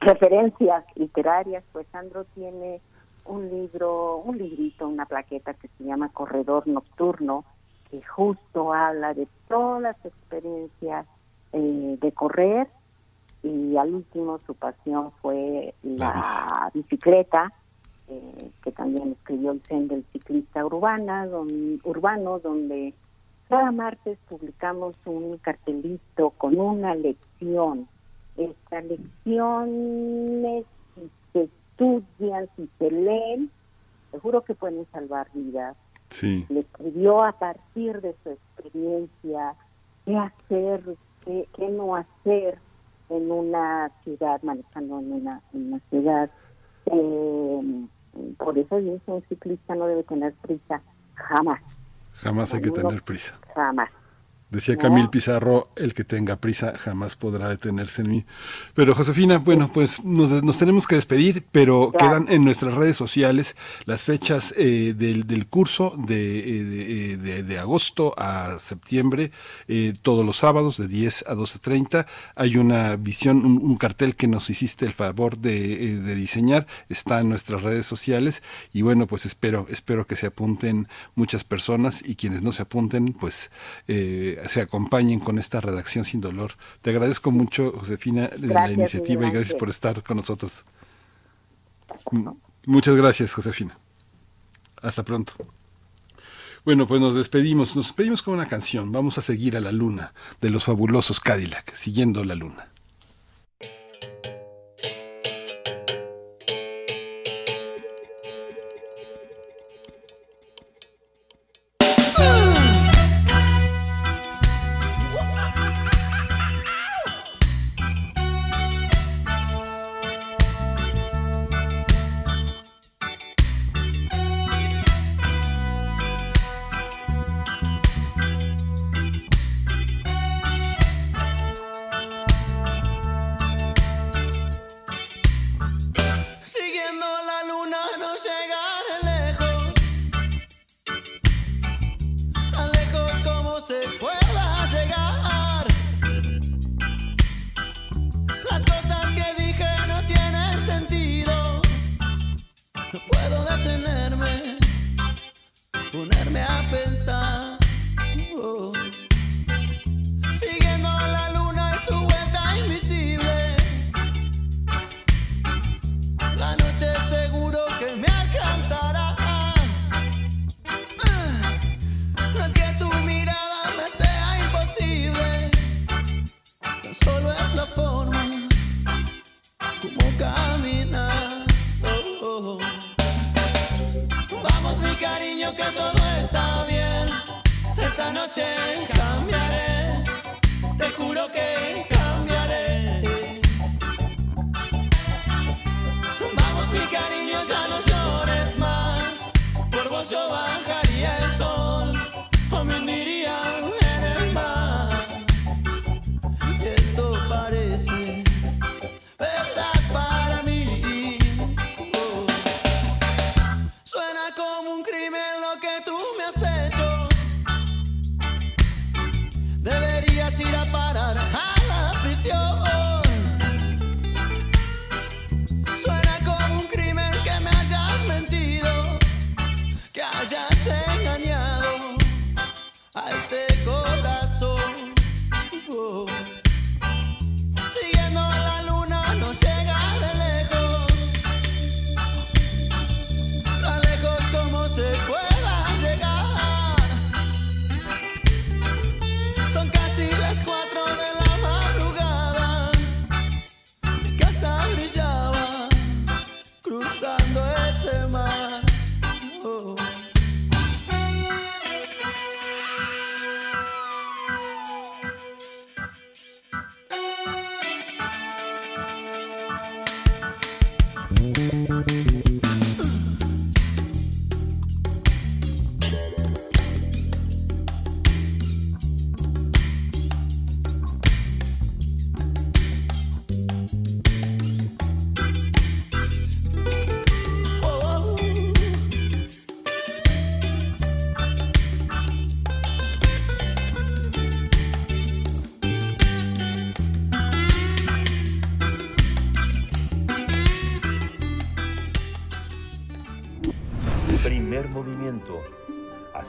referencias 0.00 0.84
literarias, 0.96 1.64
pues 1.72 1.86
Sandro 1.92 2.24
tiene 2.34 2.80
un 3.24 3.48
libro, 3.48 4.18
un 4.18 4.38
librito, 4.38 4.88
una 4.88 5.06
plaqueta 5.06 5.54
que 5.54 5.68
se 5.78 5.84
llama 5.84 6.10
Corredor 6.10 6.66
Nocturno, 6.66 7.44
que 7.90 8.02
justo 8.02 8.72
habla 8.72 9.14
de 9.14 9.28
todas 9.48 9.82
las 9.82 10.04
experiencias 10.04 11.06
eh, 11.52 11.98
de 12.00 12.12
correr 12.12 12.68
y 13.42 13.76
al 13.76 13.94
último 13.94 14.38
su 14.46 14.54
pasión 14.54 15.10
fue 15.20 15.74
la 15.82 16.70
bicicleta, 16.72 17.52
eh, 18.08 18.50
que 18.62 18.72
también 18.72 19.12
escribió 19.12 19.52
el 19.52 19.60
Zen 19.62 19.88
del 19.88 20.04
ciclista 20.12 20.64
urbana, 20.64 21.26
urbano, 21.84 22.38
donde 22.38 22.94
cada 23.48 23.70
martes 23.72 24.18
publicamos 24.28 24.94
un 25.04 25.38
cartelito 25.38 26.30
con 26.30 26.58
una 26.58 26.94
lección. 26.94 27.88
Estas 28.36 28.84
lecciones, 28.84 30.64
si 30.94 31.10
se 31.32 31.42
estudian, 31.44 32.48
si 32.56 32.68
se 32.78 32.90
leen, 32.90 33.50
seguro 34.10 34.42
que 34.42 34.54
pueden 34.54 34.86
salvar 34.92 35.28
vidas. 35.34 35.76
Sí. 36.08 36.46
Le 36.48 36.60
escribió 36.60 37.22
a 37.22 37.32
partir 37.32 38.00
de 38.00 38.14
su 38.22 38.30
experiencia 38.30 39.54
qué 40.04 40.16
hacer, 40.16 40.82
qué 41.24 41.68
no 41.70 41.96
hacer 41.96 42.58
en 43.08 43.30
una 43.30 43.90
ciudad, 44.02 44.42
manejando 44.42 44.98
en 44.98 45.12
una, 45.12 45.40
en 45.52 45.68
una 45.68 45.80
ciudad. 45.90 46.30
Eh, 46.86 47.86
por 48.38 48.58
eso 48.58 48.76
dice, 48.78 49.00
un 49.06 49.22
ciclista 49.28 49.74
no 49.74 49.86
debe 49.86 50.02
tener 50.04 50.34
prisa, 50.34 50.82
jamás. 51.14 51.60
Jamás 52.14 52.52
hay 52.54 52.62
que 52.62 52.70
tener 52.70 53.02
prisa. 53.02 53.38
Jamás. 53.54 53.90
Decía 54.52 54.76
Camil 54.76 55.08
Pizarro, 55.08 55.70
el 55.76 55.94
que 55.94 56.04
tenga 56.04 56.36
prisa 56.36 56.76
jamás 56.76 57.16
podrá 57.16 57.48
detenerse 57.48 58.02
en 58.02 58.10
mí. 58.10 58.24
Pero 58.74 58.94
Josefina, 58.94 59.38
bueno, 59.38 59.70
pues 59.72 60.04
nos, 60.04 60.58
tenemos 60.58 60.86
que 60.86 60.94
despedir, 60.96 61.42
pero 61.50 61.90
quedan 61.98 62.26
en 62.28 62.44
nuestras 62.44 62.74
redes 62.74 62.94
sociales 62.98 63.56
las 63.86 64.02
fechas 64.02 64.52
eh, 64.58 64.92
del, 64.94 65.26
del, 65.26 65.46
curso 65.46 65.94
de, 65.96 66.38
eh, 66.60 67.16
de, 67.16 67.42
de, 67.44 67.58
agosto 67.58 68.12
a 68.18 68.58
septiembre, 68.58 69.32
eh, 69.68 69.94
todos 70.02 70.26
los 70.26 70.36
sábados 70.36 70.76
de 70.76 70.86
10 70.86 71.24
a 71.28 71.34
12.30. 71.34 72.06
Hay 72.34 72.58
una 72.58 72.96
visión, 72.96 73.46
un, 73.46 73.76
cartel 73.78 74.16
que 74.16 74.28
nos 74.28 74.50
hiciste 74.50 74.84
el 74.84 74.92
favor 74.92 75.38
de, 75.38 75.96
de, 75.98 76.14
diseñar, 76.14 76.66
está 76.90 77.20
en 77.20 77.30
nuestras 77.30 77.62
redes 77.62 77.86
sociales 77.86 78.42
y 78.70 78.82
bueno, 78.82 79.06
pues 79.06 79.24
espero, 79.24 79.64
espero 79.70 80.06
que 80.06 80.14
se 80.14 80.26
apunten 80.26 80.88
muchas 81.14 81.42
personas 81.42 82.02
y 82.06 82.16
quienes 82.16 82.42
no 82.42 82.52
se 82.52 82.60
apunten, 82.60 83.14
pues... 83.14 83.50
Eh, 83.88 84.40
se 84.48 84.60
acompañen 84.60 85.20
con 85.20 85.38
esta 85.38 85.60
redacción 85.60 86.04
sin 86.04 86.20
dolor. 86.20 86.52
Te 86.80 86.90
agradezco 86.90 87.30
mucho, 87.30 87.72
Josefina, 87.72 88.30
la 88.38 88.70
iniciativa 88.70 89.26
y 89.26 89.30
gracias 89.30 89.58
por 89.58 89.68
estar 89.68 90.02
con 90.02 90.16
nosotros. 90.16 90.64
Muchas 92.66 92.96
gracias, 92.96 93.32
Josefina. 93.32 93.78
Hasta 94.80 95.04
pronto. 95.04 95.34
Bueno, 96.64 96.86
pues 96.86 97.00
nos 97.00 97.14
despedimos. 97.14 97.74
Nos 97.74 97.86
despedimos 97.86 98.22
con 98.22 98.34
una 98.34 98.46
canción. 98.46 98.92
Vamos 98.92 99.18
a 99.18 99.22
seguir 99.22 99.56
a 99.56 99.60
la 99.60 99.72
luna 99.72 100.14
de 100.40 100.50
los 100.50 100.64
fabulosos 100.64 101.20
Cadillac, 101.20 101.74
siguiendo 101.74 102.24
la 102.24 102.34
luna. 102.34 102.71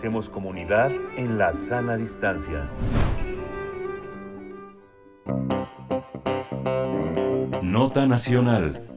Hacemos 0.03 0.27
comunidad 0.27 0.91
en 1.15 1.37
la 1.37 1.53
sana 1.53 1.95
distancia. 1.95 2.69
Nota 7.61 8.05
Nacional. 8.05 8.92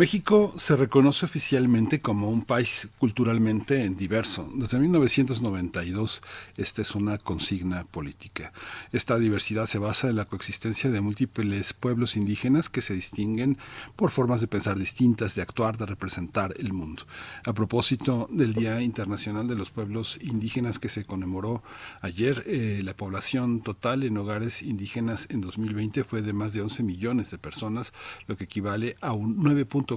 México 0.00 0.54
se 0.56 0.76
reconoce 0.76 1.26
oficialmente 1.26 2.00
como 2.00 2.30
un 2.30 2.40
país 2.40 2.88
culturalmente 2.96 3.86
diverso. 3.90 4.50
Desde 4.54 4.78
1992 4.78 6.22
esta 6.56 6.80
es 6.80 6.94
una 6.94 7.18
consigna 7.18 7.84
política. 7.84 8.54
Esta 8.92 9.18
diversidad 9.18 9.66
se 9.66 9.78
basa 9.78 10.08
en 10.08 10.16
la 10.16 10.24
coexistencia 10.24 10.90
de 10.90 11.02
múltiples 11.02 11.74
pueblos 11.74 12.16
indígenas 12.16 12.70
que 12.70 12.80
se 12.80 12.94
distinguen 12.94 13.58
por 13.94 14.10
formas 14.10 14.40
de 14.40 14.46
pensar 14.46 14.78
distintas, 14.78 15.34
de 15.34 15.42
actuar, 15.42 15.76
de 15.76 15.84
representar 15.84 16.54
el 16.58 16.72
mundo. 16.72 17.02
A 17.44 17.52
propósito 17.52 18.26
del 18.32 18.54
Día 18.54 18.80
Internacional 18.80 19.48
de 19.48 19.56
los 19.56 19.68
Pueblos 19.68 20.18
Indígenas 20.22 20.78
que 20.78 20.88
se 20.88 21.04
conmemoró 21.04 21.62
ayer, 22.00 22.42
eh, 22.46 22.80
la 22.82 22.96
población 22.96 23.60
total 23.60 24.04
en 24.04 24.16
hogares 24.16 24.62
indígenas 24.62 25.26
en 25.28 25.42
2020 25.42 26.04
fue 26.04 26.22
de 26.22 26.32
más 26.32 26.54
de 26.54 26.62
11 26.62 26.84
millones 26.84 27.30
de 27.30 27.36
personas, 27.36 27.92
lo 28.26 28.38
que 28.38 28.44
equivale 28.44 28.96
a 29.02 29.12
un 29.12 29.36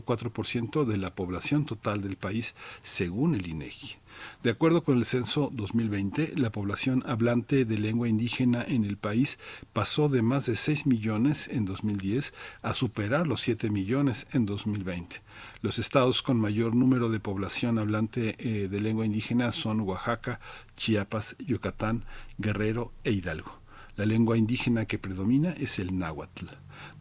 9.4% 0.01 0.85
de 0.85 0.97
la 0.97 1.15
población 1.15 1.65
total 1.65 2.01
del 2.01 2.17
país, 2.17 2.55
según 2.81 3.35
el 3.35 3.47
INEGI. 3.47 3.97
De 4.41 4.51
acuerdo 4.51 4.83
con 4.83 4.97
el 4.97 5.05
censo 5.05 5.49
2020, 5.53 6.33
la 6.37 6.51
población 6.51 7.03
hablante 7.05 7.65
de 7.65 7.77
lengua 7.77 8.07
indígena 8.07 8.63
en 8.63 8.85
el 8.85 8.97
país 8.97 9.39
pasó 9.73 10.09
de 10.09 10.21
más 10.21 10.45
de 10.45 10.55
6 10.55 10.85
millones 10.85 11.47
en 11.47 11.65
2010 11.65 12.33
a 12.61 12.73
superar 12.73 13.27
los 13.27 13.41
7 13.41 13.69
millones 13.69 14.27
en 14.31 14.45
2020. 14.45 15.21
Los 15.61 15.79
estados 15.79 16.21
con 16.21 16.39
mayor 16.39 16.75
número 16.75 17.09
de 17.09 17.19
población 17.19 17.79
hablante 17.79 18.35
eh, 18.37 18.67
de 18.67 18.81
lengua 18.81 19.05
indígena 19.05 19.51
son 19.51 19.81
Oaxaca, 19.81 20.39
Chiapas, 20.75 21.35
Yucatán, 21.39 22.05
Guerrero 22.37 22.91
e 23.03 23.11
Hidalgo. 23.11 23.59
La 23.95 24.05
lengua 24.05 24.37
indígena 24.37 24.85
que 24.85 24.99
predomina 24.99 25.51
es 25.51 25.79
el 25.79 25.97
náhuatl. 25.97 26.47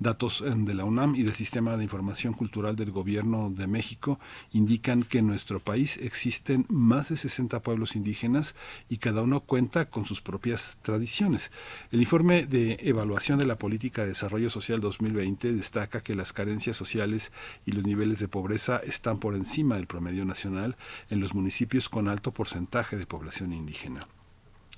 Datos 0.03 0.41
eh, 0.41 0.53
de 0.57 0.75
la 0.75 0.85
UNAM 0.85 1.15
y 1.15 1.23
del 1.23 1.37
Sistema 1.37 1.77
de 1.77 1.85
Información 1.85 2.33
Cultural 2.33 2.75
del 2.75 2.91
Gobierno 2.91 3.51
de 3.51 3.69
México 3.69 4.19
indican 4.51 5.05
que 5.05 5.19
en 5.19 5.29
nuestro 5.29 5.61
país 5.61 5.97
existen 5.99 6.67
más 6.69 7.11
de 7.11 7.17
60 7.17 7.63
pueblos 7.63 7.95
indígenas 7.95 8.57
y 8.89 8.97
cada 8.97 9.23
uno 9.23 9.41
cuenta 9.41 9.91
con 9.91 10.05
sus 10.05 10.21
propias 10.21 10.77
tradiciones. 10.83 11.53
El 11.93 12.01
informe 12.01 12.47
de 12.47 12.79
evaluación 12.81 13.39
de 13.39 13.47
la 13.47 13.59
Política 13.59 14.03
de 14.03 14.09
Desarrollo 14.09 14.51
Social 14.51 14.81
2020 14.81 15.53
destaca 15.53 16.03
que 16.03 16.17
las 16.17 16.33
carencias 16.33 16.77
sociales 16.77 17.31
y 17.65 17.71
los 17.71 17.85
niveles 17.85 18.19
de 18.19 18.27
pobreza 18.27 18.79
están 18.79 19.21
por 19.21 19.37
encima 19.37 19.77
del 19.77 19.87
promedio 19.87 20.25
nacional 20.25 20.77
en 21.11 21.21
los 21.21 21.33
municipios 21.33 21.89
con 21.89 22.09
alto 22.09 22.33
porcentaje 22.33 22.97
de 22.97 23.07
población 23.07 23.53
indígena. 23.53 24.09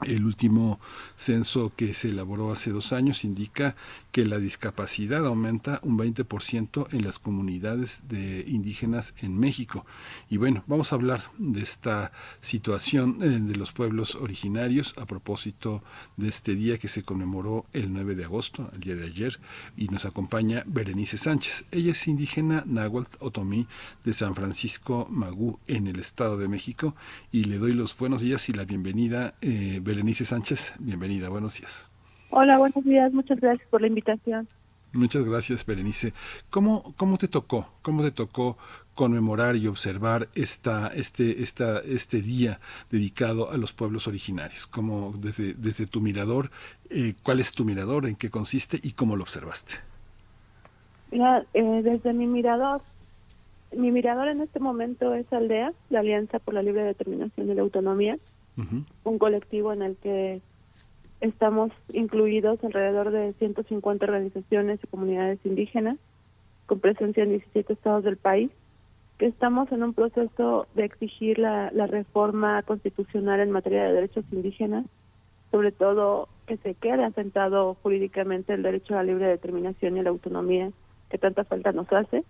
El 0.03 0.25
último 0.25 0.81
censo 1.15 1.73
que 1.77 1.95
se 1.95 2.09
elaboró 2.09 2.51
hace 2.51 2.71
dos 2.71 2.93
años 2.93 3.25
indica 3.25 3.77
que 4.15 4.25
la 4.25 4.39
discapacidad 4.39 5.27
aumenta 5.27 5.81
un 5.83 5.99
20% 5.99 6.87
en 6.93 7.05
las 7.05 7.19
comunidades 7.19 8.03
de 8.07 8.45
indígenas 8.47 9.13
en 9.21 9.37
México. 9.37 9.87
Y 10.31 10.37
bueno, 10.37 10.63
vamos 10.69 10.93
a 10.93 10.95
hablar 10.95 11.33
de 11.37 11.61
esta 11.61 12.13
situación 12.41 13.19
eh, 13.21 13.41
de 13.41 13.57
los 13.57 13.73
pueblos 13.73 14.15
originarios 14.15 14.95
a 14.99 15.07
propósito 15.07 15.83
de 16.17 16.29
este 16.29 16.55
día 16.55 16.79
que 16.79 16.87
se 16.87 17.03
conmemoró 17.03 17.67
el 17.73 17.93
9 17.93 18.15
de 18.15 18.25
agosto, 18.27 18.71
el 18.75 18.81
día 18.83 18.95
de 18.95 19.07
ayer, 19.07 19.41
y 19.77 19.89
nos 19.89 20.05
acompaña 20.05 20.63
Berenice 20.65 21.19
Sánchez. 21.19 21.65
Ella 21.73 21.91
es 21.91 22.07
indígena 22.07 22.63
náhuatl 22.67 23.17
otomí 23.19 23.67
de 24.05 24.13
San 24.13 24.37
Francisco 24.37 25.09
Magú 25.11 25.59
en 25.67 25.89
el 25.89 25.99
Estado 25.99 26.39
de 26.39 26.47
México 26.47 26.95
y 27.33 27.47
le 27.47 27.59
doy 27.59 27.73
los 27.73 27.99
buenos 27.99 28.21
días 28.21 28.49
y 28.49 28.53
la 28.53 28.65
bienvenida, 28.65 29.35
eh, 29.41 29.81
Berenice 29.83 30.25
Sánchez. 30.25 30.75
Bienvenida, 30.79 31.31
buenos 31.31 31.59
días. 31.59 31.94
Hola, 32.37 32.59
buenos 32.59 32.85
días. 32.85 33.13
Muchas 33.13 33.39
gracias 33.39 33.69
por 33.69 33.81
la 33.81 33.87
invitación. 33.87 34.49
Muchas 34.93 35.25
gracias, 35.25 35.65
Berenice. 35.65 36.13
¿Cómo, 36.51 36.93
cómo 36.97 37.17
te 37.17 37.29
tocó? 37.29 37.69
¿Cómo 37.81 38.03
te 38.03 38.11
tocó 38.11 38.59
conmemorar 38.97 39.55
y 39.55 39.69
observar 39.69 40.29
esta, 40.35 40.89
este, 40.89 41.45
esta, 41.45 41.79
este 41.79 42.23
día 42.23 42.59
dedicado 42.91 43.53
a 43.53 43.57
los 43.57 43.73
pueblos 43.73 44.09
originarios? 44.09 44.67
¿Cómo, 44.67 45.15
desde, 45.17 45.55
desde 45.55 45.87
tu 45.87 46.01
mirador, 46.01 46.51
eh, 46.91 47.15
cuál 47.23 47.39
es 47.39 47.53
tu 47.53 47.65
mirador, 47.65 48.05
en 48.05 48.17
qué 48.17 48.31
consiste 48.31 48.81
y 48.83 48.95
cómo 48.95 49.15
lo 49.15 49.23
observaste? 49.23 49.75
Mira, 51.13 51.47
eh, 51.55 51.83
desde 51.85 52.13
mi 52.15 52.27
mirador, 52.27 52.81
mi 53.77 53.93
mirador 53.93 54.27
en 54.27 54.41
este 54.41 54.59
momento 54.59 55.15
es 55.15 55.33
Aldea, 55.33 55.73
la 55.89 56.01
Alianza 56.01 56.41
por 56.41 56.55
la 56.55 56.63
Libre 56.63 56.83
Determinación 56.83 57.49
y 57.49 57.55
la 57.55 57.63
Autonomía, 57.63 58.19
Ujú. 58.57 58.83
un 59.05 59.19
colectivo 59.19 59.73
en 59.73 59.83
el 59.83 59.97
que 59.97 60.41
estamos 61.21 61.71
incluidos 61.93 62.63
alrededor 62.63 63.11
de 63.11 63.33
150 63.35 64.05
organizaciones 64.05 64.81
y 64.83 64.87
comunidades 64.87 65.39
indígenas 65.45 65.99
con 66.67 66.81
presencia 66.81 67.23
en 67.23 67.31
17 67.31 67.73
estados 67.73 68.05
del 68.05 68.17
país, 68.17 68.51
que 69.19 69.27
estamos 69.27 69.71
en 69.71 69.83
un 69.83 69.95
proceso 69.95 70.67
de 70.75 70.85
exigir 70.85 71.39
la, 71.39 71.71
reforma 71.87 72.63
constitucional 72.63 73.41
en 73.41 73.51
materia 73.51 73.85
de 73.85 73.93
derechos 73.93 74.25
indígenas, 74.33 74.87
sobre 75.51 75.73
todo 75.73 76.29
que 76.47 76.57
se 76.59 76.75
quede 76.75 77.05
asentado 77.05 77.77
jurídicamente 77.83 78.55
el 78.55 78.63
derecho 78.63 78.95
a 78.95 78.99
la 78.99 79.05
libre 79.05 79.27
determinación 79.27 79.97
y 79.97 80.03
la 80.03 80.11
autonomía 80.11 80.71
que 81.11 81.19
tanta 81.19 81.45
falta 81.45 81.73
nos 81.73 81.93
hace, 81.93 82.25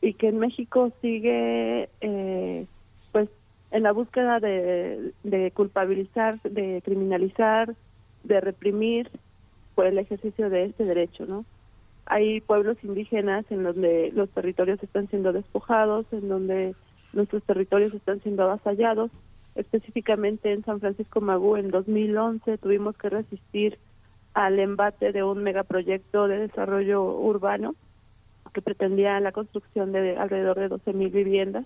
y 0.00 0.14
que 0.14 0.28
en 0.28 0.38
México 0.38 0.90
sigue 1.00 1.88
eh, 2.00 2.66
pues 3.12 3.28
en 3.70 3.82
la 3.82 3.92
búsqueda 3.92 4.40
de 4.40 5.52
culpabilizar, 5.54 6.40
de 6.42 6.82
criminalizar, 6.84 7.74
de 8.24 8.40
reprimir 8.40 9.10
por 9.74 9.86
el 9.86 9.98
ejercicio 9.98 10.50
de 10.50 10.66
este 10.66 10.84
derecho, 10.84 11.26
¿no? 11.26 11.44
Hay 12.06 12.40
pueblos 12.40 12.76
indígenas 12.82 13.44
en 13.50 13.62
donde 13.62 14.10
los 14.14 14.28
territorios 14.30 14.82
están 14.82 15.08
siendo 15.08 15.32
despojados, 15.32 16.06
en 16.12 16.28
donde 16.28 16.74
nuestros 17.12 17.42
territorios 17.44 17.94
están 17.94 18.20
siendo 18.22 18.42
avasallados. 18.42 19.10
Específicamente 19.54 20.52
en 20.52 20.64
San 20.64 20.80
Francisco 20.80 21.20
Magú 21.20 21.56
en 21.56 21.70
2011 21.70 22.58
tuvimos 22.58 22.96
que 22.96 23.10
resistir 23.10 23.78
al 24.34 24.58
embate 24.58 25.12
de 25.12 25.22
un 25.22 25.42
megaproyecto 25.42 26.26
de 26.26 26.38
desarrollo 26.38 27.04
urbano 27.04 27.74
que 28.52 28.62
pretendía 28.62 29.20
la 29.20 29.32
construcción 29.32 29.92
de 29.92 30.16
alrededor 30.16 30.58
de 30.58 30.70
12.000 30.70 31.10
viviendas 31.10 31.64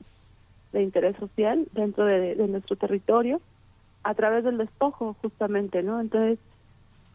de 0.72 0.82
interés 0.82 1.16
social 1.16 1.66
dentro 1.72 2.04
de, 2.04 2.34
de 2.34 2.48
nuestro 2.48 2.76
territorio 2.76 3.40
a 4.02 4.14
través 4.14 4.44
del 4.44 4.58
despojo 4.58 5.16
justamente, 5.22 5.82
¿no? 5.82 6.00
Entonces, 6.00 6.38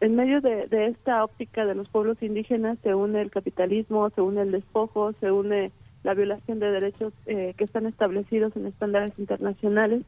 en 0.02 0.16
medio 0.16 0.40
de, 0.40 0.66
esta 0.88 1.22
óptica 1.22 1.64
de 1.64 1.76
los 1.76 1.88
pueblos 1.88 2.20
indígenas 2.22 2.76
se 2.82 2.92
une 2.92 3.22
el 3.22 3.30
capitalismo, 3.30 4.10
se 4.10 4.20
une 4.20 4.42
el 4.42 4.50
despojo, 4.50 5.12
se 5.20 5.30
une 5.30 5.70
la 6.02 6.14
violación 6.14 6.58
de 6.58 6.72
derechos 6.72 7.12
eh, 7.26 7.54
que 7.56 7.62
están 7.62 7.86
establecidos 7.86 8.56
en 8.56 8.66
estándares 8.66 9.16
internacionales 9.16 10.02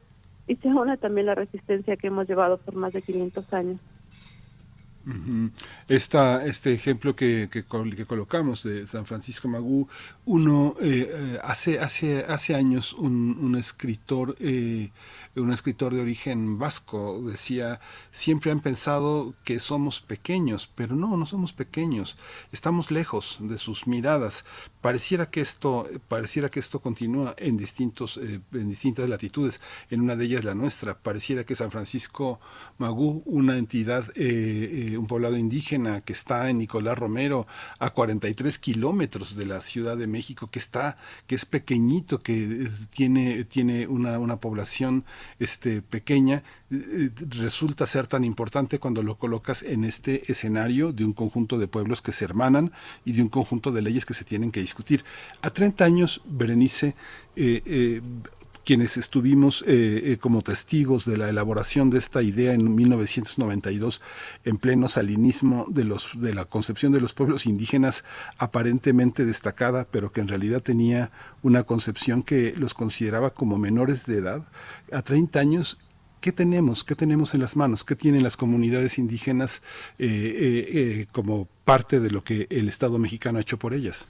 y 0.47 0.57
se 0.57 0.67
une 0.67 0.97
también 0.97 1.27
la 1.27 1.35
resistencia 1.35 1.95
que 1.95 2.07
hemos 2.07 2.27
llevado 2.27 2.57
por 2.57 2.75
más 2.75 2.91
de 2.91 3.01
500 3.01 3.53
años. 3.53 3.79
Este 5.87 6.73
ejemplo 6.73 7.15
que, 7.15 7.47
colocamos 8.07 8.63
de 8.63 8.87
San 8.87 9.05
Francisco 9.05 9.47
Magú, 9.47 9.87
uno 10.25 10.75
eh, 10.81 11.09
eh, 11.09 11.39
hace, 11.43 11.79
hace, 11.79 12.25
hace 12.27 12.55
años 12.55 12.91
un, 12.93 13.37
un 13.39 13.55
escritor 13.55 14.35
eh, 14.39 14.89
un 15.35 15.51
escritor 15.51 15.93
de 15.93 16.01
origen 16.01 16.57
vasco, 16.57 17.21
decía, 17.21 17.79
siempre 18.11 18.51
han 18.51 18.61
pensado 18.61 19.33
que 19.43 19.59
somos 19.59 20.01
pequeños, 20.01 20.69
pero 20.73 20.95
no, 20.95 21.17
no 21.17 21.25
somos 21.25 21.53
pequeños, 21.53 22.17
estamos 22.51 22.91
lejos 22.91 23.37
de 23.41 23.57
sus 23.57 23.87
miradas. 23.87 24.45
Pareciera 24.81 25.29
que 25.29 25.41
esto, 25.41 25.87
pareciera 26.07 26.49
que 26.49 26.59
esto 26.59 26.79
continúa 26.79 27.35
en 27.37 27.57
distintos, 27.57 28.17
eh, 28.17 28.39
en 28.53 28.69
distintas 28.69 29.09
latitudes, 29.09 29.59
en 29.89 30.01
una 30.01 30.15
de 30.15 30.25
ellas 30.25 30.43
la 30.43 30.53
nuestra. 30.53 30.99
Pareciera 30.99 31.43
que 31.43 31.55
San 31.55 31.71
Francisco 31.71 32.39
Magú, 32.77 33.23
una 33.25 33.57
entidad, 33.57 34.05
eh, 34.15 34.91
eh, 34.91 34.97
un 34.97 35.07
poblado 35.07 35.37
indígena 35.37 36.01
que 36.01 36.13
está 36.13 36.49
en 36.49 36.59
Nicolás 36.59 36.97
Romero, 36.97 37.47
a 37.79 37.89
43 37.89 38.59
kilómetros 38.59 39.35
de 39.35 39.45
la 39.47 39.59
Ciudad 39.61 39.97
de 39.97 40.07
México, 40.07 40.51
que 40.51 40.59
está, 40.59 40.97
que 41.27 41.35
es 41.35 41.45
pequeñito, 41.45 42.19
que 42.19 42.69
tiene, 42.91 43.43
tiene 43.45 43.87
una, 43.87 44.19
una 44.19 44.39
población 44.39 45.03
este, 45.39 45.81
pequeña, 45.81 46.43
eh, 46.71 47.09
resulta 47.29 47.85
ser 47.85 48.07
tan 48.07 48.23
importante 48.23 48.79
cuando 48.79 49.03
lo 49.03 49.17
colocas 49.17 49.63
en 49.63 49.83
este 49.83 50.31
escenario 50.31 50.91
de 50.91 51.05
un 51.05 51.13
conjunto 51.13 51.57
de 51.57 51.67
pueblos 51.67 52.01
que 52.01 52.11
se 52.11 52.25
hermanan 52.25 52.71
y 53.05 53.13
de 53.13 53.21
un 53.21 53.29
conjunto 53.29 53.71
de 53.71 53.81
leyes 53.81 54.05
que 54.05 54.13
se 54.13 54.23
tienen 54.23 54.51
que 54.51 54.61
discutir. 54.61 55.03
A 55.41 55.49
30 55.49 55.85
años, 55.85 56.21
Berenice, 56.25 56.95
eh, 57.35 57.61
eh, 57.65 58.01
quienes 58.65 58.97
estuvimos 58.97 59.63
eh, 59.67 60.13
eh, 60.13 60.17
como 60.17 60.41
testigos 60.41 61.05
de 61.05 61.17
la 61.17 61.29
elaboración 61.29 61.91
de 61.91 61.99
esta 61.99 62.23
idea 62.23 62.53
en 62.53 62.75
1992 62.75 64.01
en 64.43 64.57
pleno 64.57 64.89
salinismo 64.89 65.65
de 65.69 65.85
los 65.85 66.19
de 66.19 66.33
la 66.33 66.45
concepción 66.45 66.91
de 66.91 66.99
los 66.99 67.13
pueblos 67.13 67.45
indígenas 67.45 68.03
aparentemente 68.39 69.23
destacada 69.25 69.87
pero 69.89 70.11
que 70.11 70.21
en 70.21 70.27
realidad 70.27 70.61
tenía 70.61 71.11
una 71.43 71.63
concepción 71.63 72.23
que 72.23 72.53
los 72.57 72.73
consideraba 72.73 73.29
como 73.29 73.57
menores 73.59 74.05
de 74.07 74.17
edad 74.17 74.47
a 74.91 75.01
30 75.01 75.39
años 75.39 75.77
¿Qué 76.21 76.31
tenemos? 76.31 76.83
¿Qué 76.83 76.95
tenemos 76.95 77.35
en 77.35 77.41
las 77.41 77.55
manos? 77.55 77.83
¿Qué 77.83 77.95
tienen 77.95 78.23
las 78.23 78.35
comunidades 78.35 78.97
indígenas 78.97 79.61
eh, 79.99 81.05
como 81.11 81.47
parte 81.65 81.99
de 81.99 82.09
lo 82.09 82.23
que 82.23 82.47
el 82.49 82.67
Estado 82.67 82.97
mexicano 82.97 83.37
ha 83.37 83.41
hecho 83.41 83.59
por 83.59 83.75
ellas? 83.75 84.07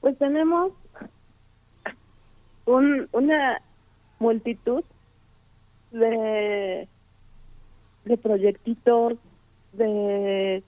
Pues 0.00 0.16
tenemos 0.16 0.72
un, 2.70 3.08
una 3.12 3.60
multitud 4.18 4.84
de, 5.90 6.88
de 8.04 8.16
proyectitos, 8.18 9.14
de 9.72 10.62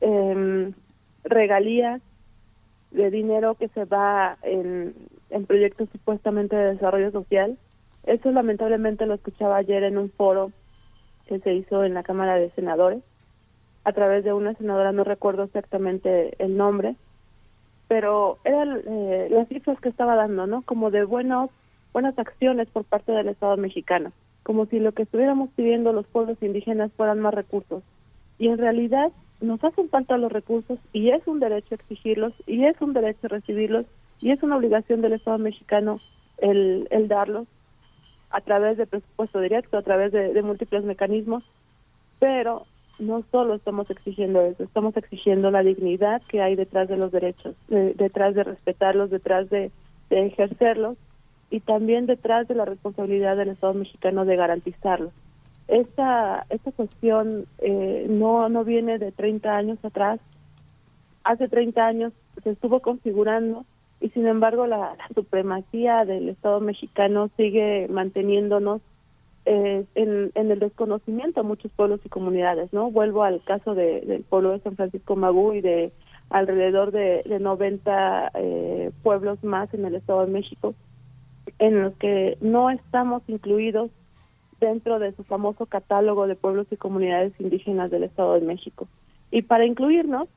eh, 0.00 0.72
regalías, 1.24 2.00
de 2.90 3.10
dinero 3.10 3.54
que 3.54 3.68
se 3.68 3.84
va 3.84 4.38
en, 4.42 4.94
en 5.30 5.46
proyectos 5.46 5.88
supuestamente 5.90 6.56
de 6.56 6.74
desarrollo 6.74 7.10
social. 7.10 7.58
Eso 8.04 8.30
lamentablemente 8.30 9.06
lo 9.06 9.14
escuchaba 9.14 9.56
ayer 9.56 9.82
en 9.82 9.98
un 9.98 10.10
foro 10.10 10.52
que 11.26 11.38
se 11.40 11.52
hizo 11.52 11.84
en 11.84 11.94
la 11.94 12.02
Cámara 12.02 12.36
de 12.36 12.50
Senadores 12.50 13.02
a 13.84 13.92
través 13.92 14.24
de 14.24 14.32
una 14.32 14.54
senadora, 14.54 14.92
no 14.92 15.04
recuerdo 15.04 15.44
exactamente 15.44 16.34
el 16.38 16.56
nombre, 16.56 16.96
pero 17.88 18.38
eran 18.44 18.82
eh, 18.86 19.28
las 19.30 19.48
cifras 19.48 19.80
que 19.80 19.88
estaba 19.88 20.14
dando, 20.14 20.46
¿no? 20.46 20.62
Como 20.62 20.90
de 20.90 21.04
buenos, 21.04 21.50
buenas 21.92 22.18
acciones 22.18 22.68
por 22.68 22.84
parte 22.84 23.12
del 23.12 23.28
Estado 23.28 23.56
mexicano, 23.56 24.12
como 24.42 24.66
si 24.66 24.78
lo 24.78 24.92
que 24.92 25.02
estuviéramos 25.02 25.48
pidiendo 25.56 25.92
los 25.92 26.06
pueblos 26.06 26.36
indígenas 26.42 26.92
fueran 26.96 27.20
más 27.20 27.34
recursos. 27.34 27.82
Y 28.38 28.48
en 28.48 28.58
realidad 28.58 29.10
nos 29.40 29.62
hacen 29.64 29.88
falta 29.88 30.18
los 30.18 30.30
recursos 30.30 30.78
y 30.92 31.10
es 31.10 31.26
un 31.26 31.40
derecho 31.40 31.74
exigirlos 31.74 32.34
y 32.46 32.64
es 32.64 32.80
un 32.80 32.92
derecho 32.92 33.28
recibirlos 33.28 33.86
y 34.20 34.32
es 34.32 34.42
una 34.42 34.56
obligación 34.56 35.00
del 35.00 35.14
Estado 35.14 35.38
mexicano 35.38 35.96
el, 36.38 36.88
el 36.90 37.08
darlos 37.08 37.46
a 38.30 38.40
través 38.40 38.76
de 38.76 38.86
presupuesto 38.86 39.40
directo, 39.40 39.78
a 39.78 39.82
través 39.82 40.12
de, 40.12 40.34
de 40.34 40.42
múltiples 40.42 40.84
mecanismos, 40.84 41.50
pero 42.20 42.64
no 42.98 43.22
solo 43.30 43.54
estamos 43.54 43.90
exigiendo 43.90 44.40
eso, 44.42 44.64
estamos 44.64 44.96
exigiendo 44.96 45.50
la 45.50 45.62
dignidad 45.62 46.22
que 46.28 46.42
hay 46.42 46.56
detrás 46.56 46.88
de 46.88 46.96
los 46.96 47.12
derechos, 47.12 47.54
detrás 47.68 48.34
de 48.34 48.44
respetarlos, 48.44 49.10
detrás 49.10 49.48
de, 49.50 49.70
ejercerlos 50.10 50.96
y 51.50 51.60
también 51.60 52.06
detrás 52.06 52.48
de 52.48 52.54
la 52.54 52.64
responsabilidad 52.64 53.36
del 53.36 53.50
Estado 53.50 53.74
mexicano 53.74 54.24
de 54.24 54.36
garantizarlos. 54.36 55.12
Esta, 55.68 56.46
esta 56.48 56.72
cuestión 56.72 57.44
eh, 57.58 58.06
no, 58.08 58.48
no 58.48 58.64
viene 58.64 58.98
de 58.98 59.12
30 59.12 59.54
años 59.54 59.78
atrás. 59.84 60.18
Hace 61.24 61.46
30 61.48 61.86
años 61.86 62.12
se 62.42 62.50
estuvo 62.50 62.80
configurando 62.80 63.66
y 64.00 64.08
sin 64.10 64.26
embargo 64.26 64.66
la 64.66 64.96
supremacía 65.14 66.06
del 66.06 66.30
Estado 66.30 66.60
mexicano 66.60 67.28
sigue 67.36 67.86
manteniéndonos 67.90 68.80
eh, 69.50 69.86
en, 69.94 70.30
el 70.34 70.58
desconocimiento 70.58 71.40
a 71.40 71.42
muchos 71.42 71.72
pueblos 71.72 72.00
y 72.04 72.10
comunidades, 72.10 72.70
¿no? 72.74 72.90
Vuelvo 72.90 73.22
al 73.22 73.42
caso 73.42 73.74
de, 73.74 74.02
del 74.02 74.22
pueblo 74.22 74.50
de 74.50 74.60
San 74.60 74.76
Francisco 74.76 75.16
Magú 75.16 75.54
y 75.54 75.62
de 75.62 75.90
alrededor 76.28 76.90
de, 76.90 77.22
de 77.24 77.40
90 77.40 78.32
eh, 78.34 78.90
pueblos 79.02 79.42
más 79.42 79.72
en 79.72 79.86
el 79.86 79.94
Estado 79.94 80.26
de 80.26 80.32
México, 80.32 80.74
en 81.58 81.82
los 81.82 81.94
que 81.94 82.36
no 82.42 82.68
estamos 82.68 83.22
incluidos 83.26 83.90
dentro 84.60 84.98
de 84.98 85.12
su 85.12 85.24
famoso 85.24 85.64
catálogo 85.64 86.26
de 86.26 86.36
pueblos 86.36 86.66
y 86.70 86.76
comunidades 86.76 87.32
indígenas 87.38 87.90
del 87.90 88.02
Estado 88.02 88.34
de 88.34 88.44
México. 88.44 88.86
Y 89.30 89.40
para 89.40 89.64
incluirnos 89.64 90.28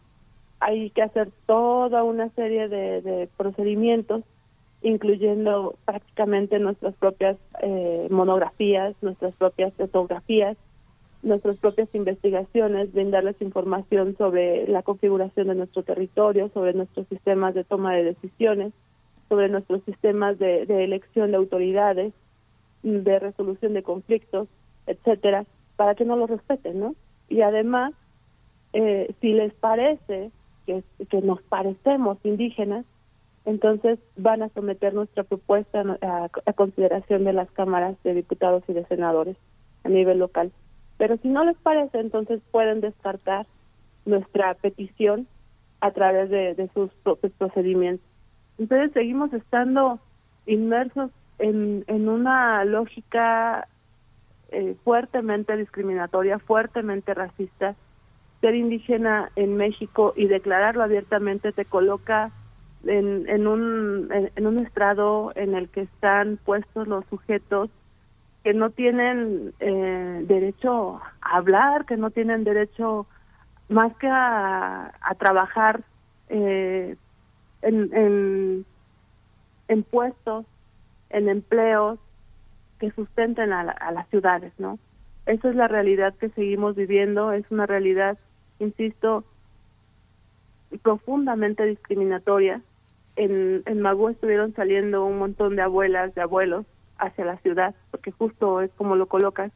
hay 0.62 0.90
que 0.92 1.02
hacer 1.02 1.32
toda 1.48 2.06
una 2.06 2.30
serie 2.30 2.70
de, 2.70 3.02
de 3.02 3.28
procedimientos 3.36 4.24
incluyendo 4.82 5.76
prácticamente 5.86 6.60
nuestras 6.60 6.96
propias 6.96 7.38
eh, 7.62 8.08
monografías, 8.10 8.96
nuestras 9.02 9.36
propias 9.36 9.74
fotografías, 9.74 10.58
nuestras 11.24 11.58
propias 11.58 11.94
investigaciones, 11.94 12.92
brindarles 12.92 13.40
información 13.42 14.16
sobre 14.18 14.68
la 14.68 14.82
configuración 14.82 15.48
de 15.48 15.56
nuestro 15.56 15.84
territorio, 15.84 16.50
sobre 16.54 16.74
nuestros 16.74 17.08
sistemas 17.08 17.54
de 17.54 17.64
toma 17.64 17.94
de 17.94 18.04
decisiones, 18.04 18.74
sobre 19.30 19.50
nuestros 19.50 19.84
sistemas 19.84 20.40
de, 20.40 20.64
elección 20.84 21.32
de 21.32 21.38
autoridades, 21.38 22.14
de 22.82 23.20
resolución 23.20 23.74
de 23.74 23.84
conflictos, 23.84 24.48
etcétera, 24.88 25.46
para 25.76 25.94
que 25.94 26.06
no 26.06 26.16
los 26.16 26.30
respeten, 26.30 26.80
¿no? 26.80 26.96
Y 27.30 27.42
además, 27.42 27.94
eh, 28.74 29.14
si 29.22 29.34
les 29.34 29.54
parece 29.54 30.32
que 30.66 31.22
nos 31.22 31.42
parecemos 31.44 32.18
indígenas, 32.24 32.86
entonces 33.46 34.00
van 34.18 34.44
a 34.44 34.50
someter 34.50 34.94
nuestra 34.94 35.24
propuesta 35.24 35.84
a, 36.02 36.54
consideración 36.54 37.24
de 37.24 37.34
las 37.34 37.50
cámaras 37.52 37.96
de 38.04 38.14
diputados 38.14 38.64
y 38.68 38.74
de 38.74 38.86
senadores 38.86 39.36
a 39.84 39.90
nivel 39.90 40.20
local. 40.20 40.52
Pero 40.98 41.18
si 41.18 41.30
no 41.30 41.44
les 41.44 41.58
parece, 41.58 42.00
entonces 42.00 42.42
pueden 42.52 42.82
descartar 42.82 43.48
nuestra 44.06 44.54
petición 44.54 45.28
a 45.80 45.92
través 45.92 46.30
de, 46.30 46.70
sus 46.74 46.92
propios 47.04 47.34
procedimientos. 47.34 48.06
Entonces 48.60 48.92
seguimos 48.94 49.34
estando 49.34 50.00
inmersos 50.46 51.10
en, 51.40 51.84
en 51.88 52.08
una 52.08 52.64
lógica 52.66 53.68
eh, 54.52 54.76
fuertemente 54.84 55.58
discriminatoria, 55.58 56.38
fuertemente 56.38 57.14
racista. 57.16 57.76
Ser 58.42 58.54
indígena 58.54 59.32
en 59.36 59.56
México 59.56 60.14
y 60.16 60.28
declararlo 60.28 60.84
abiertamente 60.84 61.52
te 61.52 61.66
coloca 61.66 62.32
en, 62.86 63.28
en, 63.30 63.48
un, 63.48 64.10
en, 64.36 64.48
un 64.48 64.60
estrado 64.60 65.32
en 65.36 65.56
el 65.56 65.70
que 65.70 65.82
están 65.82 66.38
puestos 66.38 66.88
los 66.88 67.06
sujetos 67.06 67.70
que 68.44 68.54
no 68.54 68.72
tienen 68.72 69.54
eh, 69.60 70.24
derecho 70.28 71.00
a 71.22 71.38
hablar, 71.38 71.86
que 71.86 71.98
no 71.98 72.10
tienen 72.10 72.44
derecho 72.44 73.06
más 73.70 73.96
que 73.98 74.08
a, 74.08 74.92
trabajar 75.20 75.82
eh, 76.30 76.96
en, 77.62 77.90
en, 77.94 78.66
en, 79.68 79.84
puestos, 79.84 80.46
en 81.10 81.30
empleos 81.30 82.00
que 82.80 82.92
sustenten 82.92 83.54
a, 83.54 83.62
a 83.62 83.92
las 83.92 84.08
ciudades, 84.10 84.52
¿no? 84.58 84.80
Esa 85.28 85.50
es 85.50 85.56
la 85.56 85.68
realidad 85.68 86.16
que 86.16 86.30
seguimos 86.30 86.76
viviendo, 86.76 87.32
es 87.32 87.46
una 87.52 87.68
realidad, 87.68 88.18
insisto, 88.60 89.24
profundamente 90.82 91.66
discriminatoria. 91.66 92.62
En, 93.16 93.64
en 93.66 93.82
Magú 93.82 94.10
estuvieron 94.10 94.54
saliendo 94.54 95.06
un 95.06 95.20
montón 95.20 95.56
de 95.56 95.62
abuelas, 95.62 96.16
de 96.16 96.22
abuelos 96.22 96.66
hacia 96.98 97.26
la 97.26 97.38
ciudad, 97.38 97.76
porque 97.90 98.12
justo 98.12 98.62
es 98.62 98.72
como 98.78 98.96
lo 98.96 99.08
colocas, 99.08 99.52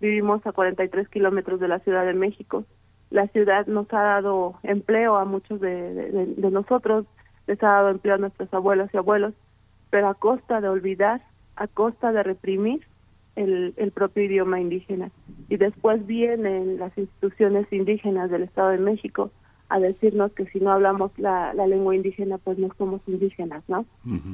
vivimos 0.00 0.46
a 0.46 0.52
43 0.52 1.08
kilómetros 1.08 1.58
de 1.60 1.68
la 1.68 1.78
Ciudad 1.80 2.04
de 2.04 2.12
México. 2.12 2.64
La 3.10 3.28
ciudad 3.28 3.66
nos 3.66 3.92
ha 3.92 4.02
dado 4.02 4.54
empleo 4.62 5.16
a 5.16 5.24
muchos 5.24 5.60
de, 5.60 6.34
nosotros, 6.36 7.06
les 7.46 7.62
ha 7.62 7.68
dado 7.68 7.90
empleo 7.90 8.16
a 8.16 8.18
nuestros 8.18 8.52
abuelos 8.52 8.90
y 8.92 8.96
abuelos, 8.96 9.34
pero 9.90 10.08
a 10.08 10.14
costa 10.14 10.60
de 10.60 10.68
olvidar, 10.68 11.22
a 11.56 11.66
costa 11.66 12.12
de 12.12 12.22
reprimir 12.22 12.86
el, 13.36 13.74
el 13.76 13.90
propio 13.92 14.24
idioma 14.24 14.60
indígena. 14.60 15.10
Y 15.48 15.56
después 15.56 16.06
vienen 16.06 16.78
las 16.78 16.96
instituciones 16.98 17.70
indígenas 17.72 18.30
del 18.30 18.42
Estado 18.42 18.70
de 18.70 18.78
México 18.78 19.30
a 19.72 19.80
decirnos 19.80 20.32
que 20.32 20.44
si 20.46 20.60
no 20.60 20.70
hablamos 20.70 21.18
la, 21.18 21.54
la 21.54 21.66
lengua 21.66 21.96
indígena, 21.96 22.36
pues 22.36 22.58
no 22.58 22.68
somos 22.76 23.00
indígenas, 23.06 23.64
¿no? 23.68 23.86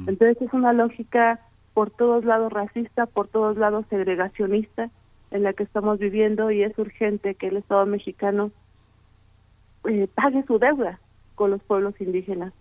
Entonces 0.05 0.41
es 0.41 0.51
una 0.51 0.73
lógica 0.73 1.39
por 1.73 1.91
todos 1.91 2.25
lados 2.25 2.51
racista, 2.51 3.05
por 3.05 3.29
todos 3.29 3.57
lados 3.57 3.85
segregacionista 3.89 4.89
en 5.31 5.43
la 5.43 5.53
que 5.53 5.63
estamos 5.63 5.97
viviendo 5.97 6.51
y 6.51 6.63
es 6.63 6.77
urgente 6.77 7.35
que 7.35 7.47
el 7.47 7.55
Estado 7.55 7.85
mexicano 7.85 8.51
eh, 9.87 10.09
pague 10.13 10.43
su 10.43 10.59
deuda 10.59 10.99
con 11.35 11.51
los 11.51 11.63
pueblos 11.63 11.93
indígenas. 12.01 12.51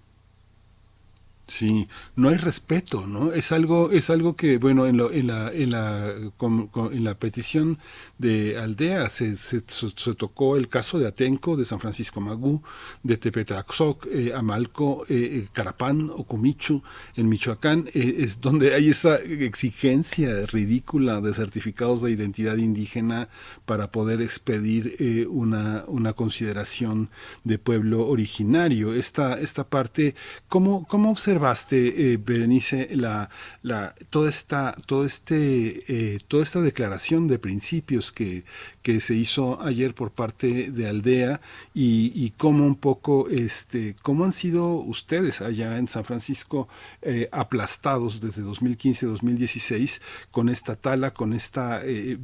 Sí, 1.48 1.88
no 2.14 2.28
hay 2.28 2.36
respeto, 2.36 3.06
¿no? 3.06 3.32
Es 3.32 3.52
algo, 3.52 3.90
es 3.90 4.10
algo 4.10 4.36
que, 4.36 4.58
bueno, 4.58 4.86
en, 4.86 4.98
lo, 4.98 5.10
en 5.10 5.28
la, 5.28 5.50
en 5.50 5.70
la, 5.70 6.12
en 6.12 7.04
la 7.04 7.18
petición 7.18 7.78
de 8.18 8.58
Aldea 8.58 9.08
se, 9.08 9.38
se, 9.38 9.62
tocó 10.14 10.58
el 10.58 10.68
caso 10.68 10.98
de 10.98 11.06
Atenco, 11.06 11.56
de 11.56 11.64
San 11.64 11.80
Francisco 11.80 12.20
Magú, 12.20 12.62
de 13.02 13.16
Tepetaxoc, 13.16 14.06
eh, 14.12 14.34
Amalco, 14.34 15.06
eh, 15.08 15.14
eh, 15.14 15.48
Carapán, 15.50 16.10
Ocomichu, 16.10 16.82
en 17.16 17.30
Michoacán, 17.30 17.88
es 17.94 18.42
donde 18.42 18.74
hay 18.74 18.90
esa 18.90 19.16
exigencia 19.16 20.44
ridícula 20.46 21.22
de 21.22 21.32
certificados 21.32 22.02
de 22.02 22.10
identidad 22.10 22.58
indígena 22.58 23.30
para 23.68 23.92
poder 23.92 24.22
expedir 24.22 24.96
una, 25.28 25.84
una 25.88 26.14
consideración 26.14 27.10
de 27.44 27.58
pueblo 27.58 28.08
originario. 28.08 28.94
Esta, 28.94 29.38
esta 29.38 29.64
parte, 29.68 30.14
¿cómo, 30.48 30.86
cómo 30.86 31.10
observaste, 31.10 32.12
eh, 32.12 32.16
Berenice, 32.16 32.88
la, 32.96 33.28
la, 33.62 33.94
toda 34.08 34.30
esta, 34.30 34.74
todo 34.86 35.04
este, 35.04 35.84
eh, 35.88 36.18
toda 36.28 36.42
esta 36.42 36.62
declaración 36.62 37.28
de 37.28 37.38
principios 37.38 38.10
que, 38.10 38.44
que 38.88 39.00
se 39.00 39.14
hizo 39.14 39.60
ayer 39.60 39.94
por 39.94 40.12
parte 40.12 40.70
de 40.70 40.88
Aldea 40.88 41.42
y, 41.74 42.30
cómo 42.38 42.64
un 42.64 42.74
poco, 42.74 43.28
este, 43.28 43.94
cómo 44.00 44.24
han 44.24 44.32
sido 44.32 44.76
ustedes 44.76 45.42
allá 45.42 45.76
en 45.76 45.88
San 45.88 46.06
Francisco 46.06 46.68
eh, 47.02 47.28
aplastados 47.30 48.18
desde 48.22 48.42
2015-2016 48.44 50.00
con 50.30 50.48
esta 50.48 50.74
tala, 50.74 51.12
con 51.12 51.34
esta, 51.34 51.82
eh, 51.84 52.16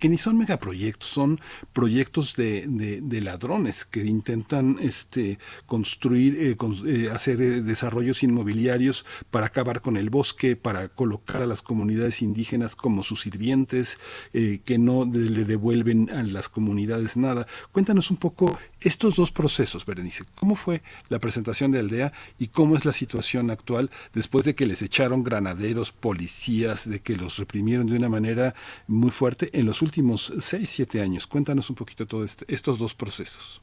que, 0.00 0.08
ni 0.08 0.18
son 0.18 0.38
megaproyectos, 0.38 1.08
son 1.08 1.40
proyectos 1.72 2.34
de, 2.34 2.66
de, 2.66 3.20
ladrones 3.20 3.84
que 3.84 4.04
intentan 4.04 4.78
este, 4.80 5.38
construir, 5.66 6.36
eh, 6.36 7.10
hacer 7.12 7.62
desarrollos 7.62 8.24
inmobiliarios 8.24 9.06
para 9.30 9.46
acabar 9.46 9.80
con 9.80 9.96
el 9.96 10.10
bosque, 10.10 10.56
para 10.56 10.88
colocar 10.88 11.42
a 11.42 11.46
las 11.46 11.62
comunidades 11.62 12.22
indígenas 12.22 12.74
como 12.74 13.04
sus 13.04 13.20
sirvientes, 13.20 14.00
que 14.32 14.78
no 14.78 15.04
le 15.04 15.44
devuelven 15.44 15.91
a 16.12 16.22
las 16.22 16.48
comunidades 16.48 17.16
nada. 17.16 17.46
Cuéntanos 17.72 18.10
un 18.10 18.16
poco 18.16 18.58
estos 18.80 19.16
dos 19.16 19.32
procesos, 19.32 19.86
Berenice. 19.86 20.24
¿Cómo 20.34 20.54
fue 20.54 20.82
la 21.08 21.18
presentación 21.18 21.70
de 21.70 21.78
Aldea 21.78 22.12
y 22.38 22.48
cómo 22.48 22.76
es 22.76 22.84
la 22.84 22.92
situación 22.92 23.50
actual 23.50 23.90
después 24.12 24.44
de 24.44 24.54
que 24.54 24.66
les 24.66 24.82
echaron 24.82 25.22
granaderos, 25.22 25.92
policías, 25.92 26.88
de 26.88 27.00
que 27.00 27.16
los 27.16 27.38
reprimieron 27.38 27.86
de 27.86 27.96
una 27.96 28.08
manera 28.08 28.54
muy 28.86 29.10
fuerte 29.10 29.50
en 29.52 29.66
los 29.66 29.82
últimos 29.82 30.32
seis, 30.40 30.70
siete 30.70 31.00
años? 31.00 31.26
Cuéntanos 31.26 31.70
un 31.70 31.76
poquito 31.76 32.06
todos 32.06 32.30
este, 32.30 32.52
estos 32.52 32.78
dos 32.78 32.94
procesos. 32.94 33.62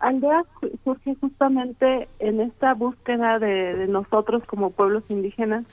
Aldea 0.00 0.44
surge 0.84 1.14
justamente 1.20 2.08
en 2.18 2.40
esta 2.40 2.74
búsqueda 2.74 3.38
de, 3.38 3.86
nosotros 3.88 4.44
como 4.44 4.70
pueblos 4.70 5.04
indígenas, 5.08 5.64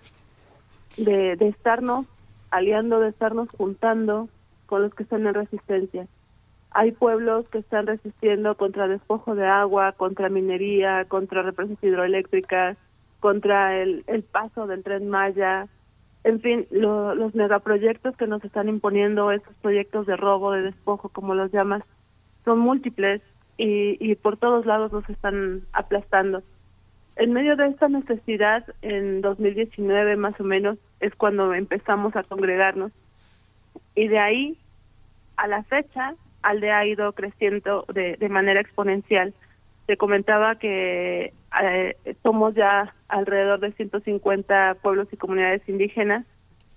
de, 0.97 1.35
de 1.35 1.47
estarnos 1.49 2.05
aliando, 2.51 2.99
de 2.99 3.09
estarnos 3.09 3.49
juntando, 3.57 4.29
con 4.69 4.83
los 4.83 4.93
que 4.93 5.01
están 5.01 5.25
en 5.25 5.33
resistencia. 5.33 6.07
Hay 6.69 6.91
pueblos 6.91 7.49
que 7.49 7.57
están 7.57 7.87
resistiendo 7.87 8.55
contra 8.55 8.87
despojo 8.87 9.33
de 9.33 9.47
agua, 9.47 9.93
contra 9.93 10.29
minería, 10.29 11.05
contra 11.05 11.41
represas 11.41 11.83
hidroeléctricas, 11.83 12.77
contra 13.19 13.81
el, 13.81 14.03
el 14.05 14.21
paso 14.21 14.67
del 14.67 14.83
tren 14.83 15.09
Maya, 15.09 15.67
en 16.23 16.39
fin, 16.39 16.67
los 16.69 17.33
megaproyectos 17.33 18.15
que 18.15 18.27
nos 18.27 18.43
están 18.45 18.69
imponiendo, 18.69 19.31
esos 19.31 19.55
proyectos 19.63 20.05
de 20.05 20.15
robo, 20.15 20.51
de 20.51 20.61
despojo, 20.61 21.09
como 21.09 21.33
los 21.33 21.51
llamas, 21.51 21.81
son 22.45 22.59
múltiples 22.59 23.23
y, 23.57 23.97
y 23.99 24.13
por 24.15 24.37
todos 24.37 24.67
lados 24.67 24.91
nos 24.91 25.09
están 25.09 25.63
aplastando. 25.73 26.43
En 27.15 27.33
medio 27.33 27.55
de 27.55 27.67
esta 27.67 27.87
necesidad, 27.87 28.63
en 28.83 29.21
2019 29.21 30.15
más 30.17 30.39
o 30.39 30.43
menos, 30.43 30.77
es 30.99 31.15
cuando 31.15 31.55
empezamos 31.55 32.15
a 32.15 32.23
congregarnos 32.23 32.91
y 33.99 34.07
de 34.07 34.17
ahí 34.17 34.57
a 35.35 35.47
la 35.47 35.63
fecha 35.63 36.15
Aldea 36.41 36.79
ha 36.79 36.85
ido 36.85 37.11
creciendo 37.11 37.85
de, 37.93 38.15
de 38.15 38.29
manera 38.29 38.61
exponencial. 38.61 39.33
Te 39.87 39.97
comentaba 39.97 40.55
que 40.55 41.33
eh, 41.61 41.97
somos 42.23 42.55
ya 42.55 42.95
alrededor 43.09 43.59
de 43.59 43.73
150 43.73 44.75
pueblos 44.81 45.09
y 45.11 45.17
comunidades 45.17 45.67
indígenas 45.67 46.25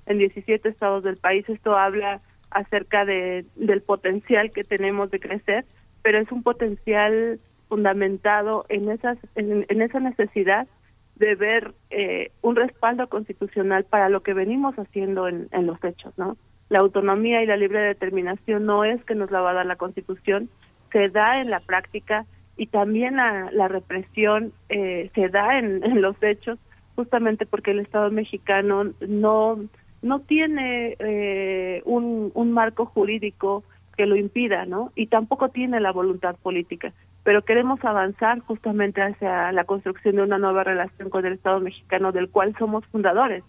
en 0.07 0.19
17 0.19 0.69
estados 0.69 1.05
del 1.05 1.17
país. 1.17 1.49
Esto 1.49 1.77
habla 1.77 2.21
acerca 2.51 3.05
de, 3.05 3.47
del 3.55 3.83
potencial 3.83 4.51
que 4.51 4.65
tenemos 4.65 5.09
de 5.13 5.21
crecer, 5.21 5.65
pero 6.03 6.19
es 6.19 6.33
un 6.33 6.43
potencial 6.43 7.39
fundamentado 7.69 8.67
en, 8.69 8.91
esas, 8.91 9.17
en, 9.37 9.81
esa 9.81 10.01
necesidad 10.01 10.67
de 11.15 11.37
ver 11.37 11.73
eh, 11.91 12.33
un 12.43 12.57
respaldo 12.57 13.09
constitucional 13.09 13.85
para 13.85 14.09
lo 14.09 14.25
que 14.25 14.35
venimos 14.35 14.75
haciendo 14.75 15.29
en, 15.29 15.47
en 15.53 15.67
los 15.67 15.83
hechos, 15.85 16.13
¿no? 16.19 16.37
La 16.73 16.79
autonomía 16.79 17.43
y 17.43 17.47
la 17.47 17.59
libre 17.59 17.81
determinación 17.81 18.65
no 18.65 18.83
es 18.83 19.05
que 19.05 19.15
nos 19.15 19.31
la 19.31 19.43
va 19.43 19.51
a 19.51 19.53
dar 19.53 19.67
la 19.67 19.77
Constitución, 19.77 20.49
se 20.91 21.11
da 21.11 21.39
en 21.39 21.51
la 21.51 21.61
práctica 21.61 22.25
y 22.57 22.69
también 22.69 23.17
la, 23.17 23.69
represión 23.69 24.55
eh, 24.71 25.11
se 25.15 25.29
da 25.29 25.59
en, 25.59 26.01
los 26.01 26.17
hechos, 26.23 26.59
justamente 26.97 27.45
porque 27.45 27.73
el 27.73 27.81
Estado 27.81 28.11
mexicano 28.11 28.85
no 29.07 29.59
no 30.01 30.21
tiene 30.21 30.97
eh, 30.99 31.83
un, 31.85 32.33
un 32.33 32.53
marco 32.53 32.87
jurídico 32.87 33.65
que 33.95 34.07
lo 34.07 34.17
impida, 34.17 34.65
¿no? 34.65 34.93
Y 34.95 35.09
tampoco 35.09 35.51
tiene 35.51 35.79
la 35.79 35.93
voluntad 35.93 36.37
política. 36.37 36.95
Pero 37.23 37.45
queremos 37.45 37.85
avanzar 37.85 38.41
justamente 38.41 39.03
hacia 39.03 39.53
la 39.53 39.65
construcción 39.65 40.17
de 40.17 40.23
una 40.23 40.39
nueva 40.39 40.65
relación 40.65 41.11
con 41.11 41.27
el 41.27 41.35
Estado 41.35 41.61
mexicano, 41.61 42.13
del 42.13 42.31
cual 42.31 42.57
somos 42.59 42.87
fundadores 42.87 43.45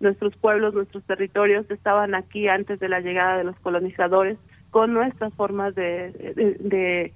nuestros 0.00 0.36
pueblos, 0.36 0.74
nuestros 0.74 1.02
territorios 1.04 1.70
estaban 1.70 2.14
aquí 2.14 2.48
antes 2.48 2.78
de 2.80 2.88
la 2.88 3.00
llegada 3.00 3.38
de 3.38 3.44
los 3.44 3.56
colonizadores, 3.60 4.38
con 4.70 4.92
nuestras 4.92 5.32
formas 5.34 5.74
de, 5.74 6.12
de, 6.60 7.12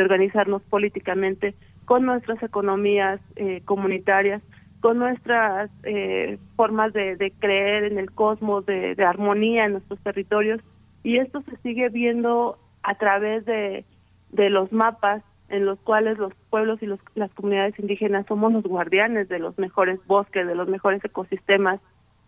organizarnos 0.00 0.62
políticamente, 0.62 1.54
con 1.84 2.06
nuestras 2.06 2.42
economías 2.42 3.20
eh, 3.36 3.60
comunitarias, 3.64 4.42
con 4.80 4.98
nuestras 4.98 5.70
eh, 5.82 6.38
formas 6.56 6.92
de, 6.92 7.32
creer 7.38 7.84
en 7.84 7.98
el 7.98 8.10
cosmos, 8.12 8.64
de, 8.66 8.96
armonía 9.04 9.66
en 9.66 9.72
nuestros 9.72 10.00
territorios. 10.00 10.60
Y 11.02 11.18
esto 11.18 11.42
se 11.42 11.56
sigue 11.58 11.88
viendo 11.88 12.58
a 12.82 12.94
través 12.94 13.44
de, 13.44 13.84
de 14.30 14.50
los 14.50 14.72
mapas 14.72 15.22
en 15.48 15.66
los 15.66 15.78
cuales 15.80 16.16
los 16.18 16.32
pueblos 16.48 16.82
y 16.82 16.86
los, 16.86 16.98
las 17.14 17.30
comunidades 17.34 17.78
indígenas 17.78 18.26
somos 18.26 18.52
los 18.52 18.64
guardianes 18.64 19.28
de 19.28 19.38
los 19.38 19.58
mejores 19.58 20.00
bosques, 20.06 20.46
de 20.46 20.54
los 20.54 20.66
mejores 20.66 21.04
ecosistemas, 21.04 21.78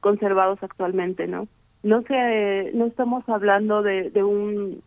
conservados 0.04 0.58
actualmente, 0.62 1.26
¿no? 1.26 1.48
No 1.82 2.02
se, 2.02 2.72
no 2.74 2.84
estamos 2.84 3.26
hablando 3.26 3.82
de, 3.82 4.10
un 4.22 4.82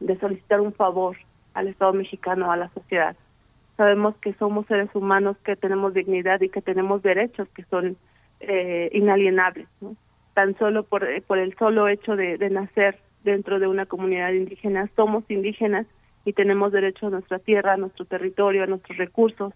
de 0.00 0.18
solicitar 0.18 0.60
un 0.60 0.72
favor 0.72 1.16
al 1.54 1.68
Estado 1.68 1.92
mexicano, 1.92 2.50
a 2.50 2.56
la 2.56 2.68
sociedad. 2.70 3.14
sabemos 3.76 4.16
que 4.16 4.32
somos 4.34 4.66
seres 4.66 4.92
humanos, 4.94 5.36
que 5.44 5.54
tenemos 5.54 5.94
dignidad 5.94 6.40
y 6.40 6.48
que 6.48 6.60
tenemos 6.60 7.04
derechos 7.04 7.46
que 7.54 7.62
son 7.70 7.96
eh, 8.40 8.90
inalienables, 8.92 9.68
tan 10.34 10.58
solo 10.58 10.82
por, 10.82 11.04
eh, 11.04 11.22
por 11.24 11.38
el 11.38 11.56
solo 11.56 11.86
hecho 11.86 12.16
de, 12.16 12.36
de 12.36 12.50
nacer 12.50 12.98
dentro 13.22 13.60
de 13.60 13.68
una 13.68 13.86
comunidad 13.86 14.32
indígena, 14.32 14.90
somos 14.96 15.22
indígenas 15.28 15.86
y 16.24 16.32
tenemos 16.32 16.72
derecho 16.72 17.06
a 17.06 17.10
nuestra 17.10 17.38
tierra, 17.38 17.74
a 17.74 17.76
nuestro 17.76 18.06
territorio, 18.06 18.64
a 18.64 18.66
nuestros 18.66 18.98
recursos. 18.98 19.52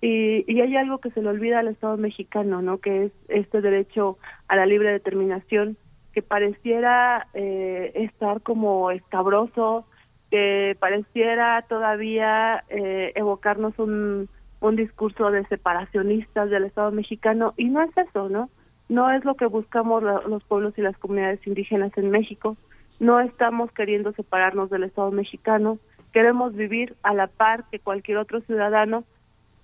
Y, 0.00 0.44
y 0.52 0.60
hay 0.60 0.76
algo 0.76 0.98
que 0.98 1.10
se 1.10 1.22
le 1.22 1.28
olvida 1.28 1.60
al 1.60 1.68
Estado 1.68 1.96
mexicano, 1.96 2.60
¿no? 2.62 2.78
Que 2.78 3.04
es 3.04 3.12
este 3.28 3.60
derecho 3.60 4.18
a 4.48 4.56
la 4.56 4.66
libre 4.66 4.92
determinación 4.92 5.76
que 6.12 6.22
pareciera 6.22 7.28
eh, 7.34 7.92
estar 7.94 8.40
como 8.40 8.90
escabroso, 8.90 9.86
que 10.30 10.76
pareciera 10.80 11.62
todavía 11.68 12.64
eh, 12.68 13.12
evocarnos 13.14 13.78
un, 13.78 14.28
un 14.60 14.76
discurso 14.76 15.30
de 15.30 15.44
separacionistas 15.46 16.50
del 16.50 16.64
Estado 16.64 16.90
mexicano 16.90 17.54
y 17.56 17.66
no 17.66 17.82
es 17.82 17.96
eso, 17.96 18.28
¿no? 18.28 18.50
No 18.88 19.10
es 19.10 19.24
lo 19.24 19.34
que 19.34 19.46
buscamos 19.46 20.02
los 20.02 20.44
pueblos 20.44 20.72
y 20.78 20.82
las 20.82 20.96
comunidades 20.96 21.44
indígenas 21.46 21.92
en 21.96 22.10
México. 22.10 22.56
No 23.00 23.20
estamos 23.20 23.70
queriendo 23.72 24.12
separarnos 24.12 24.70
del 24.70 24.84
Estado 24.84 25.10
mexicano. 25.10 25.78
Queremos 26.12 26.54
vivir 26.54 26.96
a 27.02 27.12
la 27.12 27.26
par 27.26 27.64
que 27.70 27.80
cualquier 27.80 28.18
otro 28.18 28.40
ciudadano 28.42 29.04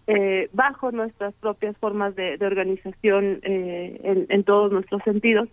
eh, 0.06 0.48
bajo 0.52 0.90
nuestras 0.90 1.32
propias 1.34 1.76
formas 1.78 2.16
de, 2.16 2.36
de 2.36 2.46
organización 2.46 3.40
eh, 3.42 4.00
en, 4.02 4.26
en 4.28 4.44
todos 4.44 4.72
nuestros 4.72 5.02
sentidos 5.04 5.48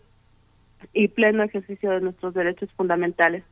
y 0.93 1.09
pleno 1.09 1.43
ejercicio 1.43 1.91
de 1.91 2.01
nuestros 2.01 2.33
derechos 2.33 2.69
fundamentales. 2.75 3.43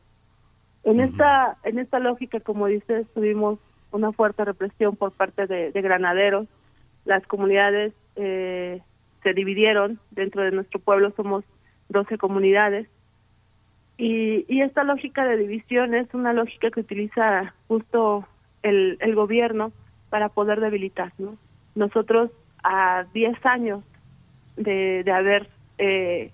En 0.83 0.99
esta 0.99 1.57
en 1.63 1.79
esta 1.79 1.99
lógica, 1.99 2.39
como 2.39 2.67
dices, 2.67 3.05
tuvimos 3.13 3.59
una 3.91 4.11
fuerte 4.11 4.45
represión 4.45 4.95
por 4.95 5.11
parte 5.11 5.45
de, 5.45 5.71
de 5.71 5.81
granaderos. 5.81 6.47
Las 7.05 7.25
comunidades 7.27 7.93
eh, 8.15 8.81
se 9.23 9.33
dividieron 9.33 9.99
dentro 10.11 10.43
de 10.43 10.51
nuestro 10.51 10.79
pueblo, 10.79 11.11
somos 11.15 11.43
12 11.89 12.17
comunidades. 12.17 12.87
Y, 13.97 14.45
y 14.47 14.61
esta 14.61 14.83
lógica 14.83 15.25
de 15.25 15.37
división 15.37 15.93
es 15.93 16.11
una 16.13 16.33
lógica 16.33 16.69
que 16.71 16.81
utiliza 16.81 17.53
justo 17.67 18.27
el, 18.63 18.97
el 19.01 19.15
gobierno 19.15 19.71
para 20.09 20.29
poder 20.29 20.59
debilitar. 20.59 21.11
¿no? 21.17 21.37
Nosotros 21.75 22.31
a 22.63 23.05
10 23.13 23.45
años 23.45 23.83
de, 24.55 25.03
de 25.03 25.11
haber 25.11 25.49
eh, 25.77 26.31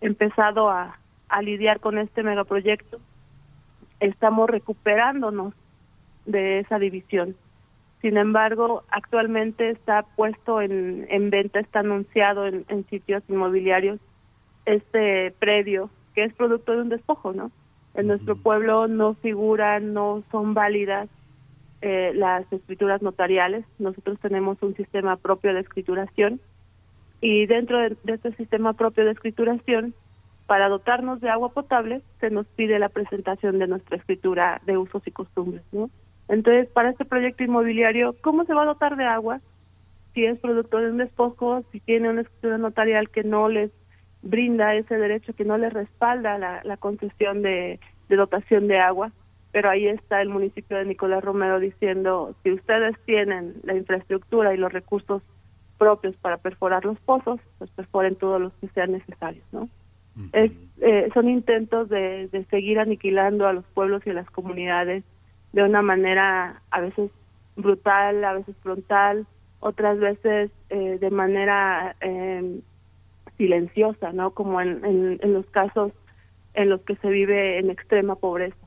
empezado 0.00 0.70
a, 0.70 0.98
a 1.28 1.42
lidiar 1.42 1.80
con 1.80 1.98
este 1.98 2.22
megaproyecto, 2.22 3.00
estamos 4.00 4.48
recuperándonos 4.48 5.54
de 6.26 6.60
esa 6.60 6.78
división. 6.78 7.36
Sin 8.00 8.16
embargo, 8.18 8.82
actualmente 8.90 9.70
está 9.70 10.02
puesto 10.02 10.60
en, 10.60 11.06
en 11.08 11.30
venta, 11.30 11.60
está 11.60 11.80
anunciado 11.80 12.46
en, 12.46 12.64
en 12.68 12.86
sitios 12.88 13.22
inmobiliarios 13.28 13.98
este 14.66 15.32
predio 15.38 15.90
que 16.14 16.24
es 16.24 16.34
producto 16.34 16.72
de 16.72 16.82
un 16.82 16.88
despojo, 16.88 17.32
¿no? 17.32 17.50
En 17.94 18.06
nuestro 18.06 18.36
pueblo 18.36 18.88
no 18.88 19.14
figuran, 19.14 19.92
no 19.94 20.22
son 20.30 20.54
válidas 20.54 21.08
eh, 21.82 22.12
las 22.14 22.50
escrituras 22.52 23.02
notariales. 23.02 23.64
Nosotros 23.78 24.18
tenemos 24.20 24.62
un 24.62 24.74
sistema 24.74 25.16
propio 25.16 25.52
de 25.52 25.60
escrituración 25.60 26.40
y 27.20 27.46
dentro 27.46 27.78
de, 27.78 27.96
este 28.04 28.32
sistema 28.32 28.74
propio 28.74 29.06
de 29.06 29.12
escrituración, 29.12 29.94
para 30.46 30.68
dotarnos 30.68 31.22
de 31.22 31.30
agua 31.30 31.54
potable, 31.54 32.02
se 32.20 32.28
nos 32.28 32.46
pide 32.48 32.78
la 32.78 32.90
presentación 32.90 33.58
de 33.58 33.66
nuestra 33.66 33.96
escritura 33.96 34.60
de 34.66 34.76
usos 34.76 35.02
y 35.06 35.10
costumbres, 35.10 35.62
¿no? 35.72 35.88
Entonces, 36.28 36.68
para 36.68 36.90
este 36.90 37.06
proyecto 37.06 37.42
inmobiliario, 37.42 38.14
¿cómo 38.20 38.44
se 38.44 38.52
va 38.52 38.64
a 38.64 38.66
dotar 38.66 38.96
de 38.96 39.04
agua? 39.04 39.40
Si 40.12 40.24
es 40.24 40.38
producto 40.38 40.78
de 40.78 40.90
un 40.90 40.98
despojo, 40.98 41.64
si 41.72 41.80
tiene 41.80 42.10
una 42.10 42.20
escritura 42.20 42.58
notarial 42.58 43.08
que 43.08 43.24
no 43.24 43.48
les 43.48 43.70
brinda 44.20 44.74
ese 44.74 44.96
derecho, 44.98 45.34
que 45.34 45.46
no 45.46 45.56
les 45.56 45.72
respalda 45.72 46.36
la, 46.36 46.60
la 46.62 46.76
concesión 46.76 47.40
de 47.40 47.80
dotación 48.10 48.68
de 48.68 48.80
agua. 48.80 49.12
Pero 49.54 49.70
ahí 49.70 49.86
está 49.86 50.20
el 50.20 50.30
municipio 50.30 50.76
de 50.76 50.84
Nicolás 50.84 51.22
Romero 51.22 51.60
diciendo, 51.60 52.34
si 52.42 52.50
ustedes 52.50 52.96
tienen 53.06 53.54
la 53.62 53.76
infraestructura 53.76 54.52
y 54.52 54.56
los 54.56 54.72
recursos 54.72 55.22
propios 55.78 56.16
para 56.16 56.38
perforar 56.38 56.84
los 56.84 56.98
pozos, 56.98 57.38
pues 57.58 57.70
perforen 57.70 58.16
todos 58.16 58.40
los 58.40 58.52
que 58.54 58.66
sean 58.70 58.90
necesarios, 58.90 59.44
¿no? 59.52 59.68
es, 60.32 60.50
eh, 60.80 61.08
son 61.14 61.28
intentos 61.28 61.88
de, 61.88 62.26
de 62.32 62.44
seguir 62.46 62.80
aniquilando 62.80 63.46
a 63.46 63.52
los 63.52 63.64
pueblos 63.66 64.04
y 64.06 64.10
a 64.10 64.14
las 64.14 64.28
comunidades 64.28 65.04
de 65.52 65.62
una 65.62 65.82
manera 65.82 66.60
a 66.72 66.80
veces 66.80 67.12
brutal, 67.54 68.24
a 68.24 68.32
veces 68.32 68.56
frontal, 68.60 69.24
otras 69.60 70.00
veces 70.00 70.50
eh, 70.70 70.98
de 71.00 71.10
manera 71.10 71.94
eh, 72.00 72.58
silenciosa, 73.36 74.12
¿no? 74.12 74.32
Como 74.32 74.60
en, 74.60 74.84
en, 74.84 75.20
en 75.22 75.32
los 75.32 75.46
casos 75.46 75.92
en 76.54 76.70
los 76.70 76.80
que 76.80 76.96
se 76.96 77.08
vive 77.08 77.60
en 77.60 77.70
extrema 77.70 78.16
pobreza. 78.16 78.63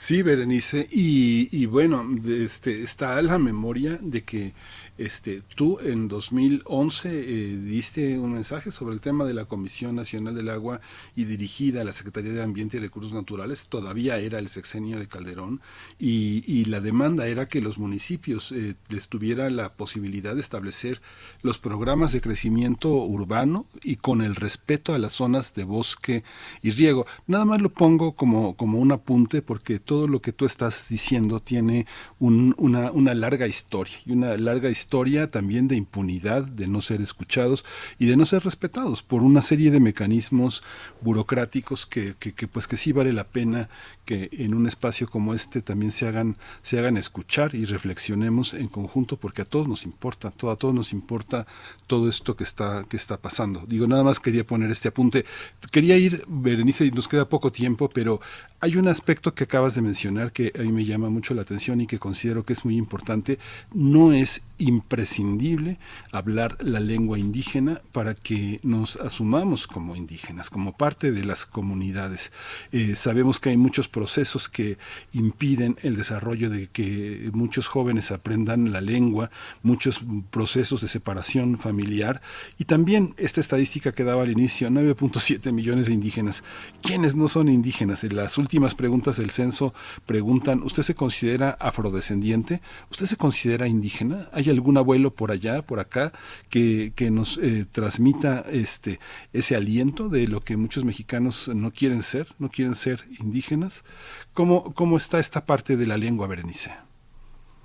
Sí, 0.00 0.22
Berenice, 0.22 0.86
y, 0.92 1.48
y 1.50 1.66
bueno, 1.66 2.06
este, 2.28 2.82
está 2.82 3.20
la 3.20 3.36
memoria 3.36 3.98
de 4.00 4.22
que 4.22 4.54
este, 4.98 5.42
tú 5.54 5.78
en 5.80 6.08
2011 6.08 7.08
eh, 7.08 7.56
diste 7.56 8.18
un 8.18 8.32
mensaje 8.32 8.72
sobre 8.72 8.94
el 8.94 9.00
tema 9.00 9.24
de 9.24 9.32
la 9.32 9.44
Comisión 9.44 9.94
Nacional 9.94 10.34
del 10.34 10.48
Agua 10.48 10.80
y 11.14 11.24
dirigida 11.24 11.82
a 11.82 11.84
la 11.84 11.92
Secretaría 11.92 12.32
de 12.32 12.42
Ambiente 12.42 12.78
y 12.78 12.80
Recursos 12.80 13.12
Naturales, 13.12 13.68
todavía 13.68 14.18
era 14.18 14.40
el 14.40 14.48
sexenio 14.48 14.98
de 14.98 15.06
Calderón, 15.06 15.60
y, 16.00 16.64
la 16.68 16.80
demanda 16.80 17.28
era 17.28 17.46
que 17.46 17.62
los 17.62 17.78
municipios 17.78 18.52
eh, 18.52 18.74
tuviera 19.08 19.48
la 19.48 19.72
posibilidad 19.72 20.34
de 20.34 20.40
establecer 20.40 21.00
los 21.42 21.58
programas 21.58 22.12
de 22.12 22.20
crecimiento 22.20 22.90
urbano 22.90 23.66
y 23.82 23.96
con 23.96 24.20
el 24.20 24.34
respeto 24.34 24.92
a 24.92 24.98
las 24.98 25.12
zonas 25.12 25.54
de 25.54 25.64
bosque 25.64 26.24
y 26.60 26.72
riego. 26.72 27.06
Nada 27.26 27.44
más 27.44 27.62
lo 27.62 27.70
pongo 27.70 28.12
como, 28.12 28.54
como 28.56 28.80
un 28.80 28.92
apunte 28.92 29.40
porque 29.40 29.78
todo 29.78 30.08
lo 30.08 30.20
que 30.20 30.32
tú 30.32 30.44
estás 30.44 30.88
diciendo 30.88 31.40
tiene 31.40 31.86
un, 32.18 32.54
una, 32.58 32.90
una 32.90 33.14
larga 33.14 33.46
historia 33.46 33.96
y 34.04 34.12
una 34.12 34.36
larga 34.36 34.68
historia 34.68 34.87
historia 34.88 35.30
también 35.30 35.68
de 35.68 35.76
impunidad, 35.76 36.44
de 36.44 36.66
no 36.66 36.80
ser 36.80 37.02
escuchados 37.02 37.62
y 37.98 38.06
de 38.06 38.16
no 38.16 38.24
ser 38.24 38.42
respetados 38.42 39.02
por 39.02 39.22
una 39.22 39.42
serie 39.42 39.70
de 39.70 39.80
mecanismos 39.80 40.62
burocráticos 41.02 41.84
que, 41.84 42.14
que, 42.18 42.32
que, 42.32 42.48
pues 42.48 42.66
que 42.66 42.78
sí 42.78 42.92
vale 42.92 43.12
la 43.12 43.24
pena 43.24 43.68
que 44.06 44.30
en 44.32 44.54
un 44.54 44.66
espacio 44.66 45.06
como 45.06 45.34
este 45.34 45.60
también 45.60 45.92
se 45.92 46.08
hagan, 46.08 46.38
se 46.62 46.78
hagan 46.78 46.96
escuchar 46.96 47.54
y 47.54 47.66
reflexionemos 47.66 48.54
en 48.54 48.68
conjunto 48.68 49.18
porque 49.18 49.42
a 49.42 49.44
todos 49.44 49.68
nos 49.68 49.84
importa, 49.84 50.30
todo, 50.30 50.50
a 50.50 50.56
todos 50.56 50.74
nos 50.74 50.94
importa 50.94 51.46
todo 51.86 52.08
esto 52.08 52.34
que 52.34 52.44
está, 52.44 52.86
que 52.88 52.96
está 52.96 53.18
pasando. 53.18 53.66
Digo, 53.68 53.86
nada 53.86 54.04
más 54.04 54.20
quería 54.20 54.46
poner 54.46 54.70
este 54.70 54.88
apunte. 54.88 55.26
Quería 55.70 55.98
ir, 55.98 56.24
Berenice, 56.26 56.86
y 56.86 56.90
nos 56.92 57.08
queda 57.08 57.28
poco 57.28 57.52
tiempo, 57.52 57.90
pero 57.90 58.22
hay 58.60 58.76
un 58.76 58.88
aspecto 58.88 59.34
que 59.34 59.44
acabas 59.44 59.76
de 59.76 59.82
mencionar 59.82 60.32
que 60.32 60.52
a 60.58 60.62
mí 60.62 60.72
me 60.72 60.84
llama 60.84 61.10
mucho 61.10 61.32
la 61.32 61.42
atención 61.42 61.80
y 61.80 61.86
que 61.86 62.00
considero 62.00 62.44
que 62.44 62.54
es 62.54 62.64
muy 62.64 62.76
importante. 62.76 63.38
No 63.72 64.12
es 64.12 64.42
imprescindible 64.58 65.78
hablar 66.10 66.56
la 66.60 66.80
lengua 66.80 67.20
indígena 67.20 67.80
para 67.92 68.14
que 68.14 68.58
nos 68.64 68.96
asumamos 68.96 69.68
como 69.68 69.94
indígenas, 69.94 70.50
como 70.50 70.76
parte 70.76 71.12
de 71.12 71.24
las 71.24 71.46
comunidades. 71.46 72.32
Eh, 72.72 72.96
sabemos 72.96 73.38
que 73.38 73.50
hay 73.50 73.56
muchos 73.56 73.88
procesos 73.88 74.48
que 74.48 74.76
impiden 75.12 75.76
el 75.82 75.94
desarrollo 75.94 76.50
de 76.50 76.66
que 76.66 77.30
muchos 77.32 77.68
jóvenes 77.68 78.10
aprendan 78.10 78.72
la 78.72 78.80
lengua, 78.80 79.30
muchos 79.62 80.02
procesos 80.30 80.80
de 80.80 80.88
separación 80.88 81.58
familiar 81.58 82.20
y 82.58 82.64
también 82.64 83.14
esta 83.18 83.40
estadística 83.40 83.92
que 83.92 84.02
daba 84.02 84.24
al 84.24 84.32
inicio, 84.32 84.68
9.7 84.68 85.52
millones 85.52 85.86
de 85.86 85.92
indígenas. 85.92 86.42
¿Quiénes 86.82 87.14
no 87.14 87.28
son 87.28 87.48
indígenas? 87.48 88.02
En 88.02 88.16
las 88.16 88.36
últimas 88.48 88.74
preguntas 88.74 89.18
del 89.18 89.28
censo 89.28 89.74
preguntan, 90.06 90.62
¿usted 90.62 90.82
se 90.82 90.94
considera 90.94 91.50
afrodescendiente? 91.60 92.62
¿Usted 92.90 93.04
se 93.04 93.18
considera 93.18 93.66
indígena? 93.66 94.30
¿Hay 94.32 94.48
algún 94.48 94.78
abuelo 94.78 95.10
por 95.10 95.30
allá, 95.30 95.60
por 95.60 95.80
acá, 95.80 96.12
que, 96.48 96.92
que 96.96 97.10
nos 97.10 97.36
eh, 97.36 97.66
transmita 97.70 98.46
este, 98.50 99.00
ese 99.34 99.54
aliento 99.54 100.08
de 100.08 100.28
lo 100.28 100.40
que 100.40 100.56
muchos 100.56 100.86
mexicanos 100.86 101.48
no 101.54 101.70
quieren 101.72 102.00
ser, 102.00 102.28
no 102.38 102.48
quieren 102.48 102.74
ser 102.74 103.00
indígenas? 103.20 103.84
¿Cómo, 104.32 104.72
cómo 104.72 104.96
está 104.96 105.18
esta 105.18 105.44
parte 105.44 105.76
de 105.76 105.86
la 105.86 105.98
lengua, 105.98 106.26
Berenice? 106.26 106.70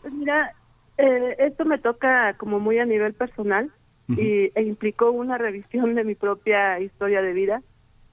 Pues 0.01 0.13
mira, 0.13 0.53
eh, 0.97 1.37
esto 1.39 1.63
me 1.63 1.77
toca 1.77 2.33
como 2.33 2.59
muy 2.59 2.79
a 2.79 2.85
nivel 2.85 3.13
personal 3.13 3.71
uh 4.09 4.15
-huh. 4.15 4.21
y, 4.21 4.51
e 4.53 4.63
implicó 4.63 5.11
una 5.11 5.37
revisión 5.37 5.95
de 5.95 6.03
mi 6.03 6.15
propia 6.15 6.77
historia 6.81 7.21
de 7.21 7.31
vida 7.31 7.61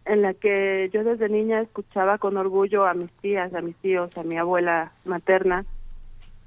en 0.04 0.22
la 0.22 0.34
que 0.34 0.90
yo 0.92 1.04
desde 1.04 1.28
niña 1.28 1.60
escuchaba 1.60 2.18
con 2.18 2.36
orgullo 2.36 2.86
a 2.86 2.94
mis 2.94 3.10
tías, 3.20 3.54
a 3.54 3.60
mis 3.60 3.76
tíos, 3.76 4.16
a 4.16 4.22
mi 4.22 4.38
abuela 4.38 4.92
materna 5.04 5.64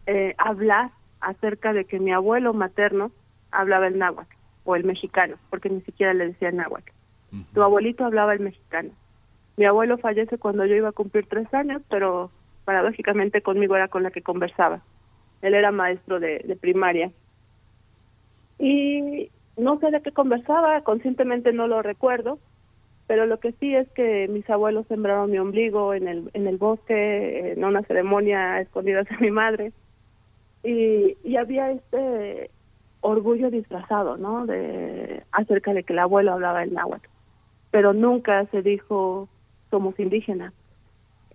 eh, 0.05 0.35
hablar 0.38 0.91
acerca 1.21 1.73
de 1.73 1.85
que 1.85 1.99
mi 1.99 2.11
abuelo 2.11 2.53
materno 2.53 3.11
hablaba 3.51 3.88
el 3.88 3.97
náhuatl 3.97 4.35
o 4.65 4.75
el 4.75 4.84
mexicano, 4.84 5.35
porque 5.49 5.69
ni 5.69 5.81
siquiera 5.81 6.13
le 6.13 6.27
decía 6.27 6.51
náhuatl. 6.51 6.91
Uh 7.31 7.35
-huh. 7.38 7.45
Tu 7.53 7.63
abuelito 7.63 8.05
hablaba 8.05 8.34
el 8.34 8.39
mexicano. 8.39 8.89
Mi 9.55 9.65
abuelo 9.65 9.97
fallece 9.97 10.38
cuando 10.38 10.65
yo 10.65 10.75
iba 10.75 10.89
a 10.89 10.93
cumplir 10.93 11.27
tres 11.27 11.53
años, 11.53 11.81
pero 11.89 12.31
paradójicamente 12.65 13.41
conmigo 13.41 13.75
era 13.75 13.88
con 13.88 14.03
la 14.03 14.11
que 14.11 14.21
conversaba. 14.21 14.81
Él 15.41 15.53
era 15.53 15.71
maestro 15.71 16.19
de, 16.19 16.39
de 16.39 16.55
primaria. 16.55 17.11
Y 18.57 19.30
no 19.57 19.80
sé 19.80 19.91
de 19.91 20.01
qué 20.01 20.11
conversaba, 20.11 20.81
conscientemente 20.81 21.53
no 21.53 21.67
lo 21.67 21.81
recuerdo, 21.81 22.39
pero 23.07 23.25
lo 23.25 23.39
que 23.39 23.51
sí 23.53 23.75
es 23.75 23.89
que 23.91 24.27
mis 24.27 24.49
abuelos 24.49 24.88
sembraron 24.88 25.31
mi 25.31 25.38
ombligo 25.38 25.93
en 25.93 26.07
el, 26.07 26.31
en 26.34 26.47
el 26.47 26.57
bosque, 26.57 27.51
en 27.51 27.63
una 27.63 27.84
ceremonia 27.84 28.61
escondida 28.61 29.03
de 29.03 29.17
mi 29.19 29.31
madre, 29.31 29.73
y, 30.63 31.17
y 31.23 31.35
había 31.35 31.71
este 31.71 32.51
orgullo 33.01 33.51
disfrazado, 33.51 34.17
¿no? 34.17 34.45
De 34.45 35.23
acerca 35.31 35.73
de 35.73 35.84
que 35.84 35.93
el 35.93 35.99
abuelo 35.99 36.34
hablaba 36.34 36.63
el 36.63 36.73
náhuatl, 36.73 37.07
pero 37.71 37.93
nunca 37.93 38.45
se 38.47 38.61
dijo 38.61 39.30
somos 39.69 39.99
indígenas. 39.99 40.53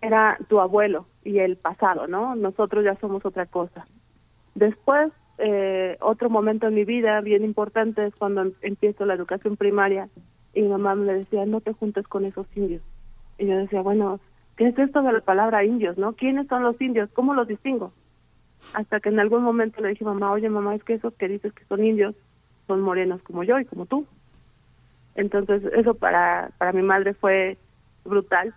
Era 0.01 0.39
tu 0.49 0.61
abuelo 0.61 1.09
y 1.25 1.41
el 1.41 1.57
pasado, 1.57 2.07
¿no? 2.07 2.37
Nosotros 2.37 2.85
ya 2.85 2.97
somos 3.01 3.25
otra 3.27 3.47
cosa. 3.47 3.87
Después, 4.55 5.13
eh, 5.39 5.97
otro 6.01 6.31
momento 6.31 6.69
en 6.69 6.75
mi 6.75 6.85
vida 6.85 7.21
bien 7.21 7.45
importante 7.45 8.07
es 8.07 8.15
cuando 8.15 8.43
em- 8.43 8.55
empiezo 8.63 9.05
la 9.07 9.15
educación 9.15 9.57
primaria 9.57 10.09
y 10.55 10.63
mi 10.63 10.69
mamá 10.69 10.95
me 10.95 11.13
decía, 11.15 11.45
no 11.47 11.61
te 11.61 11.73
juntes 11.73 12.07
con 12.09 12.25
esos 12.25 12.47
indios. 12.57 12.83
Y 13.39 13.47
yo 13.47 13.57
decía, 13.57 13.83
bueno, 13.83 14.21
¿qué 14.57 14.69
es 14.69 14.79
esto 14.79 15.03
de 15.03 15.13
la 15.13 15.21
palabra 15.21 15.65
indios, 15.65 15.97
no? 15.99 16.15
¿Quiénes 16.15 16.47
son 16.49 16.63
los 16.63 16.81
indios? 16.81 17.11
¿Cómo 17.13 17.35
los 17.35 17.47
distingo? 17.49 17.93
Hasta 18.75 19.01
que 19.01 19.09
en 19.11 19.21
algún 19.21 19.43
momento 19.43 19.81
le 19.81 19.91
dije, 19.91 20.05
mamá, 20.05 20.33
oye, 20.33 20.49
mamá, 20.49 20.75
es 20.75 20.83
que 20.85 20.95
esos 20.95 21.15
que 21.15 21.29
dices 21.29 21.53
que 21.53 21.65
son 21.67 21.85
indios 21.85 22.15
son 22.67 22.81
morenos 22.81 23.23
como 23.23 23.45
yo 23.45 23.59
y 23.61 23.65
como 23.65 23.87
tú. 23.87 24.07
Entonces, 25.15 25.63
eso 25.77 25.95
para, 25.95 26.51
para 26.59 26.73
mi 26.73 26.83
madre 26.83 27.15
fue 27.15 27.57
brutal, 28.05 28.55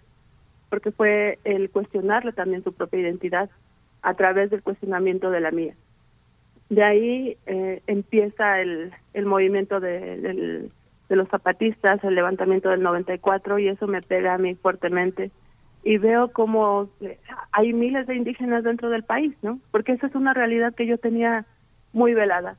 porque 0.69 0.91
fue 0.91 1.39
el 1.43 1.69
cuestionarle 1.69 2.31
también 2.33 2.63
su 2.63 2.73
propia 2.73 2.99
identidad 2.99 3.49
a 4.01 4.13
través 4.13 4.49
del 4.49 4.63
cuestionamiento 4.63 5.29
de 5.31 5.39
la 5.41 5.51
mía. 5.51 5.75
De 6.69 6.83
ahí 6.83 7.37
eh, 7.45 7.81
empieza 7.87 8.61
el, 8.61 8.91
el 9.13 9.25
movimiento 9.25 9.79
de, 9.79 10.17
del- 10.21 10.71
de 10.71 10.71
los 11.15 11.27
zapatistas, 11.29 12.03
el 12.03 12.15
levantamiento 12.15 12.69
del 12.69 12.81
94, 12.83 13.59
y 13.59 13.67
eso 13.69 13.87
me 13.87 14.01
pega 14.01 14.33
a 14.35 14.37
mí 14.37 14.55
fuertemente. 14.55 15.31
Y 15.83 15.97
veo 15.97 16.31
como 16.31 16.89
eh, 17.01 17.19
hay 17.51 17.73
miles 17.73 18.07
de 18.07 18.15
indígenas 18.15 18.63
dentro 18.63 18.89
del 18.89 19.03
país, 19.03 19.35
¿no? 19.41 19.59
Porque 19.71 19.93
esa 19.93 20.07
es 20.07 20.15
una 20.15 20.33
realidad 20.33 20.75
que 20.75 20.85
yo 20.85 20.97
tenía 20.97 21.45
muy 21.93 22.13
velada, 22.13 22.57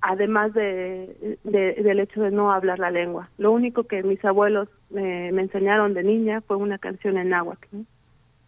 además 0.00 0.54
de, 0.54 1.38
de- 1.44 1.74
del 1.82 2.00
hecho 2.00 2.22
de 2.22 2.30
no 2.30 2.52
hablar 2.52 2.78
la 2.78 2.90
lengua. 2.90 3.30
Lo 3.38 3.52
único 3.52 3.84
que 3.84 4.02
mis 4.02 4.24
abuelos 4.24 4.68
me, 4.90 5.28
enseñaron 5.28 5.94
de 5.94 6.04
niña 6.04 6.40
fue 6.42 6.56
una 6.56 6.78
canción 6.78 7.18
en 7.18 7.30
náhuatl. 7.30 7.66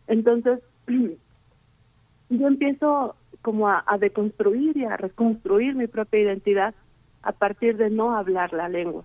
Entonces, 0.07 0.61
yo 2.31 2.47
empiezo 2.47 3.17
como 3.43 3.69
a 3.69 3.85
deconstruir 3.99 4.77
y 4.77 4.85
a 4.85 4.97
reconstruir 4.97 5.75
mi 5.75 5.87
propia 5.87 6.21
identidad 6.21 6.75
a 7.23 7.33
partir 7.33 7.77
de 7.77 7.91
no 7.91 8.17
hablar 8.17 8.53
la 8.53 8.69
lengua. 8.69 9.05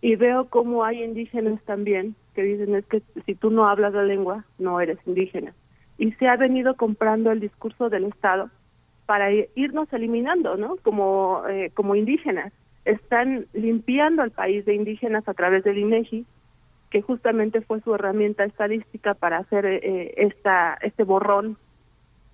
Y 0.00 0.16
veo 0.16 0.48
como 0.48 0.84
hay 0.84 1.02
indígenas 1.02 1.60
también 1.64 2.14
que 2.38 2.44
dicen 2.44 2.76
es 2.76 2.86
que 2.86 3.02
si 3.26 3.34
tú 3.34 3.50
no 3.50 3.68
hablas 3.68 3.92
la 3.94 4.04
lengua, 4.04 4.44
no 4.60 4.80
eres 4.80 4.98
indígena. 5.06 5.54
Y 5.98 6.12
se 6.12 6.28
ha 6.28 6.36
venido 6.36 6.76
comprando 6.76 7.32
el 7.32 7.40
discurso 7.40 7.88
del 7.90 8.04
Estado 8.04 8.48
para 9.06 9.32
irnos 9.32 9.92
eliminando, 9.92 10.56
¿no? 10.56 10.76
Como, 10.76 11.42
eh, 11.48 11.72
como 11.74 11.96
indígenas. 11.96 12.52
Están 12.84 13.46
limpiando 13.54 14.22
al 14.22 14.30
país 14.30 14.64
de 14.66 14.74
indígenas 14.74 15.26
a 15.26 15.34
través 15.34 15.64
del 15.64 15.78
INEGI, 15.78 16.26
que 16.90 17.02
justamente 17.02 17.60
fue 17.60 17.80
su 17.80 17.92
herramienta 17.92 18.44
estadística 18.44 19.14
para 19.14 19.38
hacer 19.38 19.66
eh, 19.66 20.14
esta 20.18 20.78
este 20.80 21.02
borrón 21.02 21.56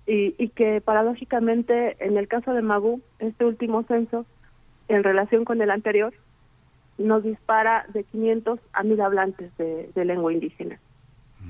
y, 0.05 0.35
y 0.37 0.49
que 0.49 0.81
paradójicamente 0.81 1.97
en 1.99 2.17
el 2.17 2.27
caso 2.27 2.53
de 2.53 2.61
Magú, 2.61 3.01
este 3.17 3.43
último 3.43 3.81
censo, 3.83 4.27
en 4.87 5.03
relación 5.03 5.45
con 5.45 5.63
el 5.63 5.71
anterior, 5.71 6.13
nos 6.97 7.23
dispara 7.23 7.85
de 7.93 8.03
500 8.03 8.59
a 8.73 8.83
1000 8.83 9.01
hablantes 9.01 9.57
de, 9.57 9.89
de 9.93 10.05
lengua 10.05 10.33
indígena. 10.33 10.79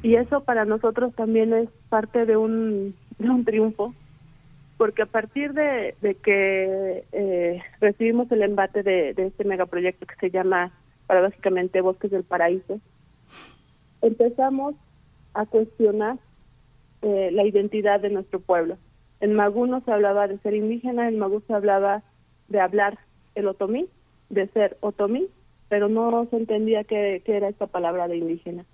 Y 0.03 0.15
eso 0.15 0.43
para 0.43 0.65
nosotros 0.65 1.13
también 1.15 1.53
es 1.53 1.69
parte 1.89 2.25
de 2.25 2.37
un, 2.37 2.95
de 3.17 3.29
un 3.29 3.45
triunfo, 3.45 3.93
porque 4.77 5.03
a 5.03 5.07
partir 5.07 5.53
de, 5.53 5.95
de 6.01 6.15
que 6.15 7.05
eh, 7.11 7.61
recibimos 7.79 8.29
el 8.31 8.43
embate 8.43 8.83
de, 8.83 9.13
de 9.13 9.27
este 9.27 9.45
megaproyecto 9.45 10.05
que 10.05 10.15
se 10.15 10.31
llama 10.31 10.71
paradójicamente 11.07 11.81
Bosques 11.81 12.11
del 12.11 12.23
Paraíso, 12.23 12.79
empezamos 14.01 14.75
a 15.33 15.45
cuestionar 15.45 16.17
eh, 17.01 17.29
la 17.31 17.43
identidad 17.43 17.99
de 17.99 18.09
nuestro 18.09 18.39
pueblo. 18.39 18.77
En 19.19 19.33
Magú 19.33 19.65
no 19.65 19.81
se 19.81 19.91
hablaba 19.91 20.27
de 20.27 20.39
ser 20.39 20.55
indígena, 20.55 21.07
en 21.07 21.19
Magú 21.19 21.41
se 21.47 21.53
hablaba 21.53 22.03
de 22.47 22.59
hablar 22.59 22.99
el 23.35 23.47
otomí, 23.47 23.87
de 24.29 24.47
ser 24.47 24.77
otomí, 24.81 25.27
pero 25.69 25.89
no 25.89 26.27
se 26.29 26.37
entendía 26.37 26.83
qué, 26.83 27.21
qué 27.25 27.37
era 27.37 27.49
esta 27.49 27.67
palabra 27.67 28.07
de 28.07 28.17
indígena. 28.17 28.65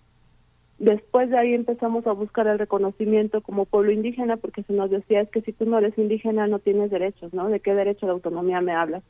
Después 0.79 1.29
de 1.29 1.37
ahí 1.37 1.53
empezamos 1.53 2.07
a 2.07 2.11
buscar 2.11 2.47
el 2.47 2.57
reconocimiento 2.57 3.41
como 3.41 3.65
pueblo 3.65 3.91
indígena 3.91 4.37
porque 4.37 4.63
se 4.63 4.73
nos 4.73 4.89
decía 4.89 5.21
es 5.21 5.29
que 5.29 5.41
si 5.41 5.53
tú 5.53 5.65
no 5.65 5.77
eres 5.77 5.95
indígena 5.97 6.47
no 6.47 6.57
tienes 6.57 6.89
derechos, 6.89 7.33
¿no? 7.33 7.49
¿De 7.49 7.59
qué 7.59 7.75
derecho 7.75 8.07
de 8.07 8.13
autonomía 8.13 8.61
me 8.61 8.73
hablas? 8.73 9.03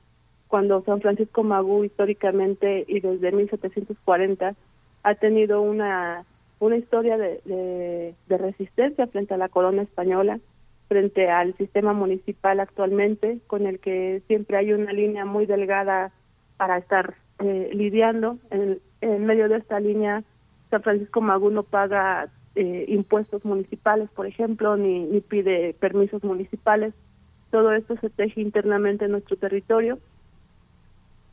Cuando 0.49 0.83
San 0.83 0.99
Francisco 0.99 1.43
Magú 1.43 1.85
históricamente 1.85 2.83
y 2.89 2.99
desde 2.99 3.31
1740 3.31 4.53
ha 5.03 5.15
tenido 5.15 5.61
una 5.61 6.25
una 6.59 6.77
historia 6.77 7.17
de, 7.17 7.41
de, 7.45 8.15
de 8.27 8.37
resistencia 8.37 9.07
frente 9.07 9.33
a 9.33 9.37
la 9.37 9.49
corona 9.49 9.81
española, 9.81 10.39
frente 10.89 11.29
al 11.29 11.55
sistema 11.57 11.93
municipal 11.93 12.59
actualmente, 12.59 13.39
con 13.47 13.65
el 13.65 13.79
que 13.79 14.21
siempre 14.27 14.57
hay 14.57 14.73
una 14.73 14.93
línea 14.93 15.25
muy 15.25 15.45
delgada 15.45 16.11
para 16.61 16.77
estar 16.77 17.15
eh, 17.39 17.71
lidiando. 17.73 18.37
En, 18.51 18.77
en 19.01 19.25
medio 19.25 19.49
de 19.49 19.57
esta 19.57 19.79
línea, 19.79 20.23
San 20.69 20.83
Francisco 20.83 21.19
Magú 21.19 21.49
no 21.49 21.63
paga 21.63 22.29
eh, 22.53 22.85
impuestos 22.87 23.43
municipales, 23.43 24.11
por 24.11 24.27
ejemplo, 24.27 24.77
ni, 24.77 25.05
ni 25.05 25.21
pide 25.21 25.73
permisos 25.79 26.23
municipales. 26.23 26.93
Todo 27.49 27.73
esto 27.73 27.97
se 27.97 28.11
teje 28.11 28.41
internamente 28.41 29.05
en 29.05 29.11
nuestro 29.13 29.37
territorio 29.37 29.97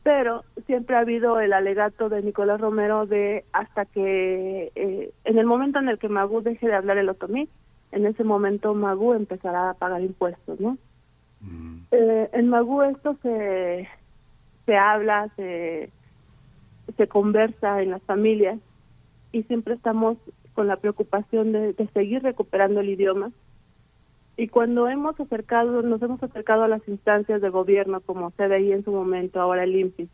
pero 0.01 0.43
siempre 0.65 0.95
ha 0.95 1.01
habido 1.01 1.39
el 1.39 1.53
alegato 1.53 2.09
de 2.09 2.23
Nicolás 2.23 2.59
Romero 2.59 3.05
de 3.05 3.45
hasta 3.53 3.85
que 3.85 4.71
eh, 4.73 5.11
en 5.25 5.37
el 5.37 5.45
momento 5.45 5.77
en 5.77 5.89
el 5.89 5.99
que 5.99 6.09
Magú 6.09 6.41
deje 6.41 6.65
de 6.65 6.73
hablar 6.73 6.97
el 6.97 7.09
otomí, 7.09 7.47
en 7.91 8.07
ese 8.07 8.23
momento 8.23 8.73
Magú 8.73 9.13
empezará 9.13 9.69
a 9.69 9.73
pagar 9.75 10.01
impuestos, 10.01 10.59
¿no? 10.59 10.77
Eh, 11.91 12.29
en 12.33 12.49
Magú 12.49 12.81
esto 12.81 13.17
se, 13.21 13.87
se 14.69 14.77
habla, 14.77 15.31
se, 15.35 15.89
conversa 17.07 17.81
en 17.81 17.89
las 17.89 18.03
familias 18.03 18.59
y 19.31 19.41
siempre 19.43 19.73
estamos 19.73 20.17
con 20.53 20.67
la 20.67 20.75
preocupación 20.75 21.51
de, 21.53 21.73
de 21.73 21.87
seguir 21.87 22.21
recuperando 22.21 22.81
el 22.81 22.89
idioma. 22.89 23.31
Y 24.37 24.47
cuando 24.47 24.87
hemos 24.87 25.19
acercado, 25.19 25.81
nos 25.81 25.99
hemos 26.03 26.21
acercado 26.21 26.63
a 26.63 26.67
las 26.67 26.87
instancias 26.87 27.41
de 27.41 27.49
gobierno 27.49 27.99
como 28.01 28.29
CDI 28.29 28.73
en 28.73 28.85
su 28.85 28.91
momento, 28.91 29.41
ahora 29.41 29.63
el 29.63 29.75
INPI, 29.75 30.07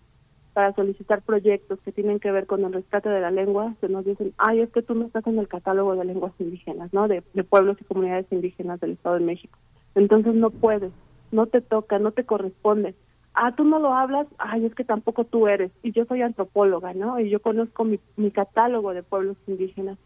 para 0.54 0.74
solicitar 0.74 1.22
proyectos 1.22 1.82
que 1.82 1.92
tienen 1.92 2.22
que 2.22 2.32
ver 2.32 2.46
con 2.46 2.64
el 2.64 2.72
rescate 2.72 3.10
de 3.10 3.20
la 3.20 3.32
lengua, 3.32 3.76
se 3.82 3.90
nos 3.90 4.06
dicen, 4.06 4.34
ay, 4.38 4.62
es 4.62 4.70
que 4.70 4.82
tú 4.82 4.96
no 4.96 5.06
estás 5.08 5.28
en 5.28 5.38
el 5.38 5.50
catálogo 5.50 5.98
de 5.98 6.06
lenguas 6.06 6.32
indígenas, 6.40 6.94
¿no? 6.94 7.10
De, 7.10 7.24
de 7.34 7.44
pueblos 7.44 7.76
y 7.82 7.84
comunidades 7.84 8.32
indígenas 8.32 8.80
del 8.80 8.92
Estado 8.92 9.16
de 9.16 9.26
México. 9.26 9.60
Entonces 9.96 10.34
no 10.34 10.50
puedes, 10.50 10.94
no 11.34 11.46
te 11.48 11.60
toca, 11.60 12.00
no 12.00 12.12
te 12.12 12.24
corresponde. 12.24 12.96
Ah, 13.36 13.54
tú 13.56 13.66
no 13.66 13.80
lo 13.80 13.94
hablas, 13.94 14.28
ay, 14.38 14.66
es 14.66 14.74
que 14.74 14.84
tampoco 14.84 15.26
tú 15.26 15.48
eres. 15.48 15.72
Y 15.84 15.92
yo 15.92 16.06
soy 16.06 16.22
antropóloga, 16.22 16.94
¿no? 16.94 17.20
Y 17.20 17.30
yo 17.30 17.42
conozco 17.42 17.84
mi, 17.84 18.00
mi 18.16 18.32
catálogo 18.32 18.94
de 18.94 19.04
pueblos 19.04 19.38
indígenas. 19.48 19.98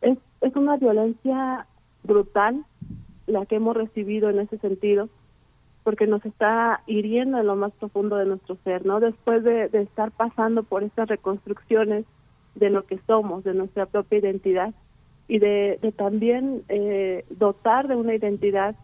Es, 0.00 0.18
es 0.40 0.56
una 0.56 0.76
violencia 0.76 1.66
brutal 2.02 2.64
la 3.26 3.44
que 3.44 3.56
hemos 3.56 3.76
recibido 3.76 4.30
en 4.30 4.38
ese 4.38 4.58
sentido, 4.58 5.08
porque 5.84 6.06
nos 6.06 6.24
está 6.24 6.82
hiriendo 6.86 7.38
en 7.38 7.46
lo 7.46 7.56
más 7.56 7.72
profundo 7.72 8.16
de 8.16 8.26
nuestro 8.26 8.56
ser, 8.64 8.86
¿no? 8.86 9.00
Después 9.00 9.44
de, 9.44 9.68
de 9.68 9.82
estar 9.82 10.10
pasando 10.12 10.62
por 10.62 10.82
estas 10.82 11.08
reconstrucciones 11.08 12.06
de 12.54 12.70
lo 12.70 12.86
que 12.86 12.98
somos, 13.06 13.44
de 13.44 13.54
nuestra 13.54 13.86
propia 13.86 14.18
identidad, 14.18 14.72
y 15.28 15.38
de, 15.38 15.78
de 15.82 15.92
también 15.92 16.62
eh, 16.68 17.24
dotar 17.30 17.88
de 17.88 17.96
una 17.96 18.14
identidad 18.14 18.76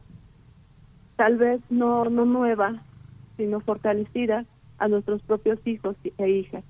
tal 1.17 1.37
vez 1.37 1.61
no, 1.71 2.05
no 2.07 2.25
nueva, 2.25 2.83
sino 3.43 3.59
fortalecida 3.59 4.45
a 4.79 4.87
nuestros 4.87 5.21
propios 5.23 5.59
hijos 5.67 5.97
e 6.17 6.31
hijas. 6.31 6.63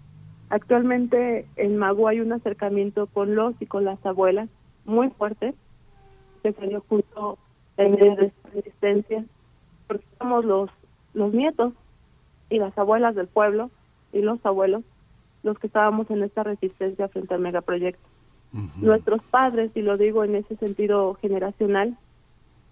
Actualmente 0.49 1.47
en 1.57 1.77
Magu 1.77 2.09
hay 2.09 2.20
un 2.20 2.32
acercamiento 2.32 3.09
con 3.09 3.35
los 3.35 3.55
y 3.61 3.66
con 3.66 3.85
las 3.85 4.05
abuelas 4.07 4.49
muy 4.86 5.11
fuerte, 5.11 5.53
que 6.43 6.55
salió 6.55 6.82
justo 6.89 7.36
en 7.77 7.93
medio 7.93 8.16
de 8.16 8.27
esta 8.28 8.49
resistencia, 8.55 9.23
porque 9.86 10.07
somos 10.19 10.47
los, 10.47 10.70
los 11.12 11.35
nietos 11.35 11.74
y 12.49 12.57
las 12.57 12.77
abuelas 12.78 13.15
del 13.15 13.27
pueblo 13.27 13.70
y 14.15 14.23
los 14.23 14.39
abuelos 14.47 14.82
los 15.43 15.59
que 15.59 15.66
estábamos 15.66 16.11
en 16.11 16.23
esta 16.23 16.43
resistencia 16.43 17.09
frente 17.09 17.35
al 17.35 17.40
megaproyecto. 17.40 18.09
Nuestros 18.77 19.23
padres, 19.24 19.73
y 19.74 19.82
lo 19.82 19.99
digo 19.99 20.24
en 20.24 20.36
ese 20.36 20.57
sentido 20.57 21.12
generacional, 21.20 21.99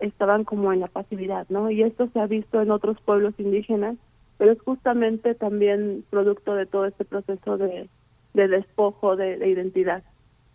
estaban 0.01 0.44
como 0.44 0.72
en 0.72 0.81
la 0.81 0.89
pasividad, 0.89 1.47
¿no? 1.48 1.70
Y 1.70 1.82
esto 1.82 2.09
se 2.12 2.20
ha 2.20 2.27
visto 2.27 2.60
en 2.60 2.70
otros 2.70 3.01
pueblos 3.02 3.35
indígenas, 3.39 3.97
pero 4.39 4.52
es 4.52 4.60
justamente 4.62 5.35
también 5.35 6.05
producto 6.10 6.55
de 6.55 6.66
todo 6.66 6.86
este 6.86 7.05
proceso 7.05 7.59
de, 7.59 7.89
despojo 8.32 9.16
de, 9.16 9.47
identidad, 9.48 10.02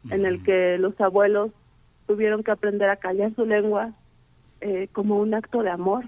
en 0.09 0.26
el 0.26 0.43
que 0.43 0.77
los 0.77 0.99
abuelos 0.99 1.51
tuvieron 2.07 2.43
que 2.43 2.51
aprender 2.51 2.89
a 2.89 2.97
callar 2.97 3.34
su 3.35 3.45
lengua 3.45 3.93
eh, 4.61 4.88
como 4.91 5.17
un 5.19 5.34
acto 5.34 5.63
de 5.63 5.69
amor, 5.69 6.05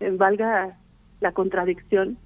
eh, 0.00 0.10
valga 0.10 0.76
la 1.20 1.32
contradicción, 1.32 2.18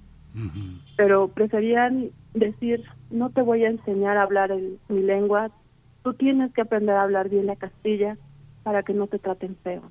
pero 0.95 1.27
preferían 1.27 2.09
decir, 2.33 2.83
no 3.09 3.29
te 3.29 3.41
voy 3.41 3.65
a 3.65 3.69
enseñar 3.69 4.17
a 4.17 4.23
hablar 4.23 4.55
mi 4.87 5.01
lengua, 5.01 5.51
tú 6.03 6.13
tienes 6.13 6.53
que 6.53 6.61
aprender 6.61 6.95
a 6.95 7.03
hablar 7.03 7.29
bien 7.29 7.45
la 7.45 7.55
castilla 7.55 8.17
para 8.63 8.83
que 8.83 8.93
no 8.93 9.07
te 9.07 9.19
traten 9.19 9.55
feo. 9.63 9.83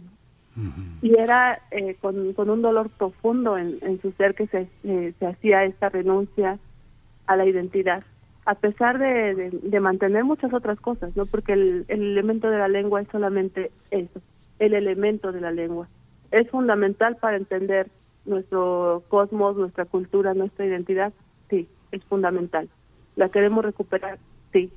Y 1.00 1.16
era 1.16 1.60
eh, 1.70 1.96
con, 2.00 2.18
un 2.18 2.62
dolor 2.62 2.90
profundo 2.90 3.56
en, 3.56 4.00
su 4.00 4.10
ser 4.10 4.34
que 4.34 4.46
se, 4.46 4.68
eh, 4.84 5.12
se 5.12 5.26
hacía 5.26 5.64
esta 5.64 5.88
renuncia 5.88 6.58
a 7.26 7.36
la 7.36 7.46
identidad, 7.46 8.02
a 8.44 8.56
pesar 8.56 8.98
de, 8.98 9.50
de, 9.62 9.80
mantener 9.80 10.24
muchas 10.24 10.52
otras 10.52 10.80
cosas, 10.80 11.16
no 11.16 11.24
porque 11.26 11.52
el, 11.52 11.84
el 11.88 12.02
elemento 12.02 12.50
de 12.50 12.58
la 12.58 12.68
lengua 12.68 13.00
es 13.00 13.08
solamente 13.08 13.70
eso, 13.90 14.20
el 14.58 14.74
elemento 14.74 15.30
de 15.30 15.40
la 15.40 15.52
lengua. 15.52 15.88
Es 16.32 16.50
fundamental 16.50 17.16
para 17.16 17.36
entender 17.36 17.88
nuestro 18.24 19.04
cosmos, 19.08 19.56
nuestra 19.56 19.84
cultura, 19.84 20.34
nuestra 20.34 20.66
identidad, 20.66 21.12
sí, 21.48 21.68
es 21.92 22.02
fundamental. 22.04 22.68
¿La 23.16 23.28
queremos 23.28 23.64
recuperar? 23.64 24.18
Sí. 24.52 24.72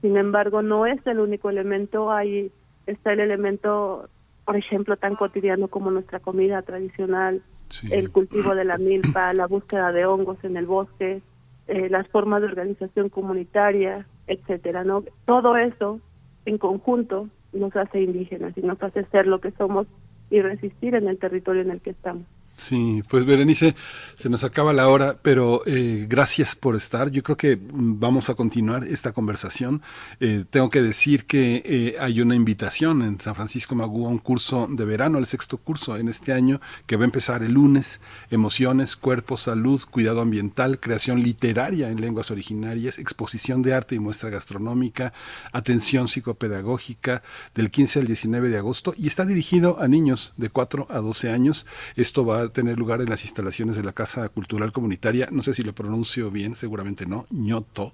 Sin 0.00 0.16
embargo, 0.16 0.62
no 0.62 0.86
es 0.86 1.04
el 1.06 1.20
único 1.20 1.50
elemento, 1.50 2.10
hay 2.10 2.50
está 2.86 3.12
el 3.12 3.20
elemento, 3.20 4.08
por 4.44 4.56
ejemplo, 4.56 4.96
tan 4.96 5.16
cotidiano 5.16 5.68
como 5.68 5.90
nuestra 5.90 6.20
comida 6.20 6.62
tradicional, 6.62 7.42
el 7.90 8.10
cultivo 8.10 8.54
de 8.54 8.64
la 8.64 8.78
milpa, 8.78 9.34
la 9.34 9.46
búsqueda 9.46 9.92
de 9.92 10.06
hongos 10.06 10.38
en 10.44 10.56
el 10.56 10.66
bosque, 10.66 11.20
eh, 11.66 11.88
las 11.90 12.06
formas 12.08 12.40
de 12.40 12.48
organización 12.48 13.08
comunitaria, 13.08 14.06
etcétera, 14.28 14.84
¿no? 14.84 15.02
Todo 15.24 15.56
eso 15.56 16.00
en 16.44 16.58
conjunto 16.58 17.28
nos 17.52 17.74
hace 17.74 18.00
indígenas 18.02 18.56
y 18.56 18.60
nos 18.60 18.80
hace 18.82 19.04
ser 19.06 19.26
lo 19.26 19.40
que 19.40 19.50
somos 19.52 19.86
y 20.30 20.40
resistir 20.40 20.94
en 20.94 21.08
el 21.08 21.18
territorio 21.18 21.62
en 21.62 21.70
el 21.70 21.80
que 21.80 21.90
estamos. 21.90 22.24
Sí, 22.56 23.02
pues 23.10 23.26
Berenice, 23.26 23.76
se 24.16 24.30
nos 24.30 24.42
acaba 24.42 24.72
la 24.72 24.88
hora, 24.88 25.18
pero 25.20 25.60
eh, 25.66 26.06
gracias 26.08 26.54
por 26.54 26.74
estar. 26.74 27.10
Yo 27.10 27.22
creo 27.22 27.36
que 27.36 27.56
mm, 27.56 28.00
vamos 28.00 28.30
a 28.30 28.34
continuar 28.34 28.84
esta 28.84 29.12
conversación. 29.12 29.82
Eh, 30.20 30.46
tengo 30.48 30.70
que 30.70 30.80
decir 30.80 31.26
que 31.26 31.62
eh, 31.66 31.96
hay 32.00 32.22
una 32.22 32.34
invitación 32.34 33.02
en 33.02 33.20
San 33.20 33.34
Francisco 33.34 33.74
Magú 33.74 34.06
a 34.06 34.08
un 34.08 34.18
curso 34.18 34.68
de 34.70 34.86
verano, 34.86 35.18
el 35.18 35.26
sexto 35.26 35.58
curso 35.58 35.98
en 35.98 36.08
este 36.08 36.32
año, 36.32 36.62
que 36.86 36.96
va 36.96 37.02
a 37.02 37.04
empezar 37.04 37.42
el 37.42 37.52
lunes. 37.52 38.00
Emociones, 38.30 38.96
cuerpo, 38.96 39.36
salud, 39.36 39.82
cuidado 39.90 40.22
ambiental, 40.22 40.80
creación 40.80 41.22
literaria 41.22 41.90
en 41.90 42.00
lenguas 42.00 42.30
originarias, 42.30 42.98
exposición 42.98 43.60
de 43.60 43.74
arte 43.74 43.96
y 43.96 43.98
muestra 43.98 44.30
gastronómica, 44.30 45.12
atención 45.52 46.08
psicopedagógica, 46.08 47.22
del 47.54 47.70
15 47.70 47.98
al 47.98 48.06
19 48.06 48.48
de 48.48 48.56
agosto, 48.56 48.94
y 48.96 49.08
está 49.08 49.26
dirigido 49.26 49.78
a 49.78 49.88
niños 49.88 50.32
de 50.38 50.48
4 50.48 50.86
a 50.88 51.00
12 51.00 51.30
años. 51.30 51.66
Esto 51.96 52.24
va 52.24 52.45
tener 52.52 52.78
lugar 52.78 53.00
en 53.00 53.08
las 53.08 53.24
instalaciones 53.24 53.76
de 53.76 53.82
la 53.82 53.92
Casa 53.92 54.28
Cultural 54.28 54.72
Comunitaria, 54.72 55.28
no 55.30 55.42
sé 55.42 55.54
si 55.54 55.62
lo 55.62 55.74
pronuncio 55.74 56.30
bien, 56.30 56.56
seguramente 56.56 57.06
no, 57.06 57.26
ñoto, 57.30 57.92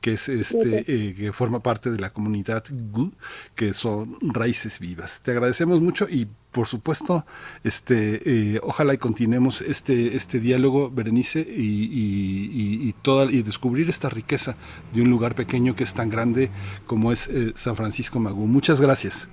que 0.00 0.12
es 0.14 0.28
este 0.28 0.84
eh, 0.86 1.14
que 1.14 1.32
forma 1.32 1.60
parte 1.60 1.90
de 1.90 1.98
la 1.98 2.10
comunidad 2.10 2.64
GU, 2.70 3.12
que 3.54 3.74
son 3.74 4.16
raíces 4.20 4.78
vivas. 4.78 5.20
Te 5.22 5.30
agradecemos 5.30 5.80
mucho 5.80 6.06
y 6.08 6.28
por 6.54 6.68
supuesto, 6.68 7.26
este, 7.64 8.20
eh, 8.54 8.60
ojalá 8.62 8.94
y 8.94 8.98
continuemos 8.98 9.60
este, 9.60 10.14
este 10.14 10.38
diálogo, 10.38 10.88
Berenice, 10.88 11.44
y, 11.44 12.92
toda, 13.02 13.30
y 13.30 13.42
descubrir 13.42 13.88
esta 13.88 14.08
riqueza 14.08 14.54
de 14.92 15.02
un 15.02 15.10
lugar 15.10 15.34
pequeño 15.34 15.74
que 15.74 15.82
es 15.82 15.94
tan 15.94 16.10
grande 16.10 16.50
como 16.86 17.10
es 17.10 17.26
eh, 17.26 17.52
San 17.56 17.74
Francisco 17.74 18.20
Magú. 18.20 18.46
Muchas 18.46 18.80
gracias. 18.80 19.28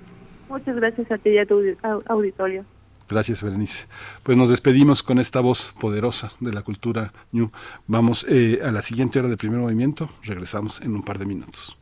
Muchas 0.48 0.74
gracias 0.74 1.10
a 1.12 1.16
ti 1.16 1.30
y 1.30 1.38
a 1.38 1.46
tu 1.46 1.62
auditorio. 2.06 2.64
Gracias, 3.12 3.42
Berenice. 3.42 3.88
Pues 4.22 4.38
nos 4.38 4.48
despedimos 4.48 5.02
con 5.02 5.18
esta 5.18 5.40
voz 5.40 5.74
poderosa 5.78 6.32
de 6.40 6.50
la 6.50 6.62
cultura 6.62 7.12
Ñu. 7.30 7.50
Vamos 7.86 8.24
eh, 8.26 8.60
a 8.64 8.72
la 8.72 8.80
siguiente 8.80 9.18
hora 9.18 9.28
de 9.28 9.36
primer 9.36 9.60
movimiento. 9.60 10.08
Regresamos 10.22 10.80
en 10.80 10.94
un 10.94 11.02
par 11.02 11.18
de 11.18 11.26
minutos. 11.26 11.76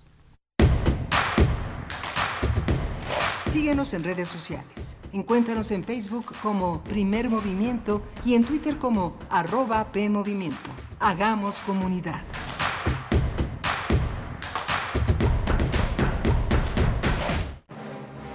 Síguenos 3.47 3.95
en 3.95 4.03
redes 4.03 4.29
sociales. 4.29 4.97
Encuéntranos 5.13 5.71
en 5.71 5.85
Facebook 5.85 6.35
como 6.43 6.83
Primer 6.83 7.31
Movimiento 7.31 8.03
y 8.25 8.35
en 8.35 8.43
Twitter 8.43 8.77
como 8.79 9.17
arroba 9.31 9.93
PMovimiento. 9.93 10.71
Hagamos 10.99 11.63
comunidad. 11.63 12.25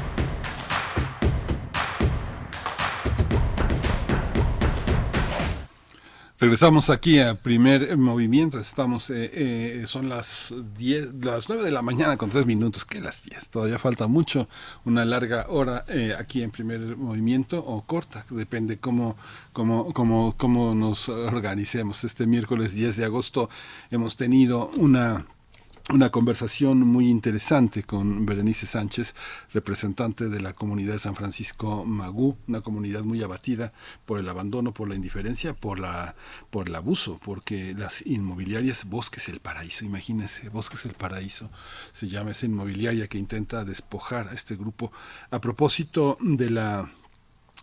Regresamos 6.41 6.89
aquí 6.89 7.19
a 7.19 7.35
primer 7.35 7.95
movimiento. 7.99 8.57
Estamos, 8.57 9.11
eh, 9.11 9.29
eh, 9.31 9.83
son 9.85 10.09
las 10.09 10.51
10, 10.75 11.13
las 11.21 11.47
9 11.47 11.63
de 11.63 11.69
la 11.69 11.83
mañana 11.83 12.17
con 12.17 12.31
3 12.31 12.47
minutos. 12.47 12.83
que 12.83 12.99
las 12.99 13.21
10? 13.21 13.49
Todavía 13.49 13.77
falta 13.77 14.07
mucho, 14.07 14.49
una 14.83 15.05
larga 15.05 15.45
hora 15.49 15.83
eh, 15.87 16.15
aquí 16.17 16.41
en 16.41 16.49
primer 16.49 16.97
movimiento 16.97 17.59
o 17.63 17.83
corta, 17.83 18.25
depende 18.31 18.79
cómo, 18.79 19.17
cómo, 19.53 19.93
cómo, 19.93 20.33
cómo 20.35 20.73
nos 20.73 21.09
organicemos. 21.09 22.03
Este 22.03 22.25
miércoles 22.25 22.73
10 22.73 22.97
de 22.97 23.05
agosto 23.05 23.47
hemos 23.91 24.15
tenido 24.15 24.71
una 24.77 25.27
una 25.93 26.09
conversación 26.09 26.79
muy 26.79 27.09
interesante 27.09 27.83
con 27.83 28.25
Berenice 28.25 28.65
Sánchez, 28.65 29.13
representante 29.53 30.29
de 30.29 30.39
la 30.39 30.53
comunidad 30.53 30.93
de 30.93 30.99
San 30.99 31.15
Francisco 31.15 31.83
Magú, 31.85 32.37
una 32.47 32.61
comunidad 32.61 33.03
muy 33.03 33.21
abatida 33.21 33.73
por 34.05 34.19
el 34.19 34.29
abandono, 34.29 34.73
por 34.73 34.87
la 34.87 34.95
indiferencia, 34.95 35.53
por 35.53 35.79
la 35.79 36.15
por 36.49 36.69
el 36.69 36.75
abuso, 36.75 37.19
porque 37.23 37.73
las 37.77 38.05
inmobiliarias 38.05 38.85
Bosques 38.85 39.27
el 39.29 39.39
Paraíso, 39.39 39.83
imagínense, 39.85 40.49
Bosques 40.49 40.85
el 40.85 40.93
Paraíso 40.93 41.49
se 41.91 42.07
llama 42.07 42.31
esa 42.31 42.45
inmobiliaria 42.45 43.07
que 43.07 43.17
intenta 43.17 43.65
despojar 43.65 44.29
a 44.29 44.33
este 44.33 44.55
grupo 44.55 44.91
a 45.29 45.41
propósito 45.41 46.17
de 46.21 46.49
la 46.49 46.89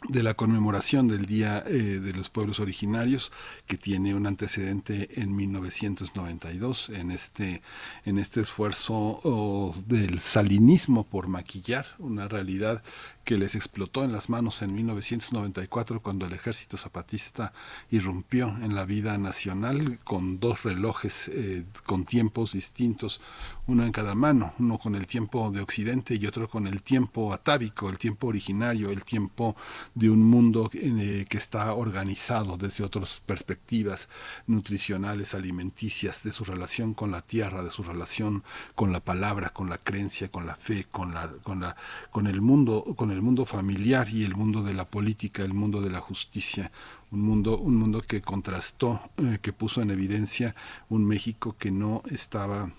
de 0.07 0.23
la 0.23 0.35
conmemoración 0.35 1.09
del 1.09 1.27
Día 1.27 1.65
eh, 1.67 1.73
de 1.73 2.13
los 2.13 2.29
Pueblos 2.29 2.61
Originarios, 2.61 3.33
que 3.67 3.77
tiene 3.77 4.15
un 4.15 4.27
antecedente 4.27 5.21
en 5.21 5.35
1992, 5.35 6.91
en 6.91 7.11
este, 7.11 7.63
en 8.05 8.19
este 8.19 8.41
esfuerzo 8.41 9.21
oh, 9.25 9.75
del 9.87 10.21
salinismo 10.21 11.05
por 11.05 11.27
maquillar 11.27 11.87
una 11.99 12.29
realidad 12.29 12.83
que 13.29 13.37
les 13.37 13.55
explotó 13.55 14.05
en 14.05 14.13
las 14.13 14.31
manos 14.31 14.63
en 14.63 14.75
1994 14.75 16.01
cuando 16.01 16.25
el 16.25 16.33
ejército 16.33 16.79
zapatista 16.79 17.53
irrumpió 17.91 18.49
en 18.63 18.75
la 18.75 18.87
vida 18.87 19.19
nacional 19.19 19.99
con 20.03 20.41
dos 20.41 20.63
relojes 20.63 21.29
eh, 21.29 21.67
con 21.85 22.07
tiempos 22.07 22.53
distintos, 22.53 23.21
uno 23.67 23.85
en 23.85 23.93
cada 23.93 24.15
mano, 24.15 24.55
uno 24.59 24.79
con 24.79 24.95
el 24.95 25.07
tiempo 25.07 25.51
de 25.51 25.61
Occidente 25.61 26.15
y 26.15 26.27
otro 26.27 26.49
con 26.49 26.67
el 26.67 26.83
tiempo 26.83 27.35
atávico, 27.35 27.91
el 27.91 27.99
tiempo 27.99 28.29
originario, 28.29 28.89
el 28.89 29.05
tiempo 29.05 29.57
de 29.95 30.09
un 30.09 30.23
mundo 30.23 30.71
eh, 30.73 31.27
que 31.29 31.37
está 31.37 31.75
organizado 31.75 32.57
desde 32.57 32.83
otras 32.83 33.21
perspectivas 33.27 34.09
nutricionales, 34.47 35.35
alimenticias, 35.35 36.23
de 36.23 36.33
su 36.33 36.45
relación 36.45 36.95
con 36.95 37.11
la 37.11 37.21
tierra, 37.21 37.63
de 37.63 37.71
su 37.71 37.83
relación 37.83 38.43
con 38.75 38.91
la 38.91 39.01
palabra, 39.01 39.51
con 39.51 39.69
la 39.69 39.77
creencia, 39.77 40.31
con 40.31 40.47
la 40.47 40.57
fe, 40.57 40.87
con 40.91 41.13
la, 41.13 41.29
con 41.43 41.61
la, 41.61 41.77
con 42.11 42.27
el 42.27 42.41
mundo, 42.41 42.85
con 42.97 43.11
el 43.11 43.18
el 43.19 43.23
mundo 43.25 43.45
familiar 43.45 44.09
y 44.11 44.23
el 44.23 44.37
mundo 44.37 44.63
de 44.63 44.75
la 44.75 44.85
política, 44.85 45.43
el 45.43 45.53
mundo 45.53 45.81
de 45.81 45.91
la 45.91 45.99
justicia, 45.99 46.71
un 47.11 47.21
mundo, 47.21 47.59
un 47.59 47.75
mundo 47.75 48.01
que 48.01 48.23
contrastó, 48.23 49.01
eh, 49.17 49.41
que 49.43 49.53
puso 49.53 49.83
en 49.83 49.91
evidencia 49.91 50.55
un 50.89 51.05
México 51.05 51.57
que 51.59 51.73
no 51.73 52.03
estaba 52.13 52.71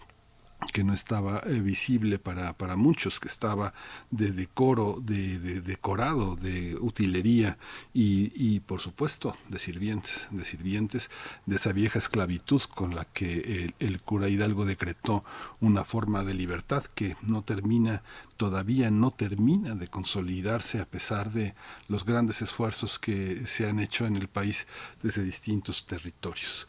que 0.73 0.83
no 0.83 0.93
estaba 0.93 1.41
eh, 1.45 1.59
visible 1.61 2.19
para, 2.19 2.53
para 2.53 2.75
muchos, 2.75 3.19
que 3.19 3.27
estaba 3.27 3.73
de 4.11 4.31
decoro, 4.31 4.97
de, 5.01 5.39
decorado, 5.61 6.35
de 6.35 6.75
utilería 6.75 7.57
y, 7.93 8.31
y, 8.35 8.59
por 8.59 8.81
supuesto 8.81 9.35
de 9.47 9.57
sirvientes, 9.57 10.27
de 10.31 10.43
sirvientes 10.43 11.09
de 11.45 11.55
esa 11.55 11.71
vieja 11.71 11.97
esclavitud 11.97 12.61
con 12.75 12.93
la 12.93 13.05
que 13.05 13.63
el, 13.63 13.75
el, 13.79 14.01
cura 14.01 14.27
Hidalgo 14.27 14.65
decretó 14.65 15.23
una 15.61 15.85
forma 15.85 16.23
de 16.23 16.33
libertad 16.33 16.83
que 16.83 17.15
no 17.21 17.41
termina, 17.41 18.03
todavía 18.35 18.91
no 18.91 19.11
termina 19.11 19.75
de 19.75 19.87
consolidarse 19.87 20.79
a 20.81 20.85
pesar 20.85 21.31
de 21.31 21.55
los 21.87 22.05
grandes 22.05 22.41
esfuerzos 22.41 22.99
que 22.99 23.47
se 23.47 23.67
han 23.67 23.79
hecho 23.79 24.05
en 24.05 24.17
el 24.17 24.27
país 24.27 24.67
desde 25.01 25.23
distintos 25.23 25.85
territorios. 25.85 26.67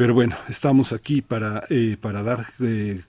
Pero 0.00 0.14
bueno, 0.14 0.34
estamos 0.48 0.94
aquí 0.94 1.20
para, 1.20 1.62
eh, 1.68 1.98
para 2.00 2.22
dar, 2.22 2.46
eh, 2.60 3.02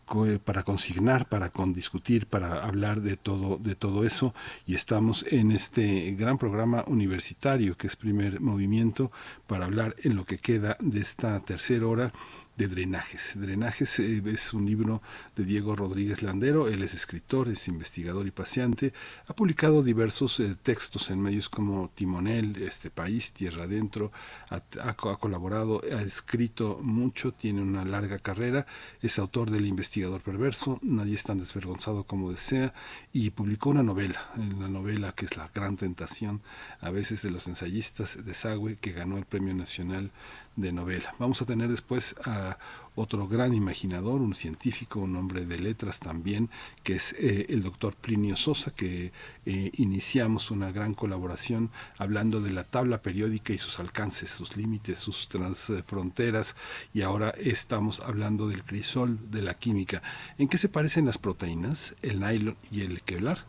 para 0.44 0.64
consignar, 0.64 1.26
para 1.26 1.50
condiscutir, 1.50 2.26
para 2.26 2.66
hablar 2.66 3.00
de 3.00 3.16
todo, 3.16 3.56
de 3.56 3.76
todo 3.76 4.04
eso. 4.04 4.36
Y 4.68 4.76
estamos 4.76 5.26
en 5.30 5.54
este 5.54 6.12
gran 6.20 6.38
programa 6.38 6.84
universitario 6.88 7.78
que 7.78 7.88
es 7.88 7.96
primer 7.96 8.42
movimiento 8.42 9.10
para 9.48 9.64
hablar 9.64 9.96
en 10.04 10.18
lo 10.18 10.26
que 10.26 10.38
queda 10.38 10.76
de 10.82 11.00
esta 11.00 11.40
tercera 11.40 11.88
hora 11.88 12.12
de 12.58 12.68
Drenajes. 12.68 13.34
Drenajes 13.36 14.00
eh, 14.00 14.22
es 14.26 14.54
un 14.54 14.66
libro 14.66 15.02
de 15.36 15.46
Diego 15.46 15.76
Rodríguez 15.76 16.22
Landero, 16.22 16.68
él 16.68 16.84
es 16.84 16.94
escritor, 16.94 17.48
es 17.48 17.68
investigador 17.68 18.28
y 18.28 18.32
paseante, 18.32 18.94
ha 19.28 19.36
publicado 19.36 19.84
diversos 19.84 20.40
eh, 20.40 20.56
textos 20.62 21.10
en 21.10 21.22
medios 21.22 21.50
como 21.50 21.90
Timonel, 21.96 22.62
Este 22.62 22.90
País, 22.90 23.34
Tierra 23.34 23.64
Adentro, 23.64 24.12
ha, 24.50 24.94
colaborado, 24.96 25.82
ha 25.92 26.02
escrito 26.02 26.80
mucho, 26.82 27.34
tiene 27.34 27.62
una 27.62 27.86
larga 27.86 28.20
carrera, 28.20 28.66
es 29.02 29.18
autor 29.18 29.50
del 29.50 29.66
Investigador 29.66 30.22
Perverso, 30.22 30.80
Nadie 30.82 31.16
es 31.16 31.24
tan 31.24 31.40
desvergonzado 31.40 32.04
como 32.04 32.32
desea, 32.32 32.74
y 33.14 33.30
publicó 33.32 33.70
una 33.70 33.84
novela, 33.84 34.32
la 34.60 34.68
novela 34.68 35.14
que 35.14 35.26
es 35.26 35.38
La 35.38 35.50
Gran 35.54 35.78
Tentación, 35.78 36.42
a 36.80 36.92
veces 36.92 37.22
de 37.22 37.32
los 37.32 37.48
ensayistas 37.48 38.24
de 38.26 38.34
Sagüe, 38.34 38.78
que 38.78 38.92
ganó 38.92 39.18
el 39.18 39.26
Premio 39.26 39.54
Nacional 39.54 40.12
de 40.56 40.72
novela. 40.72 41.16
Vamos 41.20 41.42
a 41.42 41.46
tener 41.46 41.70
después 41.70 42.16
a 42.26 42.58
otro 42.94 43.28
gran 43.28 43.54
imaginador, 43.54 44.20
un 44.20 44.36
científico, 44.36 45.00
un 45.00 45.16
hombre 45.16 45.46
de 45.46 45.58
letras 45.58 46.00
también, 46.00 46.50
que 46.84 46.96
es 46.96 47.14
eh, 47.14 47.46
el 47.50 47.64
doctor 47.64 47.96
Plinio 47.96 48.36
Sosa, 48.36 48.72
que 48.72 49.14
eh, 49.46 49.72
iniciamos 49.76 50.52
una 50.52 50.72
gran 50.72 50.94
colaboración 50.94 51.72
hablando 51.98 52.42
de 52.42 52.52
la 52.52 52.66
tabla 52.66 53.02
periódica 53.02 53.54
y 53.54 53.58
sus 53.58 53.80
alcances, 53.80 54.30
sus 54.30 54.58
límites, 54.58 55.00
sus 55.00 55.30
transfronteras, 55.30 56.58
y 56.94 57.02
ahora 57.02 57.34
estamos 57.38 58.02
hablando 58.02 58.50
del 58.50 58.64
crisol 58.64 59.32
de 59.32 59.42
la 59.42 59.54
química. 59.54 60.02
¿En 60.38 60.50
qué 60.50 60.58
se 60.58 60.70
parecen 60.70 61.06
las 61.06 61.18
proteínas, 61.18 61.96
el 62.02 62.20
nylon 62.20 62.58
y 62.72 62.82
el 62.82 63.02
kevlar? 63.04 63.46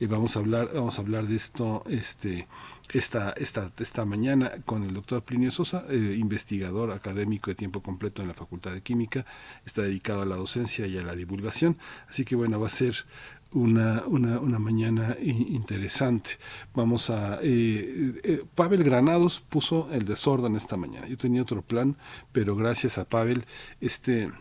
Eh, 0.00 0.06
vamos 0.08 0.36
a 0.36 0.40
hablar, 0.40 0.68
vamos 0.74 0.98
a 0.98 1.02
hablar 1.02 1.26
de 1.26 1.36
esto, 1.36 1.84
este 1.88 2.48
esta, 2.92 3.32
esta, 3.36 3.72
esta 3.78 4.04
mañana 4.04 4.52
con 4.64 4.82
el 4.82 4.94
doctor 4.94 5.22
Plinio 5.22 5.50
Sosa, 5.50 5.86
eh, 5.88 6.16
investigador 6.18 6.90
académico 6.90 7.50
de 7.50 7.54
tiempo 7.54 7.82
completo 7.82 8.22
en 8.22 8.28
la 8.28 8.34
Facultad 8.34 8.72
de 8.72 8.82
Química, 8.82 9.24
está 9.64 9.82
dedicado 9.82 10.22
a 10.22 10.26
la 10.26 10.36
docencia 10.36 10.86
y 10.86 10.98
a 10.98 11.02
la 11.02 11.14
divulgación, 11.14 11.76
así 12.08 12.24
que 12.24 12.36
bueno, 12.36 12.60
va 12.60 12.66
a 12.66 12.70
ser 12.70 12.94
una, 13.54 14.02
una, 14.06 14.40
una 14.40 14.58
mañana 14.58 15.16
interesante. 15.20 16.30
Vamos 16.74 17.08
a... 17.08 17.38
Eh, 17.42 18.20
eh, 18.24 18.44
Pavel 18.54 18.82
Granados 18.82 19.40
puso 19.40 19.88
el 19.92 20.04
desorden 20.04 20.56
esta 20.56 20.76
mañana. 20.76 21.06
Yo 21.06 21.16
tenía 21.16 21.42
otro 21.42 21.62
plan, 21.62 21.96
pero 22.32 22.56
gracias 22.56 22.98
a 22.98 23.04
Pavel, 23.04 23.46
este 23.80 24.32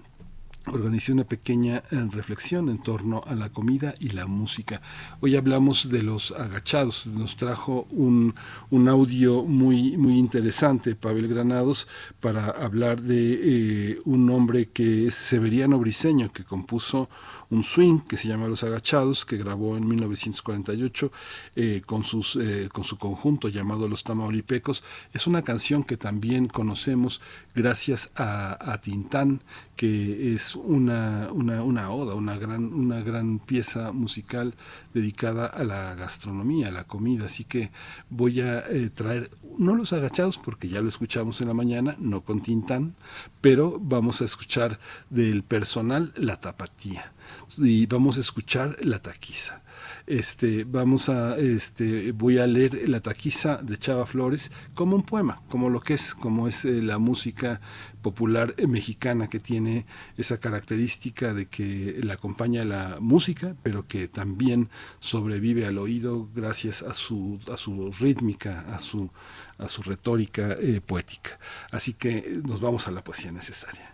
organicé 0.68 1.12
una 1.12 1.26
pequeña 1.26 1.84
eh, 1.92 2.08
reflexión 2.12 2.70
en 2.70 2.82
torno 2.82 3.24
a 3.28 3.36
la 3.36 3.50
comida 3.50 3.94
y 4.00 4.10
la 4.10 4.28
música. 4.28 4.82
Hoy 5.20 5.36
hablamos 5.36 5.90
de 5.90 6.04
los 6.04 6.32
agachados. 6.32 7.08
Nos 7.08 7.36
trajo 7.36 7.88
un, 7.92 8.36
un 8.70 8.88
audio 8.88 9.44
muy, 9.44 9.98
muy 9.98 10.18
interesante, 10.18 10.96
Pavel 10.96 11.28
Granados, 11.28 11.88
para 12.20 12.46
hablar 12.48 13.02
de 13.02 13.92
eh, 13.92 14.00
un 14.06 14.30
hombre 14.30 14.70
que 14.70 15.08
es 15.08 15.16
Severiano 15.16 15.80
Briseño, 15.80 16.32
que 16.32 16.44
compuso 16.44 17.10
un 17.54 17.64
swing 17.64 18.00
que 18.00 18.18
se 18.18 18.28
llama 18.28 18.48
Los 18.48 18.64
Agachados, 18.64 19.26
que 19.26 19.38
grabó 19.38 19.78
en 19.78 19.88
1948 19.88 21.12
eh, 21.56 21.82
con, 21.86 22.04
sus, 22.04 22.36
eh, 22.36 22.68
con 22.74 22.84
su 22.84 22.98
conjunto 22.98 23.48
llamado 23.48 23.88
Los 23.88 24.04
Tamaulipecos. 24.04 24.84
Es 25.14 25.28
una 25.28 25.44
canción 25.44 25.84
que 25.84 25.96
también 25.96 26.48
conocemos 26.48 27.22
gracias 27.54 28.10
a, 28.16 28.72
a 28.72 28.82
Tintán, 28.82 29.44
que 29.76 30.34
es 30.34 30.56
una, 30.56 31.30
una, 31.32 31.62
una, 31.62 31.92
oda, 31.92 32.16
una 32.16 32.38
gran, 32.38 32.74
una 32.74 33.02
gran 33.02 33.38
pieza 33.38 33.92
musical 33.92 34.56
dedicada 34.96 35.46
a 35.46 35.64
la 35.64 35.94
gastronomía, 35.94 36.70
a 36.70 36.72
la 36.72 36.86
comida. 36.86 37.28
Así 37.28 37.44
que 37.44 37.72
voy 38.10 38.42
a 38.42 38.60
eh, 38.70 38.90
traer, 38.90 39.30
no 39.60 39.76
los 39.76 39.94
agachados, 39.94 40.40
porque 40.40 40.70
ya 40.70 40.82
lo 40.82 40.90
escuchamos 40.90 41.40
en 41.42 41.50
la 41.50 41.54
mañana, 41.54 41.96
no 42.00 42.22
con 42.22 42.42
Tintán, 42.42 42.96
pero 43.42 43.78
vamos 43.80 44.22
a 44.22 44.26
escuchar 44.26 44.80
del 45.12 45.44
personal 45.44 46.14
la 46.16 46.40
tapatía 46.40 47.14
y 47.58 47.86
vamos 47.86 48.18
a 48.18 48.22
escuchar 48.22 48.76
la 48.82 49.00
taquiza. 49.02 49.64
Este, 50.06 50.66
vamos 50.66 51.08
a, 51.08 51.38
este, 51.38 52.12
voy 52.12 52.38
a 52.38 52.48
leer 52.48 52.90
la 52.90 53.00
taquiza 53.00 53.58
de 53.62 53.78
Chava 53.78 54.06
Flores 54.06 54.52
como 54.76 54.98
un 54.98 55.04
poema, 55.04 55.42
como 55.48 55.70
lo 55.70 55.80
que 55.80 55.94
es, 55.94 56.14
como 56.14 56.48
es 56.48 56.66
eh, 56.66 56.82
la 56.82 56.98
música 56.98 57.62
popular 58.02 58.54
mexicana 58.68 59.30
que 59.30 59.40
tiene 59.40 59.86
esa 60.18 60.40
característica 60.40 61.34
de 61.34 61.46
que 61.46 62.02
la 62.04 62.16
acompaña 62.16 62.66
la 62.66 62.98
música, 63.00 63.56
pero 63.64 63.88
que 63.88 64.10
también 64.10 64.70
sobrevive 65.00 65.66
al 65.66 65.78
oído 65.78 66.28
gracias 66.36 66.82
a 66.82 66.94
su, 66.94 67.40
a 67.52 67.56
su 67.56 67.92
rítmica, 67.94 68.66
a 68.76 68.80
su, 68.80 69.10
a 69.58 69.70
su 69.70 69.84
retórica 69.84 70.58
eh, 70.60 70.82
poética. 70.86 71.40
Así 71.72 71.94
que 71.94 72.42
nos 72.46 72.60
vamos 72.60 72.90
a 72.90 72.92
la 72.92 73.04
poesía 73.04 73.32
necesaria. 73.32 73.94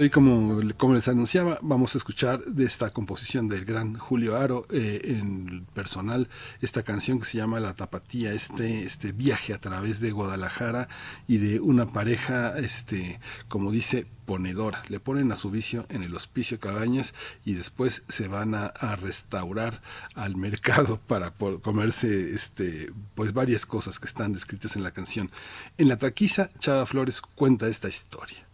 Y 0.00 0.10
como, 0.10 0.60
les 0.94 1.08
anunciaba, 1.08 1.58
vamos 1.60 1.96
a 1.96 1.98
escuchar 1.98 2.44
de 2.44 2.64
esta 2.64 2.90
composición 2.90 3.48
del 3.48 3.64
gran 3.64 3.98
Julio 3.98 4.36
Aro 4.36 4.64
eh, 4.70 5.00
en 5.02 5.66
personal 5.74 6.28
esta 6.60 6.84
canción 6.84 7.18
que 7.18 7.24
se 7.24 7.38
llama 7.38 7.58
La 7.58 7.74
Tapatía, 7.74 8.32
este, 8.32 8.84
este 8.84 9.10
viaje 9.10 9.54
a 9.54 9.60
través 9.60 9.98
de 9.98 10.12
Guadalajara 10.12 10.88
y 11.26 11.38
de 11.38 11.58
una 11.58 11.92
pareja, 11.92 12.56
este, 12.60 13.18
como 13.48 13.72
dice, 13.72 14.06
ponedora. 14.24 14.84
Le 14.88 15.00
ponen 15.00 15.32
a 15.32 15.36
su 15.36 15.50
vicio 15.50 15.84
en 15.88 16.04
el 16.04 16.14
hospicio 16.14 16.60
Cabañas 16.60 17.12
y 17.44 17.54
después 17.54 18.04
se 18.08 18.28
van 18.28 18.54
a, 18.54 18.68
restaurar 18.94 19.82
al 20.14 20.36
mercado 20.36 21.00
para 21.08 21.32
comerse 21.32 22.30
este, 22.36 22.92
pues 23.16 23.32
varias 23.32 23.66
cosas 23.66 23.98
que 23.98 24.06
están 24.06 24.32
descritas 24.32 24.76
en 24.76 24.84
la 24.84 24.92
canción. 24.92 25.28
En 25.76 25.88
la 25.88 25.96
taquiza, 25.96 26.50
Chava 26.60 26.86
Flores 26.86 27.20
cuenta 27.20 27.66
esta 27.66 27.88
historia. 27.88 28.47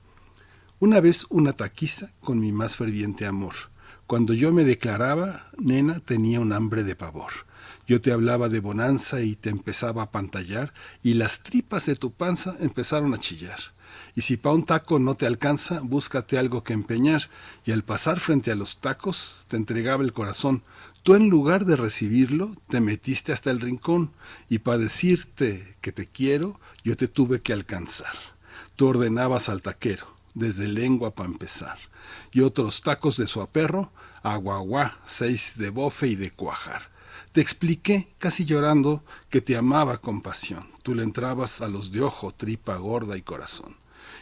Una 0.85 1.01
vez 1.01 1.25
una 1.31 1.55
taquiza 1.55 2.11
con 2.21 2.39
mi 2.39 2.53
más 2.53 2.77
ferviente 2.77 3.25
amor. 3.25 3.55
Cuando 4.07 4.35
yo 4.35 4.53
me 4.53 4.65
declaraba, 4.65 5.49
nena, 5.57 6.01
tenía 6.01 6.41
un 6.41 6.53
hambre 6.53 6.85
de 6.85 6.95
pavor. 6.95 7.33
Yo 7.87 8.03
te 8.03 8.13
hablaba 8.13 8.51
de 8.51 8.61
bonanza 8.61 9.23
y 9.23 9.35
te 9.35 9.49
empezaba 9.49 10.03
a 10.03 10.11
pantallar, 10.11 10.75
y 11.03 11.15
las 11.15 11.43
tripas 11.43 11.87
de 11.87 11.97
tu 11.97 12.13
panza 12.13 12.59
empezaron 12.61 13.15
a 13.15 13.19
chillar. 13.19 13.59
Y 14.15 14.21
si 14.21 14.37
pa' 14.37 14.53
un 14.53 14.67
taco 14.67 14.99
no 14.99 15.15
te 15.15 15.25
alcanza, 15.25 15.81
búscate 15.81 16.37
algo 16.37 16.65
que 16.65 16.75
empeñar, 16.75 17.31
y 17.65 17.73
al 17.73 17.83
pasar 17.83 18.21
frente 18.21 18.51
a 18.51 18.55
los 18.55 18.81
tacos 18.81 19.47
te 19.49 19.57
entregaba 19.57 20.05
el 20.05 20.13
corazón. 20.13 20.65
Tú 21.03 21.15
en 21.15 21.31
lugar 21.31 21.65
de 21.65 21.77
recibirlo, 21.77 22.51
te 22.69 22.83
metiste 22.83 23.33
hasta 23.33 23.51
el 23.51 23.63
rincón, 23.63 24.11
y 24.51 24.59
para 24.59 24.77
decirte 24.77 25.77
que 25.81 25.93
te 25.93 26.05
quiero, 26.05 26.61
yo 26.85 26.95
te 26.95 27.09
tuve 27.09 27.41
que 27.41 27.55
alcanzar. 27.55 28.13
Tú 28.77 28.89
ordenabas 28.89 29.49
al 29.49 29.63
taquero 29.63 30.14
desde 30.35 30.69
lengua 30.69 31.15
para 31.15 31.31
empezar, 31.31 31.79
y 32.33 32.41
otros 32.41 32.83
tacos 32.83 33.17
de 33.17 33.27
suaperro, 33.27 33.93
aguaguá, 34.23 34.99
seis 35.05 35.55
de 35.57 35.71
bofe 35.71 36.09
y 36.09 36.17
de 36.17 36.31
cuajar. 36.31 36.91
Te 37.33 37.41
expliqué, 37.41 38.15
casi 38.19 38.45
llorando, 38.45 39.03
que 39.29 39.41
te 39.41 39.57
amaba 39.57 39.99
con 39.99 40.23
pasión. 40.23 40.69
Tú 40.83 40.95
le 40.95 41.03
entrabas 41.03 41.63
a 41.63 41.69
los 41.69 41.91
de 41.91 42.01
ojo, 42.01 42.33
tripa 42.33 42.77
gorda 42.77 43.17
y 43.17 43.23
corazón. 43.23 43.77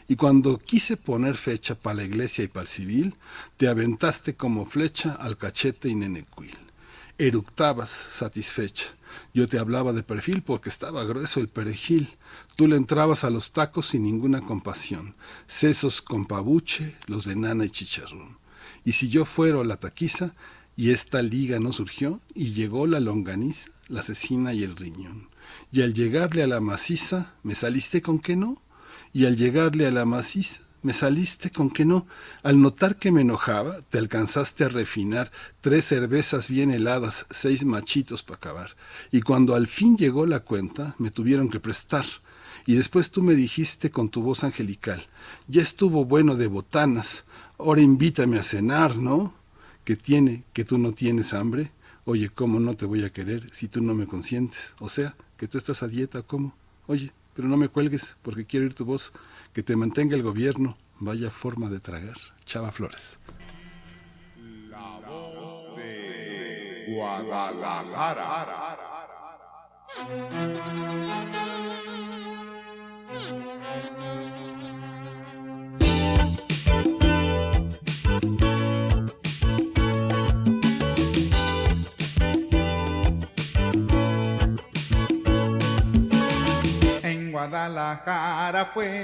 Y 0.09 0.17
cuando 0.17 0.59
quise 0.59 0.97
poner 0.97 1.37
fecha 1.37 1.75
para 1.75 1.97
la 1.97 2.05
iglesia 2.05 2.45
y 2.45 2.49
para 2.49 2.63
el 2.63 2.69
civil, 2.69 3.15
te 3.57 3.69
aventaste 3.69 4.35
como 4.35 4.67
flecha 4.67 5.13
al 5.13 5.37
cachete 5.37 5.89
y 5.89 5.95
nenecuil. 5.95 6.57
Eructabas 7.19 7.91
satisfecha. 7.91 8.87
Yo 9.35 9.47
te 9.47 9.59
hablaba 9.59 9.93
de 9.93 10.03
perfil 10.03 10.43
porque 10.43 10.71
estaba 10.71 11.05
grueso 11.05 11.41
el 11.41 11.49
perejil. 11.49 12.17
Tú 12.57 12.69
le 12.69 12.77
entrabas 12.77 13.25
a 13.25 13.31
los 13.31 13.53
tacos 13.53 13.87
sin 13.87 14.05
ninguna 14.05 14.41
compasión, 14.43 15.15
sesos 15.47 16.03
con 16.03 16.27
pabuche, 16.27 16.97
los 17.07 17.25
de 17.25 17.35
nana 17.35 17.65
y 17.65 17.71
chicharrón. 17.71 18.37
Y 18.85 18.93
si 18.93 19.09
yo 19.09 19.25
fuero 19.25 19.65
la 19.65 19.79
taquiza, 19.79 20.35
y 20.77 20.91
esta 20.91 21.23
liga 21.23 21.61
no 21.61 21.73
surgió, 21.73 22.21
y 22.35 22.53
llegó 22.53 22.87
la 22.87 23.01
longaniza, 23.01 23.71
la 23.89 24.03
cecina 24.03 24.53
y 24.53 24.63
el 24.65 24.77
riñón. 24.77 25.29
Y 25.71 25.83
al 25.83 25.95
llegarle 25.95 26.43
a 26.43 26.47
la 26.47 26.61
maciza, 26.61 27.35
¿me 27.43 27.55
saliste 27.55 28.03
con 28.03 28.19
que 28.19 28.37
no? 28.37 28.61
Y 29.13 29.27
al 29.27 29.37
llegarle 29.37 29.87
a 29.87 29.91
la 29.91 30.05
maciza, 30.05 30.63
me 30.83 30.93
saliste 30.93 31.51
con 31.51 31.71
que 31.71 31.85
no. 31.85 32.07
Al 32.43 32.61
notar 32.61 32.97
que 32.97 33.13
me 33.13 33.21
enojaba, 33.21 33.81
te 33.83 33.99
alcanzaste 33.99 34.65
a 34.65 34.69
refinar 34.69 35.31
tres 35.61 35.85
cervezas 35.87 36.49
bien 36.49 36.71
heladas, 36.71 37.27
seis 37.31 37.65
machitos 37.65 38.23
para 38.23 38.37
acabar. 38.37 38.77
Y 39.11 39.23
cuando 39.23 39.55
al 39.55 39.69
fin 39.69 39.97
llegó 39.97 40.27
la 40.27 40.41
cuenta, 40.41 40.97
me 40.99 41.11
tuvieron 41.11 41.49
que 41.49 41.61
prestar. 41.61 42.05
Y 42.67 42.75
después 42.75 43.11
tú 43.11 43.23
me 43.23 43.35
dijiste 43.35 43.91
con 43.91 44.09
tu 44.09 44.23
voz 44.23 44.45
angelical, 44.45 45.07
ya 45.49 45.63
estuvo 45.63 46.05
bueno 46.05 46.37
de 46.37 46.47
botanas, 46.47 47.25
ahora 47.59 47.81
invítame 47.81 48.39
a 48.39 48.43
cenar, 48.43 48.97
¿no? 48.97 49.35
Que 49.85 49.97
tiene, 49.97 50.45
que 50.53 50.65
tú 50.65 50.79
no 50.79 50.93
tienes 50.93 51.35
hambre. 51.35 51.73
Oye, 52.05 52.29
¿cómo 52.29 52.61
no 52.61 52.75
te 52.75 52.87
voy 52.87 53.05
a 53.05 53.13
querer 53.13 53.49
si 53.53 53.69
tú 53.69 53.83
no 53.83 53.95
me 53.95 54.07
consientes? 54.07 54.75
O 54.81 54.89
sea, 54.89 55.15
que 55.37 55.49
tú 55.49 55.59
estás 55.59 55.83
a 55.83 55.89
dieta, 55.89 56.23
¿cómo? 56.23 56.55
Oye, 56.87 57.13
pero 57.35 57.49
no 57.49 57.57
me 57.57 57.69
cuelgues 57.69 58.17
porque 58.23 58.45
quiero 58.45 58.67
oír 58.67 58.75
tu 58.75 58.85
voz 58.85 59.13
que 59.53 59.63
te 59.63 59.77
mantenga 59.77 60.17
el 60.17 60.23
gobierno. 60.23 60.77
Vaya 60.99 61.31
forma 61.31 61.69
de 61.69 61.81
tragar. 61.81 62.17
Chava 62.45 62.71
Flores. 62.71 63.19
La 64.69 65.01
voz 65.01 65.77
de 65.77 66.95
Guadalajara. 66.95 68.79
En 87.03 87.31
Guadalajara 87.33 88.65
fue, 88.73 89.03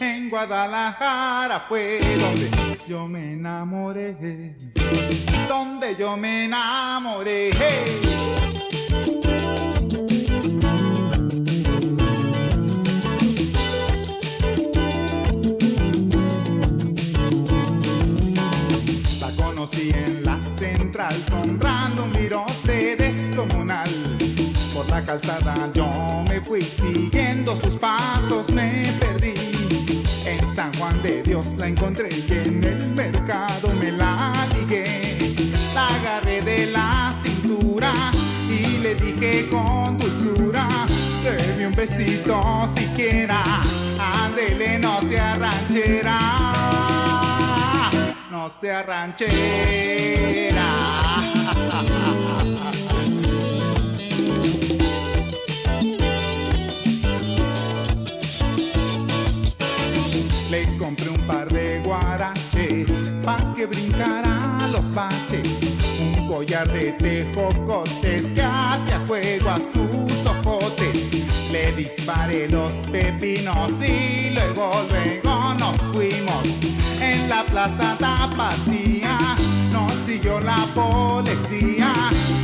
en 0.00 0.30
Guadalajara 0.30 1.66
fue 1.68 1.98
donde 2.20 2.50
yo 2.86 3.08
me 3.08 3.32
enamoré, 3.32 4.54
donde 5.48 5.96
yo 5.96 6.16
me 6.16 6.44
enamoré. 6.44 7.50
Conocí 19.64 19.90
en 19.94 20.22
la 20.24 20.40
central 20.42 21.14
comprando 21.30 22.04
un 22.04 22.12
virote 22.12 22.96
descomunal. 22.96 23.88
Por 24.74 24.88
la 24.90 25.02
calzada 25.02 25.70
yo 25.72 26.22
me 26.28 26.40
fui 26.40 26.60
siguiendo 26.60 27.56
sus 27.56 27.76
pasos, 27.76 28.52
me 28.52 28.84
perdí. 29.00 29.34
En 30.26 30.54
San 30.54 30.72
Juan 30.74 31.02
de 31.02 31.22
Dios 31.22 31.56
la 31.56 31.68
encontré 31.68 32.10
y 32.10 32.32
en 32.32 32.64
el 32.64 32.88
mercado 32.88 33.72
me 33.80 33.92
la 33.92 34.32
ligué. 34.54 34.84
La 35.74 35.86
agarré 35.88 36.42
de 36.42 36.66
la 36.70 37.14
cintura 37.24 37.92
y 38.48 38.78
le 38.78 38.94
dije 38.94 39.48
con 39.48 39.96
dulzura, 39.96 40.68
deme 41.22 41.68
un 41.68 41.72
besito 41.72 42.68
siquiera, 42.76 43.42
ándele 43.98 44.78
no 44.78 45.00
sea 45.02 45.34
ranchera, 45.36 46.18
no 48.34 48.50
sea 48.50 48.82
ranchera. 48.82 49.30
Le 60.50 60.64
compré 60.78 61.10
un 61.10 61.26
par 61.28 61.46
de 61.48 61.80
guaraches 61.84 62.90
pa' 63.24 63.36
que 63.54 63.66
brincara 63.66 64.66
los 64.68 64.92
baches. 64.92 65.60
Un 66.00 66.26
collar 66.26 66.66
de 66.72 66.90
tejocotes 66.92 68.32
que 68.34 68.42
hace 68.42 68.94
a 68.94 69.00
fuego 69.06 69.50
a 69.50 69.58
sus 69.58 70.26
ojotes 70.26 71.03
le 71.54 71.70
disparé 71.70 72.48
los 72.48 72.72
pepinos 72.90 73.70
y 73.80 74.30
luego, 74.30 74.72
luego 74.90 75.54
nos 75.54 75.76
fuimos. 75.92 76.42
En 77.00 77.28
la 77.28 77.46
plaza 77.46 77.96
Tapatía 77.96 79.16
nos 79.70 79.92
siguió 80.04 80.40
la 80.40 80.56
policía. 80.74 81.92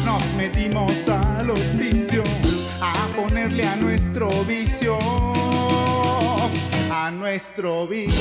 Nos 0.04 0.22
metimos 0.34 0.92
al 1.08 1.50
hospicio 1.50 2.22
a 2.80 2.92
ponerle 3.16 3.66
a 3.66 3.74
nuestro 3.74 4.30
vicio. 4.44 4.96
A 6.92 7.10
nuestro 7.10 7.88
vicio. 7.88 8.14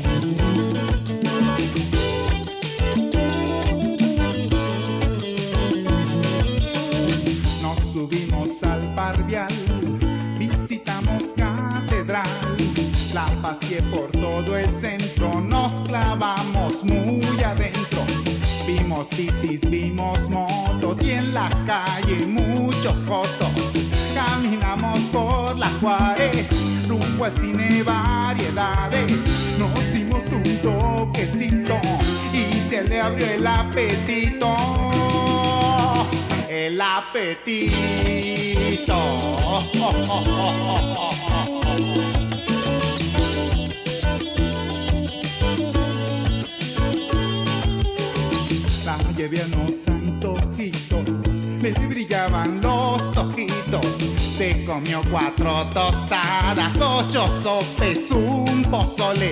visitamos 10.38 11.22
catedral, 11.36 12.26
la 13.14 13.26
paseé 13.40 13.82
por 13.84 14.10
todo 14.10 14.56
el 14.56 14.72
centro, 14.74 15.40
nos 15.40 15.72
clavamos 15.88 16.84
muy 16.84 17.42
adentro. 17.42 18.02
Vimos 18.66 19.08
bicis, 19.10 19.60
vimos 19.68 20.28
motos 20.28 20.98
y 21.02 21.12
en 21.12 21.34
la 21.34 21.48
calle 21.66 22.26
muchos 22.26 23.02
fotos. 23.04 23.50
Caminamos 24.14 25.00
por 25.12 25.56
la 25.56 25.68
Juárez, 25.80 26.48
rumbo 26.88 27.24
al 27.24 27.36
cine 27.38 27.82
variedades. 27.82 29.12
Nos 29.58 29.92
dimos 29.92 30.22
un 30.32 30.42
toquecito 30.62 31.80
y 32.32 32.52
se 32.68 32.84
le 32.84 33.00
abrió 33.00 33.26
el 33.26 33.46
apetito. 33.46 35.03
El 36.54 36.80
apetito. 36.80 37.74
Unos 49.26 49.88
antojitos, 49.88 51.46
le 51.62 51.72
brillaban 51.86 52.60
los 52.60 53.16
ojitos. 53.16 53.86
Se 54.36 54.66
comió 54.66 55.00
cuatro 55.10 55.66
tostadas, 55.70 56.76
ocho 56.78 57.24
sopes, 57.42 58.10
un 58.10 58.60
pozole, 58.70 59.30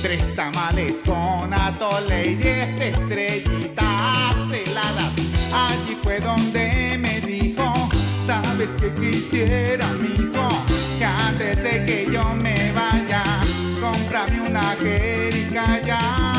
tres 0.00 0.36
tamales 0.36 1.02
con 1.04 1.52
atole 1.52 2.30
y 2.30 2.34
diez 2.36 2.80
estrellitas 2.80 4.36
heladas. 4.52 5.12
Allí 5.52 5.96
fue 6.04 6.20
donde 6.20 6.96
me 6.98 7.20
dijo, 7.22 7.72
sabes 8.24 8.70
que 8.80 8.94
quisiera, 8.94 9.88
mijo, 9.94 10.48
que 10.98 11.04
antes 11.04 11.56
de 11.64 11.84
que 11.84 12.08
yo 12.12 12.22
me 12.34 12.70
vaya, 12.70 13.24
cómprame 13.80 14.40
una 14.48 14.62
jerica 14.80 16.31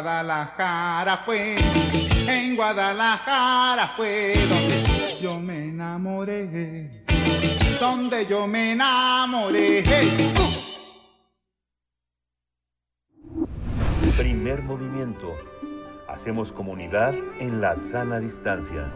Guadalajara 0.00 1.18
fue, 1.26 1.58
en 2.26 2.56
Guadalajara 2.56 3.92
fue 3.94 4.32
donde 4.48 5.20
yo 5.20 5.38
me 5.38 5.68
enamoré, 5.68 6.90
donde 7.78 8.24
yo 8.24 8.46
me 8.46 8.72
enamoré. 8.72 9.84
Primer 14.16 14.62
movimiento. 14.62 15.34
Hacemos 16.08 16.50
comunidad 16.50 17.14
en 17.38 17.60
la 17.60 17.76
sana 17.76 18.20
distancia. 18.20 18.90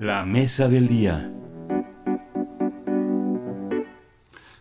La 0.00 0.24
mesa 0.24 0.66
del 0.68 0.88
día. 0.88 1.35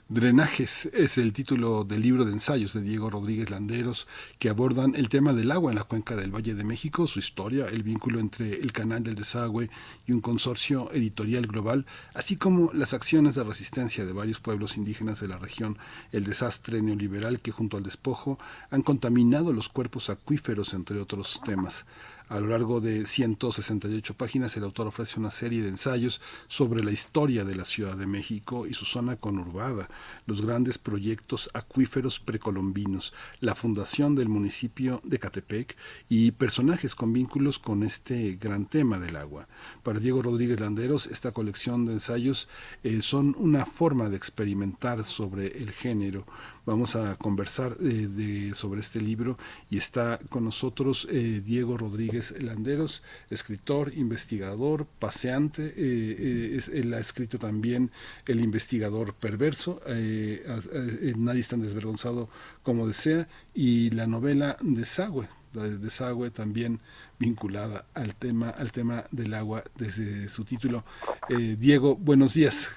Drenajes 0.07 0.87
es 0.93 1.17
el 1.17 1.33
título 1.33 1.83
del 1.83 2.03
libro 2.03 2.25
de 2.25 2.31
ensayos 2.31 2.73
de 2.73 2.83
Diego 2.83 3.09
Rodríguez 3.09 3.49
Landeros 3.49 4.07
que 4.37 4.49
abordan 4.49 4.93
el 4.93 5.09
tema 5.09 5.33
del 5.33 5.49
agua 5.49 5.71
en 5.71 5.77
la 5.77 5.83
cuenca 5.83 6.15
del 6.15 6.29
Valle 6.29 6.53
de 6.53 6.63
México, 6.63 7.07
su 7.07 7.17
historia, 7.17 7.65
el 7.65 7.81
vínculo 7.81 8.19
entre 8.19 8.53
el 8.53 8.71
canal 8.71 9.01
del 9.01 9.15
desagüe 9.15 9.71
y 10.05 10.11
un 10.11 10.21
consorcio 10.21 10.91
editorial 10.91 11.47
global, 11.47 11.87
así 12.13 12.35
como 12.35 12.71
las 12.71 12.93
acciones 12.93 13.33
de 13.33 13.45
resistencia 13.45 14.05
de 14.05 14.13
varios 14.13 14.41
pueblos 14.41 14.77
indígenas 14.77 15.21
de 15.21 15.27
la 15.27 15.39
región, 15.39 15.79
el 16.11 16.23
desastre 16.23 16.83
neoliberal 16.83 17.39
que 17.39 17.51
junto 17.51 17.77
al 17.77 17.81
despojo 17.83 18.37
han 18.69 18.83
contaminado 18.83 19.53
los 19.53 19.69
cuerpos 19.69 20.11
acuíferos, 20.11 20.75
entre 20.75 20.99
otros 20.99 21.41
temas. 21.43 21.87
A 22.27 22.39
lo 22.39 22.47
largo 22.47 22.81
de 22.81 23.05
168 23.05 24.15
páginas, 24.15 24.57
el 24.57 24.63
autor 24.63 24.87
ofrece 24.87 25.19
una 25.19 25.29
serie 25.29 25.61
de 25.61 25.69
ensayos 25.69 26.21
sobre 26.47 26.83
la 26.83 26.91
historia 26.91 27.43
de 27.43 27.53
la 27.53 27.65
Ciudad 27.65 27.95
de 27.95 28.07
México 28.07 28.65
y 28.65 28.73
su 28.73 28.83
zona 28.83 29.15
conurbada, 29.17 29.89
los 30.25 30.41
grandes 30.41 30.79
proyectos 30.79 31.51
acuíferos 31.53 32.19
precolombinos, 32.19 33.13
la 33.41 33.53
fundación 33.53 34.15
del 34.15 34.27
municipio 34.27 35.01
de 35.03 35.19
Catepec 35.19 35.77
y 36.09 36.31
personajes 36.31 36.95
con 36.95 37.13
vínculos 37.13 37.59
con 37.59 37.83
este 37.83 38.37
gran 38.41 38.65
tema 38.65 38.97
del 38.97 39.17
agua. 39.17 39.47
Para 39.83 39.99
Diego 39.99 40.23
Rodríguez 40.23 40.59
Landeros, 40.59 41.05
esta 41.05 41.31
colección 41.31 41.85
de 41.85 41.93
ensayos 41.93 42.49
eh, 42.81 43.03
son 43.03 43.35
una 43.37 43.67
forma 43.67 44.09
de 44.09 44.17
experimentar 44.17 45.03
sobre 45.03 45.59
el 45.59 45.71
género, 45.71 46.25
vamos 46.65 46.95
a 46.95 47.15
conversar 47.17 47.77
eh, 47.79 48.07
de, 48.09 48.53
sobre 48.55 48.79
este 48.79 49.01
libro 49.01 49.37
y 49.69 49.77
está 49.77 50.19
con 50.29 50.43
nosotros 50.45 51.07
eh, 51.11 51.41
Diego 51.45 51.77
Rodríguez 51.77 52.41
Landeros, 52.41 53.03
escritor, 53.29 53.91
investigador, 53.95 54.85
paseante, 54.99 55.65
eh, 55.67 55.73
eh, 55.77 56.55
es- 56.57 56.69
él 56.69 56.93
ha 56.93 56.99
escrito 56.99 57.37
también 57.37 57.91
El 58.27 58.39
investigador 58.41 59.13
perverso, 59.13 59.81
eh, 59.87 60.43
Nadie 61.17 61.41
es 61.41 61.47
tan 61.47 61.61
desvergonzado 61.61 62.29
como 62.63 62.87
desea, 62.87 63.27
y 63.53 63.89
la 63.91 64.07
novela 64.07 64.57
Desagüe, 64.61 65.27
Desagüe 65.53 66.31
también 66.31 66.79
vinculada 67.19 67.85
al 67.93 68.15
tema, 68.15 68.49
al 68.49 68.71
tema 68.71 69.05
del 69.11 69.33
agua 69.33 69.63
desde 69.77 70.27
su 70.29 70.43
título. 70.43 70.83
Eh, 71.29 71.55
Diego, 71.57 71.95
buenos 71.95 72.33
días. 72.33 72.69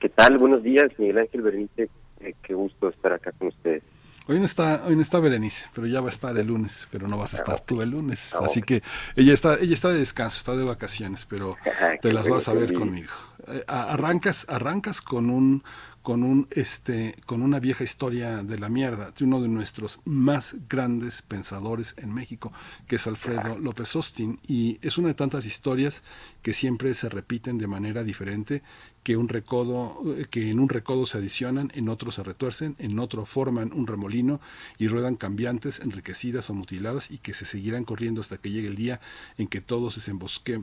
¿Qué 0.00 0.08
tal? 0.08 0.38
Buenos 0.38 0.62
días, 0.62 0.86
Miguel 0.98 1.18
Ángel 1.18 1.42
Berenice. 1.42 1.90
Eh, 2.20 2.34
qué 2.42 2.54
gusto 2.54 2.88
estar 2.88 3.12
acá 3.12 3.32
con 3.32 3.48
ustedes. 3.48 3.82
Hoy 4.26 4.38
no 4.38 4.44
está, 4.44 4.84
hoy 4.86 4.94
no 4.94 5.02
está 5.02 5.18
Berenice, 5.18 5.66
pero 5.74 5.88
ya 5.88 6.00
va 6.00 6.06
a 6.06 6.12
estar 6.12 6.36
el 6.38 6.46
lunes, 6.46 6.86
pero 6.92 7.08
no 7.08 7.18
vas 7.18 7.34
a 7.34 7.38
estar 7.38 7.58
tú 7.60 7.82
el 7.82 7.90
lunes. 7.90 8.32
Así 8.34 8.62
que 8.62 8.80
ella 9.16 9.32
está, 9.32 9.54
ella 9.54 9.74
está 9.74 9.88
de 9.88 9.98
descanso, 9.98 10.36
está 10.36 10.54
de 10.54 10.62
vacaciones, 10.62 11.26
pero 11.26 11.56
te 12.00 12.10
Qué 12.10 12.12
las 12.12 12.28
vas 12.28 12.48
a 12.48 12.52
ver 12.52 12.72
conmigo. 12.72 13.10
Eh, 13.48 13.64
arrancas, 13.66 14.46
arrancas 14.48 15.00
con 15.00 15.30
un, 15.30 15.64
con 16.02 16.22
un, 16.22 16.46
este, 16.50 17.16
con 17.26 17.42
una 17.42 17.58
vieja 17.58 17.82
historia 17.82 18.44
de 18.44 18.58
la 18.58 18.68
mierda, 18.68 19.10
de 19.10 19.24
uno 19.24 19.40
de 19.40 19.48
nuestros 19.48 20.00
más 20.04 20.54
grandes 20.68 21.22
pensadores 21.22 21.94
en 21.98 22.14
México, 22.14 22.52
que 22.86 22.96
es 22.96 23.06
Alfredo 23.06 23.58
López 23.58 23.96
Austin, 23.96 24.38
y 24.46 24.78
es 24.82 24.96
una 24.96 25.08
de 25.08 25.14
tantas 25.14 25.44
historias 25.44 26.02
que 26.42 26.52
siempre 26.52 26.94
se 26.94 27.08
repiten 27.08 27.58
de 27.58 27.66
manera 27.66 28.04
diferente 28.04 28.62
que 29.02 29.16
un 29.16 29.28
recodo 29.28 29.98
eh, 30.16 30.26
que 30.30 30.50
en 30.50 30.60
un 30.60 30.68
recodo 30.68 31.06
se 31.06 31.18
adicionan, 31.18 31.72
en 31.74 31.88
otro 31.88 32.10
se 32.10 32.22
retuercen, 32.22 32.76
en 32.78 32.98
otro 32.98 33.24
forman 33.24 33.72
un 33.72 33.86
remolino 33.86 34.40
y 34.78 34.88
ruedan 34.88 35.16
cambiantes, 35.16 35.80
enriquecidas 35.80 36.50
o 36.50 36.54
mutiladas 36.54 37.10
y 37.10 37.18
que 37.18 37.34
se 37.34 37.44
seguirán 37.44 37.84
corriendo 37.84 38.20
hasta 38.20 38.38
que 38.38 38.50
llegue 38.50 38.68
el 38.68 38.76
día 38.76 39.00
en 39.38 39.48
que 39.48 39.60
todos 39.60 39.98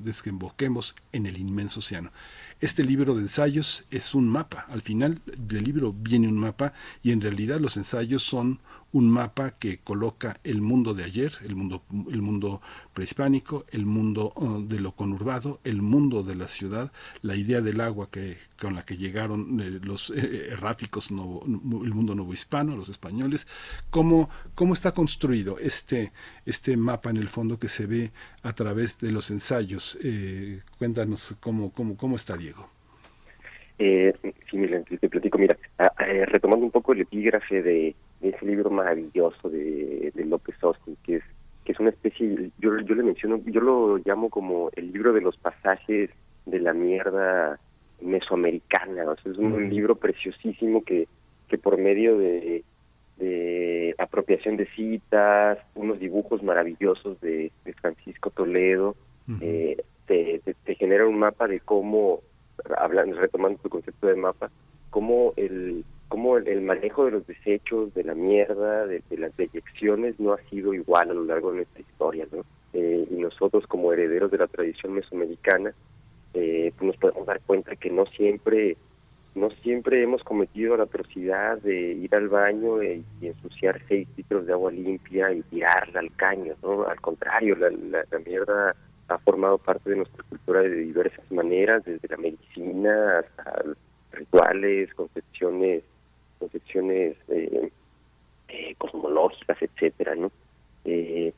desemboquemos 0.04 0.96
en 1.12 1.26
el 1.26 1.38
inmenso 1.38 1.80
océano. 1.80 2.12
Este 2.60 2.84
libro 2.84 3.14
de 3.14 3.22
ensayos 3.22 3.86
es 3.92 4.16
un 4.16 4.28
mapa. 4.28 4.66
Al 4.70 4.82
final 4.82 5.22
del 5.26 5.64
libro 5.64 5.94
viene 5.94 6.28
un 6.28 6.38
mapa 6.38 6.74
y 7.04 7.12
en 7.12 7.22
realidad 7.22 7.60
los 7.60 7.78
ensayos 7.78 8.24
son 8.24 8.60
un 8.98 9.12
mapa 9.12 9.52
que 9.60 9.78
coloca 9.78 10.40
el 10.44 10.60
mundo 10.60 10.96
de 10.96 11.04
ayer, 11.04 11.32
el 11.46 11.56
mundo, 11.56 11.84
el 12.12 12.24
mundo 12.24 12.62
prehispánico, 12.96 13.64
el 13.70 13.86
mundo 13.86 14.34
uh, 14.36 14.62
de 14.64 14.80
lo 14.80 14.94
conurbado, 14.94 15.60
el 15.64 15.84
mundo 15.84 16.24
de 16.24 16.36
la 16.36 16.48
ciudad, 16.48 16.92
la 17.22 17.36
idea 17.36 17.62
del 17.62 17.80
agua 17.80 18.10
que 18.10 18.38
con 18.60 18.74
la 18.74 18.84
que 18.84 18.98
llegaron 18.98 19.60
eh, 19.62 19.80
los 19.84 20.10
eh, 20.10 20.48
erráticos, 20.52 21.12
novo, 21.12 21.44
el 21.46 21.94
mundo 21.94 22.16
novohispano, 22.16 22.76
los 22.76 22.90
españoles, 22.90 23.46
cómo, 23.92 24.32
cómo 24.56 24.74
está 24.74 24.94
construido 24.94 25.60
este, 25.60 26.12
este 26.48 26.76
mapa 26.76 27.12
en 27.12 27.18
el 27.18 27.28
fondo 27.28 27.60
que 27.60 27.68
se 27.68 27.86
ve 27.86 28.12
a 28.42 28.54
través 28.54 28.98
de 28.98 29.12
los 29.12 29.30
ensayos. 29.30 30.00
Eh, 30.04 30.62
cuéntanos 30.80 31.36
cómo, 31.40 31.72
cómo, 31.72 31.96
cómo 31.98 32.16
está 32.16 32.36
Diego. 32.36 32.68
Eh, 33.80 34.12
sí, 34.50 34.58
mira, 34.58 34.82
te 34.82 35.08
platico, 35.08 35.38
mira, 35.38 35.56
ah, 35.78 35.94
eh, 36.00 36.26
retomando 36.26 36.66
un 36.66 36.72
poco 36.72 36.94
el 36.94 37.02
epígrafe 37.02 37.62
de, 37.62 37.96
de 38.22 38.30
ese 38.30 38.46
libro 38.46 38.70
maravilloso 38.70 39.50
de, 39.50 40.12
de 40.14 40.26
López 40.26 40.56
Austin, 40.62 40.98
que 41.04 41.18
es 41.18 41.24
que 41.68 41.74
es 41.74 41.82
una 41.82 41.90
especie, 41.90 42.50
yo, 42.60 42.80
yo 42.80 42.96
le 42.96 43.04
menciono, 43.04 43.42
yo 43.46 43.60
lo 43.60 43.98
llamo 43.98 44.30
como 44.30 44.70
el 44.78 44.94
libro 44.94 45.12
de 45.12 45.20
los 45.20 45.36
pasajes 45.36 46.10
de 46.46 46.60
la 46.62 46.72
mierda 46.72 47.60
mesoamericana, 48.00 49.04
o 49.04 49.18
sea, 49.18 49.34
es 49.34 49.38
un, 49.38 49.52
un 49.52 49.70
libro 49.70 49.96
preciosísimo 49.96 50.82
que, 50.86 51.10
que 51.50 51.58
por 51.58 51.78
medio 51.78 52.18
de, 52.18 52.64
de 53.18 53.94
apropiación 53.98 54.56
de 54.56 54.68
citas, 54.68 55.58
unos 55.76 56.00
dibujos 56.00 56.42
maravillosos 56.42 57.20
de, 57.20 57.52
de 57.66 57.74
Francisco 57.74 58.30
Toledo, 58.30 58.96
eh, 59.42 59.84
te, 60.06 60.40
te, 60.46 60.54
te 60.54 60.76
genera 60.76 61.06
un 61.06 61.20
mapa 61.20 61.50
de 61.50 61.60
cómo, 61.60 62.22
hablando, 62.78 63.20
retomando 63.20 63.60
tu 63.60 63.68
concepto 63.68 64.08
de 64.08 64.16
mapa, 64.16 64.50
cómo 64.90 65.34
el 65.36 65.84
cómo 66.08 66.38
el, 66.38 66.62
manejo 66.62 67.06
de 67.06 67.12
los 67.12 67.28
desechos, 67.28 67.94
de 67.94 68.04
la 68.04 68.16
mierda, 68.16 68.86
de, 68.86 69.02
las 69.18 69.36
deyecciones 69.38 70.20
no 70.20 70.34
ha 70.34 70.42
sido 70.50 70.74
igual 70.74 71.10
a 71.10 71.14
lo 71.14 71.26
largo 71.26 71.52
de 71.52 71.58
nuestra 71.58 71.82
historia, 71.82 72.28
¿no? 72.32 72.44
Eh, 72.74 73.08
y 73.10 73.16
nosotros 73.16 73.66
como 73.68 73.92
herederos 73.94 74.32
de 74.32 74.38
la 74.38 74.48
tradición 74.48 74.94
mesoamericana, 74.94 75.74
eh, 76.34 76.72
pues 76.78 76.88
nos 76.88 76.98
podemos 76.98 77.26
dar 77.26 77.42
cuenta 77.42 77.76
que 77.76 77.90
no 77.90 78.06
siempre 78.06 78.78
no 79.36 79.52
siempre 79.62 80.02
hemos 80.02 80.24
cometido 80.24 80.76
la 80.76 80.86
atrocidad 80.86 81.60
de 81.60 81.92
ir 81.94 82.16
al 82.16 82.28
baño 82.28 82.82
y 82.82 83.06
ensuciar 83.22 83.80
seis 83.88 84.08
litros 84.18 84.48
de 84.48 84.54
agua 84.54 84.72
limpia 84.72 85.32
y 85.32 85.44
tirarla 85.44 86.00
al 86.00 86.12
caño, 86.16 86.56
¿no? 86.64 86.88
Al 86.88 87.00
contrario, 87.00 87.56
la, 87.56 87.70
la, 87.70 88.04
la 88.10 88.20
mierda 88.20 88.76
ha 89.08 89.18
formado 89.20 89.60
parte 89.60 89.92
de 89.92 89.98
nuestra 89.98 90.24
cultura 90.24 90.62
de 90.62 90.76
diversas 90.76 91.32
maneras, 91.32 91.86
desde 91.86 92.08
la 92.08 92.18
medicina 92.18 93.20
hasta 93.20 93.64
rituales, 94.12 94.94
concepciones, 94.96 95.84
concepciones 96.38 97.18
eh, 97.30 97.72
eh, 98.48 98.76
cosmológicas, 98.78 99.62
etcétera, 99.62 100.16
¿no? 100.16 100.32
Eh, 100.86 101.34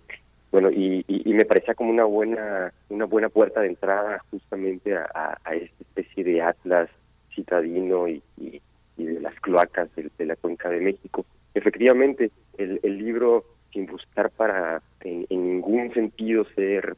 bueno, 0.52 0.70
y, 0.72 1.06
y, 1.08 1.30
y, 1.30 1.34
me 1.34 1.46
parecía 1.46 1.76
como 1.76 1.92
una 1.92 2.06
buena 2.06 2.74
una 2.90 3.06
buena 3.06 3.30
puerta 3.30 3.62
de 3.62 3.68
entrada 3.68 4.24
justamente 4.32 4.96
a, 4.96 5.38
esta 5.52 5.84
especie 5.84 6.24
de 6.24 6.42
atlas 6.42 6.90
citadino 7.36 8.08
y, 8.08 8.22
y, 8.38 8.62
de 8.98 9.20
las 9.22 9.36
cloacas 9.42 9.90
de, 9.96 10.26
la 10.26 10.36
cuenca 10.36 10.70
de 10.70 10.82
México. 10.82 11.26
Efectivamente, 11.54 12.32
el, 12.58 12.80
el 12.84 12.98
libro, 12.98 13.46
sin 13.72 13.86
buscar 13.86 14.32
para 14.32 14.82
en, 15.02 15.26
ningún 15.30 15.94
sentido 15.94 16.46
ser 16.56 16.96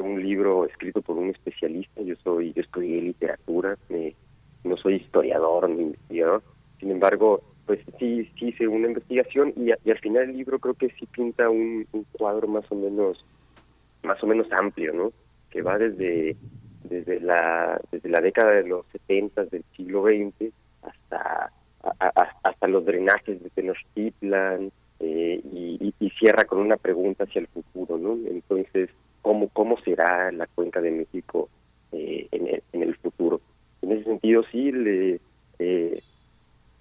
un 0.00 0.22
libro 0.22 0.66
escrito 0.66 1.00
por 1.00 1.16
un 1.16 1.30
especialista. 1.30 2.02
Yo 2.02 2.14
soy, 2.16 2.52
yo 2.52 2.62
estudié 2.62 3.00
literatura, 3.00 3.78
no 4.64 4.76
soy 4.76 4.96
historiador 4.96 5.68
ni 5.68 5.82
investigador. 5.82 6.42
Sin 6.82 6.90
embargo, 6.90 7.40
pues 7.64 7.78
sí, 8.00 8.28
sí 8.36 8.48
hice 8.48 8.66
una 8.66 8.88
investigación 8.88 9.52
y, 9.54 9.70
y 9.84 9.90
al 9.92 9.98
final 10.00 10.24
el 10.24 10.36
libro 10.36 10.58
creo 10.58 10.74
que 10.74 10.88
sí 10.98 11.06
pinta 11.06 11.48
un, 11.48 11.86
cuadro 12.10 12.48
más 12.48 12.64
o 12.70 12.74
menos, 12.74 13.24
más 14.02 14.20
o 14.20 14.26
menos 14.26 14.50
amplio, 14.50 14.92
¿no? 14.92 15.12
Que 15.48 15.62
va 15.62 15.78
desde 15.78 16.36
desde 16.82 17.20
la 17.20 17.80
desde 17.92 18.08
la 18.08 18.20
década 18.20 18.50
de 18.50 18.66
los 18.66 18.84
70 18.90 19.44
del 19.44 19.62
siglo 19.76 20.02
XX 20.02 20.52
hasta 20.82 21.52
hasta 22.42 22.66
los 22.66 22.84
drenajes 22.84 23.40
de 23.40 23.50
Tenochtitlan 23.50 24.72
eh, 24.98 25.40
y, 25.52 25.94
y, 26.00 26.10
cierra 26.10 26.44
con 26.44 26.58
una 26.58 26.76
pregunta 26.76 27.24
hacia 27.24 27.42
el 27.42 27.46
futuro, 27.46 27.96
¿no? 27.96 28.18
Entonces 28.28 28.90
cómo 29.20 29.48
cómo 29.50 29.78
será 29.82 30.32
la 30.32 30.48
cuenca 30.48 30.80
de 30.80 30.90
México 30.90 31.48
eh, 31.92 32.26
en, 32.32 32.48
el, 32.48 32.62
en 32.72 32.82
el 32.82 32.96
futuro. 32.96 33.40
En 33.82 33.92
ese 33.92 34.02
sentido 34.02 34.42
sí 34.50 34.72
le 34.72 35.20
eh, 35.60 36.02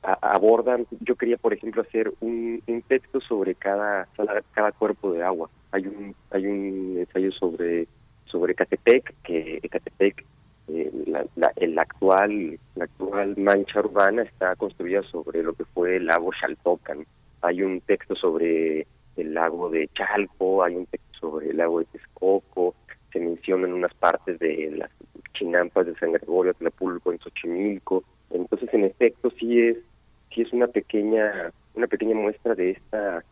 abordan. 0.03 0.87
Yo 1.01 1.15
quería 1.15 1.37
por 1.37 1.53
ejemplo 1.53 1.81
hacer 1.81 2.11
un, 2.21 2.61
un 2.67 2.81
texto 2.83 3.21
sobre 3.21 3.55
cada 3.55 4.07
cada 4.53 4.71
cuerpo 4.71 5.11
de 5.11 5.23
agua. 5.23 5.49
Hay 5.71 5.87
un 5.87 6.15
hay 6.31 6.45
un 6.47 6.97
ensayo 6.99 7.31
sobre 7.31 7.87
sobre 8.25 8.55
Catepec 8.55 9.13
que 9.23 9.61
Catepec 9.69 10.25
eh, 10.67 10.91
la, 11.07 11.25
la, 11.35 11.51
el 11.55 11.77
actual 11.77 12.59
la 12.75 12.85
actual 12.85 13.35
mancha 13.37 13.79
urbana 13.79 14.23
está 14.23 14.55
construida 14.55 15.03
sobre 15.03 15.43
lo 15.43 15.53
que 15.53 15.65
fue 15.65 15.97
el 15.97 16.05
lago 16.05 16.31
Xaltocan. 16.31 17.05
Hay 17.41 17.61
un 17.61 17.81
texto 17.81 18.15
sobre 18.15 18.87
el 19.17 19.33
lago 19.33 19.69
de 19.69 19.89
Chalco, 19.93 20.63
hay 20.63 20.75
un 20.75 20.85
texto 20.85 21.19
sobre 21.19 21.49
el 21.49 21.57
lago 21.57 21.79
de 21.79 21.85
Texcoco, 21.85 22.75
se 23.11 23.19
mencionan 23.19 23.73
unas 23.73 23.93
partes 23.95 24.39
de 24.39 24.71
las 24.77 24.89
chinampas 25.33 25.85
de 25.85 25.95
San 25.95 26.11
Gregorio, 26.11 26.53
Tlapulco, 26.53 27.11
en 27.11 27.19
Xochimilco. 27.19 28.03
Entonces, 28.29 28.73
en 28.73 28.85
efecto, 28.85 29.31
sí 29.39 29.59
es 29.59 29.77
sí 30.33 30.41
es 30.41 30.53
una 30.53 30.67
pequeña 30.67 31.51
una 31.73 31.87
pequeña 31.87 32.15
muestra 32.15 32.55
de 32.55 32.71
esta 32.71 33.23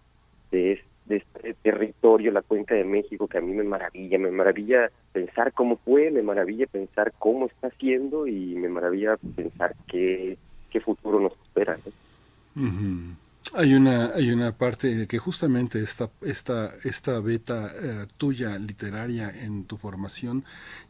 de, 0.51 0.81
este 1.09 1.55
territorio, 1.63 2.31
la 2.31 2.43
cuenca 2.43 2.75
de 2.75 2.83
México, 2.83 3.27
que 3.27 3.39
a 3.39 3.41
mí 3.41 3.51
me 3.51 3.63
maravilla, 3.63 4.19
me 4.19 4.29
maravilla 4.29 4.91
pensar 5.11 5.53
cómo 5.53 5.77
fue, 5.77 6.11
me 6.11 6.21
maravilla 6.21 6.67
pensar 6.67 7.13
cómo 7.17 7.47
está 7.47 7.67
haciendo 7.67 8.27
y 8.27 8.55
me 8.55 8.69
maravilla 8.69 9.17
pensar 9.35 9.75
qué, 9.87 10.37
qué 10.69 10.79
futuro 10.79 11.19
nos 11.19 11.33
espera. 11.33 11.79
¿no? 11.83 13.17
Hay 13.55 13.73
una, 13.73 14.11
hay 14.13 14.29
una 14.29 14.51
parte 14.51 14.95
de 14.95 15.07
que 15.07 15.17
justamente 15.17 15.81
esta, 15.81 16.11
esta, 16.21 16.71
esta 16.83 17.19
beta 17.19 17.71
eh, 17.81 18.05
tuya 18.15 18.59
literaria 18.59 19.31
en 19.31 19.63
tu 19.65 19.77
formación 19.77 20.43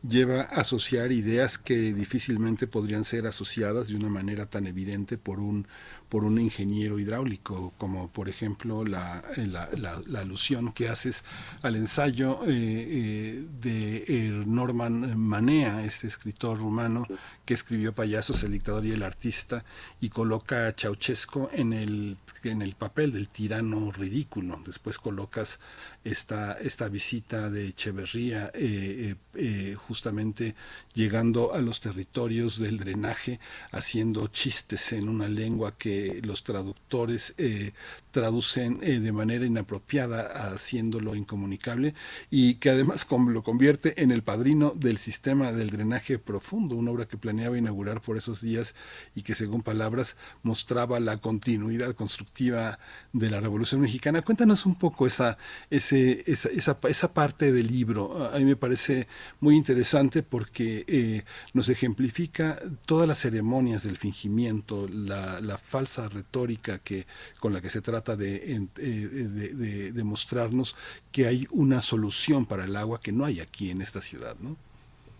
lleva 0.06 0.42
a 0.42 0.62
asociar 0.62 1.14
ideas 1.14 1.58
que 1.58 1.94
difícilmente 1.94 2.68
podrían 2.68 3.06
ser 3.06 3.28
asociadas 3.28 3.88
de 3.88 3.96
una 3.96 4.10
manera 4.10 4.46
tan 4.48 4.68
evidente 4.68 5.18
por 5.18 5.40
un, 5.40 5.68
por 6.10 6.24
un 6.24 6.40
ingeniero 6.40 7.00
hidráulico, 7.00 7.74
como 7.78 8.10
por 8.10 8.28
ejemplo 8.30 8.84
la, 8.84 9.24
la, 9.38 9.70
la 10.08 10.20
alusión 10.20 10.74
que 10.74 10.90
haces 10.90 11.24
al 11.62 11.76
ensayo 11.76 12.40
eh, 12.48 12.50
eh, 12.50 13.46
de 13.62 14.44
Norman 14.46 15.18
Manea, 15.18 15.84
este 15.86 16.08
escritor 16.08 16.58
rumano 16.58 17.06
que 17.50 17.56
escribió 17.56 17.96
Payasos, 17.96 18.44
el 18.44 18.52
dictador 18.52 18.86
y 18.86 18.92
el 18.92 19.02
artista, 19.02 19.66
y 20.00 20.10
coloca 20.10 20.68
a 20.68 20.74
Ceausescu 20.74 21.50
en 21.52 21.74
el, 21.74 22.16
en 22.44 22.62
el 22.62 22.76
papel 22.76 23.12
del 23.12 23.28
tirano 23.28 23.92
ridículo. 23.92 24.62
Después 24.64 25.00
colocas 25.00 25.60
esta, 26.04 26.54
esta 26.60 26.90
visita 26.90 27.50
de 27.50 27.70
Echeverría, 27.70 28.52
eh, 28.54 29.16
eh, 29.34 29.76
justamente 29.76 30.54
llegando 30.94 31.56
a 31.56 31.62
los 31.62 31.80
territorios 31.80 32.60
del 32.60 32.78
drenaje, 32.78 33.40
haciendo 33.72 34.28
chistes 34.28 34.94
en 34.94 35.10
una 35.10 35.28
lengua 35.28 35.76
que 35.76 36.22
los 36.24 36.44
traductores 36.44 37.34
eh, 37.40 37.72
traducen 38.12 38.80
eh, 38.82 39.00
de 39.00 39.12
manera 39.12 39.46
inapropiada, 39.46 40.52
haciéndolo 40.52 41.16
incomunicable, 41.16 41.94
y 42.30 42.56
que 42.56 42.70
además 42.70 43.06
lo 43.10 43.44
convierte 43.44 44.02
en 44.02 44.12
el 44.12 44.24
padrino 44.24 44.72
del 44.76 44.98
sistema 44.98 45.52
del 45.52 45.70
drenaje 45.70 46.20
profundo, 46.20 46.76
una 46.76 46.92
obra 46.92 47.08
que 47.08 47.18
planeaba 47.18 47.58
inaugurar 47.58 48.02
por 48.02 48.18
esos 48.18 48.42
días 48.42 48.76
y 49.16 49.22
que 49.22 49.36
según 49.36 49.62
palabras 49.62 50.18
mostraba 50.44 51.00
la 51.00 51.18
continuidad 51.18 51.96
constructiva 51.96 52.80
de 53.14 53.30
la 53.30 53.40
Revolución 53.40 53.82
Mexicana. 53.82 54.22
Cuéntanos 54.22 54.66
un 54.66 54.76
poco 54.76 55.06
esa, 55.06 55.38
ese, 55.70 56.24
esa, 56.26 56.50
esa, 56.50 56.80
esa 56.88 57.14
parte 57.14 57.52
del 57.52 57.68
libro. 57.68 58.32
A 58.34 58.38
mí 58.40 58.46
me 58.46 58.56
parece 58.56 59.08
muy 59.40 59.56
interesante 59.56 60.24
porque 60.24 60.86
eh, 60.88 61.24
nos 61.54 61.70
ejemplifica 61.70 62.60
todas 62.86 63.08
las 63.08 63.20
ceremonias 63.20 63.84
del 63.84 63.98
fingimiento, 63.98 64.88
la, 64.88 65.42
la 65.42 65.58
falsa 65.58 66.10
retórica 66.10 66.80
que, 66.80 67.06
con 67.40 67.54
la 67.54 67.62
que 67.62 67.70
se 67.70 67.82
trata 67.82 67.99
de, 68.02 68.36
eh, 68.36 68.68
de, 68.76 69.54
de, 69.54 69.92
de, 69.92 70.04
mostrarnos 70.04 70.76
que 71.12 71.28
hay 71.28 71.46
una 71.52 71.82
solución 71.82 72.46
para 72.46 72.66
el 72.66 72.76
agua 72.76 73.00
que 73.02 73.12
no 73.12 73.26
hay 73.26 73.40
aquí 73.40 73.72
en 73.72 73.82
esta 73.82 74.02
ciudad, 74.02 74.36
¿no? 74.40 74.56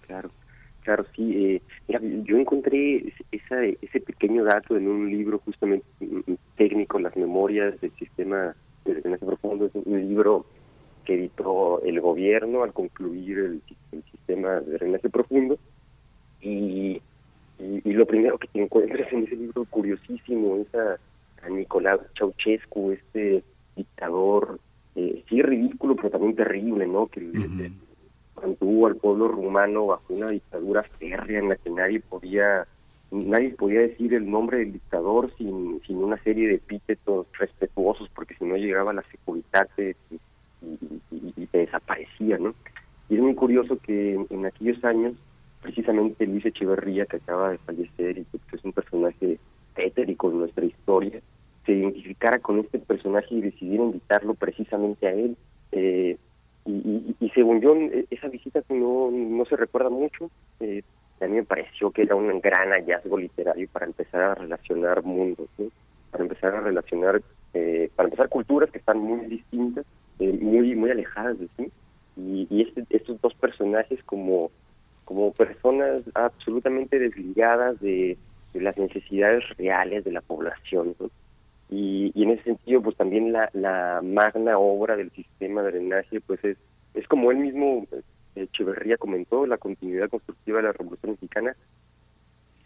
Claro, 0.08 0.32
claro, 0.84 1.06
sí. 1.16 1.46
Eh, 1.46 1.62
mira, 1.88 2.02
yo 2.24 2.38
encontré 2.38 3.14
esa, 3.32 3.64
ese 3.64 4.00
pequeño 4.00 4.44
dato 4.44 4.78
en 4.78 4.88
un 4.88 5.10
libro 5.10 5.40
justamente 5.40 5.86
técnico, 6.56 7.00
Las 7.00 7.16
Memorias 7.16 7.80
del 7.82 7.92
Sistema 7.98 8.56
de 8.86 8.96
Drenaje 8.96 9.26
Profundo. 9.26 9.66
Es 9.66 9.76
un 9.76 10.00
libro 10.08 10.46
que 11.10 11.16
editó 11.16 11.82
el 11.84 12.00
gobierno 12.02 12.62
al 12.62 12.72
concluir 12.72 13.40
el, 13.40 13.62
el 13.92 14.04
sistema 14.12 14.60
de 14.60 14.74
drenaje 14.74 15.10
profundo. 15.10 15.58
Y, 16.40 17.02
y, 17.60 17.82
y, 17.84 17.94
lo 17.94 18.06
primero 18.06 18.38
que 18.38 18.48
te 18.48 18.62
encuentras 18.62 19.12
en 19.12 19.24
ese 19.24 19.36
libro 19.36 19.66
curiosísimo, 19.66 20.58
esa 20.58 21.00
a 21.44 21.50
Nicolás 21.50 22.00
Ceausescu, 22.18 22.92
este 22.92 23.44
dictador, 23.76 24.60
eh, 24.96 25.24
sí 25.30 25.42
ridículo, 25.42 25.96
pero 25.96 26.10
también 26.10 26.36
terrible, 26.36 26.88
¿no? 26.88 27.08
Que 27.08 27.22
mantuvo 28.42 28.88
al 28.88 28.96
pueblo 28.96 29.28
rumano 29.28 29.88
bajo 29.88 30.14
una 30.14 30.30
dictadura 30.30 30.84
férrea 30.98 31.40
en 31.40 31.50
la 31.50 31.56
que 31.56 31.70
nadie 31.70 32.00
podía 32.00 32.68
nadie 33.12 33.50
podía 33.52 33.82
decir 33.82 34.14
el 34.14 34.30
nombre 34.30 34.60
del 34.60 34.74
dictador 34.74 35.34
sin, 35.36 35.82
sin 35.86 35.98
una 35.98 36.22
serie 36.24 36.48
de 36.48 36.56
epítetos 36.56 37.26
respetuosos, 37.38 38.08
porque 38.14 38.36
si 38.36 38.46
no 38.46 38.56
llegaba 38.56 38.94
la 38.94 39.04
seguridad 39.04 39.68
y, 39.78 40.16
y, 40.62 41.34
y 41.36 41.46
te 41.48 41.60
desaparecía, 41.60 42.38
¿no? 42.38 42.54
Y 43.10 43.16
es 43.16 43.22
muy 43.22 43.34
curioso 43.34 43.80
que 43.80 44.14
en, 44.14 44.28
en 44.30 44.46
aquellos 44.46 44.84
años, 44.84 45.16
precisamente 45.62 46.28
Luis 46.28 46.46
Echeverría, 46.46 47.08
que 47.08 47.18
acaba 47.18 47.50
de 47.50 47.58
fallecer 47.60 48.20
y 48.20 48.26
que 48.26 48.56
es 48.56 48.64
un 48.64 48.74
personaje 48.74 49.40
tétrico 49.80 50.30
de 50.30 50.38
nuestra 50.38 50.66
historia, 50.66 51.20
se 51.66 51.74
identificara 51.74 52.40
con 52.40 52.60
este 52.60 52.80
personaje 52.80 53.36
y 53.36 53.42
decidiera 53.42 53.84
invitarlo 53.84 54.34
precisamente 54.34 55.08
a 55.08 55.12
él. 55.12 55.38
Eh, 55.72 56.18
y, 56.66 56.72
y, 56.72 57.16
y 57.20 57.30
según 57.30 57.62
yo, 57.62 57.76
esa 58.10 58.28
visita 58.28 58.62
no, 58.70 59.10
no 59.12 59.46
se 59.46 59.56
recuerda 59.56 59.90
mucho. 59.90 60.30
Eh, 60.60 60.84
a 61.22 61.28
mí 61.28 61.36
me 61.36 61.44
pareció 61.44 61.92
que 61.92 62.04
era 62.04 62.16
un 62.16 62.40
gran 62.40 62.70
hallazgo 62.70 63.18
literario 63.18 63.68
para 63.72 63.86
empezar 63.86 64.22
a 64.22 64.36
relacionar 64.36 65.04
mundos, 65.04 65.50
para 66.12 66.24
empezar 66.24 66.56
a 66.56 66.62
relacionar, 66.62 67.22
eh, 67.54 67.90
para 67.96 68.08
empezar 68.08 68.30
culturas 68.30 68.72
que 68.72 68.78
están 68.78 69.00
muy 69.00 69.26
distintas, 69.26 69.86
eh, 70.20 70.32
muy 70.42 70.76
muy 70.76 70.92
alejadas 70.92 71.38
de 71.40 71.48
sí, 71.58 71.72
y, 72.16 72.48
y 72.50 72.62
este, 72.62 72.86
estos 72.90 73.20
dos 73.22 73.34
personajes 73.36 74.02
como 74.04 74.52
como 75.06 75.34
personas 75.34 76.04
absolutamente 76.14 77.00
desligadas 77.00 77.80
de, 77.80 78.16
las 78.54 78.78
necesidades 78.78 79.44
reales 79.58 80.04
de 80.04 80.12
la 80.12 80.22
población. 80.22 80.96
Y, 81.70 82.12
y 82.16 82.24
en 82.24 82.32
ese 82.32 82.44
sentido, 82.44 82.82
pues 82.82 82.96
también 82.98 83.32
la, 83.32 83.50
la 83.54 84.02
magna 84.04 84.58
obra 84.58 84.96
del 84.96 85.12
sistema 85.12 85.62
de 85.62 85.72
drenaje, 85.72 86.20
pues 86.22 86.44
es, 86.44 86.58
es 86.94 87.08
como 87.08 87.32
él 87.32 87.38
mismo, 87.38 87.86
eh, 87.92 88.02
Echeverría 88.36 88.98
comentó, 88.98 89.46
la 89.46 89.58
continuidad 89.58 90.10
constructiva 90.10 90.58
de 90.58 90.64
la 90.64 90.72
Revolución 90.74 91.12
Mexicana, 91.12 91.56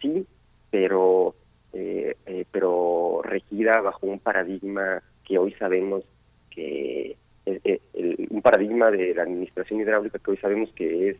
sí, 0.00 0.26
pero 0.70 1.34
eh, 1.72 2.16
eh, 2.26 2.44
pero 2.52 3.20
regida 3.24 3.80
bajo 3.80 4.06
un 4.06 4.20
paradigma 4.20 5.02
que 5.24 5.38
hoy 5.38 5.52
sabemos 5.54 6.04
que 6.50 7.16
eh, 7.46 7.80
el- 7.94 8.28
un 8.30 8.42
paradigma 8.42 8.90
de 8.90 9.14
la 9.14 9.22
administración 9.24 9.80
hidráulica 9.80 10.18
que 10.18 10.30
hoy 10.30 10.36
sabemos 10.36 10.70
que 10.74 11.10
es 11.10 11.16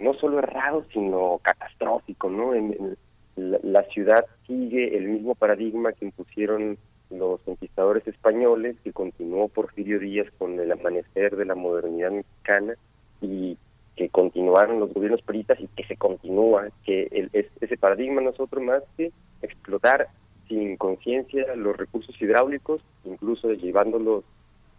no 0.00 0.14
solo 0.14 0.38
errado 0.40 0.84
sino 0.92 1.38
catastrófico 1.42 2.28
no 2.28 2.54
en 2.54 2.96
la, 3.36 3.58
la 3.62 3.82
ciudad 3.84 4.24
sigue 4.46 4.96
el 4.96 5.08
mismo 5.08 5.34
paradigma 5.34 5.92
que 5.92 6.04
impusieron 6.06 6.78
los 7.10 7.40
conquistadores 7.42 8.06
españoles 8.06 8.76
que 8.82 8.92
continuó 8.92 9.48
Porfirio 9.48 9.98
Díaz 9.98 10.28
con 10.38 10.58
el 10.58 10.72
amanecer 10.72 11.36
de 11.36 11.44
la 11.44 11.54
modernidad 11.54 12.10
mexicana 12.10 12.74
y 13.20 13.58
que 13.96 14.08
continuaron 14.08 14.80
los 14.80 14.92
gobiernos 14.94 15.20
peritas 15.22 15.60
y 15.60 15.68
que 15.68 15.84
se 15.84 15.96
continúa, 15.96 16.68
que 16.84 17.08
el, 17.10 17.28
es- 17.34 17.50
ese 17.60 17.76
paradigma 17.76 18.22
nosotros 18.22 18.62
más 18.64 18.82
que 18.96 19.12
explotar 19.42 20.08
sin 20.48 20.76
conciencia 20.76 21.54
los 21.56 21.76
recursos 21.76 22.14
hidráulicos, 22.20 22.80
incluso 23.04 23.52
llevándolos 23.52 24.24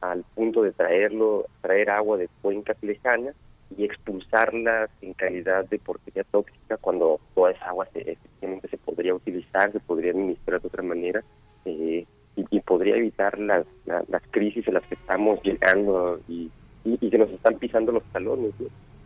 al 0.01 0.23
punto 0.35 0.63
de 0.63 0.71
traerlo, 0.71 1.45
traer 1.61 1.91
agua 1.91 2.17
de 2.17 2.27
cuencas 2.41 2.77
lejanas 2.81 3.35
y 3.77 3.85
expulsarla 3.85 4.89
en 5.01 5.13
calidad 5.13 5.65
de 5.69 5.79
porquería 5.79 6.23
tóxica 6.31 6.77
cuando 6.77 7.21
toda 7.33 7.51
esa 7.51 7.65
agua 7.69 7.87
se, 7.93 7.99
efectivamente 8.11 8.67
se 8.69 8.77
podría 8.77 9.15
utilizar, 9.15 9.71
se 9.71 9.79
podría 9.81 10.11
administrar 10.11 10.61
de 10.61 10.67
otra 10.67 10.83
manera 10.83 11.23
eh, 11.65 12.05
y, 12.35 12.59
podría 12.61 12.95
evitar 12.97 13.37
las, 13.39 13.65
la- 13.85 14.03
las 14.07 14.23
crisis 14.31 14.67
en 14.67 14.73
las 14.75 14.87
que 14.87 14.95
estamos 14.95 15.39
llegando 15.43 16.19
y, 16.27 16.51
y, 16.83 17.09
que 17.09 17.17
nos 17.17 17.29
están 17.31 17.57
pisando 17.59 17.91
los 17.91 18.03
talones 18.11 18.53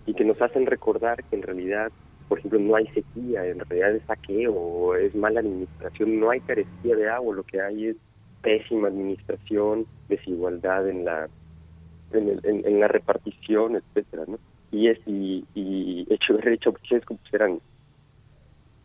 y 0.06 0.14
que 0.14 0.24
nos 0.26 0.42
hacen 0.42 0.66
recordar 0.66 1.24
que 1.26 1.36
en 1.36 1.42
realidad, 1.44 1.92
por 2.28 2.40
ejemplo, 2.40 2.60
no 2.60 2.76
hay 2.76 2.88
sequía, 2.88 3.46
en 3.46 3.60
realidad 3.60 3.96
es 3.96 4.04
saqueo, 4.06 4.96
es 4.96 5.14
mala 5.16 5.42
administración, 5.42 6.20
no 6.20 6.30
hay 6.32 6.42
carecía 6.42 6.96
de 6.96 7.10
agua, 7.10 7.36
lo 7.36 7.44
que 7.44 7.62
hay 7.62 7.88
es 7.88 7.98
pésima 8.42 8.88
administración, 8.88 9.88
desigualdad 10.08 10.88
en 10.90 11.06
la 11.06 11.30
en, 12.12 12.40
en, 12.44 12.68
en 12.68 12.80
la 12.80 12.88
repartición, 12.88 13.76
etcétera, 13.78 14.26
¿no? 14.28 14.40
Y 14.72 14.88
es 14.88 15.00
y, 15.06 15.46
y 15.56 16.06
Echeverría 16.10 16.56
y 16.56 16.58
pues, 16.58 17.34
eran 17.34 17.60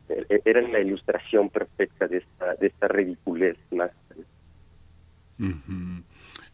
e- 0.08 0.42
eran 0.44 0.72
la 0.72 0.80
ilustración 0.80 1.48
perfecta 1.50 2.06
de 2.06 2.18
esta 2.18 2.54
de 2.54 2.66
esta 2.68 2.88
ridiculez 2.88 3.56
más. 3.70 3.90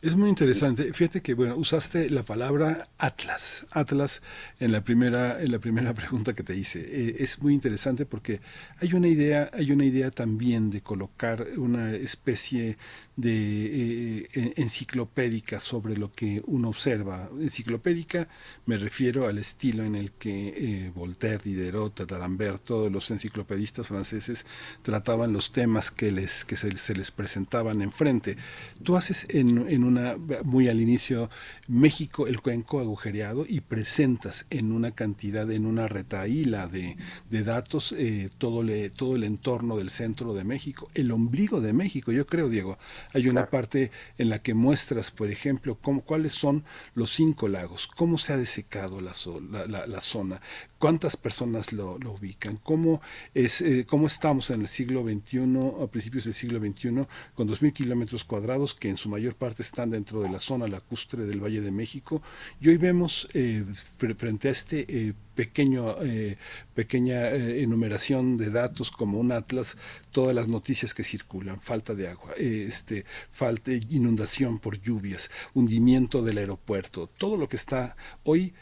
Es 0.01 0.15
muy 0.15 0.29
interesante. 0.29 0.93
Fíjate 0.93 1.23
que 1.23 1.35
bueno, 1.35 1.57
usaste 1.57 2.09
la 2.09 2.23
palabra 2.23 2.89
Atlas. 2.99 3.67
Atlas 3.73 4.23
en 4.61 4.71
la 4.71 4.85
primera 4.85 5.43
en 5.43 5.51
la 5.51 5.59
primera 5.59 5.93
pregunta 6.01 6.35
que 6.35 6.45
te 6.45 6.55
hice. 6.57 6.79
Eh, 6.81 7.17
es 7.19 7.43
muy 7.43 7.53
interesante 7.53 8.07
porque 8.07 8.41
hay 8.81 8.93
una 8.95 9.09
idea 9.09 9.51
hay 9.53 9.73
una 9.73 9.85
idea 9.85 10.13
también 10.13 10.71
de 10.71 10.83
colocar 10.83 11.45
una 11.57 11.91
especie 11.95 12.79
de 13.17 14.21
eh, 14.21 14.29
en- 14.35 14.53
enciclopédica 14.57 15.59
sobre 15.59 15.97
lo 15.97 16.13
que 16.13 16.43
uno 16.47 16.69
observa. 16.69 17.29
Enciclopédica 17.41 18.29
me 18.67 18.79
refiero 18.79 19.27
al 19.27 19.39
estilo 19.39 19.83
en 19.83 19.97
el 19.97 20.13
que 20.13 20.55
eh, 20.57 20.93
Voltaire, 20.95 21.41
Diderot, 21.43 22.07
D'Alembert, 22.07 22.63
todos 22.63 22.93
los 22.93 23.11
enciclopedistas 23.11 23.89
franceses 23.89 24.47
trataban 24.83 25.33
los 25.33 25.51
temas 25.51 25.91
que 25.91 26.13
les 26.13 26.45
que 26.45 26.55
se, 26.55 26.77
se 26.77 26.95
les 26.95 27.11
presentaban 27.11 27.83
enfrente. 27.83 28.37
Tú 28.85 28.97
haces 28.97 29.27
en, 29.31 29.67
en 29.69 29.88
una 29.89 30.17
muy 30.45 30.69
al 30.69 30.81
inicio 30.81 31.31
México 31.69 32.27
el 32.27 32.41
cuenco 32.41 32.81
agujereado 32.81 33.45
y 33.47 33.61
presentas 33.61 34.47
en 34.51 34.73
una 34.73 34.91
cantidad 34.93 35.51
en 35.53 35.67
una 35.67 35.87
retaíla 35.87 36.67
de, 36.67 36.97
de 37.31 37.45
datos 37.45 37.93
eh, 37.93 38.31
todo 38.39 38.63
le, 38.63 38.89
todo 38.91 39.17
el 39.17 39.25
entorno 39.25 39.77
del 39.77 39.91
centro 39.91 40.33
de 40.35 40.45
México, 40.45 40.89
el 40.95 41.11
ombligo 41.13 41.61
de 41.61 41.75
México. 41.75 42.11
Yo 42.11 42.27
creo 42.27 42.49
Diego, 42.49 42.79
hay 43.13 43.29
una 43.29 43.51
parte 43.51 43.91
en 44.17 44.31
la 44.31 44.41
que 44.41 44.55
muestras, 44.55 45.11
por 45.11 45.31
ejemplo, 45.31 45.79
cómo, 45.81 46.01
cuáles 46.03 46.33
son 46.33 46.65
los 46.95 47.11
cinco 47.13 47.49
lagos, 47.49 47.87
cómo 47.87 48.17
se 48.19 48.33
ha 48.33 48.39
desecado 48.39 49.01
la, 49.03 49.13
zo- 49.13 49.41
la, 49.51 49.67
la- 49.67 49.87
la 49.87 50.01
zona, 50.01 50.41
cuántas 50.79 51.17
personas 51.17 51.73
lo, 51.73 51.99
lo 51.99 52.13
ubican, 52.13 52.57
cómo, 52.57 53.01
es, 53.35 53.61
eh, 53.61 53.85
cómo 53.87 54.07
estamos 54.07 54.51
en 54.51 54.63
el 54.63 54.69
siglo 54.69 55.03
XXI, 55.03 55.39
a 55.83 55.87
principios 55.89 56.25
del 56.25 56.35
siglo 56.35 56.59
XXI, 56.61 57.07
con 57.35 57.49
2.000 57.49 57.73
kilómetros 57.73 58.25
cuadrados 58.25 58.75
que 58.75 58.89
en 58.89 58.97
su 58.97 59.09
mayor 59.09 59.35
parte 59.37 59.63
están 59.63 59.91
dentro 59.91 60.21
de 60.23 60.31
la 60.31 60.39
zona 60.41 60.67
lacustre 60.67 61.25
del 61.27 61.41
Valle 61.43 61.58
de 61.61 61.71
México. 61.71 62.23
Y 62.61 62.69
hoy 62.69 62.77
vemos 62.77 63.29
eh, 63.35 63.65
fre- 63.99 64.17
frente 64.17 64.49
a 64.49 64.51
este 64.53 64.87
eh, 64.89 65.15
pequeño, 65.35 66.03
eh, 66.03 66.37
pequeña 66.75 67.31
enumeración 67.31 68.37
de 68.37 68.51
datos 68.51 68.91
como 68.91 69.19
un 69.19 69.33
atlas, 69.33 69.77
todas 70.11 70.35
las 70.35 70.49
noticias 70.49 70.95
que 70.95 71.05
circulan, 71.05 71.61
falta 71.61 71.95
de 71.95 72.09
agua, 72.09 72.33
este, 72.37 73.05
falta 73.31 73.73
inundación 73.73 74.59
por 74.59 74.81
lluvias, 74.81 75.31
hundimiento 75.55 76.23
del 76.23 76.39
aeropuerto, 76.39 77.09
todo 77.19 77.37
lo 77.37 77.49
que 77.49 77.57
está 77.57 77.97
hoy 78.25 78.53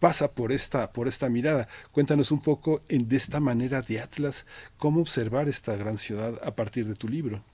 pasa 0.00 0.32
por 0.32 0.50
esta 0.50 0.92
por 0.92 1.06
esta 1.06 1.28
mirada. 1.28 1.68
Cuéntanos 1.92 2.32
un 2.32 2.40
poco 2.40 2.82
en, 2.88 3.08
de 3.08 3.16
esta 3.16 3.38
manera 3.38 3.80
de 3.80 4.00
Atlas 4.00 4.44
cómo 4.76 5.00
observar 5.00 5.48
esta 5.48 5.76
gran 5.76 5.98
ciudad 5.98 6.40
a 6.42 6.56
partir 6.56 6.88
de 6.88 6.96
tu 6.96 7.08
libro. 7.08 7.44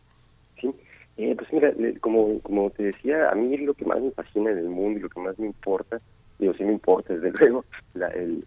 Eh, 1.16 1.34
pues 1.36 1.52
mira, 1.52 1.68
eh, 1.78 1.98
como, 2.00 2.40
como 2.40 2.70
te 2.70 2.84
decía, 2.84 3.30
a 3.30 3.34
mí 3.34 3.56
lo 3.58 3.74
que 3.74 3.84
más 3.84 4.00
me 4.00 4.10
fascina 4.10 4.50
en 4.50 4.58
el 4.58 4.68
mundo 4.68 4.98
y 4.98 5.02
lo 5.02 5.08
que 5.08 5.20
más 5.20 5.38
me 5.38 5.46
importa, 5.46 6.00
digo, 6.38 6.54
sí 6.54 6.64
me 6.64 6.72
importa 6.72 7.14
desde 7.14 7.30
luego 7.38 7.64
la, 7.94 8.08
el, 8.08 8.44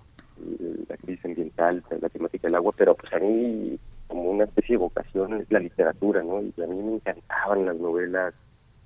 la 0.90 0.98
crisis 0.98 1.24
ambiental, 1.26 1.84
la 2.02 2.10
temática 2.10 2.48
del 2.48 2.56
agua, 2.56 2.74
pero 2.76 2.94
pues 2.96 3.12
a 3.14 3.20
mí 3.20 3.80
como 4.08 4.32
una 4.32 4.46
especie 4.46 4.74
de 4.74 4.78
vocación 4.80 5.34
es 5.42 5.48
la 5.52 5.60
literatura, 5.60 6.24
¿no? 6.24 6.42
Y 6.42 6.54
a 6.62 6.68
mí 6.68 6.82
me 6.84 6.96
encantaban 6.96 7.66
las 7.66 7.78
novelas, 7.78 8.34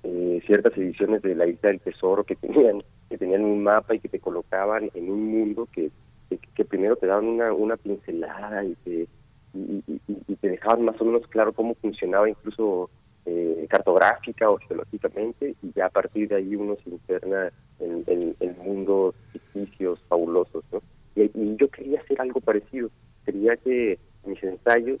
eh, 0.04 0.40
ciertas 0.46 0.76
ediciones 0.76 1.22
de 1.22 1.34
La 1.34 1.46
Isla 1.46 1.70
del 1.70 1.80
Tesoro 1.80 2.24
que 2.24 2.36
tenían 2.36 2.82
que 3.08 3.18
tenían 3.18 3.44
un 3.44 3.62
mapa 3.62 3.94
y 3.94 4.00
que 4.00 4.08
te 4.08 4.20
colocaban 4.20 4.90
en 4.94 5.10
un 5.10 5.26
mundo 5.26 5.68
que, 5.70 5.90
que, 6.30 6.38
que 6.54 6.64
primero 6.64 6.96
te 6.96 7.06
daban 7.06 7.26
una, 7.26 7.52
una 7.52 7.76
pincelada 7.76 8.64
y 8.64 8.74
te, 8.76 9.08
y- 9.52 9.82
y- 9.86 10.00
y 10.28 10.36
te 10.36 10.48
dejaban 10.48 10.84
más 10.86 10.98
o 11.00 11.04
menos 11.04 11.26
claro 11.28 11.52
cómo 11.52 11.74
funcionaba 11.74 12.28
incluso 12.28 12.90
eh, 13.26 13.66
cartográfica 13.68 14.50
o 14.50 14.58
geológicamente 14.58 15.54
y 15.62 15.72
ya 15.74 15.86
a 15.86 15.90
partir 15.90 16.28
de 16.28 16.36
ahí 16.36 16.56
uno 16.56 16.76
se 16.82 16.90
interna 16.90 17.52
en, 17.78 18.04
en- 18.06 18.36
en 18.40 18.56
mundos 18.58 19.14
ficticios 19.32 20.00
fabulosos 20.08 20.64
¿no? 20.72 20.82
y, 21.14 21.30
yo 21.56 21.68
quería 21.68 22.00
hacer 22.00 22.20
algo 22.20 22.40
parecido 22.40 22.90
quería 23.24 23.56
que 23.56 23.98
mis 24.24 24.42
ensayos 24.42 25.00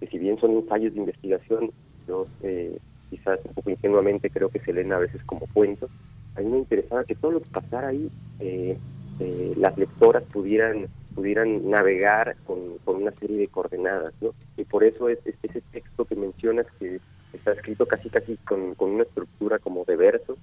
que 0.00 0.06
si 0.08 0.18
bien 0.18 0.38
son 0.38 0.52
ensayos 0.52 0.92
de 0.94 1.00
investigación 1.00 1.70
yo 2.06 2.28
eh, 2.42 2.78
quizás 3.10 3.40
un 3.44 3.52
poco 3.54 3.70
ingenuamente 3.70 4.30
creo 4.30 4.48
que 4.50 4.60
se 4.60 4.72
leen 4.72 4.92
a 4.92 4.98
veces 4.98 5.22
como 5.24 5.46
cuentos 5.52 5.90
a 6.34 6.40
mí 6.40 6.46
me 6.50 6.58
interesaba 6.58 7.04
que 7.04 7.14
todo 7.14 7.32
lo 7.32 7.40
que 7.40 7.50
pasara 7.50 7.88
ahí 7.88 8.10
eh, 8.38 8.78
eh, 9.18 9.52
las 9.56 9.76
lectoras 9.78 10.24
pudieran 10.32 10.88
pudieran 11.14 11.70
navegar 11.70 12.36
con, 12.42 12.78
con 12.78 12.96
una 13.02 13.12
serie 13.12 13.38
de 13.38 13.46
coordenadas, 13.46 14.12
¿no? 14.20 14.34
Y 14.56 14.64
por 14.64 14.82
eso 14.82 15.08
es, 15.08 15.20
es- 15.24 15.36
ese 15.44 15.60
texto 15.70 16.04
que 16.06 16.16
mencionas 16.16 16.66
que 16.80 17.00
está 17.34 17.52
escrito 17.52 17.86
casi 17.86 18.10
casi 18.10 18.36
con, 18.38 18.74
con 18.74 18.90
una 18.90 19.04
estructura 19.04 19.58
como 19.58 19.84
de 19.84 19.96
versos, 19.96 20.38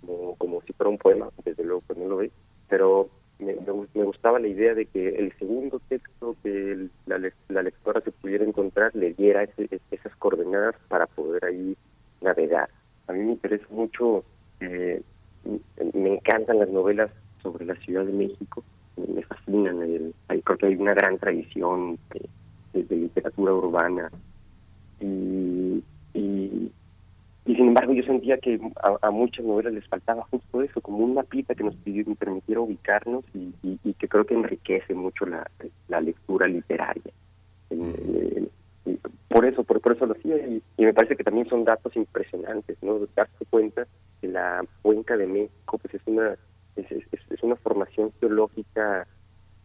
como, 0.00 0.36
como 0.36 0.62
si 0.62 0.72
fuera 0.72 0.90
un 0.90 0.98
poema, 0.98 1.30
desde 1.44 1.64
luego 1.64 1.82
que 1.88 1.94
no 1.98 2.08
lo 2.08 2.16
ve, 2.18 2.32
pero 2.68 3.10
me, 3.38 3.54
me 3.54 3.66
gu- 3.72 3.88
me 3.94 4.04
gustaba 4.04 4.38
la 4.38 4.48
idea 4.48 4.74
de 4.74 4.86
que 4.86 5.08
el 5.10 5.32
segundo 5.38 5.80
texto 5.88 6.36
que 6.42 6.50
el- 6.72 6.90
la, 7.06 7.18
la 7.48 7.62
lectora 7.62 8.00
se 8.00 8.12
pudiera 8.12 8.44
encontrar 8.44 8.94
le 8.94 9.14
diera 9.14 9.42
ese- 9.44 9.68
es- 9.70 9.82
esas 9.90 10.14
coordenadas 10.16 10.76
para 10.88 11.06
poder 11.06 11.44
ahí 11.44 11.76
navegar. 12.20 12.68
A 13.06 13.12
mí 13.12 13.20
me 13.24 13.32
interesa 13.32 13.66
mucho, 13.70 14.24
eh, 14.60 15.02
me 15.94 16.14
encantan 16.14 16.58
las 16.58 16.68
novelas 16.68 17.10
sobre 17.42 17.64
la 17.64 17.74
Ciudad 17.76 18.04
de 18.04 18.12
México, 18.12 18.64
me 18.96 19.22
fascinan, 19.22 19.82
el- 19.82 20.14
ahí 20.28 20.42
creo 20.42 20.58
que 20.58 20.66
hay 20.66 20.74
una 20.76 20.94
gran 20.94 21.18
tradición 21.18 21.98
de- 22.72 22.82
de 22.84 22.96
literatura 22.96 23.54
urbana 23.54 24.10
y, 25.00 25.82
y, 26.18 26.72
sin 27.54 27.68
embargo 27.68 27.94
yo 27.94 28.02
sentía 28.02 28.38
que 28.38 28.60
a, 29.00 29.10
muchas 29.10 29.44
novelas 29.44 29.72
les 29.72 29.86
faltaba 29.88 30.22
justo 30.30 30.62
eso, 30.62 30.80
como 30.80 30.98
una 30.98 31.22
pita 31.22 31.54
que 31.54 31.64
nos 31.64 31.74
pidió- 31.76 32.14
permitiera 32.16 32.60
ubicarnos 32.60 33.24
y, 33.34 33.52
que 33.94 34.08
creo 34.08 34.24
que 34.24 34.34
enriquece 34.34 34.94
mucho 34.94 35.26
la, 35.26 35.50
lectura 36.00 36.46
literaria. 36.46 37.12
Eh, 37.70 38.48
por 39.28 39.44
eso, 39.44 39.64
por, 39.64 39.80
eso 39.92 40.06
lo 40.06 40.12
hacía 40.12 40.36
y, 40.36 40.62
me 40.78 40.94
parece 40.94 41.16
que 41.16 41.24
también 41.24 41.48
son 41.48 41.64
datos 41.64 41.94
impresionantes, 41.96 42.76
¿no? 42.82 43.00
Darse 43.14 43.44
cuenta 43.50 43.86
que 44.20 44.28
la 44.28 44.64
cuenca 44.82 45.16
de 45.16 45.26
México 45.26 45.78
pues 45.78 45.94
es 45.94 46.02
una 46.06 46.36
es, 46.76 46.86
es, 46.90 47.42
una 47.42 47.56
formación 47.56 48.12
geológica 48.20 49.06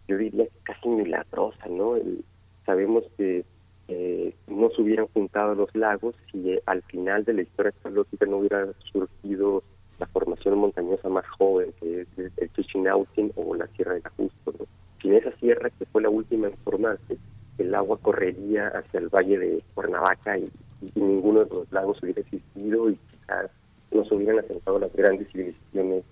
yo 0.08 0.18
diría 0.18 0.48
casi 0.64 0.90
milagrosa, 0.90 1.68
¿no? 1.70 1.96
El- 1.96 2.24
sabemos 2.66 3.04
que 3.18 3.46
eh, 3.88 4.34
no 4.48 4.70
se 4.70 4.82
hubieran 4.82 5.08
juntado 5.08 5.56
los 5.56 5.74
lagos 5.76 6.16
si 6.32 6.52
eh, 6.52 6.62
al 6.66 6.82
final 6.84 7.26
de 7.26 7.34
la 7.34 7.42
historia 7.42 7.74
geológica 7.82 8.26
no 8.26 8.38
hubiera 8.38 8.68
surgido 8.92 9.64
la 10.00 10.08
formación 10.08 10.58
montañosa 10.58 11.10
más 11.10 11.28
joven, 11.28 11.74
que 11.80 12.02
es 12.02 12.08
el 12.18 12.54
Chichinautzin 12.54 13.32
o 13.36 13.56
la 13.56 13.68
Sierra 13.68 13.94
del 13.94 14.06
Ajusco. 14.06 14.54
¿no? 14.58 14.66
Sin 15.02 15.14
esa 15.14 15.32
sierra, 15.38 15.70
que 15.70 15.86
fue 15.86 16.02
la 16.02 16.10
última 16.10 16.48
en 16.48 16.58
formarse, 16.58 17.18
el 17.58 17.76
agua 17.76 18.00
correría 18.02 18.68
hacia 18.68 19.00
el 19.00 19.10
valle 19.10 19.38
de 19.38 19.64
Cuernavaca 19.74 20.38
y, 20.38 20.50
y 20.96 21.00
ninguno 21.00 21.44
de 21.44 21.50
los 21.54 21.72
lagos 21.72 22.02
hubiera 22.02 22.22
existido 22.22 22.90
y 22.90 22.96
quizás 22.96 23.52
no 23.92 24.06
se 24.06 24.16
hubieran 24.16 24.40
asentado 24.40 24.80
las 24.80 24.94
grandes 24.94 25.28
civilizaciones 25.32 26.04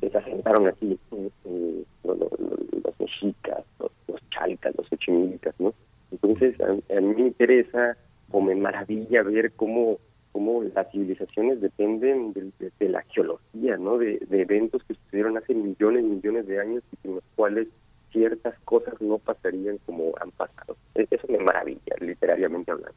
que 0.00 0.10
se 0.10 0.18
asentaron 0.18 0.68
aquí, 0.68 0.98
eh, 1.12 1.30
eh, 1.44 1.84
los, 2.04 3.00
mexicas, 3.00 3.64
los, 3.78 3.90
los 4.06 4.20
chalcas, 4.30 4.74
los 4.76 4.92
ochimilcas, 4.92 5.54
¿no? 5.58 5.72
Entonces, 6.10 6.54
a, 6.60 6.96
a 6.96 7.00
mí 7.00 7.14
me 7.14 7.22
interesa 7.28 7.96
o 8.30 8.40
me 8.40 8.54
maravilla 8.54 9.22
ver 9.22 9.52
cómo, 9.52 9.98
cómo 10.32 10.62
las 10.62 10.90
civilizaciones 10.90 11.60
dependen 11.60 12.32
de, 12.32 12.52
de- 12.58 12.88
la 12.88 13.02
geología, 13.02 13.76
¿no? 13.76 13.98
De, 13.98 14.18
eventos 14.30 14.82
que 14.84 14.94
sucedieron 14.94 15.36
hace 15.36 15.54
millones 15.54 16.04
y 16.04 16.08
millones 16.08 16.46
de 16.46 16.60
años 16.60 16.82
y 17.02 17.08
en 17.08 17.14
los 17.16 17.24
cuales 17.36 17.68
ciertas 18.12 18.58
cosas 18.64 18.94
no 19.00 19.18
pasarían 19.18 19.78
como 19.86 20.12
han 20.20 20.30
pasado. 20.32 20.76
E- 20.94 21.06
Eso 21.10 21.26
me 21.28 21.38
maravilla, 21.38 21.94
literariamente 22.00 22.70
hablando. 22.72 22.96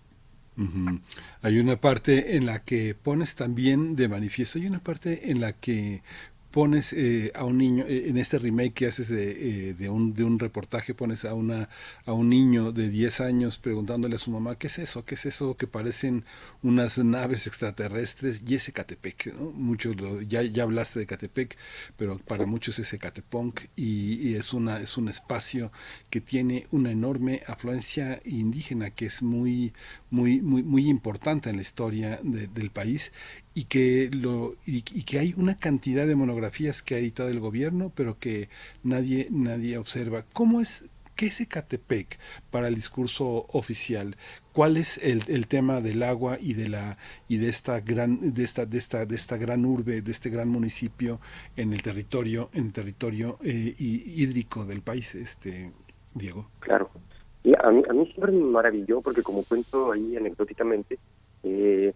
Hay 1.41 1.59
una 1.59 1.77
parte 1.81 2.35
en 2.35 2.45
la 2.45 2.64
que 2.64 2.93
pones 2.95 3.35
también 3.35 3.95
de 3.95 4.07
manifiesto, 4.07 4.59
hay 4.59 4.67
una 4.67 4.80
parte 4.80 5.31
en 5.31 5.41
la 5.41 5.53
que 5.53 6.03
pones 6.52 6.94
eh, 6.94 7.32
a 7.36 7.46
un 7.46 7.58
niño, 7.58 7.86
eh, 7.88 8.06
en 8.10 8.18
este 8.18 8.38
remake 8.40 8.74
que 8.74 8.88
haces 8.88 9.08
de, 9.10 9.70
eh, 9.70 9.74
de, 9.74 9.90
un, 9.90 10.14
de 10.14 10.24
un 10.24 10.38
reportaje, 10.40 10.94
pones 10.94 11.26
a, 11.26 11.34
una, 11.34 11.70
a 12.06 12.14
un 12.14 12.30
niño 12.30 12.72
de 12.72 12.90
10 12.90 13.22
años 13.22 13.58
preguntándole 13.58 14.16
a 14.16 14.20
su 14.20 14.32
mamá, 14.32 14.56
¿qué 14.58 14.68
es 14.68 14.80
eso? 14.80 15.06
¿Qué 15.06 15.16
es 15.16 15.26
eso 15.26 15.56
que 15.58 15.68
parecen 15.68 16.26
unas 16.62 16.98
naves 16.98 17.48
extraterrestres? 17.48 18.44
Y 18.46 18.56
ese 18.56 18.74
Catepec. 18.74 19.34
Muchos 19.54 19.96
lo- 19.96 20.22
ya, 20.22 20.42
ya 20.44 20.64
hablaste 20.64 21.00
de 21.00 21.06
Catepec, 21.06 21.58
pero 21.98 22.18
para 22.20 22.46
muchos 22.46 22.80
es 22.80 22.92
Ecatepunk 22.94 23.62
y, 23.76 24.16
y 24.30 24.36
es, 24.36 24.54
una, 24.54 24.80
es 24.80 24.98
un 24.98 25.10
espacio 25.10 25.72
que 26.10 26.22
tiene 26.22 26.68
una 26.72 26.92
enorme 26.92 27.42
afluencia 27.48 28.22
indígena 28.26 28.90
que 28.92 29.06
es 29.06 29.22
muy, 29.22 29.74
muy, 30.10 30.42
muy, 30.42 30.64
muy 30.64 30.90
importante 30.90 31.50
en 31.50 31.56
la 31.58 31.62
historia 31.62 32.20
de- 32.24 32.48
del 32.48 32.72
país 32.72 33.12
y 33.54 33.66
que 33.66 34.10
lo 34.14 34.56
y, 34.66 34.82
que 34.84 35.20
hay 35.20 35.34
una 35.38 35.58
cantidad 35.58 36.08
de 36.08 36.16
monografías 36.16 36.82
que 36.82 36.96
ha 36.96 37.00
editado 37.00 37.30
el 37.30 37.40
gobierno 37.40 37.92
pero 37.96 38.18
que 38.18 38.50
nadie 38.84 39.28
nadie 39.30 39.78
observa. 39.78 40.24
Cómo 40.34 40.62
es 40.62 40.86
qué 41.16 41.28
es 41.28 41.42
Ecatepec 41.42 42.18
para 42.50 42.68
el 42.70 42.76
discurso 42.76 43.46
oficial 43.50 44.16
cuál 44.54 44.78
es 44.78 44.98
el, 44.98 45.24
el 45.28 45.48
tema 45.48 45.82
del 45.82 46.02
agua 46.04 46.38
y 46.42 46.54
de 46.54 46.70
la 46.70 46.98
y 47.28 47.38
de 47.38 47.50
esta 47.50 47.80
gran 47.82 48.34
de 48.34 48.44
esta 48.44 48.66
de 48.66 48.78
esta 48.78 49.06
de 49.06 49.16
esta 49.16 49.38
gran 49.38 49.66
urbe 49.66 50.02
de 50.02 50.12
este 50.12 50.30
gran 50.30 50.48
municipio 50.50 51.20
en 51.58 51.74
el 51.74 51.82
territorio 51.82 52.50
en 52.54 52.66
el 52.68 52.74
territorio 52.74 53.38
eh, 53.44 53.76
hí- 53.78 54.04
hídrico 54.24 54.66
del 54.66 54.82
país 54.82 55.14
este 55.16 55.72
Diego 56.14 56.50
Claro. 56.60 56.90
Y 57.44 57.52
a 57.58 57.72
mí, 57.72 57.82
a 57.90 57.94
mí 57.94 58.06
siempre 58.08 58.32
me 58.32 58.44
maravilló 58.44 59.02
porque 59.02 59.24
como 59.24 59.44
cuento 59.44 59.92
ahí 59.92 60.16
anecdóticamente, 60.16 61.00
eh, 61.44 61.92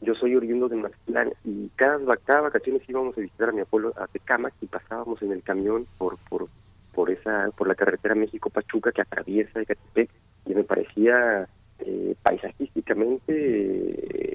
yo 0.00 0.14
soy 0.14 0.36
oriundo 0.36 0.68
de 0.68 0.76
Mazatlán 0.76 1.32
y 1.44 1.70
cada, 1.76 1.98
va- 1.98 2.16
cada 2.18 2.42
vacaciones 2.42 2.82
íbamos 2.88 3.16
a 3.16 3.20
visitar 3.20 3.48
a 3.50 3.52
mi 3.52 3.60
abuelo 3.60 3.92
a 3.96 4.06
Tecámac 4.08 4.54
y 4.60 4.66
pasábamos 4.66 5.20
en 5.22 5.32
el 5.32 5.42
camión 5.42 5.86
por 5.98 6.18
por 6.28 6.48
por 6.92 7.10
esa 7.10 7.50
por 7.56 7.68
la 7.68 7.74
carretera 7.74 8.14
México 8.14 8.50
Pachuca 8.50 8.92
que 8.92 9.02
atraviesa 9.02 9.60
Ecatepec 9.60 10.10
y 10.46 10.54
me 10.54 10.64
parecía 10.64 11.48
eh, 11.80 12.14
paisajísticamente 12.22 13.32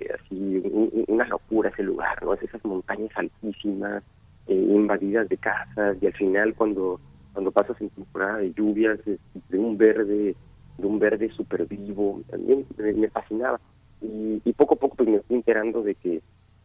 eh, 0.06 0.10
así 0.14 0.58
un- 0.64 0.90
un- 0.94 1.06
una 1.08 1.28
locura 1.28 1.70
ese 1.70 1.84
lugar, 1.84 2.24
¿no? 2.24 2.34
Es 2.34 2.44
esas 2.44 2.64
montañas 2.66 3.12
altísimas 3.16 4.04
eh, 4.48 4.54
invadidas 4.56 5.28
de 5.30 5.38
casas 5.38 5.98
y 6.02 6.06
al 6.06 6.14
final 6.14 6.56
cuando 6.56 7.00
cuando 7.32 7.52
pasas 7.52 7.80
en 7.82 7.90
temporada 7.90 8.38
de 8.38 8.54
lluvias 8.54 9.00
es 9.08 9.20
de 9.50 9.58
un 9.58 9.78
verde 9.78 10.36
de 10.78 10.88
un 10.88 11.00
verde 11.00 11.30
súper 11.30 11.66
vivo 11.68 12.22
también 12.30 12.66
me 12.78 13.10
fascinaba 13.10 13.60
y, 14.04 14.42
y 14.46 14.54
poco 14.54 14.76
a 14.76 14.78
poco 14.78 14.96
pues 14.98 15.10
me 15.10 15.20
fui 15.22 15.38
enterando 15.38 15.82
de 15.82 15.96
que 15.96 16.22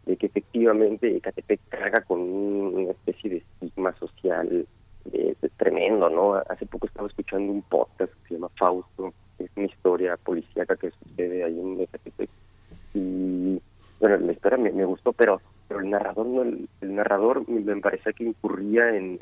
de 0.06 0.16
que 0.16 0.26
efectivamente 0.26 1.16
Ecatepec 1.16 1.60
carga 1.68 2.00
con 2.02 2.20
un- 2.20 2.74
una 2.76 2.90
especie 2.92 3.30
de 3.30 3.36
estigma 3.38 3.94
social 3.98 4.66
eh, 5.12 5.34
es 5.40 5.50
tremendo 5.56 6.08
no 6.10 6.34
hace 6.34 6.66
poco 6.66 6.86
estaba 6.86 7.08
escuchando 7.08 7.52
un 7.52 7.62
podcast 7.62 8.12
que 8.12 8.28
se 8.28 8.34
llama 8.34 8.48
Fausto 8.58 9.12
es 9.38 9.50
una 9.56 9.66
historia 9.66 10.16
policíaca 10.16 10.76
que 10.76 10.90
sucede 10.90 11.44
ahí 11.44 11.58
en 11.60 11.80
Ecatepec 11.80 12.30
y 12.94 13.60
bueno 14.00 14.16
la 14.18 14.32
historia 14.32 14.58
me, 14.58 14.70
me 14.72 14.84
gustó 14.84 15.12
pero 15.12 15.40
pero 15.68 15.80
el 15.80 15.90
narrador 15.90 16.26
no 16.26 16.42
el, 16.42 16.68
narrador 16.80 17.46
me, 17.48 17.76
parecía 17.82 18.12
que 18.14 18.24
incurría 18.24 18.96
en, 18.96 19.18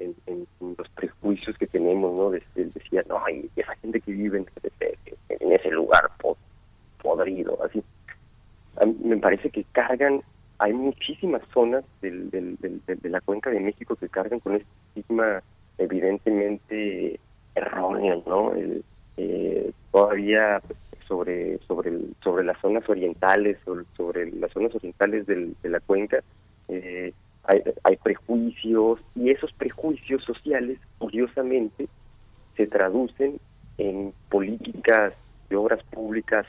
los 0.78 0.88
prejuicios 0.90 1.58
que 1.58 1.66
tenemos 1.66 2.14
no 2.14 2.30
Des- 2.30 2.44
él 2.54 2.70
decía 2.72 3.02
no 3.08 3.20
y 3.28 3.50
esa 3.56 3.74
gente 3.76 4.00
que 4.00 4.12
vive 4.12 4.38
en, 4.38 4.46
en 5.28 5.52
ese 5.52 5.70
lugar 5.70 6.10
po- 6.20 6.36
podrido 7.02 7.58
así 7.64 7.82
me 9.02 9.16
parece 9.18 9.50
que 9.50 9.64
cargan 9.72 10.22
hay 10.58 10.72
muchísimas 10.72 11.42
zonas 11.52 11.84
del, 12.00 12.30
del- 12.30 12.56
del- 12.58 12.80
de 12.86 13.08
la 13.10 13.20
cuenca 13.20 13.50
de 13.50 13.60
México 13.60 13.94
que 13.96 14.08
cargan 14.08 14.40
con 14.40 14.54
este 14.56 14.68
estigma 14.94 15.42
evidentemente 15.78 17.20
erróneo 17.54 18.22
no 18.26 18.52
El- 18.54 18.84
eh, 19.18 19.72
todavía 19.92 20.60
sobre 21.08 21.58
sobre 21.66 21.92
sobre 22.22 22.44
las 22.44 22.58
zonas 22.60 22.86
orientales 22.88 23.58
sobre, 23.64 23.84
sobre 23.96 24.30
las 24.32 24.50
zonas 24.52 24.74
orientales 24.74 25.26
del- 25.26 25.56
de 25.62 25.68
la 25.70 25.80
cuenca 25.80 26.20
eh, 26.68 27.12
hay, 27.44 27.62
hay 27.84 27.96
prejuicios 27.96 29.00
y 29.14 29.30
esos 29.30 29.52
prejuicios 29.52 30.22
sociales 30.24 30.78
curiosamente 30.98 31.86
se 32.56 32.66
traducen 32.66 33.38
en 33.78 34.12
políticas 34.28 35.14
de 35.48 35.56
obras 35.56 35.82
públicas 35.90 36.46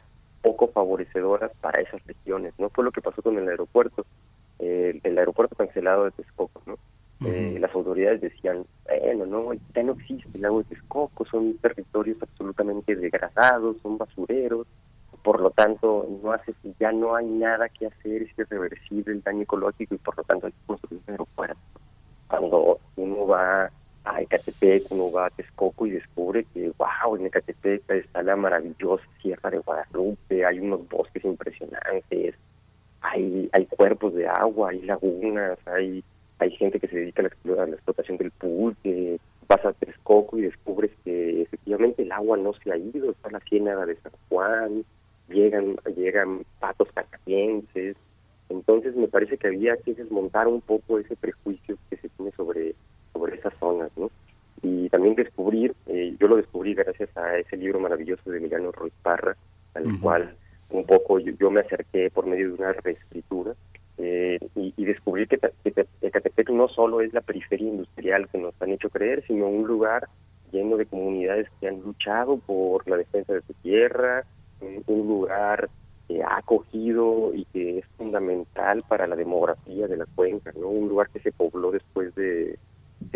poco 0.48 0.67
favorecedoras 0.67 1.51
para 1.61 1.82
esas 1.82 2.06
regiones 2.06 2.53
no 2.58 2.69
fue 2.69 2.84
lo 2.84 2.92
que 2.92 3.01
pasó 3.01 3.22
con 3.22 3.38
el 3.38 3.48
aeropuerto 3.48 4.06
eh, 4.59 5.00
el 5.03 5.17
aeropuerto 5.17 5.56
cancelado 5.56 6.06
de 6.06 6.11
Texcoco 6.11 6.61
no 6.66 6.77
Eh, 7.26 7.58
las 7.59 7.74
autoridades 7.74 8.22
decían, 8.22 8.64
bueno, 8.85 9.26
no, 9.26 9.53
ya 9.74 9.82
no 9.82 9.93
existe 9.93 10.30
el 10.35 10.42
lago 10.43 10.59
de 10.59 10.66
Texcoco, 10.66 11.26
son 11.26 11.58
territorios 11.58 12.17
absolutamente 12.22 12.95
degradados, 12.95 13.77
son 13.82 13.98
basureros, 13.98 14.67
por 15.24 15.42
lo 15.42 15.50
tanto, 15.50 16.08
no 16.22 16.32
hace, 16.32 16.53
ya 16.80 16.92
no 16.92 17.16
hay 17.16 17.26
nada 17.26 17.67
que 17.69 17.88
hacer, 17.88 18.22
es 18.22 18.30
irreversible 18.38 19.14
el 19.14 19.24
daño 19.24 19.42
ecológico 19.42 19.95
y 19.95 19.98
por 19.98 20.16
lo 20.16 20.24
tanto 20.24 20.45
hay 20.45 20.53
que 20.53 20.66
construir 20.67 21.01
un 21.08 21.11
aeropuerto. 21.11 21.58
Cuando 22.30 22.80
uno 22.95 23.27
va 23.27 23.72
a 24.10 24.22
Ecatepec, 24.22 24.92
va 24.92 25.27
a 25.27 25.30
Texcoco 25.30 25.86
y 25.86 25.92
descubre 25.92 26.45
que, 26.53 26.72
wow, 26.77 27.16
en 27.16 27.27
Ecatepec 27.27 27.90
está 27.90 28.24
la 28.24 28.36
maravillosa 28.36 29.03
Sierra 29.22 29.50
de 29.50 29.60
Guadalupe, 29.60 30.45
hay 30.45 30.60
unos 30.60 30.88
bosques 30.88 31.24
impresionantes, 31.24 32.36
hay, 33.02 33.50
hay 33.52 33.66
cuerpos 33.66 34.14
de 34.14 34.27
agua, 34.27 34.72
hay 34.72 34.82
lagunas, 34.82 35.58
hay 35.68 36.03
hay 36.40 36.52
gente 36.52 36.80
que 36.80 36.88
se 36.88 36.98
dedica 36.98 37.24
a 37.24 37.30
la, 37.56 37.64
a 37.64 37.66
la 37.66 37.76
explotación 37.76 38.18
del 38.18 38.32
pulque, 38.32 39.19
vas 39.48 39.66
a 39.66 39.74
Texcoco 39.74 40.38
y 40.38 40.42
descubres 40.42 40.92
que 41.03 41.42
efectivamente 41.42 42.03
el 42.03 42.11
agua 42.11 42.38
no 42.38 42.53
se 42.53 42.72
ha 42.72 42.77
ido, 42.77 43.11
está 43.11 43.32
la 43.32 43.40
ciénaga 43.40 43.86
de 43.86 43.95
San 43.95 44.11
Juan, 44.30 44.86
llegan 45.30 45.77
llegan 45.95 46.45
patos 46.60 46.90
canadienses, 46.94 47.95
entonces 48.50 48.95
me 48.95 49.08
parece 49.08 49.38
que 49.38 49.48
había 49.48 49.77
que 49.77 49.94
desmontar 49.94 50.48
un 50.48 50.61
poco 50.61 51.00
ese 51.00 51.16
prejuicio 51.16 51.77
que 51.90 51.98
se 51.98 52.10
tiene 52.10 52.32
sobre 52.34 52.76
sobre 53.18 53.36
esas 53.36 53.54
zonas, 53.60 53.92
¿no? 53.98 54.12
Y 54.62 54.90
también 54.90 55.16
descubrir, 55.16 55.74
eh, 55.88 56.16
yo 56.20 56.28
lo 56.28 56.38
descubrí 56.38 56.74
gracias 56.74 57.16
a 57.16 57.38
ese 57.38 57.58
libro 57.58 57.80
maravilloso 57.80 58.30
de 58.30 58.38
Emiliano 58.38 58.72
Ruiz 58.72 58.94
Parra, 59.02 59.36
al 59.74 60.00
cual 60.00 60.36
un 60.70 60.86
poco 60.86 61.20
yo, 61.20 61.32
yo 61.40 61.52
me 61.52 61.62
acerqué 61.62 62.10
por 62.10 62.26
medio 62.26 62.48
de 62.48 62.54
una 62.54 62.74
reescritura 62.74 63.54
eh, 63.98 64.40
y, 64.56 64.74
y 64.76 64.86
descubrí 64.86 65.28
que, 65.28 65.40
Ecatepec 66.02 66.50
no 66.50 66.68
solo 66.68 67.02
es 67.02 67.14
la 67.14 67.22
periferia 67.22 67.68
industrial 67.68 68.28
que 68.30 68.38
nos 68.38 68.60
han 68.62 68.72
hecho 68.72 68.90
creer, 68.90 69.24
sino 69.28 69.48
un 69.48 69.68
lugar 69.68 70.08
lleno 70.52 70.78
de 70.78 70.86
comunidades 70.86 71.48
que 71.60 71.68
han 71.68 71.82
luchado 71.82 72.38
por 72.38 72.88
la 72.88 72.98
defensa 72.98 73.34
de 73.34 73.42
su 73.42 73.54
tierra, 73.56 74.26
un, 74.62 74.84
un 74.88 75.08
lugar 75.08 75.70
que 76.08 76.24
ha 76.24 76.38
acogido 76.38 77.34
y 77.34 77.46
que 77.46 77.80
es 77.80 77.86
fundamental 77.98 78.84
para 78.88 79.08
la 79.08 79.16
demografía 79.16 79.88
de 79.88 79.98
la 79.98 80.06
cuenca, 80.16 80.52
¿no? 80.58 80.68
Un 80.70 80.88
lugar 80.88 81.10
que 81.10 81.20
se 81.20 81.32
pobló 81.32 81.72
después 81.72 82.16
de 82.16 82.58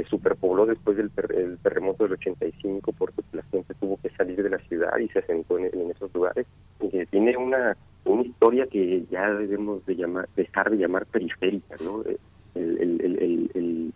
superpobló 0.05 0.65
después 0.65 0.97
del 0.97 1.09
ter- 1.11 1.31
el 1.35 1.57
terremoto 1.59 2.03
del 2.03 2.13
85 2.13 2.91
porque 2.97 3.21
la 3.33 3.43
gente 3.43 3.73
tuvo 3.79 3.97
que 3.97 4.09
salir 4.11 4.41
de 4.41 4.49
la 4.49 4.59
ciudad 4.59 4.97
y 4.99 5.07
se 5.09 5.19
asentó 5.19 5.57
en, 5.57 5.65
esos 5.91 6.13
lugares. 6.13 6.45
Que 6.79 7.05
tiene 7.07 7.35
una 7.37 7.75
una 8.03 8.23
historia 8.23 8.65
que 8.65 9.05
ya 9.11 9.29
debemos 9.31 9.85
de 9.85 9.95
llamar 9.95 10.27
dejar 10.35 10.71
de 10.71 10.77
llamar 10.77 11.05
periférica 11.05 11.75
no 11.83 12.03
el, 12.03 12.17
el, 12.55 12.79
el, 13.01 13.19
el, 13.23 13.51
el- 13.53 13.93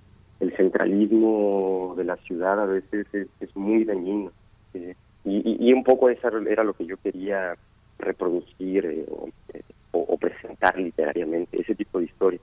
centralismo 0.55 1.95
de 1.97 2.03
la 2.03 2.15
ciudad 2.17 2.59
a 2.61 2.65
veces 2.65 3.07
es, 3.13 3.27
es 3.39 3.55
muy 3.55 3.83
dañino 3.83 4.31
eh, 4.73 4.93
y, 5.23 5.67
y, 5.69 5.73
un 5.73 5.83
poco 5.83 6.09
eso 6.09 6.27
era 6.47 6.63
lo 6.63 6.73
que 6.73 6.85
yo 6.85 6.97
quería 6.97 7.55
reproducir 7.97 8.85
eh, 8.85 9.05
eh, 9.53 9.61
o- 9.91 9.99
o 10.07 10.17
presentar 10.17 10.77
literariamente 10.77 11.59
ese 11.59 11.73
tipo 11.75 11.99
de 11.99 12.05
historias 12.05 12.41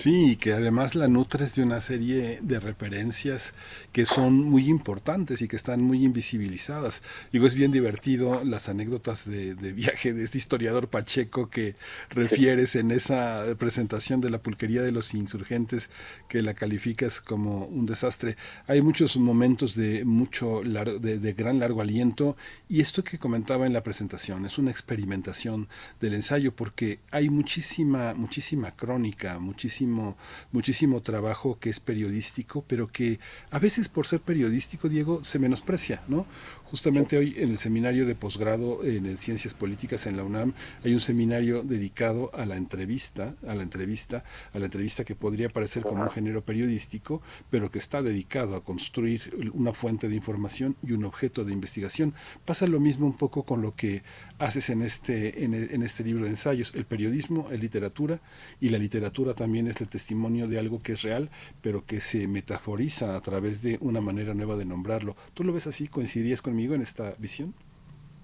Sí, 0.00 0.30
y 0.30 0.36
que 0.36 0.54
además 0.54 0.94
la 0.94 1.08
nutres 1.08 1.54
de 1.54 1.62
una 1.62 1.78
serie 1.80 2.38
de 2.40 2.58
referencias 2.58 3.52
que 3.92 4.06
son 4.06 4.32
muy 4.32 4.66
importantes 4.70 5.42
y 5.42 5.48
que 5.48 5.56
están 5.56 5.82
muy 5.82 6.04
invisibilizadas. 6.04 7.02
Digo, 7.32 7.46
es 7.46 7.52
bien 7.52 7.70
divertido 7.70 8.42
las 8.42 8.70
anécdotas 8.70 9.28
de, 9.28 9.52
viaje 9.74 10.14
de 10.14 10.24
este 10.24 10.38
historiador 10.38 10.88
Pacheco 10.88 11.50
que 11.50 11.76
refieres 12.08 12.76
en 12.76 12.92
esa 12.92 13.44
presentación 13.58 14.22
de 14.22 14.30
la 14.30 14.38
pulquería 14.38 14.80
de 14.80 14.90
los 14.90 15.12
insurgentes 15.12 15.90
que 16.30 16.40
la 16.40 16.54
calificas 16.54 17.20
como 17.20 17.66
un 17.66 17.84
desastre. 17.84 18.38
Hay 18.68 18.80
muchos 18.80 19.18
momentos 19.18 19.74
de 19.74 20.06
mucho 20.06 20.62
de 20.62 21.32
gran 21.34 21.58
largo 21.58 21.82
aliento 21.82 22.38
y 22.70 22.80
esto 22.80 23.02
que 23.02 23.18
comentaba 23.18 23.66
en 23.66 23.72
la 23.72 23.82
presentación 23.82 24.46
es 24.46 24.56
una 24.56 24.70
experimentación 24.70 25.68
del 26.00 26.14
ensayo 26.14 26.54
porque 26.54 27.00
hay 27.10 27.28
muchísima 27.28 28.14
muchísima 28.14 28.70
crónica, 28.70 29.40
muchísimo 29.40 30.16
muchísimo 30.52 31.02
trabajo 31.02 31.58
que 31.58 31.68
es 31.68 31.80
periodístico, 31.80 32.64
pero 32.68 32.86
que 32.86 33.18
a 33.50 33.58
veces 33.58 33.88
por 33.88 34.06
ser 34.06 34.20
periodístico, 34.20 34.88
Diego, 34.88 35.24
se 35.24 35.40
menosprecia, 35.40 36.02
¿no? 36.06 36.26
Justamente 36.70 37.18
hoy 37.18 37.34
en 37.36 37.50
el 37.50 37.58
seminario 37.58 38.06
de 38.06 38.14
posgrado 38.14 38.84
en 38.84 39.18
Ciencias 39.18 39.54
Políticas 39.54 40.06
en 40.06 40.16
la 40.16 40.22
UNAM 40.22 40.52
hay 40.84 40.94
un 40.94 41.00
seminario 41.00 41.64
dedicado 41.64 42.30
a 42.32 42.46
la 42.46 42.56
entrevista, 42.56 43.34
a 43.44 43.56
la 43.56 43.64
entrevista, 43.64 44.22
a 44.52 44.58
la 44.60 44.66
entrevista 44.66 45.02
que 45.02 45.16
podría 45.16 45.48
parecer 45.48 45.82
como 45.82 46.04
un 46.04 46.10
género 46.10 46.44
periodístico, 46.44 47.22
pero 47.50 47.72
que 47.72 47.80
está 47.80 48.02
dedicado 48.02 48.54
a 48.54 48.62
construir 48.62 49.50
una 49.52 49.72
fuente 49.72 50.08
de 50.08 50.14
información 50.14 50.76
y 50.86 50.92
un 50.92 51.04
objeto 51.04 51.44
de 51.44 51.52
investigación. 51.52 52.14
Pasa 52.44 52.68
lo 52.68 52.78
mismo 52.78 53.04
un 53.04 53.16
poco 53.16 53.42
con 53.42 53.62
lo 53.62 53.74
que 53.74 54.04
haces 54.40 54.70
en 54.70 54.82
este, 54.82 55.44
en, 55.44 55.54
en 55.54 55.82
este 55.82 56.02
libro 56.02 56.24
de 56.24 56.30
ensayos. 56.30 56.74
El 56.74 56.84
periodismo 56.86 57.48
es 57.52 57.60
literatura 57.60 58.18
y 58.60 58.70
la 58.70 58.78
literatura 58.78 59.34
también 59.34 59.66
es 59.68 59.80
el 59.80 59.88
testimonio 59.88 60.48
de 60.48 60.58
algo 60.58 60.82
que 60.82 60.92
es 60.92 61.02
real, 61.02 61.30
pero 61.62 61.84
que 61.84 62.00
se 62.00 62.26
metaforiza 62.26 63.14
a 63.16 63.20
través 63.20 63.62
de 63.62 63.78
una 63.80 64.00
manera 64.00 64.34
nueva 64.34 64.56
de 64.56 64.64
nombrarlo. 64.64 65.14
¿Tú 65.34 65.44
lo 65.44 65.52
ves 65.52 65.66
así? 65.66 65.86
¿Coincidías 65.88 66.42
conmigo 66.42 66.74
en 66.74 66.80
esta 66.80 67.12
visión? 67.18 67.54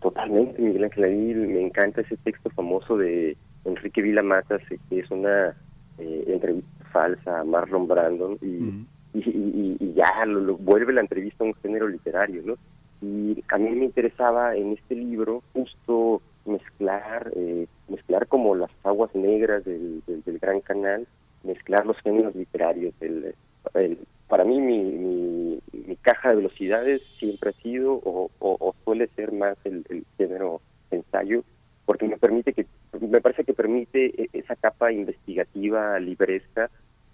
Totalmente, 0.00 0.60
Miguel 0.60 0.84
Ángel, 0.84 1.04
ahí 1.04 1.34
me 1.34 1.60
encanta 1.66 2.00
ese 2.00 2.16
texto 2.18 2.50
famoso 2.50 2.96
de 2.96 3.36
Enrique 3.64 4.02
Vila 4.02 4.22
Matas, 4.22 4.60
eh, 4.70 4.78
que 4.88 5.00
es 5.00 5.10
una 5.10 5.56
eh, 5.98 6.24
entrevista 6.28 6.84
falsa 6.92 7.40
a 7.40 7.44
Marlon 7.44 7.88
Brandon, 7.88 8.38
y, 8.40 9.18
y, 9.18 9.20
y- 9.30 9.76
y 9.80 9.94
ya 9.94 10.24
lo, 10.26 10.40
lo 10.40 10.56
vuelve 10.56 10.92
la 10.92 11.00
entrevista 11.00 11.44
a 11.44 11.46
un 11.48 11.54
género 11.54 11.88
literario, 11.88 12.42
¿no? 12.44 12.56
Y 13.00 13.44
a 13.48 13.58
mí 13.58 13.70
me 13.70 13.84
interesaba 13.86 14.56
en 14.56 14.72
este 14.72 14.94
libro 14.94 15.42
justo 15.52 16.22
mezclar, 16.44 17.30
eh, 17.36 17.66
mezclar 17.88 18.26
como 18.26 18.54
las 18.54 18.70
aguas 18.84 19.14
negras 19.14 19.64
del, 19.64 20.02
del, 20.06 20.38
Gran 20.38 20.60
Canal, 20.60 21.06
mezclar 21.42 21.84
los 21.86 21.98
géneros 22.00 22.34
literarios. 22.34 22.94
El, 23.00 23.34
el- 23.74 23.98
para 24.28 24.44
mí 24.44 24.60
mi, 24.60 24.82
mi, 24.82 25.96
caja 26.02 26.30
de 26.30 26.36
velocidades 26.36 27.02
siempre 27.18 27.50
ha 27.50 27.62
sido 27.62 28.00
o 28.04 28.74
suele 28.84 29.08
ser 29.16 29.32
más 29.32 29.56
el, 29.64 29.84
el 29.88 30.04
género 30.16 30.60
ensayo, 30.90 31.44
porque 31.84 32.06
me 32.06 32.16
permite 32.18 32.52
que 32.52 32.66
me 33.00 33.20
parece 33.20 33.44
que 33.44 33.54
permite 33.54 34.22
e- 34.22 34.28
esa 34.32 34.56
capa 34.56 34.92
investigativa 34.92 35.98
libresca 35.98 36.70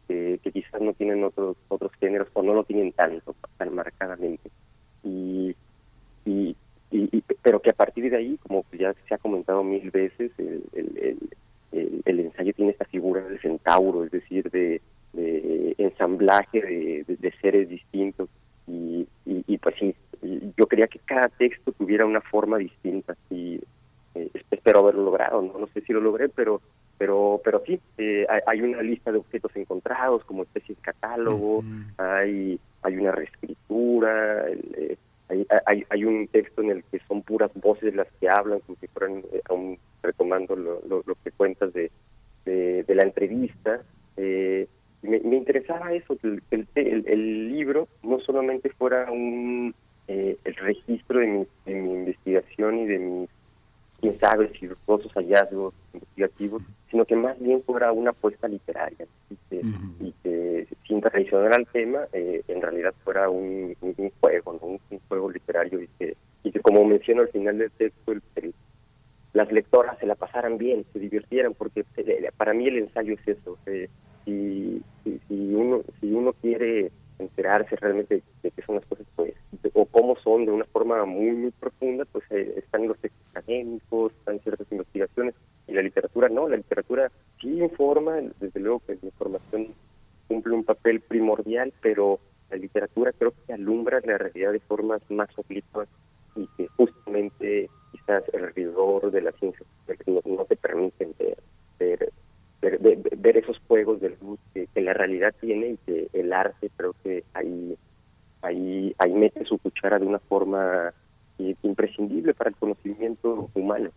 eh, 0.09 0.39
que 0.43 0.53
quizás 0.53 0.81
no 0.81 0.93
tienen 0.95 1.25
otros 1.25 1.57
otros 1.69 1.93
géneros 2.01 2.29
o 2.35 2.43
no 2.43 2.55
lo 2.55 2.65
tienen 2.65 2.93
tanto 2.93 3.35
tan 3.57 3.75
marcadamente 3.75 4.51
y, 5.03 5.57
y, 6.25 6.57
y- 6.91 7.09
y- 7.17 7.25
pero 7.43 7.61
que 7.61 7.71
a 7.71 7.75
partir 7.75 8.11
de 8.11 8.17
ahí 8.17 8.39
como 8.43 8.65
ya 8.79 8.95
se 9.09 9.15
ha 9.15 9.19
comentado 9.19 9.63
mil 9.65 9.91
veces 9.91 10.31
el, 10.39 10.63
el, 10.73 11.19
el, 12.05 12.21
ensayo 12.21 12.53
tiene 12.55 12.73
esta 12.73 12.85
figura 12.85 13.23
del 13.23 13.41
centauro 13.41 14.05
es 14.05 14.11
decir 14.11 14.51
de, 14.51 14.81
de 15.13 15.75
ensamblaje 15.79 16.61
de, 16.61 17.05
de- 17.07 17.17
de 17.17 17.33
seres 17.41 17.69
distintos. 17.69 18.29
Y, 18.69 19.07
y, 19.27 19.45
y, 19.47 19.59
pues 19.59 19.75
sí 19.79 19.95
yo 20.57 20.67
quería 20.67 20.87
que 20.87 21.01
cada 21.01 21.29
texto 21.29 21.73
tuviera 21.73 22.07
una 22.07 22.21
forma 22.21 22.59
distinta 22.59 23.17
y 23.29 23.61
eh, 24.15 24.31
espero 24.53 24.79
haberlo 24.79 25.03
logrado 25.05 25.43
no 25.43 25.59
no 25.59 25.67
sé 25.75 25.81
si 25.81 25.93
lo 25.93 26.01
logré 26.01 26.29
pero 26.29 26.61
pero 26.97 27.41
pero 27.45 27.61
sí 27.67 27.81
eh, 27.99 28.25
hay, 28.47 28.63
una 28.63 28.81
lista 28.83 29.11
de 29.11 29.19
objetos 29.19 29.51
encontrados 29.57 30.23
como 30.25 30.45
especies 30.45 30.79
catálogo 30.81 31.65
hay 31.99 32.61
hay 32.83 32.97
una 32.97 33.11
reescritura 33.11 34.47
el, 34.49 34.61
eh, 34.77 34.97
hay, 35.29 35.85
hay, 35.89 36.05
un 36.05 36.29
texto 36.29 36.63
en 36.63 36.71
el 36.71 36.85
que 36.85 37.01
son 37.09 37.23
puras 37.23 37.51
voces 37.55 37.95
las 37.95 38.09
que 38.21 38.29
hablan 38.29 38.61
como 38.61 38.77
si 38.81 38.87
fueran 38.89 39.19
eh, 39.33 39.41
aún 39.49 39.79
retomando 40.03 40.57
lo, 40.57 41.03
que 41.25 41.31
cuentas 41.33 41.73
de, 41.73 41.91
de, 42.45 42.95
la 42.95 43.03
entrevista. 43.05 43.83
Eh, 44.17 44.67
me, 45.03 45.21
me 45.21 45.37
interesaba 45.37 45.93
eso 45.95 46.17
que 46.17 46.29
el, 46.29 46.43
el, 46.51 46.69
el- 46.75 47.05
el 47.09 47.53
libro 47.53 47.89
no 48.03 48.21
solamente 48.21 48.71
fuera 48.71 49.11
un 49.11 49.75
eh, 50.09 50.37
el 50.45 50.55
registro 50.57 51.21
de 51.21 51.27
mi, 51.27 51.47
de 51.65 51.75
mi 51.75 51.93
investigación 51.95 52.81
y 52.81 52.87
de 52.87 52.99
mis 52.99 53.31
quién 54.03 54.19
sabe 54.19 54.53
si 54.59 54.69
todos 54.85 55.11
hallazgos 55.15 55.73
investigativos, 55.95 56.63
sino 56.91 57.05
que 57.07 57.17
más 57.17 57.39
bien 57.41 57.63
fuera 57.63 57.93
una 57.93 58.11
apuesta 58.11 58.49
literaria 58.49 59.07
y 59.31 59.37
que, 59.49 59.63
y 60.01 60.13
que 60.23 60.67
sin 60.87 61.01
traicionar 61.01 61.55
al 61.55 61.67
tema, 61.69 62.01
eh, 62.13 62.43
en 62.49 62.61
realidad 62.61 62.93
fuera 63.05 63.31
un, 63.31 63.75
un- 63.81 63.95
un 63.97 64.13
juego, 64.21 64.53
¿no? 64.61 64.67
un, 64.67 64.81
un 64.91 65.01
juego 65.09 65.31
literario 65.31 65.81
y 65.81 65.89
que, 65.99 66.17
y 66.43 66.51
que 66.53 66.61
como 66.61 66.85
menciono 66.85 67.23
al 67.23 67.29
final 67.29 67.57
del 67.59 67.71
texto, 67.71 68.13
el- 68.13 68.23
el- 68.35 68.55
las 69.35 69.51
lectoras 69.51 69.97
se 69.99 70.07
la 70.07 70.15
pasaran 70.17 70.59
bien, 70.59 70.85
se 70.93 70.99
divirtieran, 70.99 71.55
porque 71.55 71.85
eh, 71.97 72.29
para 72.37 72.53
mí 72.53 72.67
el 72.69 72.79
ensayo 72.79 73.15
es 73.15 73.39
eso. 73.39 73.57
eh, 73.67 73.89
si, 74.25 74.83
si, 75.03 75.19
si 75.27 75.35
uno 75.55 75.83
si 76.01 76.13
uno 76.13 76.33
quiere 76.35 76.91
enterarse 77.23 77.77
realmente 77.77 78.23
de 78.43 78.51
qué 78.51 78.63
son 78.63 78.77
las 78.77 78.87
cosas, 78.87 79.07
pues, 79.17 79.35
o 79.75 79.87
cómo 79.87 80.17
son 80.17 80.45
de 80.45 80.53
una 80.53 80.65
forma 80.67 81.05
muy, 81.05 81.33
muy 81.33 81.51
profunda, 81.53 82.05
pues 82.07 82.25
eh, 82.31 82.55
están 82.57 82.87
los 82.87 82.99
textos 82.99 83.29
académicos, 83.31 84.13
están 84.13 84.39
ciertas 84.41 84.71
investigaciones, 84.71 85.35
y 85.67 85.73
la 85.73 85.83
literatura 85.83 86.29
no, 86.29 86.49
la 86.49 86.57
literatura 86.57 87.11
sí 87.41 87.61
informa, 87.61 88.17
desde 88.41 88.61
luego 88.61 88.81
que 88.87 88.95
la 88.95 89.07
información 89.07 89.69
cumple 90.29 90.55
un 90.55 90.65
papel 90.65 91.01
primordial, 91.01 91.73
pero 91.81 92.19
la 92.51 92.57
literatura 92.57 93.13
creo 93.13 93.33
que 93.47 93.53
alumbra 93.53 94.01
la 94.05 94.19
realidad 94.19 94.53
de 94.53 94.61
formas 94.61 95.03
más 95.11 95.29
oblicuas 95.37 95.89
y 96.37 96.47
que 96.57 96.69
justamente 96.77 97.71
quizás 97.93 98.25
el 98.33 98.53
rigor 98.55 99.11
de 99.11 99.23
la 99.23 99.33
ciencia 99.33 99.65
no, 100.07 100.21
no 100.25 100.45
te 100.45 100.57
permiten 100.57 101.15
ver, 101.19 101.39
ver, 101.79 102.13
ver, 102.63 102.79
ver- 103.19 103.37
esos 103.37 103.59
juegos 103.67 104.01
de 104.01 104.17
luz 104.21 104.39
que, 104.55 104.67
que 104.69 104.81
la 104.81 104.95
realidad 104.95 105.35
tiene 105.41 105.71
y 105.71 105.77
que 105.79 106.09
el 106.13 106.33
arte 106.33 106.71
creo 106.77 106.95
que 107.03 107.25
ahí 107.35 107.77
ahí 108.43 108.95
ahí 108.99 109.13
mete 109.13 109.45
su 109.45 109.59
cuchara 109.59 109.99
de 109.99 110.07
una 110.07 110.19
forma 110.21 110.93
eh, 111.39 111.55
imprescindible 111.63 112.35
para 112.35 112.51
el 112.51 112.57
conocimiento 112.57 113.51
humano. 113.55 113.91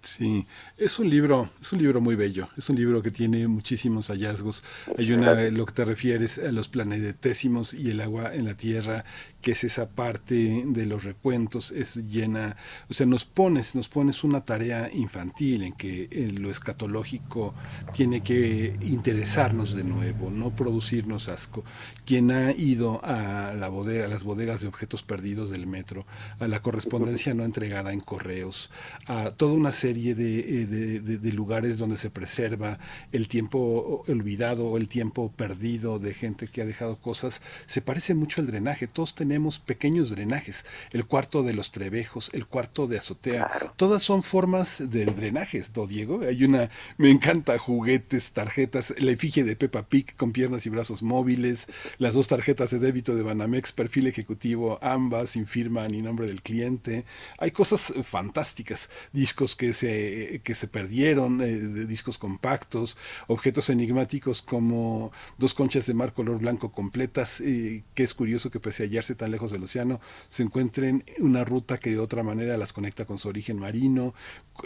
Sí, 0.00 0.46
es 0.76 1.00
un 1.00 1.10
libro, 1.10 1.50
es 1.60 1.72
un 1.72 1.80
libro 1.80 2.00
muy 2.00 2.14
bello, 2.14 2.48
es 2.56 2.70
un 2.70 2.76
libro 2.76 3.02
que 3.02 3.10
tiene 3.10 3.48
muchísimos 3.48 4.08
hallazgos. 4.08 4.62
Hay 4.96 5.12
una, 5.12 5.34
lo 5.50 5.66
que 5.66 5.72
te 5.72 5.84
refieres 5.84 6.38
a 6.38 6.52
los 6.52 6.68
planetésimos 6.68 7.74
y 7.74 7.90
el 7.90 8.00
agua 8.00 8.32
en 8.34 8.44
la 8.44 8.54
tierra, 8.54 9.04
que 9.42 9.52
es 9.52 9.64
esa 9.64 9.88
parte 9.88 10.62
de 10.66 10.86
los 10.86 11.02
recuentos, 11.02 11.72
es 11.72 11.96
llena, 11.96 12.56
o 12.88 12.94
sea, 12.94 13.06
nos 13.06 13.24
pones, 13.24 13.74
nos 13.74 13.88
pones 13.88 14.22
una 14.22 14.44
tarea 14.44 14.88
infantil 14.92 15.64
en 15.64 15.72
que 15.72 16.08
lo 16.38 16.48
escatológico 16.48 17.54
tiene 17.92 18.22
que 18.22 18.76
interesarnos 18.82 19.74
de 19.74 19.82
nuevo, 19.82 20.30
no 20.30 20.54
producirnos 20.54 21.28
asco. 21.28 21.64
Quien 22.06 22.30
ha 22.30 22.52
ido 22.52 23.04
a 23.04 23.52
la 23.52 23.68
bodega, 23.68 24.06
a 24.06 24.08
las 24.08 24.22
bodegas 24.22 24.60
de 24.60 24.68
objetos 24.68 25.02
perdidos 25.02 25.50
del 25.50 25.66
metro, 25.66 26.06
a 26.38 26.46
la 26.46 26.62
correspondencia 26.62 27.34
no 27.34 27.44
entregada 27.44 27.92
en 27.92 28.00
correos, 28.00 28.70
a 29.06 29.32
toda 29.32 29.52
una 29.52 29.72
serie 29.72 29.87
de, 29.94 30.40
eh, 30.62 30.66
de, 30.66 31.00
de- 31.00 31.18
de 31.18 31.32
lugares 31.32 31.78
donde 31.78 31.96
se 31.96 32.10
preserva 32.10 32.78
el 33.12 33.28
tiempo 33.28 34.04
olvidado 34.08 34.66
o 34.66 34.76
el 34.78 34.88
tiempo 34.88 35.32
perdido 35.32 35.98
de 35.98 36.14
gente 36.14 36.48
que 36.48 36.62
ha 36.62 36.66
dejado 36.66 37.00
cosas, 37.00 37.40
se 37.66 37.80
parece 37.82 38.14
mucho 38.14 38.40
al 38.40 38.46
drenaje. 38.46 38.86
Todos 38.86 39.14
tenemos 39.14 39.58
pequeños 39.58 40.10
drenajes. 40.10 40.64
El 40.92 41.06
cuarto 41.06 41.42
de 41.42 41.54
los 41.54 41.70
trebejos, 41.70 42.30
el 42.32 42.46
cuarto 42.46 42.86
de 42.86 42.98
azotea, 42.98 43.72
todas 43.76 44.02
son 44.02 44.22
formas 44.22 44.90
de 44.90 45.06
drenajes, 45.06 45.70
¿no, 45.74 45.86
Diego? 45.86 46.20
Hay 46.22 46.44
una, 46.44 46.70
me 46.96 47.10
encanta, 47.10 47.58
juguetes, 47.58 48.32
tarjetas, 48.32 48.94
la 48.98 49.12
efigie 49.12 49.44
de 49.44 49.56
Peppa 49.56 49.88
Pig 49.88 50.14
con 50.16 50.32
piernas 50.32 50.66
y 50.66 50.70
brazos 50.70 51.02
móviles, 51.02 51.66
las 51.98 52.14
dos 52.14 52.28
tarjetas 52.28 52.70
de 52.70 52.78
débito 52.78 53.14
de 53.14 53.22
Banamex, 53.22 53.72
perfil 53.72 54.06
ejecutivo, 54.06 54.78
ambas 54.82 55.30
sin 55.30 55.46
firma 55.46 55.86
ni 55.88 56.02
nombre 56.02 56.26
del 56.26 56.42
cliente. 56.42 57.04
Hay 57.38 57.50
cosas 57.50 57.92
fantásticas, 58.02 58.90
discos 59.12 59.56
que 59.56 59.66
se, 59.78 60.40
que 60.42 60.54
se 60.54 60.68
perdieron, 60.68 61.40
eh, 61.40 61.56
discos 61.86 62.18
compactos, 62.18 62.96
objetos 63.28 63.70
enigmáticos 63.70 64.42
como 64.42 65.12
dos 65.38 65.54
conchas 65.54 65.86
de 65.86 65.94
mar 65.94 66.12
color 66.12 66.38
blanco 66.38 66.72
completas, 66.72 67.40
eh, 67.40 67.84
que 67.94 68.02
es 68.02 68.14
curioso 68.14 68.50
que 68.50 68.60
pese 68.60 68.82
a 68.82 68.86
hallarse 68.86 69.14
tan 69.14 69.30
lejos 69.30 69.52
del 69.52 69.62
océano, 69.62 70.00
se 70.28 70.42
encuentren 70.42 71.04
una 71.20 71.44
ruta 71.44 71.78
que 71.78 71.90
de 71.90 71.98
otra 71.98 72.22
manera 72.22 72.56
las 72.56 72.72
conecta 72.72 73.04
con 73.04 73.18
su 73.18 73.28
origen 73.28 73.58
marino. 73.58 74.14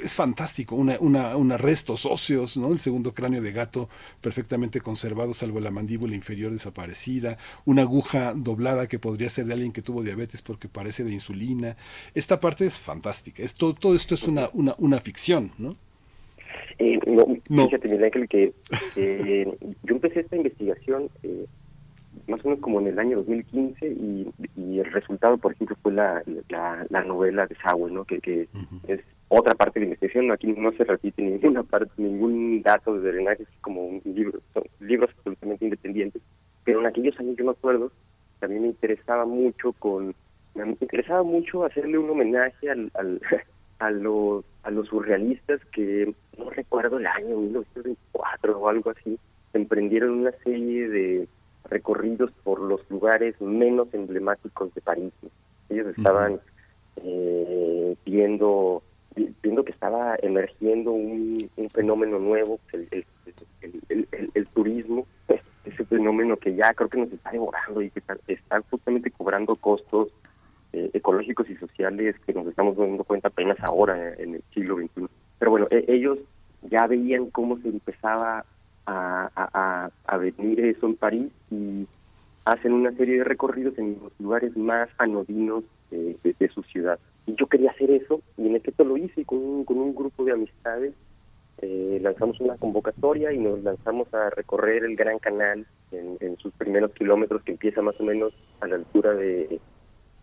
Es 0.03 0.15
fantástico, 0.15 0.75
una, 0.75 0.99
una, 0.99 1.59
restos 1.59 2.07
óseos, 2.07 2.57
¿no? 2.57 2.73
El 2.73 2.81
segundo 2.81 3.13
cráneo 3.13 3.43
de 3.43 3.53
gato 3.53 3.91
perfectamente 4.23 4.81
conservado, 4.81 5.35
salvo 5.35 5.61
la 5.61 5.71
mandíbula 5.71 6.15
inferior 6.15 6.51
desaparecida, 6.51 7.37
una 7.67 7.83
aguja 7.83 8.33
doblada 8.35 8.89
que 8.89 8.99
podría 8.99 9.29
ser 9.29 9.45
de 9.45 9.53
alguien 9.53 9.73
que 9.73 9.83
tuvo 9.83 10.03
diabetes 10.03 10.41
porque 10.41 10.69
parece 10.69 11.05
de 11.05 11.13
insulina. 11.13 11.77
Esta 12.15 12.41
parte 12.41 12.65
es 12.65 12.79
fantástica. 12.79 13.43
Es, 13.43 13.53
todo, 13.53 13.95
esto 13.95 14.15
es 14.15 14.23
una, 14.23 14.49
una 14.55 15.02
ficción, 15.03 15.53
¿no? 15.59 15.77
Eh, 16.79 16.99
no, 17.07 17.67
fíjate, 17.67 17.89
Miguel 17.89 18.05
Ángel, 18.05 18.29
que 18.29 18.53
eh, 18.97 19.57
yo 19.83 19.95
empecé 19.95 20.21
esta 20.21 20.37
investigación 20.37 21.11
eh, 21.23 21.47
más 22.27 22.41
o 22.45 22.49
menos 22.49 22.61
como 22.61 22.81
en 22.81 22.89
el 22.89 22.99
año 22.99 23.19
2015 23.19 23.87
y, 23.87 24.31
y 24.57 24.79
el 24.79 24.93
resultado, 24.93 25.37
por 25.39 25.53
ejemplo, 25.53 25.77
fue 25.83 25.93
la, 25.93 26.23
la, 26.49 26.87
la 26.89 27.05
novela 27.05 27.47
de 27.47 27.57
Sawell, 27.57 27.95
¿no? 27.95 28.05
Que, 28.05 28.21
que 28.21 28.49
es 28.89 29.01
otra 29.29 29.55
parte 29.55 29.81
de 29.81 29.87
la 29.87 29.93
investigación. 29.93 30.31
Aquí 30.31 30.49
no 30.49 30.73
se 30.73 30.85
repite 30.85 31.23
ninguna 31.23 31.63
parte, 31.71 31.91
ningún 31.97 32.63
dato 32.63 32.99
de 32.99 33.13
drenaje, 33.13 33.43
es 33.43 33.49
como 33.61 33.87
un 33.87 34.03
libro, 34.05 34.41
son 34.53 34.65
libros 34.81 35.11
absolutamente 35.17 35.65
independientes. 35.65 36.23
Pero 36.65 36.81
en 36.81 36.87
aquellos 36.87 37.19
años 37.19 37.37
yo 37.37 37.45
me 37.45 37.53
acuerdo, 37.53 37.91
también 38.39 38.63
me 38.63 38.69
interesaba 38.69 39.25
mucho 39.25 39.73
con, 39.73 40.15
me 40.55 40.69
interesaba 40.69 41.23
mucho 41.23 41.65
hacerle 41.65 41.99
un 41.99 42.11
homenaje 42.11 42.71
al, 42.71 42.91
al 42.95 43.21
a 43.87 43.91
los 43.91 44.45
a 44.63 44.71
los 44.71 44.87
surrealistas 44.89 45.61
que 45.73 46.15
no 46.39 46.51
recuerdo 46.51 46.99
el 46.99 47.07
año 47.07 47.37
1924 47.37 48.59
o 48.59 48.69
algo 48.69 48.91
así 48.91 49.19
emprendieron 49.55 50.11
una 50.11 50.33
serie 50.45 50.89
de 50.89 51.29
recorridos 51.69 52.31
por 52.45 52.61
los 52.61 52.81
lugares 52.91 53.41
menos 53.41 53.89
emblemáticos 53.93 54.73
de 54.75 54.81
París 54.81 55.13
ellos 55.69 55.87
estaban 55.97 56.41
eh, 56.97 57.97
viendo 58.05 58.83
viendo 59.43 59.65
que 59.65 59.73
estaba 59.73 60.17
emergiendo 60.23 60.93
un, 60.93 61.51
un 61.57 61.71
fenómeno 61.71 62.19
nuevo 62.19 62.59
el, 62.73 62.89
el, 62.91 63.05
el, 63.61 63.73
el- 63.89 64.09
el- 64.13 64.31
el 64.35 64.47
turismo 64.49 65.07
ese 65.65 65.85
fenómeno 65.85 66.37
que 66.37 66.55
ya 66.55 66.73
creo 66.75 66.89
que 66.89 66.99
nos 66.99 67.13
está 67.13 67.31
devorando 67.31 67.83
y 67.83 67.91
que 67.91 67.99
está, 68.01 68.17
está 68.27 68.61
justamente 68.71 69.11
cobrando 69.11 69.55
costos 69.57 70.09
eh, 70.73 70.91
ecológicos 70.95 71.49
y 71.51 71.57
sociales 71.57 72.17
que 72.27 72.33
nos 72.35 72.47
estamos 72.47 72.77
dando 72.77 73.05
cuenta 73.05 73.29
apenas 73.29 73.59
ahora 73.61 74.15
en 74.15 74.35
el 74.37 74.43
siglo 74.55 74.77
XXI. 74.77 75.07
Pero 75.39 75.51
bueno, 75.51 75.67
e- 75.71 75.85
ellos 75.89 76.19
ya 76.63 76.87
veían 76.87 77.31
cómo 77.31 77.59
se 77.59 77.69
empezaba 77.69 78.45
a, 78.87 79.31
a, 79.37 79.91
a- 80.07 80.17
venir 80.19 80.61
eso 80.65 80.87
en 80.87 80.97
París 80.97 81.33
y 81.51 81.87
hacen 82.45 82.73
una 82.73 82.93
serie 82.93 83.19
de 83.19 83.25
recorridos 83.25 83.79
en 83.79 83.99
los 84.03 84.13
lugares 84.19 84.57
más 84.57 84.89
anodinos 84.99 85.65
de, 85.91 86.17
su 86.55 86.63
ciudad. 86.65 86.99
Y 87.27 87.35
yo 87.37 87.47
quería 87.47 87.71
hacer 87.71 87.91
eso 87.91 88.21
y 88.37 88.47
en 88.49 88.57
efecto 88.57 88.85
lo 88.85 88.97
hice 88.97 89.25
con 89.25 89.39
un, 89.39 89.65
con 89.65 89.79
un 89.79 89.95
grupo 89.95 90.25
de 90.25 90.33
amistades. 90.33 90.95
eh, 91.59 91.99
lanzamos 92.03 92.41
una 92.41 92.57
convocatoria 92.57 93.33
y 93.33 93.39
nos 93.39 93.63
lanzamos 93.63 94.13
a 94.15 94.31
recorrer 94.31 94.85
el 94.85 94.97
Gran 94.97 95.19
Canal 95.19 95.67
en 95.93 96.37
sus 96.39 96.53
primeros 96.55 96.93
kilómetros 96.95 97.43
que 97.43 97.53
empieza 97.53 97.83
más 97.83 97.99
o 98.01 98.05
menos 98.05 98.33
a 98.61 98.67
la 98.67 98.77
altura 98.77 99.15
de 99.15 99.61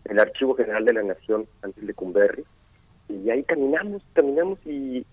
el 0.04 0.18
Archivo 0.18 0.54
General 0.54 0.84
de 0.84 0.92
la 0.94 1.02
Nación 1.02 1.46
antes 1.62 1.86
de 1.86 1.94
Cumberry 1.94 2.44
y 3.08 3.28
ahí 3.30 3.42
caminamos, 3.42 4.02
caminamos 4.12 4.58
y, 4.64 5.04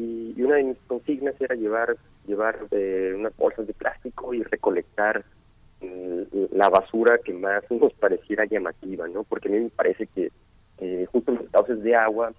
una 0.41 0.56
de 0.56 0.64
mis 0.64 0.77
consignas 0.88 1.35
era 1.41 1.56
llevar 1.56 1.98
llevar 2.25 2.67
eh, 2.72 3.14
unas 3.17 3.35
bolsas 3.38 3.66
de 3.67 3.74
plástico 3.74 4.33
y 4.33 4.43
recolectar 4.43 5.25
mm, 5.82 6.22
la 6.51 6.69
basura 6.69 7.17
que 7.17 7.33
más 7.33 7.64
nos 7.72 7.93
pareciera 7.93 8.45
llamativa, 8.45 9.07
¿no? 9.07 9.24
Porque 9.24 9.49
a 9.49 9.51
mí 9.51 9.59
me 9.59 9.69
parece 9.69 10.07
que 10.07 10.32
eh, 10.80 11.06
justo 11.11 11.32
los 11.32 11.49
cauces 11.49 11.82
de 11.82 11.95
agua, 11.95 12.33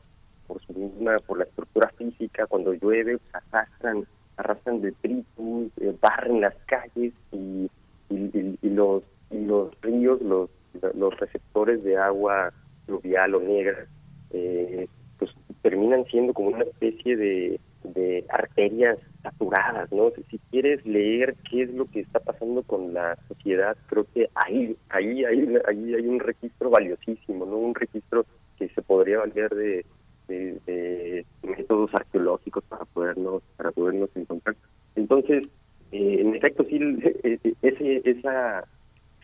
por 0.47 0.61
su 0.63 0.73
misma, 0.75 1.17
por 1.27 1.39
la 1.39 1.45
estructura 1.45 1.89
física, 1.97 2.47
cuando 2.47 2.73
llueve, 2.73 3.19
pues, 3.19 3.35
arrastran, 3.35 4.07
arrastran 4.37 4.81
detritus, 4.81 5.73
eh, 5.81 5.95
barren 6.01 6.41
las 6.41 6.55
calles 6.67 7.13
y- 7.33 7.71
y 8.11 8.71
los 8.71 9.03
y 9.31 9.45
los 9.45 9.79
ríos, 9.83 10.21
los 10.23 10.49
los 10.95 11.19
receptores 11.19 11.83
de 11.85 11.97
agua 11.97 12.53
fluvial 12.87 13.35
o 13.35 13.41
negra, 13.41 13.87
eh, 14.31 14.87
pues 15.19 15.31
terminan 15.63 16.05
siendo 16.07 16.33
como 16.33 16.49
una 16.49 16.63
especie 16.65 17.17
de, 17.17 17.61
de 17.85 18.25
arterias 18.29 18.99
saturadas, 19.23 19.91
¿no? 19.93 20.11
Si, 20.31 20.39
quieres 20.51 20.85
leer 20.87 21.37
qué 21.51 21.63
es 21.63 21.75
lo 21.75 21.87
que 21.87 22.01
está 22.01 22.21
pasando 22.21 22.63
con 22.63 22.95
la 22.95 23.17
sociedad, 23.29 23.77
creo 23.87 24.07
que 24.15 24.29
ahí, 24.35 24.77
ahí, 24.89 25.25
ahí, 25.25 25.57
ahí 25.67 25.95
hay 25.95 26.07
un 26.07 26.21
registro 26.21 26.71
valiosísimo, 26.71 27.45
¿no? 27.47 27.57
Un 27.57 27.75
registro 27.75 28.25
que 28.57 28.69
se 28.71 28.83
podría 28.83 29.19
valer 29.19 29.51
de, 29.55 29.85
de- 30.29 31.27
métodos 31.43 31.91
arqueológicos 31.95 32.65
para 32.65 32.85
podernos, 32.87 33.43
para 33.57 33.73
podernos 33.73 34.11
encontrar. 34.15 34.57
Entonces, 34.95 35.45
eh, 35.93 36.19
en 36.21 36.35
efecto, 36.35 36.65
sí, 36.65 36.79
eh, 37.25 37.39
ese, 37.63 38.03
esa 38.05 38.67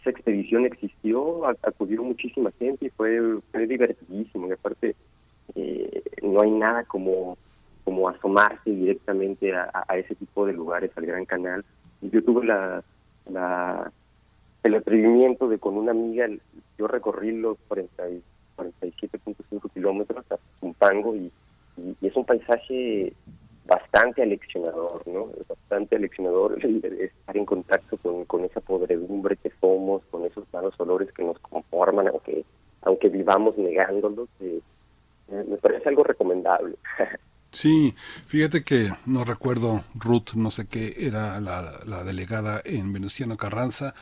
esa 0.05 0.11
expedición 0.11 0.67
existió, 0.67 1.47
acudió 1.47 2.03
muchísima 2.03 2.51
gente 2.59 2.87
y 2.87 2.91
fue, 2.91 3.39
fue 3.51 3.67
divertidísimo. 3.67 4.49
Y 4.49 4.53
aparte, 4.53 4.95
eh, 5.55 6.03
no 6.23 6.43
hay 6.43 6.51
nada 6.51 6.85
como, 6.85 7.39
como 7.85 8.09
asomarse 8.11 8.71
directamente 8.71 9.55
a, 9.55 9.71
ese 9.97 10.15
tipo 10.15 10.45
de 10.45 10.53
lugares, 10.53 10.91
al 10.97 11.07
Gran 11.07 11.25
Canal. 11.25 11.65
Y 12.03 12.11
yo 12.11 12.23
tuve 12.23 12.45
la, 12.45 12.85
la, 13.31 13.91
el 14.63 14.75
atrevimiento 14.75 15.49
de 15.49 15.59
con 15.59 15.79
una 15.79 15.93
amiga, 15.93 16.29
yo 16.79 16.87
recorrí 16.87 17.33
los 17.33 17.57
40 17.69 18.11
y- 18.11 18.23
47.5 18.59 19.73
kilómetros 19.73 20.19
hasta 20.19 20.39
Zumpango 20.61 21.17
y, 21.17 21.33
y- 21.79 21.97
y 22.01 22.07
es 22.07 22.15
un 22.15 22.25
paisaje 22.27 23.13
bastante 23.65 24.23
aleccionador, 24.23 25.07
¿no? 25.07 25.31
Es 25.41 25.47
bastante 25.49 25.97
aleccionador 25.97 26.59
estar 26.65 27.37
en 27.37 27.47
contacto 27.47 27.97
con, 27.99 28.25
con 28.25 28.45
esa 28.45 28.61
podredumbre 28.61 29.37
que 29.37 29.51
somos, 29.61 30.03
con 30.11 30.25
esos 30.25 30.45
malos 30.53 30.75
olores 30.79 31.13
que 31.13 31.25
nos 31.25 31.39
conforman, 31.39 32.09
aunque 32.09 32.45
aunque 32.83 33.09
vivamos 33.09 33.57
negándolos, 33.57 34.29
eh, 34.41 34.61
eh, 35.29 35.45
me 35.49 35.57
parece 35.57 35.89
algo 35.89 36.05
recomendable. 36.05 36.77
Sí, 37.55 37.95
fíjate 38.27 38.65
que 38.65 38.89
no 39.07 39.23
recuerdo, 39.23 39.85
Ruth, 39.95 40.33
no 40.35 40.51
sé 40.51 40.67
qué, 40.67 40.93
era 40.99 41.41
la, 41.41 41.79
la 41.87 42.03
delegada 42.03 42.61
en 42.65 42.93
Venustiano 42.93 43.37
Carranza, 43.37 43.95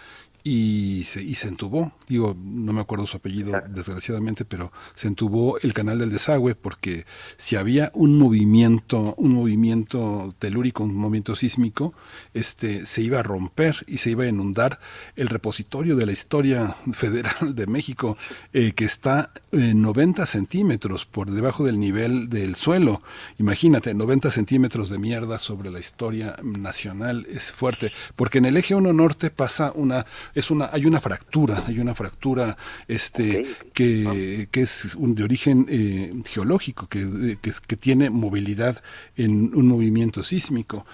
y 0.44 1.04
se, 1.04 1.22
y 1.22 1.34
se 1.34 1.48
entubó, 1.48 1.92
digo, 2.08 2.36
no 2.42 2.72
me 2.72 2.80
acuerdo 2.80 3.06
su 3.06 3.16
apellido 3.16 3.52
desgraciadamente, 3.68 4.44
pero 4.44 4.72
se 4.94 5.08
entubó 5.08 5.58
el 5.60 5.72
canal 5.72 5.98
del 5.98 6.10
desagüe 6.10 6.54
porque 6.54 7.06
si 7.36 7.56
había 7.56 7.90
un 7.94 8.18
movimiento, 8.18 9.14
un 9.18 9.32
movimiento 9.32 10.34
telúrico, 10.38 10.82
un 10.82 10.94
movimiento 10.94 11.36
sísmico, 11.36 11.94
este 12.34 12.86
se 12.86 13.02
iba 13.02 13.20
a 13.20 13.22
romper 13.22 13.84
y 13.86 13.98
se 13.98 14.10
iba 14.10 14.24
a 14.24 14.28
inundar 14.28 14.80
el 15.16 15.28
repositorio 15.28 15.96
de 15.96 16.06
la 16.06 16.12
historia 16.12 16.76
federal 16.92 17.54
de 17.54 17.66
México, 17.66 18.16
eh, 18.52 18.72
que 18.72 18.84
está 18.84 19.32
en 19.52 19.82
90 19.82 20.26
centímetros 20.26 21.06
por 21.06 21.30
debajo 21.30 21.64
del 21.64 21.78
nivel 21.78 22.28
del 22.28 22.56
suelo. 22.56 23.02
Imagínate, 23.38 23.94
90 23.94 24.30
centímetros 24.30 24.88
de 24.88 24.98
mierda 24.98 25.38
sobre 25.38 25.70
la 25.70 25.78
historia 25.78 26.36
nacional 26.42 27.26
es 27.30 27.52
fuerte, 27.52 27.92
porque 28.16 28.38
en 28.38 28.46
el 28.46 28.56
eje 28.56 28.74
1 28.74 28.92
norte 28.92 29.30
pasa 29.30 29.72
una 29.74 30.06
es 30.34 30.50
una, 30.50 30.70
hay 30.72 30.86
una 30.86 31.00
fractura, 31.00 31.64
hay 31.66 31.78
una 31.78 31.94
fractura 31.94 32.56
este, 32.88 33.56
que, 33.72 34.48
que 34.50 34.62
es 34.62 34.94
un, 34.94 35.14
de 35.14 35.24
origen 35.24 35.66
eh, 35.68 36.12
geológico, 36.26 36.88
que, 36.88 37.38
que, 37.40 37.52
que 37.66 37.76
tiene 37.76 38.10
movilidad 38.10 38.82
en 39.16 39.54
un 39.54 39.66
movimiento 39.66 40.22
sísmico. 40.22 40.86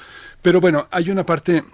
Pero 0.42 0.60
bueno, 0.60 0.89
hay 0.91 1.10
una 1.10 1.25
parte 1.25 1.65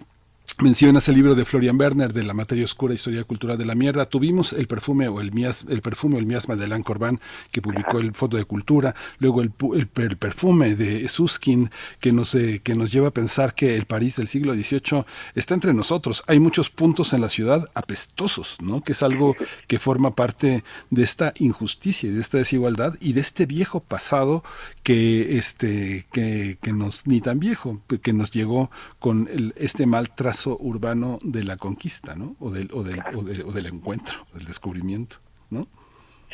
Mencionas 0.63 1.09
el 1.09 1.17
libro 1.17 1.35
de 1.35 1.45
Florian 1.45 1.77
Werner 1.81 2.13
de 2.13 2.23
la 2.23 2.33
materia 2.33 2.65
oscura, 2.65 2.95
historia 2.95 3.25
cultural 3.25 3.59
de 3.59 3.67
la 3.67 3.75
mierda. 3.75 4.07
Tuvimos 4.07 4.53
el 4.53 4.69
perfume 4.69 5.09
o 5.09 5.21
el 5.21 5.33
mias, 5.33 5.67
el 5.69 5.83
perfume 5.83 6.15
o 6.15 6.19
el 6.21 6.27
miasma 6.27 6.55
de 6.55 6.65
Alain 6.65 6.85
Corbán 6.85 7.21
que 7.51 7.61
publicó 7.61 7.99
el 7.99 8.15
Foto 8.15 8.37
de 8.37 8.45
Cultura. 8.45 8.95
Luego 9.19 9.43
el, 9.43 9.53
el, 9.75 9.89
el 9.97 10.17
perfume 10.17 10.77
de 10.77 11.09
Suskin 11.09 11.73
que 11.99 12.13
nos 12.13 12.37
eh, 12.37 12.61
que 12.63 12.77
nos 12.77 12.93
lleva 12.93 13.09
a 13.09 13.11
pensar 13.11 13.57
que 13.57 13.75
el 13.75 13.87
París 13.87 14.15
del 14.15 14.29
siglo 14.29 14.55
XVIII 14.55 15.05
está 15.35 15.55
entre 15.55 15.75
nosotros. 15.75 16.23
Hay 16.29 16.39
muchos 16.39 16.71
puntos 16.71 17.13
en 17.15 17.21
la 17.21 17.29
ciudad 17.29 17.69
apestosos, 17.75 18.57
¿no? 18.63 18.81
Que 18.81 18.93
es 18.93 19.03
algo 19.03 19.35
que 19.67 19.81
forma 19.81 20.15
parte 20.15 20.63
de 20.89 21.03
esta 21.03 21.33
injusticia 21.35 22.09
y 22.09 22.13
de 22.13 22.21
esta 22.21 22.39
desigualdad 22.39 22.95
y 23.01 23.15
de 23.15 23.23
este 23.23 23.47
viejo 23.47 23.81
pasado 23.81 24.45
que 24.85 25.37
este 25.37 26.07
que, 26.13 26.59
que 26.63 26.73
nos 26.73 27.09
ni 27.09 27.21
tan 27.21 27.41
viejo 27.41 27.83
que 28.03 28.13
nos 28.13 28.31
llegó 28.31 28.71
con 29.01 29.29
el, 29.33 29.53
este 29.57 29.87
mal 29.87 30.15
trazo 30.15 30.44
urbano 30.47 31.19
de 31.23 31.45
la 31.45 31.57
conquista, 31.57 32.15
¿no? 32.15 32.37
O 32.41 32.51
del, 32.51 32.69
o 32.73 32.83
del, 32.83 33.01
o 33.15 33.23
del, 33.23 33.43
o 33.43 33.53
del 33.53 33.67
encuentro, 33.67 34.27
del 34.35 34.45
descubrimiento, 34.45 35.17
¿no? 35.51 35.67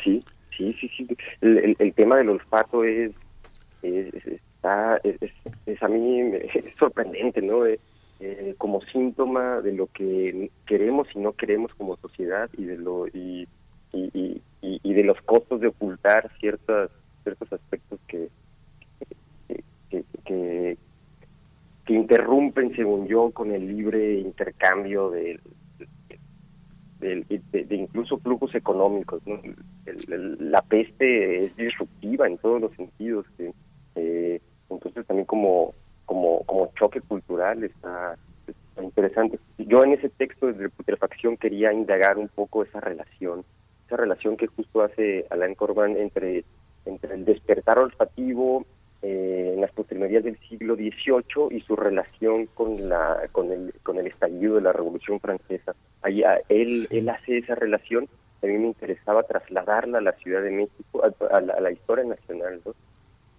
Sí, 0.03 0.23
sí, 0.57 0.73
sí, 0.79 0.89
sí. 0.97 1.07
El, 1.41 1.57
el, 1.57 1.75
el 1.79 1.93
tema 1.93 2.17
del 2.17 2.29
olfato 2.29 2.83
es, 2.83 3.11
es, 3.81 4.13
está, 4.25 4.97
es, 5.03 5.17
es, 5.65 5.83
a 5.83 5.87
mí 5.87 6.21
es 6.53 6.75
sorprendente, 6.77 7.41
¿no? 7.41 7.65
Eh, 7.65 7.79
eh, 8.19 8.53
como 8.59 8.81
síntoma 8.81 9.61
de 9.61 9.73
lo 9.73 9.87
que 9.87 10.51
queremos 10.67 11.07
y 11.15 11.19
no 11.19 11.33
queremos 11.33 11.73
como 11.73 11.97
sociedad 11.97 12.51
y 12.55 12.65
de 12.65 12.77
lo 12.77 13.07
y, 13.07 13.47
y, 13.93 14.41
y, 14.61 14.79
y 14.83 14.93
de 14.93 15.03
los 15.03 15.19
costos 15.23 15.59
de 15.59 15.67
ocultar 15.67 16.31
ciertas 16.39 16.91
ciertos 17.23 17.51
aspectos 17.51 17.99
que 18.07 18.29
que, 19.47 19.63
que, 19.89 20.03
que 20.23 20.77
interrumpen, 21.93 22.75
según 22.75 23.07
yo, 23.07 23.31
con 23.31 23.51
el 23.51 23.67
libre 23.67 24.19
intercambio 24.19 25.09
de, 25.09 25.39
de, 26.99 27.75
incluso 27.75 28.17
flujos 28.19 28.53
económicos. 28.55 29.21
El, 29.85 30.51
la 30.51 30.61
peste 30.61 31.45
es 31.45 31.55
disruptiva 31.55 32.27
en 32.27 32.37
todos 32.37 32.61
los 32.61 32.73
sentidos. 32.75 33.25
Eh, 33.95 34.39
entonces 34.69 35.05
también 35.05 35.25
como, 35.25 35.73
como, 36.05 36.43
como 36.45 36.71
choque 36.77 37.01
cultural 37.01 37.63
está, 37.63 38.17
está, 38.47 38.83
interesante. 38.83 39.39
Yo 39.57 39.83
en 39.83 39.93
ese 39.93 40.09
texto 40.09 40.51
de 40.51 40.69
putrefacción 40.69 41.37
quería 41.37 41.73
indagar 41.73 42.17
un 42.17 42.29
poco 42.29 42.63
esa 42.63 42.79
relación, 42.79 43.43
esa 43.85 43.97
relación 43.97 44.37
que 44.37 44.47
justo 44.47 44.81
hace 44.81 45.25
Alain 45.29 45.55
Corbán 45.55 45.97
entre, 45.97 46.45
entre 46.85 47.15
el 47.15 47.25
despertar 47.25 47.79
olfativo, 47.79 48.65
eh, 49.03 49.51
en 49.55 49.61
las 49.61 49.71
postrimerías 49.71 50.23
del 50.23 50.37
siglo 50.47 50.75
XVIII 50.75 51.47
y 51.49 51.61
su 51.61 51.75
relación 51.75 52.45
con 52.47 52.87
la 52.87 53.17
con 53.31 53.51
el 53.51 53.73
con 53.81 53.97
el 53.97 54.07
estallido 54.07 54.55
de 54.55 54.61
la 54.61 54.73
Revolución 54.73 55.19
Francesa. 55.19 55.73
Ahí 56.03 56.23
a, 56.23 56.39
él 56.49 56.87
él 56.91 57.09
hace 57.09 57.39
esa 57.39 57.55
relación. 57.55 58.07
A 58.43 58.45
mí 58.45 58.57
me 58.57 58.67
interesaba 58.67 59.23
trasladarla 59.23 59.99
a 59.99 60.01
la 60.01 60.13
Ciudad 60.13 60.41
de 60.41 60.51
México, 60.51 61.03
a, 61.03 61.35
a, 61.35 61.41
la, 61.41 61.53
a 61.53 61.61
la, 61.61 61.71
historia 61.71 62.05
nacional, 62.05 62.61
¿no? 62.65 62.73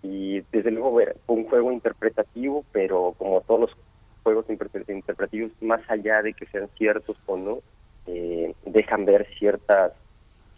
Y 0.03 0.41
desde 0.53 0.71
luego 0.71 0.93
fue 1.27 1.37
un 1.37 1.45
juego 1.49 1.73
interpretativo, 1.73 2.65
pero 2.73 3.15
como 3.19 3.41
todos 3.43 3.61
los 3.61 3.77
juegos 4.23 4.47
interpretativos, 4.49 5.51
más 5.61 5.83
allá 5.89 6.23
de 6.23 6.35
que 6.35 6.47
sean 6.47 6.69
ciertos 6.77 7.17
o 7.27 7.37
no, 7.37 7.59
eh, 8.07 8.55
dejan 8.67 9.05
ver 9.05 9.27
ciertas 9.39 9.93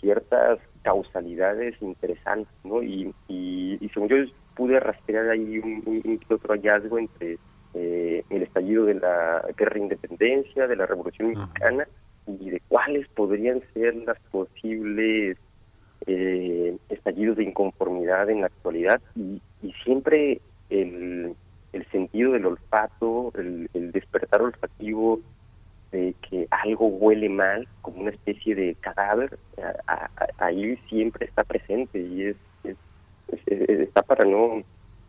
ciertas 0.00 0.58
causalidades 0.82 1.74
interesantes, 1.80 2.52
¿no? 2.62 2.82
Y, 2.82 3.14
y, 3.28 3.78
y 3.80 3.88
según 3.90 4.08
yo 4.08 4.16
pude 4.54 4.80
rastrear 4.80 5.30
ahí 5.30 5.58
un, 5.58 6.20
otro 6.28 6.54
hallazgo 6.54 6.98
entre 6.98 7.38
eh, 7.74 8.24
el 8.30 8.42
estallido 8.42 8.84
de 8.84 8.94
la 8.94 9.44
guerra 9.56 9.74
de 9.74 9.80
independencia, 9.80 10.66
de 10.66 10.76
la 10.76 10.86
revolución 10.86 11.28
mexicana 11.28 11.86
y 12.26 12.50
de 12.50 12.60
cuáles 12.68 13.06
podrían 13.08 13.62
ser 13.72 13.94
las 13.96 14.18
posibles 14.30 15.36
eh, 16.06 16.76
estallidos 16.88 17.36
de 17.36 17.44
inconformidad 17.44 18.30
en 18.30 18.40
la 18.42 18.46
actualidad. 18.46 19.00
Y, 19.16 19.40
y 19.62 19.72
siempre 19.84 20.40
el, 20.70 21.34
el, 21.72 21.86
sentido 21.90 22.32
del 22.32 22.46
olfato, 22.46 23.32
el, 23.36 23.68
el 23.74 23.92
despertar 23.92 24.42
olfativo 24.42 25.20
de 25.92 26.14
que 26.28 26.48
algo 26.50 26.86
huele 26.86 27.28
mal, 27.28 27.68
como 27.82 28.00
una 28.02 28.10
especie 28.10 28.54
de 28.54 28.74
cadáver, 28.80 29.38
a, 29.86 29.92
a, 29.92 30.10
ahí 30.38 30.76
siempre 30.88 31.26
está 31.26 31.44
presente 31.44 32.00
y 32.00 32.22
es 32.22 32.36
está 33.46 34.02
para 34.02 34.24
no 34.24 34.62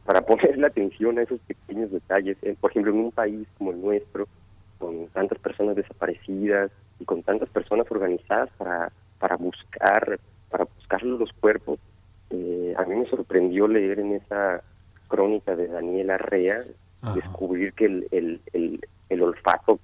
para 0.05 0.21
poner 0.21 0.57
la 0.57 0.67
atención 0.67 1.17
a 1.17 1.23
esos 1.23 1.39
pequeños 1.41 1.91
detalles. 1.91 2.37
Por 2.59 2.71
ejemplo, 2.71 2.91
en 2.91 2.99
un 2.99 3.11
país 3.11 3.47
como 3.57 3.71
el 3.71 3.81
nuestro, 3.81 4.27
con 4.77 5.07
tantas 5.07 5.39
personas 5.39 5.75
desaparecidas 5.75 6.71
y 6.99 7.05
con 7.05 7.23
tantas 7.23 7.49
personas 7.49 7.87
organizadas 7.89 8.49
para 8.57 8.91
para 9.19 9.37
buscar 9.37 10.19
para 10.49 10.65
buscar 10.65 11.03
los 11.03 11.31
cuerpos, 11.33 11.79
eh, 12.29 12.73
a 12.77 12.83
mí 12.85 12.95
me 12.95 13.09
sorprendió 13.09 13.67
leer 13.67 13.99
en 13.99 14.13
esa 14.13 14.63
crónica 15.07 15.55
de 15.55 15.67
Daniel 15.67 16.11
Arrea 16.11 16.63
Ajá. 17.01 17.13
descubrir 17.13 17.73
que 17.73 17.85
el, 17.85 18.07
el, 18.11 18.41
el, 18.53 18.79
el 19.09 19.21
olfato 19.21 19.79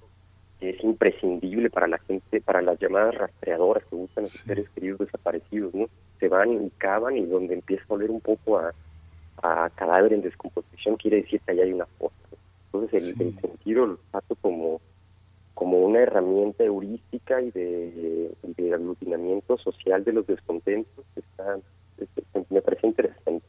es 0.70 0.82
imprescindible 0.84 1.70
para 1.70 1.86
la 1.86 1.98
gente, 1.98 2.40
para 2.40 2.62
las 2.62 2.78
llamadas 2.78 3.14
rastreadoras 3.14 3.84
que 3.84 3.96
buscan 3.96 4.24
a 4.24 4.28
sus 4.28 4.40
sí. 4.40 4.46
seres 4.46 4.68
queridos 4.70 5.00
desaparecidos, 5.00 5.74
¿no? 5.74 5.86
Se 6.20 6.28
van 6.28 6.52
y 6.52 6.70
cavan 6.78 7.16
y 7.16 7.26
donde 7.26 7.54
empieza 7.54 7.84
a 7.88 7.94
oler 7.94 8.10
un 8.10 8.20
poco 8.20 8.58
a, 8.58 8.72
a 9.42 9.70
cadáver 9.70 10.12
en 10.12 10.22
descomposición 10.22 10.96
quiere 10.96 11.22
decir 11.22 11.40
que 11.40 11.52
allá 11.52 11.64
hay 11.64 11.72
una 11.72 11.86
fosa. 11.86 12.14
Entonces 12.66 13.10
el, 13.10 13.16
sí. 13.16 13.22
el 13.22 13.40
sentir 13.40 13.78
olfato 13.78 14.34
como 14.36 14.80
como 15.54 15.78
una 15.78 16.00
herramienta 16.00 16.64
heurística 16.64 17.40
y 17.40 17.50
de, 17.50 18.32
de 18.42 18.74
aglutinamiento 18.74 19.58
social 19.58 20.02
de 20.02 20.12
los 20.12 20.26
descontentos 20.26 21.04
está, 21.14 21.58
me 22.50 22.62
parece 22.62 22.86
interesante. 22.86 23.46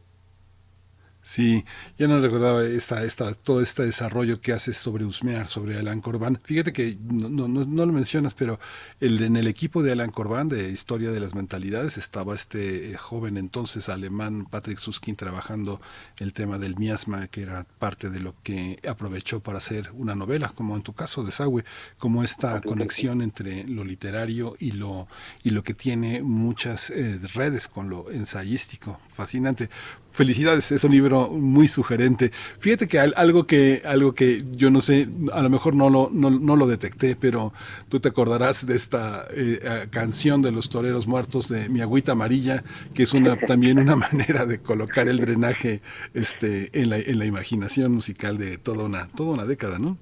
Sí, 1.26 1.64
ya 1.98 2.10
no 2.10 2.20
recordaba 2.20 2.66
esta, 2.66 3.06
esta, 3.06 3.34
todo 3.34 3.62
este 3.62 3.84
desarrollo 3.84 4.42
que 4.42 4.52
haces 4.52 4.76
sobre 4.76 5.06
Usmear, 5.06 5.48
sobre 5.48 5.80
Alan 5.80 6.02
Corbán. 6.02 6.38
Fíjate 6.44 6.74
que 6.74 6.98
no, 7.02 7.30
no, 7.30 7.48
no 7.48 7.86
lo 7.86 7.94
mencionas, 7.94 8.34
pero 8.34 8.60
el, 9.00 9.24
en 9.24 9.38
el 9.38 9.48
equipo 9.48 9.82
de 9.82 9.94
Alan 9.94 10.12
Corbán, 10.12 10.50
de 10.50 10.70
Historia 10.70 11.12
de 11.12 11.22
las 11.22 11.34
Mentalidades, 11.34 11.98
estaba 11.98 12.36
este 12.36 12.92
eh, 12.92 12.98
joven 12.98 13.38
entonces 13.38 13.88
alemán, 13.88 14.46
Patrick 14.50 14.80
Suskin, 14.80 15.16
trabajando 15.16 15.80
el 16.18 16.34
tema 16.34 16.58
del 16.58 16.76
miasma, 16.76 17.28
que 17.28 17.44
era 17.44 17.66
parte 17.80 18.10
de 18.10 18.20
lo 18.20 18.36
que 18.44 18.82
aprovechó 18.86 19.40
para 19.40 19.60
hacer 19.60 19.92
una 19.94 20.16
novela, 20.16 20.50
como 20.50 20.76
en 20.76 20.84
tu 20.84 20.92
caso, 20.92 21.22
de 21.22 21.28
Desagüe, 21.28 21.64
como 22.00 22.26
esta 22.26 22.60
conexión 22.60 23.22
entre 23.22 23.66
lo 23.66 23.86
literario 23.86 24.58
y 24.60 24.72
lo, 24.72 25.08
y 25.42 25.52
lo 25.52 25.64
que 25.64 25.74
tiene 25.74 26.22
muchas 26.22 26.90
eh, 26.90 27.18
redes 27.34 27.70
con 27.70 27.90
lo 27.90 28.12
ensayístico. 28.12 29.00
Fascinante 29.16 29.70
felicidades, 30.14 30.72
es 30.72 30.84
un 30.84 30.92
libro 30.92 31.30
muy 31.30 31.68
sugerente. 31.68 32.32
Fíjate 32.60 32.88
que 32.88 33.00
algo 33.00 33.48
que, 33.48 33.82
algo 33.84 34.14
que 34.14 34.44
yo 34.52 34.70
no 34.70 34.80
sé, 34.80 35.08
a 35.34 35.42
lo 35.42 35.50
mejor 35.50 35.76
no 35.76 35.90
lo, 35.90 36.10
no, 36.14 36.30
no 36.30 36.56
lo 36.56 36.68
detecté, 36.68 37.16
pero 37.20 37.52
tú 37.90 38.00
te 38.00 38.10
acordarás 38.10 38.66
de 38.66 38.76
esta 38.76 39.26
eh, 39.36 39.88
canción 39.90 40.42
de 40.42 40.52
los 40.52 40.70
toreros 40.70 41.08
muertos 41.08 41.50
de 41.50 41.68
Mi 41.70 41.82
agüita 41.82 42.12
amarilla, 42.12 42.64
que 42.94 43.04
es 43.04 43.14
una, 43.14 43.36
también 43.48 43.80
una 43.80 43.96
manera 43.96 44.46
de 44.46 44.60
colocar 44.60 45.08
el 45.08 45.18
drenaje 45.18 45.82
este, 46.14 46.70
en, 46.80 46.92
la, 46.92 46.98
en 46.98 47.18
la 47.18 47.26
imaginación 47.26 47.92
musical 47.92 48.38
de 48.38 48.58
toda 48.58 48.86
una, 48.86 49.08
toda 49.08 49.34
una 49.34 49.46
década, 49.46 49.80
¿no? 49.80 49.98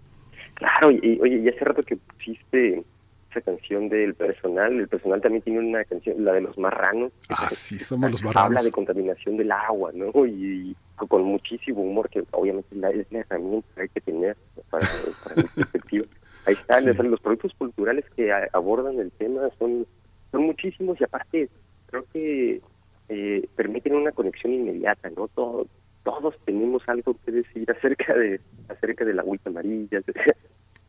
Claro, 0.55 0.91
y 0.91 1.19
oye, 1.21 1.41
y 1.43 1.49
hace 1.49 1.65
rato 1.65 1.81
que 1.83 1.95
pusiste 1.95 2.83
esa 3.31 3.41
canción 3.41 3.89
del 3.89 4.13
personal. 4.15 4.73
El 4.79 4.87
personal 4.87 5.21
también 5.21 5.41
tiene 5.43 5.59
una 5.59 5.83
canción, 5.85 6.23
la 6.23 6.33
de 6.33 6.41
los 6.41 6.57
marranos. 6.57 7.11
Ah, 7.29 7.47
sí, 7.49 7.79
somos 7.79 8.11
los 8.11 8.23
marranos. 8.23 8.47
Habla 8.49 8.63
de 8.63 8.71
contaminación 8.71 9.37
del 9.37 9.51
agua, 9.51 9.91
¿no? 9.93 10.11
Y, 10.25 10.71
y 10.71 10.75
con 11.07 11.23
muchísimo 11.23 11.81
humor, 11.81 12.09
que 12.09 12.23
obviamente 12.31 12.75
la, 12.75 12.89
es 12.91 13.11
la 13.11 13.19
herramienta 13.21 13.67
que 13.75 13.81
hay 13.81 13.89
que 13.89 14.01
tener 14.01 14.37
para, 14.69 14.85
para 15.23 15.35
mi 15.35 15.43
perspectiva. 15.55 16.05
ahí 16.45 16.53
están, 16.53 16.87
o 16.89 16.93
sea, 16.93 17.03
los 17.05 17.19
proyectos 17.19 17.53
culturales 17.57 18.05
que 18.15 18.31
a- 18.31 18.47
abordan 18.53 18.99
el 18.99 19.11
tema 19.11 19.49
son, 19.57 19.87
son 20.31 20.43
muchísimos 20.43 20.99
y 20.99 21.03
aparte 21.03 21.49
creo 21.87 22.05
que 22.13 22.61
eh, 23.09 23.47
permiten 23.55 23.95
una 23.95 24.11
conexión 24.11 24.53
inmediata, 24.53 25.09
¿no? 25.09 25.27
Todo- 25.29 25.67
todos 26.03 26.35
tenemos 26.45 26.81
algo 26.87 27.15
que 27.25 27.31
decir 27.31 27.69
acerca 27.71 28.15
de 28.15 28.39
acerca 28.69 29.05
de 29.05 29.13
la 29.13 29.21
agüita 29.21 29.49
amarilla, 29.51 30.01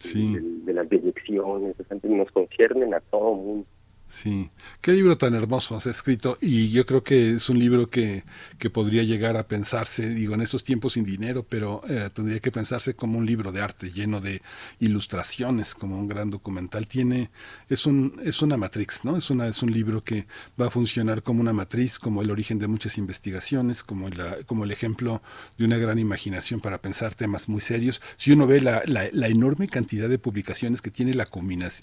de, 0.03 0.41
de- 0.65 0.73
las 0.75 0.89
direcciones, 0.89 1.77
nos 2.19 2.31
conciernen 2.33 2.95
a 2.95 3.01
todo 3.01 3.35
mundo. 3.35 3.67
Sí, 4.15 4.51
qué 4.83 4.93
libro 4.93 5.17
tan 5.17 5.35
hermoso 5.35 5.75
has 5.75 5.87
escrito 5.87 6.37
y 6.39 6.69
yo 6.69 6.85
creo 6.85 7.03
que 7.03 7.31
es 7.31 7.49
un 7.49 7.59
libro 7.59 7.89
que, 7.89 8.25
que 8.59 8.69
podría 8.69 9.05
llegar 9.05 9.39
a 9.39 9.49
pensarse, 9.49 10.11
digo, 10.11 10.35
en 10.35 10.43
estos 10.43 10.65
tiempos 10.65 10.93
sin 10.93 11.05
dinero, 11.05 11.47
pero 11.49 11.81
eh, 11.89 12.11
tendría 12.13 12.39
que 12.39 12.53
pensarse 12.53 12.95
como 12.95 13.17
un 13.17 13.25
libro 13.25 13.53
de 13.53 13.63
arte 13.63 13.91
lleno 13.91 14.21
de 14.21 14.43
ilustraciones, 14.81 15.75
como 15.75 15.99
un 15.99 16.09
gran 16.09 16.29
documental. 16.29 16.87
Tiene, 16.87 17.31
es 17.71 17.87
un, 17.87 18.21
es 18.23 18.43
una 18.43 18.59
matrix, 18.59 19.03
¿no? 19.03 19.17
Es 19.17 19.31
una, 19.31 19.47
es 19.47 19.63
un 19.63 19.73
libro 19.73 20.05
que 20.05 20.27
va 20.61 20.67
a 20.67 20.71
funcionar 20.71 21.23
como 21.23 21.41
una 21.41 21.55
matriz, 21.55 21.99
como 21.99 22.21
el 22.21 22.31
origen 22.31 22.59
de 22.59 22.69
muchas 22.69 22.99
investigaciones, 22.99 23.83
como 23.83 24.11
la, 24.11 24.37
como 24.45 24.65
el 24.65 24.73
ejemplo 24.73 25.23
de 25.57 25.65
una 25.65 25.79
gran 25.79 25.99
imaginación 25.99 26.61
para 26.61 26.83
pensar 26.83 27.15
temas 27.15 27.49
muy 27.49 27.63
serios. 27.63 28.03
Si 28.19 28.31
uno 28.31 28.47
ve 28.47 28.61
la, 28.61 28.83
la, 28.85 29.09
la 29.11 29.29
enorme 29.29 29.69
cantidad 29.69 30.11
de 30.11 30.19
publicaciones 30.19 30.83
que 30.83 30.91
tiene 30.91 31.15
la, 31.15 31.27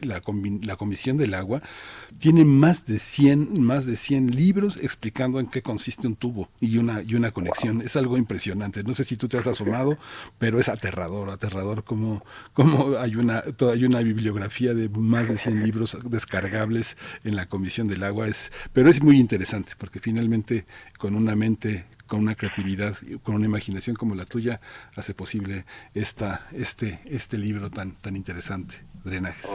la, 0.01 0.22
la 0.61 0.75
Comisión 0.75 1.17
del 1.17 1.33
Agua, 1.33 1.64
tiene 2.20 2.46
más 2.46 2.86
de 2.86 3.00
100, 3.00 3.62
más 3.62 3.86
de 3.86 3.96
100 3.96 4.36
libros 4.36 4.78
explicando 4.82 5.40
en 5.40 5.48
qué 5.48 5.62
consiste 5.62 6.06
un 6.08 6.16
tubo 6.16 6.50
y 6.60 6.78
una, 6.78 7.02
y 7.02 7.16
una 7.16 7.32
conexión. 7.32 7.82
Es 7.82 7.96
algo 7.96 8.18
impresionante. 8.18 8.84
No 8.84 8.94
sé 8.94 9.04
si 9.06 9.16
tú 9.16 9.28
te 9.28 9.38
has 9.38 9.48
asomado, 9.48 9.98
pero 10.38 10.60
es 10.60 10.70
aterrador, 10.70 11.30
aterrador 11.30 11.84
como, 11.84 12.24
como 12.54 12.98
hay, 12.98 13.16
una, 13.16 13.42
toda- 13.42 13.74
hay 13.74 13.86
una 13.86 14.02
bibliografía 14.02 14.74
de 14.74 14.90
más 14.90 15.30
de 15.30 15.38
100 15.38 15.64
libros 15.64 15.98
descargables 16.10 16.98
en 17.24 17.36
la 17.36 17.48
Comisión 17.48 17.88
del 17.88 18.04
Agua. 18.04 18.28
Es, 18.28 18.52
pero 18.74 18.90
es 18.90 19.02
muy 19.02 19.18
interesante 19.20 19.74
porque 19.78 20.00
finalmente 20.00 20.66
con 20.98 21.16
una 21.16 21.36
mente 21.36 21.86
con 22.08 22.22
una 22.22 22.34
creatividad, 22.34 22.98
con 23.22 23.36
una 23.36 23.46
imaginación 23.46 23.96
como 23.96 24.16
la 24.16 24.26
tuya, 24.26 24.62
hace 24.96 25.14
posible 25.14 25.66
esta, 25.94 26.48
este, 26.54 27.02
este 27.06 27.38
libro 27.38 27.70
tan, 27.70 27.92
tan 27.92 28.16
interesante, 28.16 28.82
Drenajes. 29.06 29.46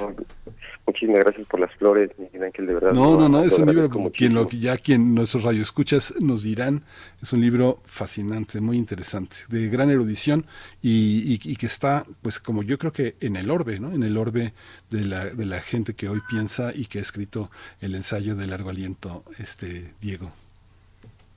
Muchísimas 0.86 1.20
gracias 1.24 1.46
por 1.48 1.60
las 1.60 1.72
flores, 1.76 2.10
Miguel 2.18 2.42
Ángel, 2.44 2.66
de 2.66 2.74
verdad. 2.74 2.92
No, 2.92 3.18
no, 3.18 3.26
no, 3.28 3.42
es 3.42 3.58
un 3.58 3.66
libro, 3.70 3.88
como 3.88 4.10
quien 4.10 4.34
lo, 4.34 4.46
ya 4.50 4.76
quien 4.76 5.14
nuestros 5.14 5.42
radioescuchas 5.42 6.14
nos 6.20 6.42
dirán, 6.42 6.82
es 7.22 7.32
un 7.32 7.40
libro 7.40 7.78
fascinante, 7.86 8.60
muy 8.60 8.76
interesante, 8.76 9.36
de 9.48 9.68
gran 9.70 9.88
erudición 9.90 10.44
y, 10.82 11.22
y- 11.42 11.52
y 11.52 11.56
que 11.56 11.64
está, 11.66 12.04
pues 12.20 12.38
como 12.38 12.62
yo 12.62 12.76
creo 12.78 12.92
que 12.92 13.14
en 13.20 13.36
el 13.36 13.50
orbe, 13.50 13.80
¿no? 13.80 13.92
En 13.92 14.02
el 14.02 14.18
orbe 14.18 14.52
de 14.90 15.04
la, 15.04 15.24
de 15.30 15.46
la 15.46 15.62
gente 15.62 15.94
que 15.94 16.08
hoy 16.10 16.20
piensa 16.28 16.72
y 16.74 16.84
que 16.84 16.98
ha 16.98 17.02
escrito 17.02 17.50
el 17.80 17.94
ensayo 17.94 18.36
de 18.36 18.46
largo 18.46 18.68
aliento, 18.68 19.24
este 19.38 19.88
Diego. 20.02 20.32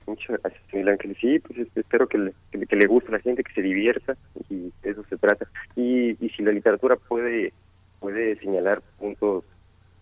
Muchas 0.06 0.40
gracias, 0.42 0.62
Miguel 0.72 0.88
Ángel. 0.90 1.16
Sí, 1.20 1.38
pues 1.38 1.66
espero 1.74 2.06
que 2.06 2.18
le, 2.18 2.32
que, 2.50 2.58
le- 2.58 2.66
que 2.66 2.76
le 2.76 2.86
guste 2.86 3.08
a 3.08 3.12
la 3.12 3.20
gente, 3.20 3.42
que 3.44 3.52
se 3.54 3.62
divierta 3.62 4.14
y 4.50 4.72
de 4.82 4.90
eso 4.90 5.04
se 5.08 5.16
trata. 5.16 5.46
Y, 5.76 6.10
y 6.24 6.28
si 6.36 6.42
la 6.42 6.52
literatura 6.52 6.96
puede 6.96 7.52
puede 8.00 8.36
señalar 8.38 8.82
puntos 8.98 9.44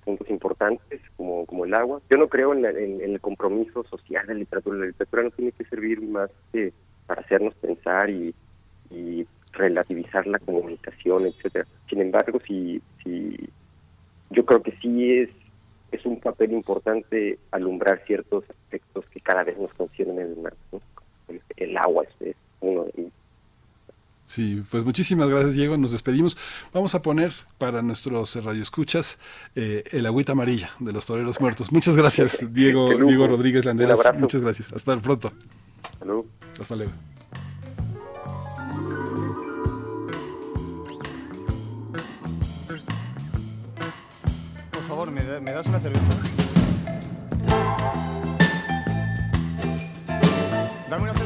puntos 0.05 0.31
importantes 0.31 1.01
como, 1.17 1.45
como 1.47 1.65
el 1.65 1.75
agua. 1.75 2.01
Yo 2.09 2.17
no 2.17 2.29
creo 2.29 2.53
en, 2.53 2.63
la- 2.63 2.71
en- 2.71 3.01
en 3.01 3.13
el 3.15 3.21
compromiso 3.21 3.83
social 3.85 4.25
de 4.27 4.35
la 4.35 4.39
literatura. 4.41 4.79
La 4.79 4.87
literatura 4.87 5.25
no 5.25 5.31
tiene 5.33 5.51
que 5.53 5.65
servir 5.65 6.01
más 6.01 6.31
que 6.53 6.73
para 7.07 7.23
hacernos 7.23 7.55
pensar 7.57 8.09
y, 8.09 8.33
y 8.91 9.27
relativizar 9.53 10.25
la 10.29 10.39
comunicación, 10.39 11.27
etcétera. 11.27 11.67
Sin 11.89 12.01
embargo, 12.01 12.39
si, 12.47 12.81
si 13.03 13.37
yo 14.31 14.45
creo 14.45 14.63
que 14.63 14.73
sí 14.81 15.19
es 15.19 15.31
es 15.93 16.05
un 16.05 16.21
papel 16.21 16.53
importante 16.53 17.39
alumbrar 17.53 18.03
ciertos 18.07 18.45
aspectos 18.51 19.07
que 19.09 19.21
cada 19.21 19.45
vez 19.45 19.57
nos 19.57 19.73
conciernen 19.75 20.43
más. 20.43 20.53
¿no? 20.73 20.81
El, 21.29 21.41
el 21.57 21.77
agua 21.79 22.05
es, 22.05 22.29
es 22.29 22.37
uno 22.61 22.85
de 22.85 22.93
ellos. 22.97 23.13
Sí, 24.27 24.63
pues 24.71 24.85
muchísimas 24.85 25.29
gracias 25.29 25.55
Diego, 25.55 25.77
nos 25.79 25.93
despedimos. 25.93 26.37
Vamos 26.75 26.95
a 26.97 27.03
poner 27.03 27.33
para 27.59 27.81
nuestros 27.83 28.35
radioescuchas 28.37 29.19
eh, 29.55 29.85
el 29.93 30.05
agüita 30.05 30.33
amarilla 30.33 30.71
de 30.81 30.93
los 30.93 31.07
toreros 31.07 31.41
muertos. 31.41 31.71
Muchas 31.73 31.97
gracias 31.97 32.39
Diego. 32.51 32.89
Diego 33.07 33.29
Rodríguez 33.29 33.65
Landeras. 33.65 33.99
Muchas 34.19 34.41
gracias. 34.41 34.73
Hasta 34.73 34.97
pronto. 34.99 35.33
Hasta 35.93 36.05
luego. 36.05 36.27
Hasta 36.61 36.75
luego. 36.77 36.93
Por 44.73 44.83
favor, 44.83 45.11
¿me, 45.11 45.23
da- 45.25 45.41
me 45.41 45.53
das 45.53 45.67
una 45.67 45.79
cerveza? 45.79 46.05
Dame 50.91 51.03
una 51.03 51.13
cerveza. 51.15 51.26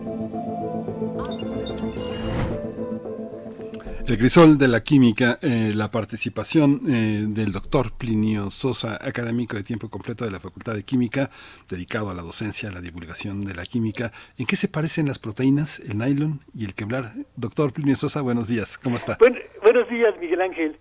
El 4.11 4.17
crisol 4.17 4.57
de 4.57 4.67
la 4.67 4.83
química, 4.83 5.39
eh, 5.41 5.71
la 5.73 5.89
participación 5.89 6.81
eh, 6.89 7.23
del 7.29 7.53
doctor 7.53 7.93
Plinio 7.93 8.51
Sosa, 8.51 8.99
académico 9.01 9.55
de 9.55 9.63
tiempo 9.63 9.87
completo 9.87 10.25
de 10.25 10.31
la 10.31 10.41
Facultad 10.41 10.73
de 10.73 10.83
Química, 10.83 11.29
dedicado 11.69 12.09
a 12.09 12.13
la 12.13 12.21
docencia, 12.21 12.67
a 12.67 12.73
la 12.73 12.81
divulgación 12.81 13.45
de 13.45 13.55
la 13.55 13.63
química. 13.63 14.11
¿En 14.37 14.47
qué 14.47 14.57
se 14.57 14.67
parecen 14.67 15.07
las 15.07 15.17
proteínas, 15.17 15.79
el 15.79 15.97
nylon 15.97 16.41
y 16.53 16.65
el 16.65 16.73
Kevlar? 16.73 17.13
Doctor 17.37 17.71
Plinio 17.71 17.95
Sosa, 17.95 18.19
buenos 18.21 18.49
días, 18.49 18.77
¿cómo 18.77 18.97
está? 18.97 19.15
Buen- 19.17 19.39
buenos 19.63 19.87
días, 19.87 20.13
Miguel 20.19 20.41
Ángel. 20.41 20.77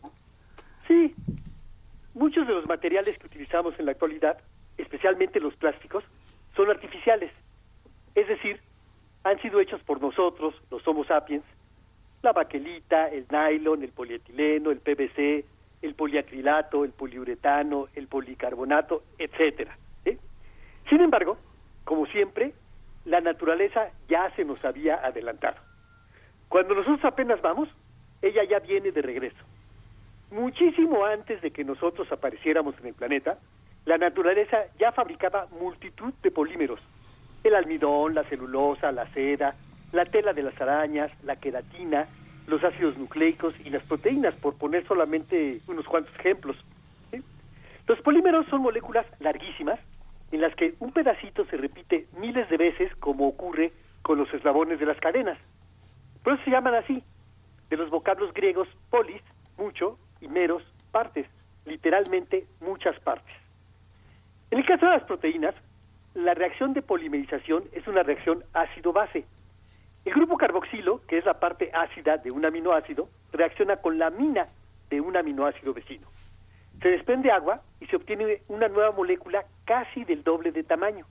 Sí, 0.88 1.14
muchos 2.14 2.48
de 2.48 2.54
los 2.54 2.66
materiales 2.66 3.16
que 3.16 3.28
utilizamos 3.28 3.74
en 3.78 3.86
la 3.86 3.92
actualidad, 3.92 4.38
especialmente 4.76 5.38
los 5.38 5.54
plásticos, 5.54 6.02
son 6.56 6.68
artificiales. 6.68 7.30
Es 8.16 8.26
decir, 8.26 8.60
han 9.22 9.40
sido 9.40 9.60
hechos 9.60 9.80
por 9.84 10.00
nosotros, 10.02 10.52
los 10.72 10.84
Homo 10.88 11.04
sapiens, 11.04 11.44
la 12.22 12.32
baquelita, 12.32 13.08
el 13.08 13.26
nylon, 13.30 13.82
el 13.82 13.92
polietileno, 13.92 14.70
el 14.70 14.80
PVC, 14.80 15.44
el 15.82 15.94
poliacrilato, 15.94 16.84
el 16.84 16.92
poliuretano, 16.92 17.88
el 17.94 18.06
policarbonato, 18.06 19.02
etcétera. 19.18 19.76
Sin 20.88 21.00
embargo, 21.00 21.38
como 21.84 22.06
siempre, 22.06 22.52
la 23.04 23.20
naturaleza 23.20 23.90
ya 24.08 24.30
se 24.34 24.44
nos 24.44 24.62
había 24.64 24.96
adelantado. 24.96 25.56
Cuando 26.48 26.74
nosotros 26.74 27.04
apenas 27.04 27.40
vamos, 27.40 27.68
ella 28.20 28.42
ya 28.44 28.58
viene 28.58 28.90
de 28.90 29.00
regreso. 29.00 29.38
Muchísimo 30.32 31.04
antes 31.04 31.40
de 31.42 31.52
que 31.52 31.64
nosotros 31.64 32.10
apareciéramos 32.10 32.78
en 32.80 32.88
el 32.88 32.94
planeta, 32.94 33.38
la 33.84 33.98
naturaleza 33.98 34.58
ya 34.78 34.92
fabricaba 34.92 35.46
multitud 35.60 36.12
de 36.22 36.30
polímeros. 36.30 36.80
El 37.44 37.54
almidón, 37.54 38.14
la 38.14 38.24
celulosa, 38.24 38.92
la 38.92 39.06
seda, 39.14 39.54
la 39.92 40.04
tela 40.04 40.32
de 40.32 40.42
las 40.42 40.60
arañas, 40.60 41.10
la 41.24 41.36
queratina, 41.36 42.08
los 42.46 42.62
ácidos 42.64 42.96
nucleicos 42.96 43.54
y 43.64 43.70
las 43.70 43.82
proteínas, 43.84 44.34
por 44.36 44.56
poner 44.56 44.86
solamente 44.86 45.60
unos 45.66 45.86
cuantos 45.86 46.14
ejemplos. 46.16 46.56
Los 47.86 48.00
polímeros 48.02 48.46
son 48.46 48.62
moléculas 48.62 49.06
larguísimas 49.18 49.80
en 50.30 50.40
las 50.40 50.54
que 50.54 50.74
un 50.78 50.92
pedacito 50.92 51.44
se 51.46 51.56
repite 51.56 52.06
miles 52.18 52.48
de 52.48 52.56
veces 52.56 52.94
como 52.96 53.26
ocurre 53.26 53.72
con 54.02 54.18
los 54.18 54.32
eslabones 54.32 54.78
de 54.78 54.86
las 54.86 54.98
cadenas. 54.98 55.38
Por 56.22 56.34
eso 56.34 56.44
se 56.44 56.50
llaman 56.50 56.74
así, 56.74 57.02
de 57.68 57.76
los 57.76 57.90
vocablos 57.90 58.32
griegos 58.32 58.68
polis, 58.90 59.22
mucho, 59.56 59.98
y 60.20 60.28
meros, 60.28 60.62
partes, 60.92 61.26
literalmente 61.64 62.46
muchas 62.60 62.98
partes. 63.00 63.34
En 64.50 64.58
el 64.58 64.66
caso 64.66 64.86
de 64.86 64.92
las 64.92 65.04
proteínas, 65.04 65.54
la 66.14 66.34
reacción 66.34 66.74
de 66.74 66.82
polimerización 66.82 67.64
es 67.72 67.86
una 67.86 68.02
reacción 68.02 68.44
ácido-base. 68.52 69.24
El 70.04 70.14
grupo 70.14 70.36
carboxilo, 70.36 71.02
que 71.06 71.18
es 71.18 71.24
la 71.24 71.38
parte 71.38 71.70
ácida 71.74 72.16
de 72.16 72.30
un 72.30 72.44
aminoácido, 72.44 73.08
reacciona 73.32 73.76
con 73.76 73.98
la 73.98 74.06
amina 74.06 74.48
de 74.88 75.00
un 75.00 75.16
aminoácido 75.16 75.74
vecino. 75.74 76.08
Se 76.80 76.88
desprende 76.88 77.30
agua 77.30 77.60
y 77.80 77.86
se 77.86 77.96
obtiene 77.96 78.42
una 78.48 78.68
nueva 78.68 78.92
molécula 78.92 79.44
casi 79.64 80.04
del 80.04 80.24
doble 80.24 80.52
de 80.52 80.64
tamaño. 80.64 81.06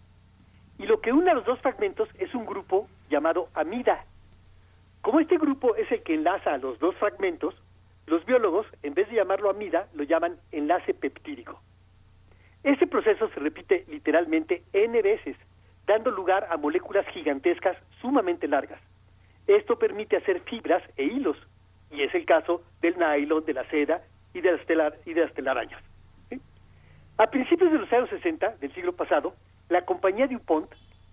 Y 0.79 0.85
lo 0.87 1.01
que 1.01 1.13
une 1.13 1.29
a 1.29 1.35
los 1.35 1.45
dos 1.45 1.59
fragmentos 1.59 2.09
es 2.17 2.33
un 2.33 2.45
grupo 2.45 2.87
llamado 3.09 3.49
amida. 3.53 4.05
Como 5.01 5.19
este 5.19 5.37
grupo 5.37 5.75
es 5.75 5.91
el 5.91 6.01
que 6.01 6.15
enlaza 6.15 6.53
a 6.53 6.57
los 6.57 6.79
dos 6.79 6.95
fragmentos, 6.95 7.55
los 8.07 8.25
biólogos, 8.25 8.65
en 8.81 8.95
vez 8.95 9.07
de 9.09 9.17
llamarlo 9.17 9.49
amida, 9.49 9.87
lo 9.93 10.03
llaman 10.03 10.37
enlace 10.51 10.95
peptídico. 10.95 11.61
Este 12.63 12.87
proceso 12.87 13.29
se 13.29 13.39
repite 13.39 13.85
literalmente 13.87 14.63
n 14.73 15.01
veces, 15.01 15.37
dando 15.89 16.11
lugar 16.11 16.47
a 16.51 16.57
moléculas 16.57 17.03
gigantescas 17.07 17.75
sumamente 17.99 18.47
largas. 18.47 18.79
Esto 19.47 19.79
permite 19.79 20.17
hacer 20.17 20.41
fibras 20.41 20.83
e 20.97 21.03
hilos, 21.03 21.35
y 21.89 22.03
es 22.03 22.13
el 22.13 22.25
caso 22.25 22.61
del 22.79 22.95
nylon, 22.99 23.43
de 23.43 23.53
la 23.55 23.67
seda 23.71 24.03
y 24.35 24.41
de 24.41 24.51
las, 24.51 24.65
telar, 24.67 24.93
y 25.07 25.13
de 25.15 25.21
las 25.21 25.33
telarañas. 25.33 25.81
A 27.17 27.25
principios 27.27 27.71
de 27.71 27.79
los 27.79 27.91
años 27.91 28.07
60 28.11 28.57
del 28.57 28.71
siglo 28.75 28.93
pasado, 28.93 29.33
la 29.67 29.83
compañía 29.83 30.27
DuPont 30.27 30.71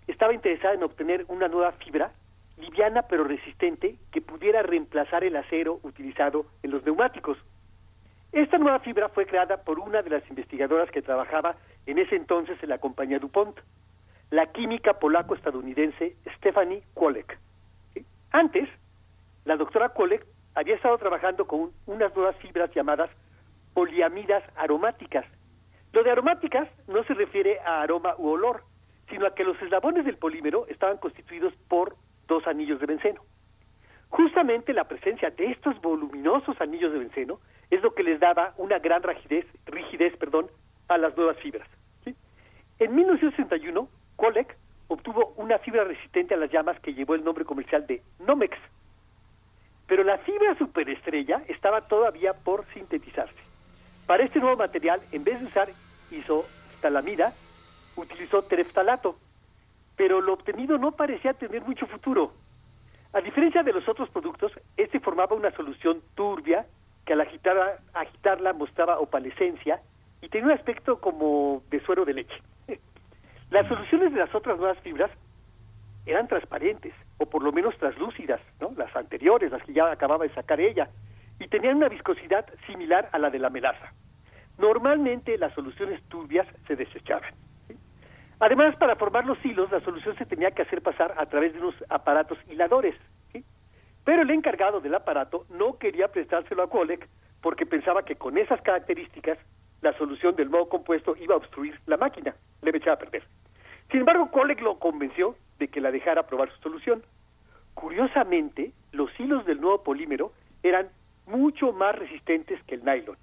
estaba 0.09 0.35
interesada 0.35 0.75
en 0.75 0.83
obtener 0.83 1.25
una 1.29 1.49
nueva 1.49 1.73
fibra 1.73 2.13
liviana 2.59 3.03
pero 3.09 3.25
resistente 3.25 3.97
que 4.13 4.21
pudiera 4.21 4.63
reemplazar 4.63 5.25
el 5.25 5.37
acero 5.37 5.81
utilizado 5.85 6.45
en 6.63 6.71
los 6.73 6.85
neumáticos. 6.85 7.39
Esta 8.33 8.59
nueva 8.59 8.81
fibra 8.81 9.09
fue 9.09 9.25
creada 9.25 9.57
por 9.57 9.79
una 9.79 10.03
de 10.03 10.11
las 10.11 10.29
investigadoras 10.29 10.91
que 10.91 11.01
trabajaba 11.01 11.57
en 11.87 11.99
ese 11.99 12.17
entonces 12.17 12.63
en 12.63 12.69
la 12.69 12.79
compañía 12.79 13.19
DuPont, 13.19 13.57
la 14.31 14.47
química 14.53 14.95
polaco-estadounidense 14.95 16.17
Stephanie 16.37 16.83
Kwolek. 16.95 17.39
¿Sí? 17.95 18.05
Antes, 18.33 18.69
la 19.45 19.57
doctora 19.57 19.91
Kwolek 19.91 20.27
había 20.55 20.75
estado 20.75 20.99
trabajando 20.99 21.47
con 21.47 21.71
unas 21.87 22.15
nuevas 22.17 22.37
fibras 22.37 22.71
llamadas 22.75 23.11
poliamidas 23.75 24.43
aromáticas. 24.57 25.27
Lo 25.93 26.03
de 26.03 26.11
aromáticas 26.11 26.69
no 26.89 27.05
se 27.05 27.15
refiere 27.15 27.61
a 27.61 27.83
aroma 27.83 28.15
u 28.19 28.29
olor, 28.29 28.63
sino 29.09 29.27
a 29.27 29.35
que 29.35 29.45
los 29.45 29.61
eslabones 29.63 30.05
del 30.05 30.17
polímero 30.17 30.67
estaban 30.69 30.99
constituidos 30.99 31.55
por 31.69 31.95
dos 32.27 32.47
anillos 32.47 32.81
de 32.81 32.87
benceno. 32.87 33.23
Justamente 34.09 34.73
la 34.73 34.85
presencia 34.85 35.31
de 35.31 35.51
estos 35.51 35.81
voluminosos 35.81 36.61
anillos 36.61 36.93
de 36.93 37.01
benceno 37.01 37.39
es 37.71 37.83
lo 37.83 37.95
que 37.95 38.03
les 38.03 38.19
daba 38.21 38.55
una 38.57 38.79
gran 38.79 39.03
rigidez, 39.03 39.47
rigidez 39.67 40.17
perdón, 40.17 40.49
a 40.89 40.97
las 40.97 41.17
nuevas 41.17 41.37
fibras. 41.39 41.69
¿sí? 42.05 42.15
En 42.79 42.95
1961, 42.95 43.89
Kolek 44.17 44.57
obtuvo 44.89 45.35
una 45.37 45.59
fibra 45.59 45.85
resistente 45.85 46.35
a 46.35 46.37
las 46.37 46.51
llamas 46.51 46.81
que 46.81 46.95
llevó 46.95 47.15
el 47.15 47.25
nombre 47.25 47.45
comercial 47.45 47.87
de 47.87 48.03
Nomex. 48.21 48.57
Pero 49.87 50.03
la 50.05 50.19
fibra 50.19 50.57
superestrella 50.57 51.43
estaba 51.49 51.83
todavía 51.83 52.33
por 52.33 52.65
sintetizarse. 52.73 53.37
Para 54.07 54.25
este 54.25 54.41
nuevo 54.41 54.57
material, 54.57 55.01
en 55.13 55.25
vez 55.25 55.41
de 55.41 55.47
usar 55.47 55.69
isostalamida, 56.11 57.33
utilizó 57.97 58.43
tereftalato, 58.43 59.17
pero 59.97 60.21
lo 60.21 60.35
obtenido 60.35 60.79
no 60.79 60.93
parecía 60.93 61.35
tener 61.35 61.63
mucho 61.63 61.87
futuro. 61.87 62.33
A 63.13 63.21
diferencia 63.21 63.63
de 63.63 63.73
los 63.73 63.89
otros 63.89 64.11
productos, 64.11 64.53
este 64.77 65.01
formaba 65.01 65.37
una 65.37 65.51
solución 65.53 66.03
turbia 66.15 66.67
que 67.05 67.15
al 67.15 67.21
agitar, 67.21 67.81
agitarla 67.95 68.53
mostraba 68.53 68.99
opalescencia 68.99 69.81
y 70.21 70.29
tenía 70.29 70.47
un 70.47 70.53
aspecto 70.53 71.01
como 71.01 71.63
de 71.71 71.81
suero 71.81 72.05
de 72.05 72.15
leche. 72.15 72.43
Las 73.51 73.67
soluciones 73.69 74.13
de 74.13 74.21
las 74.21 74.35
otras 74.35 74.59
nuevas 74.59 74.79
fibras 74.81 75.11
eran 76.05 76.29
transparentes, 76.29 76.95
o 77.19 77.27
por 77.27 77.43
lo 77.43 77.53
menos 77.53 77.77
translúcidas, 77.79 78.41
¿no? 78.61 78.73
las 78.77 78.95
anteriores, 78.95 79.51
las 79.51 79.63
que 79.63 79.73
ya 79.73 79.91
acababa 79.91 80.25
de 80.25 80.35
sacar 80.35 80.61
ella, 80.61 80.89
y 81.39 81.49
tenían 81.49 81.77
una 81.77 81.89
viscosidad 81.89 82.47
similar 82.67 83.09
a 83.13 83.19
la 83.19 83.31
de 83.31 83.39
la 83.39 83.51
melaza. 83.51 83.93
Normalmente 84.59 85.37
las 85.39 85.53
soluciones 85.55 86.03
turbias 86.09 86.47
se 86.67 86.77
desechaban. 86.77 87.35
Además, 88.39 88.77
para 88.77 88.97
formar 88.97 89.25
los 89.25 89.43
hilos, 89.45 89.71
la 89.71 89.81
solución 89.81 90.17
se 90.17 90.27
tenía 90.27 90.51
que 90.51 90.63
hacer 90.63 90.83
pasar 90.83 91.15
a 91.17 91.27
través 91.27 91.55
de 91.55 91.61
unos 91.61 91.75
aparatos 91.89 92.39
hiladores. 92.49 92.95
Pero 94.05 94.23
el 94.23 94.31
encargado 94.31 94.81
del 94.81 94.95
aparato 94.95 95.47
no 95.51 95.79
quería 95.79 96.09
prestárselo 96.09 96.63
a 96.63 96.71
Kolek 96.71 97.09
porque 97.43 97.67
pensaba 97.67 98.05
que 98.05 98.17
con 98.17 98.39
esas 98.39 98.61
características 98.63 99.39
la 99.87 99.97
solución 99.97 100.35
del 100.35 100.51
nuevo 100.51 100.69
compuesto 100.69 101.15
iba 101.17 101.35
a 101.35 101.39
obstruir 101.39 101.79
la 101.87 101.97
máquina, 101.97 102.35
le 102.61 102.77
echaba 102.77 102.95
a 102.95 102.99
perder. 102.99 103.23
Sin 103.89 104.01
embargo, 104.01 104.33
Kolek 104.33 104.61
lo 104.61 104.81
convenció 104.81 105.37
de 105.61 105.69
que 105.69 105.81
la 105.81 105.93
dejara 105.93 106.27
probar 106.27 106.51
su 106.51 106.61
solución. 106.61 107.05
Curiosamente, 107.75 108.73
los 108.91 109.09
hilos 109.21 109.47
del 109.47 109.61
nuevo 109.61 109.85
polímero 109.85 110.33
eran 110.65 110.89
mucho 111.27 111.73
más 111.73 111.95
resistentes 111.95 112.61
que 112.65 112.75
el 112.75 112.85
nylon. 112.85 113.17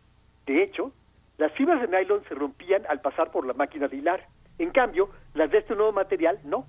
De 0.45 0.63
hecho, 0.63 0.93
las 1.37 1.51
fibras 1.51 1.81
de 1.81 1.89
nylon 1.89 2.23
se 2.29 2.35
rompían 2.35 2.83
al 2.87 3.01
pasar 3.01 3.29
por 3.31 3.45
la 3.45 3.53
máquina 3.53 3.89
de 3.89 3.97
hilar. 3.97 4.25
En 4.57 4.71
cambio, 4.71 5.09
las 5.33 5.51
de 5.51 5.57
este 5.57 5.75
nuevo 5.75 5.91
material 5.91 6.39
no. 6.45 6.65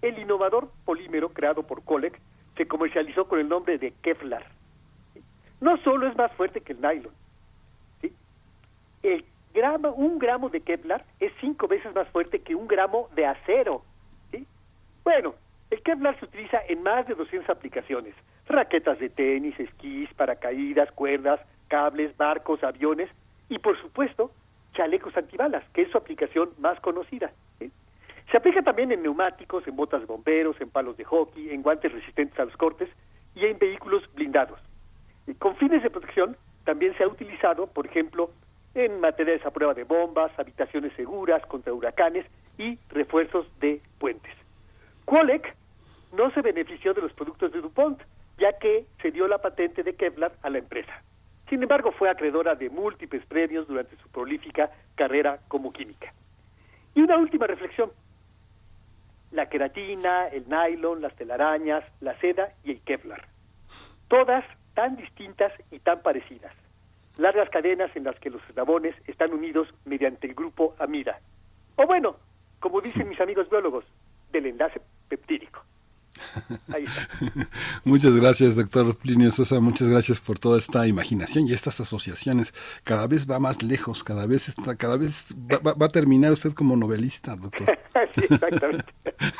El 0.00 0.16
innovador 0.16 0.70
polímero 0.84 1.30
creado 1.30 1.64
por 1.64 1.82
Kolek 1.82 2.20
se 2.56 2.68
comercializó 2.68 3.26
con 3.26 3.40
el 3.40 3.48
nombre 3.48 3.78
de 3.78 3.94
Kevlar. 4.00 4.46
No 5.60 5.76
solo 5.78 6.06
es 6.06 6.16
más 6.16 6.30
fuerte 6.34 6.60
que 6.60 6.72
el 6.72 6.80
nylon. 6.80 7.17
El 9.02 9.24
gramo, 9.54 9.90
un 9.92 10.18
gramo 10.18 10.48
de 10.48 10.60
Kevlar 10.60 11.04
es 11.20 11.32
cinco 11.40 11.68
veces 11.68 11.94
más 11.94 12.08
fuerte 12.08 12.40
que 12.40 12.54
un 12.54 12.66
gramo 12.68 13.08
de 13.14 13.26
acero. 13.26 13.82
Bueno, 15.04 15.34
el 15.70 15.82
Kevlar 15.82 16.18
se 16.18 16.26
utiliza 16.26 16.58
en 16.68 16.82
más 16.82 17.06
de 17.06 17.14
200 17.14 17.48
aplicaciones. 17.48 18.14
Raquetas 18.46 18.98
de 18.98 19.08
tenis, 19.08 19.58
esquís, 19.58 20.12
paracaídas, 20.14 20.90
cuerdas, 20.92 21.40
cables, 21.68 22.16
barcos, 22.16 22.62
aviones 22.62 23.08
y, 23.48 23.58
por 23.58 23.80
supuesto, 23.80 24.30
chalecos 24.74 25.16
antibalas, 25.16 25.64
que 25.72 25.82
es 25.82 25.90
su 25.90 25.98
aplicación 25.98 26.50
más 26.58 26.78
conocida. 26.80 27.32
Se 28.30 28.36
aplica 28.36 28.62
también 28.62 28.92
en 28.92 29.02
neumáticos, 29.02 29.66
en 29.66 29.76
botas 29.76 30.00
de 30.00 30.06
bomberos, 30.06 30.60
en 30.60 30.68
palos 30.68 30.96
de 30.98 31.04
hockey, 31.04 31.50
en 31.50 31.62
guantes 31.62 31.90
resistentes 31.90 32.38
a 32.38 32.44
los 32.44 32.56
cortes 32.56 32.90
y 33.34 33.46
en 33.46 33.58
vehículos 33.58 34.02
blindados. 34.14 34.60
Y 35.26 35.34
con 35.34 35.56
fines 35.56 35.82
de 35.82 35.88
protección 35.88 36.36
también 36.64 36.94
se 36.98 37.04
ha 37.04 37.08
utilizado, 37.08 37.66
por 37.66 37.86
ejemplo, 37.86 38.30
en 38.74 39.00
materiales 39.00 39.44
a 39.44 39.50
prueba 39.50 39.74
de 39.74 39.84
bombas, 39.84 40.30
habitaciones 40.38 40.92
seguras 40.94 41.44
contra 41.46 41.72
huracanes 41.72 42.26
y 42.58 42.78
refuerzos 42.90 43.46
de 43.60 43.80
puentes. 43.98 44.34
Kolek 45.04 45.54
no 46.12 46.30
se 46.32 46.42
benefició 46.42 46.94
de 46.94 47.02
los 47.02 47.12
productos 47.12 47.52
de 47.52 47.60
DuPont, 47.60 48.00
ya 48.38 48.58
que 48.58 48.86
se 49.02 49.10
dio 49.10 49.26
la 49.26 49.38
patente 49.38 49.82
de 49.82 49.94
Kevlar 49.94 50.32
a 50.42 50.50
la 50.50 50.58
empresa. 50.58 51.02
Sin 51.48 51.62
embargo, 51.62 51.92
fue 51.92 52.10
acreedora 52.10 52.54
de 52.54 52.68
múltiples 52.68 53.24
premios 53.26 53.66
durante 53.66 53.96
su 53.96 54.08
prolífica 54.10 54.70
carrera 54.94 55.40
como 55.48 55.72
química. 55.72 56.12
Y 56.94 57.00
una 57.00 57.16
última 57.16 57.46
reflexión. 57.46 57.90
La 59.30 59.48
queratina, 59.48 60.28
el 60.28 60.48
nylon, 60.48 61.00
las 61.00 61.14
telarañas, 61.16 61.84
la 62.00 62.18
seda 62.20 62.52
y 62.64 62.72
el 62.72 62.80
Kevlar. 62.82 63.26
Todas 64.08 64.44
tan 64.74 64.96
distintas 64.96 65.52
y 65.70 65.78
tan 65.80 66.02
parecidas. 66.02 66.52
Largas 67.18 67.50
cadenas 67.50 67.94
en 67.94 68.04
las 68.04 68.18
que 68.20 68.30
los 68.30 68.40
eslabones 68.48 68.94
están 69.06 69.32
unidos 69.32 69.68
mediante 69.84 70.26
el 70.26 70.34
grupo 70.34 70.74
amida. 70.78 71.20
O 71.76 71.86
bueno, 71.86 72.16
como 72.60 72.80
dicen 72.80 73.08
mis 73.08 73.20
amigos 73.20 73.50
biólogos, 73.50 73.84
del 74.32 74.46
enlace 74.46 74.80
peptídico. 75.08 75.62
Ahí 76.72 76.84
está. 76.84 77.48
Muchas 77.84 78.14
gracias, 78.14 78.56
doctor 78.56 78.96
Plinio 78.96 79.30
Sosa. 79.30 79.60
Muchas 79.60 79.88
gracias 79.88 80.20
por 80.20 80.38
toda 80.38 80.58
esta 80.58 80.86
imaginación 80.86 81.46
y 81.48 81.52
estas 81.52 81.80
asociaciones. 81.80 82.54
Cada 82.84 83.06
vez 83.06 83.30
va 83.30 83.38
más 83.40 83.62
lejos, 83.62 84.04
cada 84.04 84.26
vez 84.26 84.48
está, 84.48 84.76
cada 84.76 84.96
vez 84.96 85.34
va, 85.52 85.58
va- 85.58 85.74
va 85.74 85.86
a 85.86 85.90
terminar 85.90 86.32
usted 86.32 86.52
como 86.52 86.76
novelista, 86.76 87.36
doctor. 87.36 87.78
sí, 88.14 88.24
exactamente. 88.30 88.84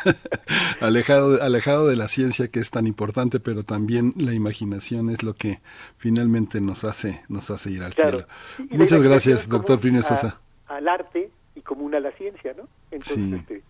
alejado, 0.80 1.36
de- 1.36 1.42
alejado 1.42 1.86
de 1.88 1.96
la 1.96 2.08
ciencia 2.08 2.48
que 2.48 2.60
es 2.60 2.70
tan 2.70 2.86
importante, 2.86 3.40
pero 3.40 3.62
también 3.62 4.12
la 4.16 4.34
imaginación 4.34 5.10
es 5.10 5.22
lo 5.22 5.34
que 5.34 5.60
finalmente 5.98 6.60
nos 6.60 6.84
hace, 6.84 7.22
nos 7.28 7.50
hace 7.50 7.70
ir 7.70 7.82
al 7.82 7.94
Claro. 7.94 8.26
cielo. 8.56 8.68
Y 8.70 8.76
Muchas 8.78 9.02
gracias, 9.02 9.48
doctor 9.48 9.80
Plinio 9.80 10.00
a- 10.00 10.04
Sosa. 10.04 10.40
Al 10.66 10.86
arte 10.88 11.30
y 11.54 11.60
común 11.62 11.94
a 11.94 12.00
la 12.00 12.12
ciencia, 12.12 12.52
¿no? 12.56 12.68
Entonces, 12.90 13.14
Sí. 13.16 13.34
este, 13.34 13.62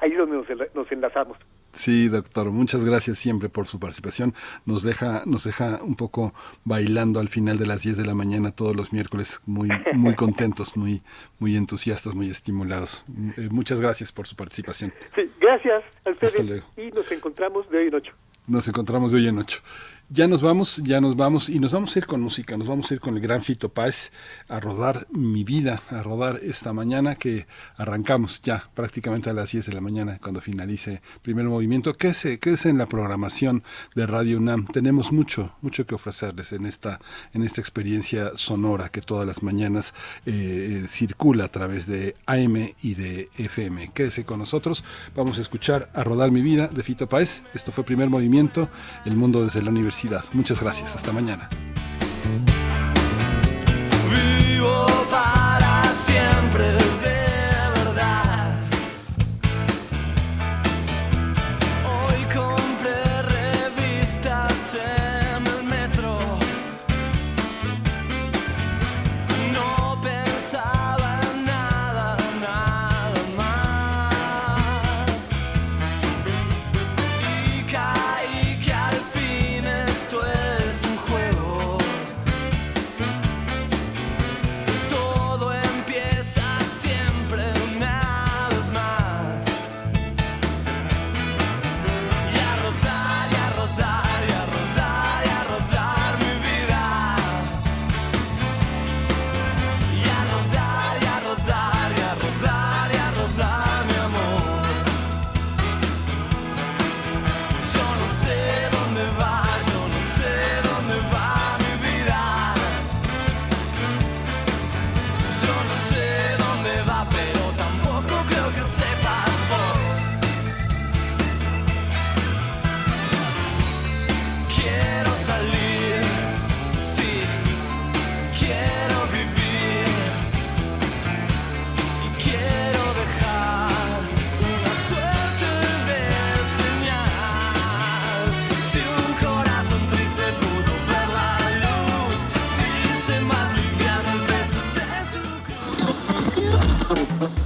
ahí 0.00 0.12
es 0.12 0.18
donde 0.18 0.68
nos 0.74 0.90
enlazamos. 0.92 1.38
Sí, 1.76 2.08
doctor, 2.08 2.50
muchas 2.50 2.84
gracias 2.84 3.18
siempre 3.18 3.48
por 3.48 3.66
su 3.66 3.78
participación. 3.78 4.34
Nos 4.64 4.82
deja, 4.82 5.22
nos 5.26 5.44
deja 5.44 5.80
un 5.82 5.94
poco 5.94 6.34
bailando 6.64 7.20
al 7.20 7.28
final 7.28 7.58
de 7.58 7.66
las 7.66 7.82
10 7.82 7.98
de 7.98 8.06
la 8.06 8.14
mañana 8.14 8.50
todos 8.50 8.74
los 8.74 8.92
miércoles, 8.92 9.40
muy, 9.46 9.68
muy 9.92 10.14
contentos, 10.16 10.76
muy, 10.76 11.02
muy 11.38 11.54
entusiastas, 11.56 12.14
muy 12.14 12.30
estimulados. 12.30 13.04
Eh, 13.36 13.48
muchas 13.50 13.80
gracias 13.80 14.10
por 14.10 14.26
su 14.26 14.36
participación. 14.36 14.92
Sí, 15.14 15.30
gracias 15.40 15.84
a 16.06 16.10
ustedes 16.10 16.34
Hasta 16.34 16.42
luego. 16.42 16.66
y 16.76 16.90
nos 16.90 17.12
encontramos 17.12 17.68
de 17.70 17.78
hoy 17.78 17.88
en 17.88 17.94
ocho. 17.94 18.12
Nos 18.48 18.66
encontramos 18.68 19.12
de 19.12 19.18
hoy 19.18 19.28
en 19.28 19.38
ocho. 19.38 19.60
Ya 20.08 20.28
nos 20.28 20.40
vamos, 20.40 20.80
ya 20.84 21.00
nos 21.00 21.16
vamos 21.16 21.48
y 21.48 21.58
nos 21.58 21.72
vamos 21.72 21.96
a 21.96 21.98
ir 21.98 22.06
con 22.06 22.20
música, 22.20 22.56
nos 22.56 22.68
vamos 22.68 22.88
a 22.88 22.94
ir 22.94 23.00
con 23.00 23.16
el 23.16 23.20
gran 23.20 23.42
Fito 23.42 23.70
Páez 23.70 24.12
a 24.46 24.60
rodar 24.60 25.08
mi 25.10 25.42
vida, 25.42 25.82
a 25.90 26.00
rodar 26.00 26.38
esta 26.44 26.72
mañana 26.72 27.16
que 27.16 27.48
arrancamos 27.76 28.40
ya 28.40 28.70
prácticamente 28.74 29.30
a 29.30 29.32
las 29.32 29.50
10 29.50 29.66
de 29.66 29.72
la 29.72 29.80
mañana 29.80 30.20
cuando 30.22 30.40
finalice 30.40 31.02
primer 31.22 31.46
movimiento. 31.46 31.94
Quédese, 31.94 32.38
quédese 32.38 32.68
en 32.68 32.78
la 32.78 32.86
programación 32.86 33.64
de 33.96 34.06
Radio 34.06 34.38
UNAM. 34.38 34.68
Tenemos 34.68 35.10
mucho, 35.10 35.56
mucho 35.60 35.86
que 35.86 35.96
ofrecerles 35.96 36.52
en 36.52 36.66
esta, 36.66 37.00
en 37.32 37.42
esta 37.42 37.60
experiencia 37.60 38.30
sonora 38.36 38.90
que 38.90 39.00
todas 39.00 39.26
las 39.26 39.42
mañanas 39.42 39.92
eh, 40.24 40.84
circula 40.88 41.46
a 41.46 41.50
través 41.50 41.88
de 41.88 42.14
AM 42.26 42.74
y 42.80 42.94
de 42.94 43.28
FM. 43.38 43.90
Quédese 43.92 44.24
con 44.24 44.38
nosotros. 44.38 44.84
Vamos 45.16 45.38
a 45.38 45.40
escuchar 45.40 45.90
a 45.94 46.04
rodar 46.04 46.30
mi 46.30 46.42
vida 46.42 46.68
de 46.68 46.84
Fito 46.84 47.08
Páez. 47.08 47.42
Esto 47.54 47.72
fue 47.72 47.82
primer 47.82 48.08
movimiento, 48.08 48.68
el 49.04 49.16
mundo 49.16 49.42
desde 49.42 49.62
la 49.62 49.70
universidad. 49.70 49.95
Muchas 50.32 50.60
gracias. 50.60 50.94
Hasta 50.94 51.12
mañana. 51.12 51.48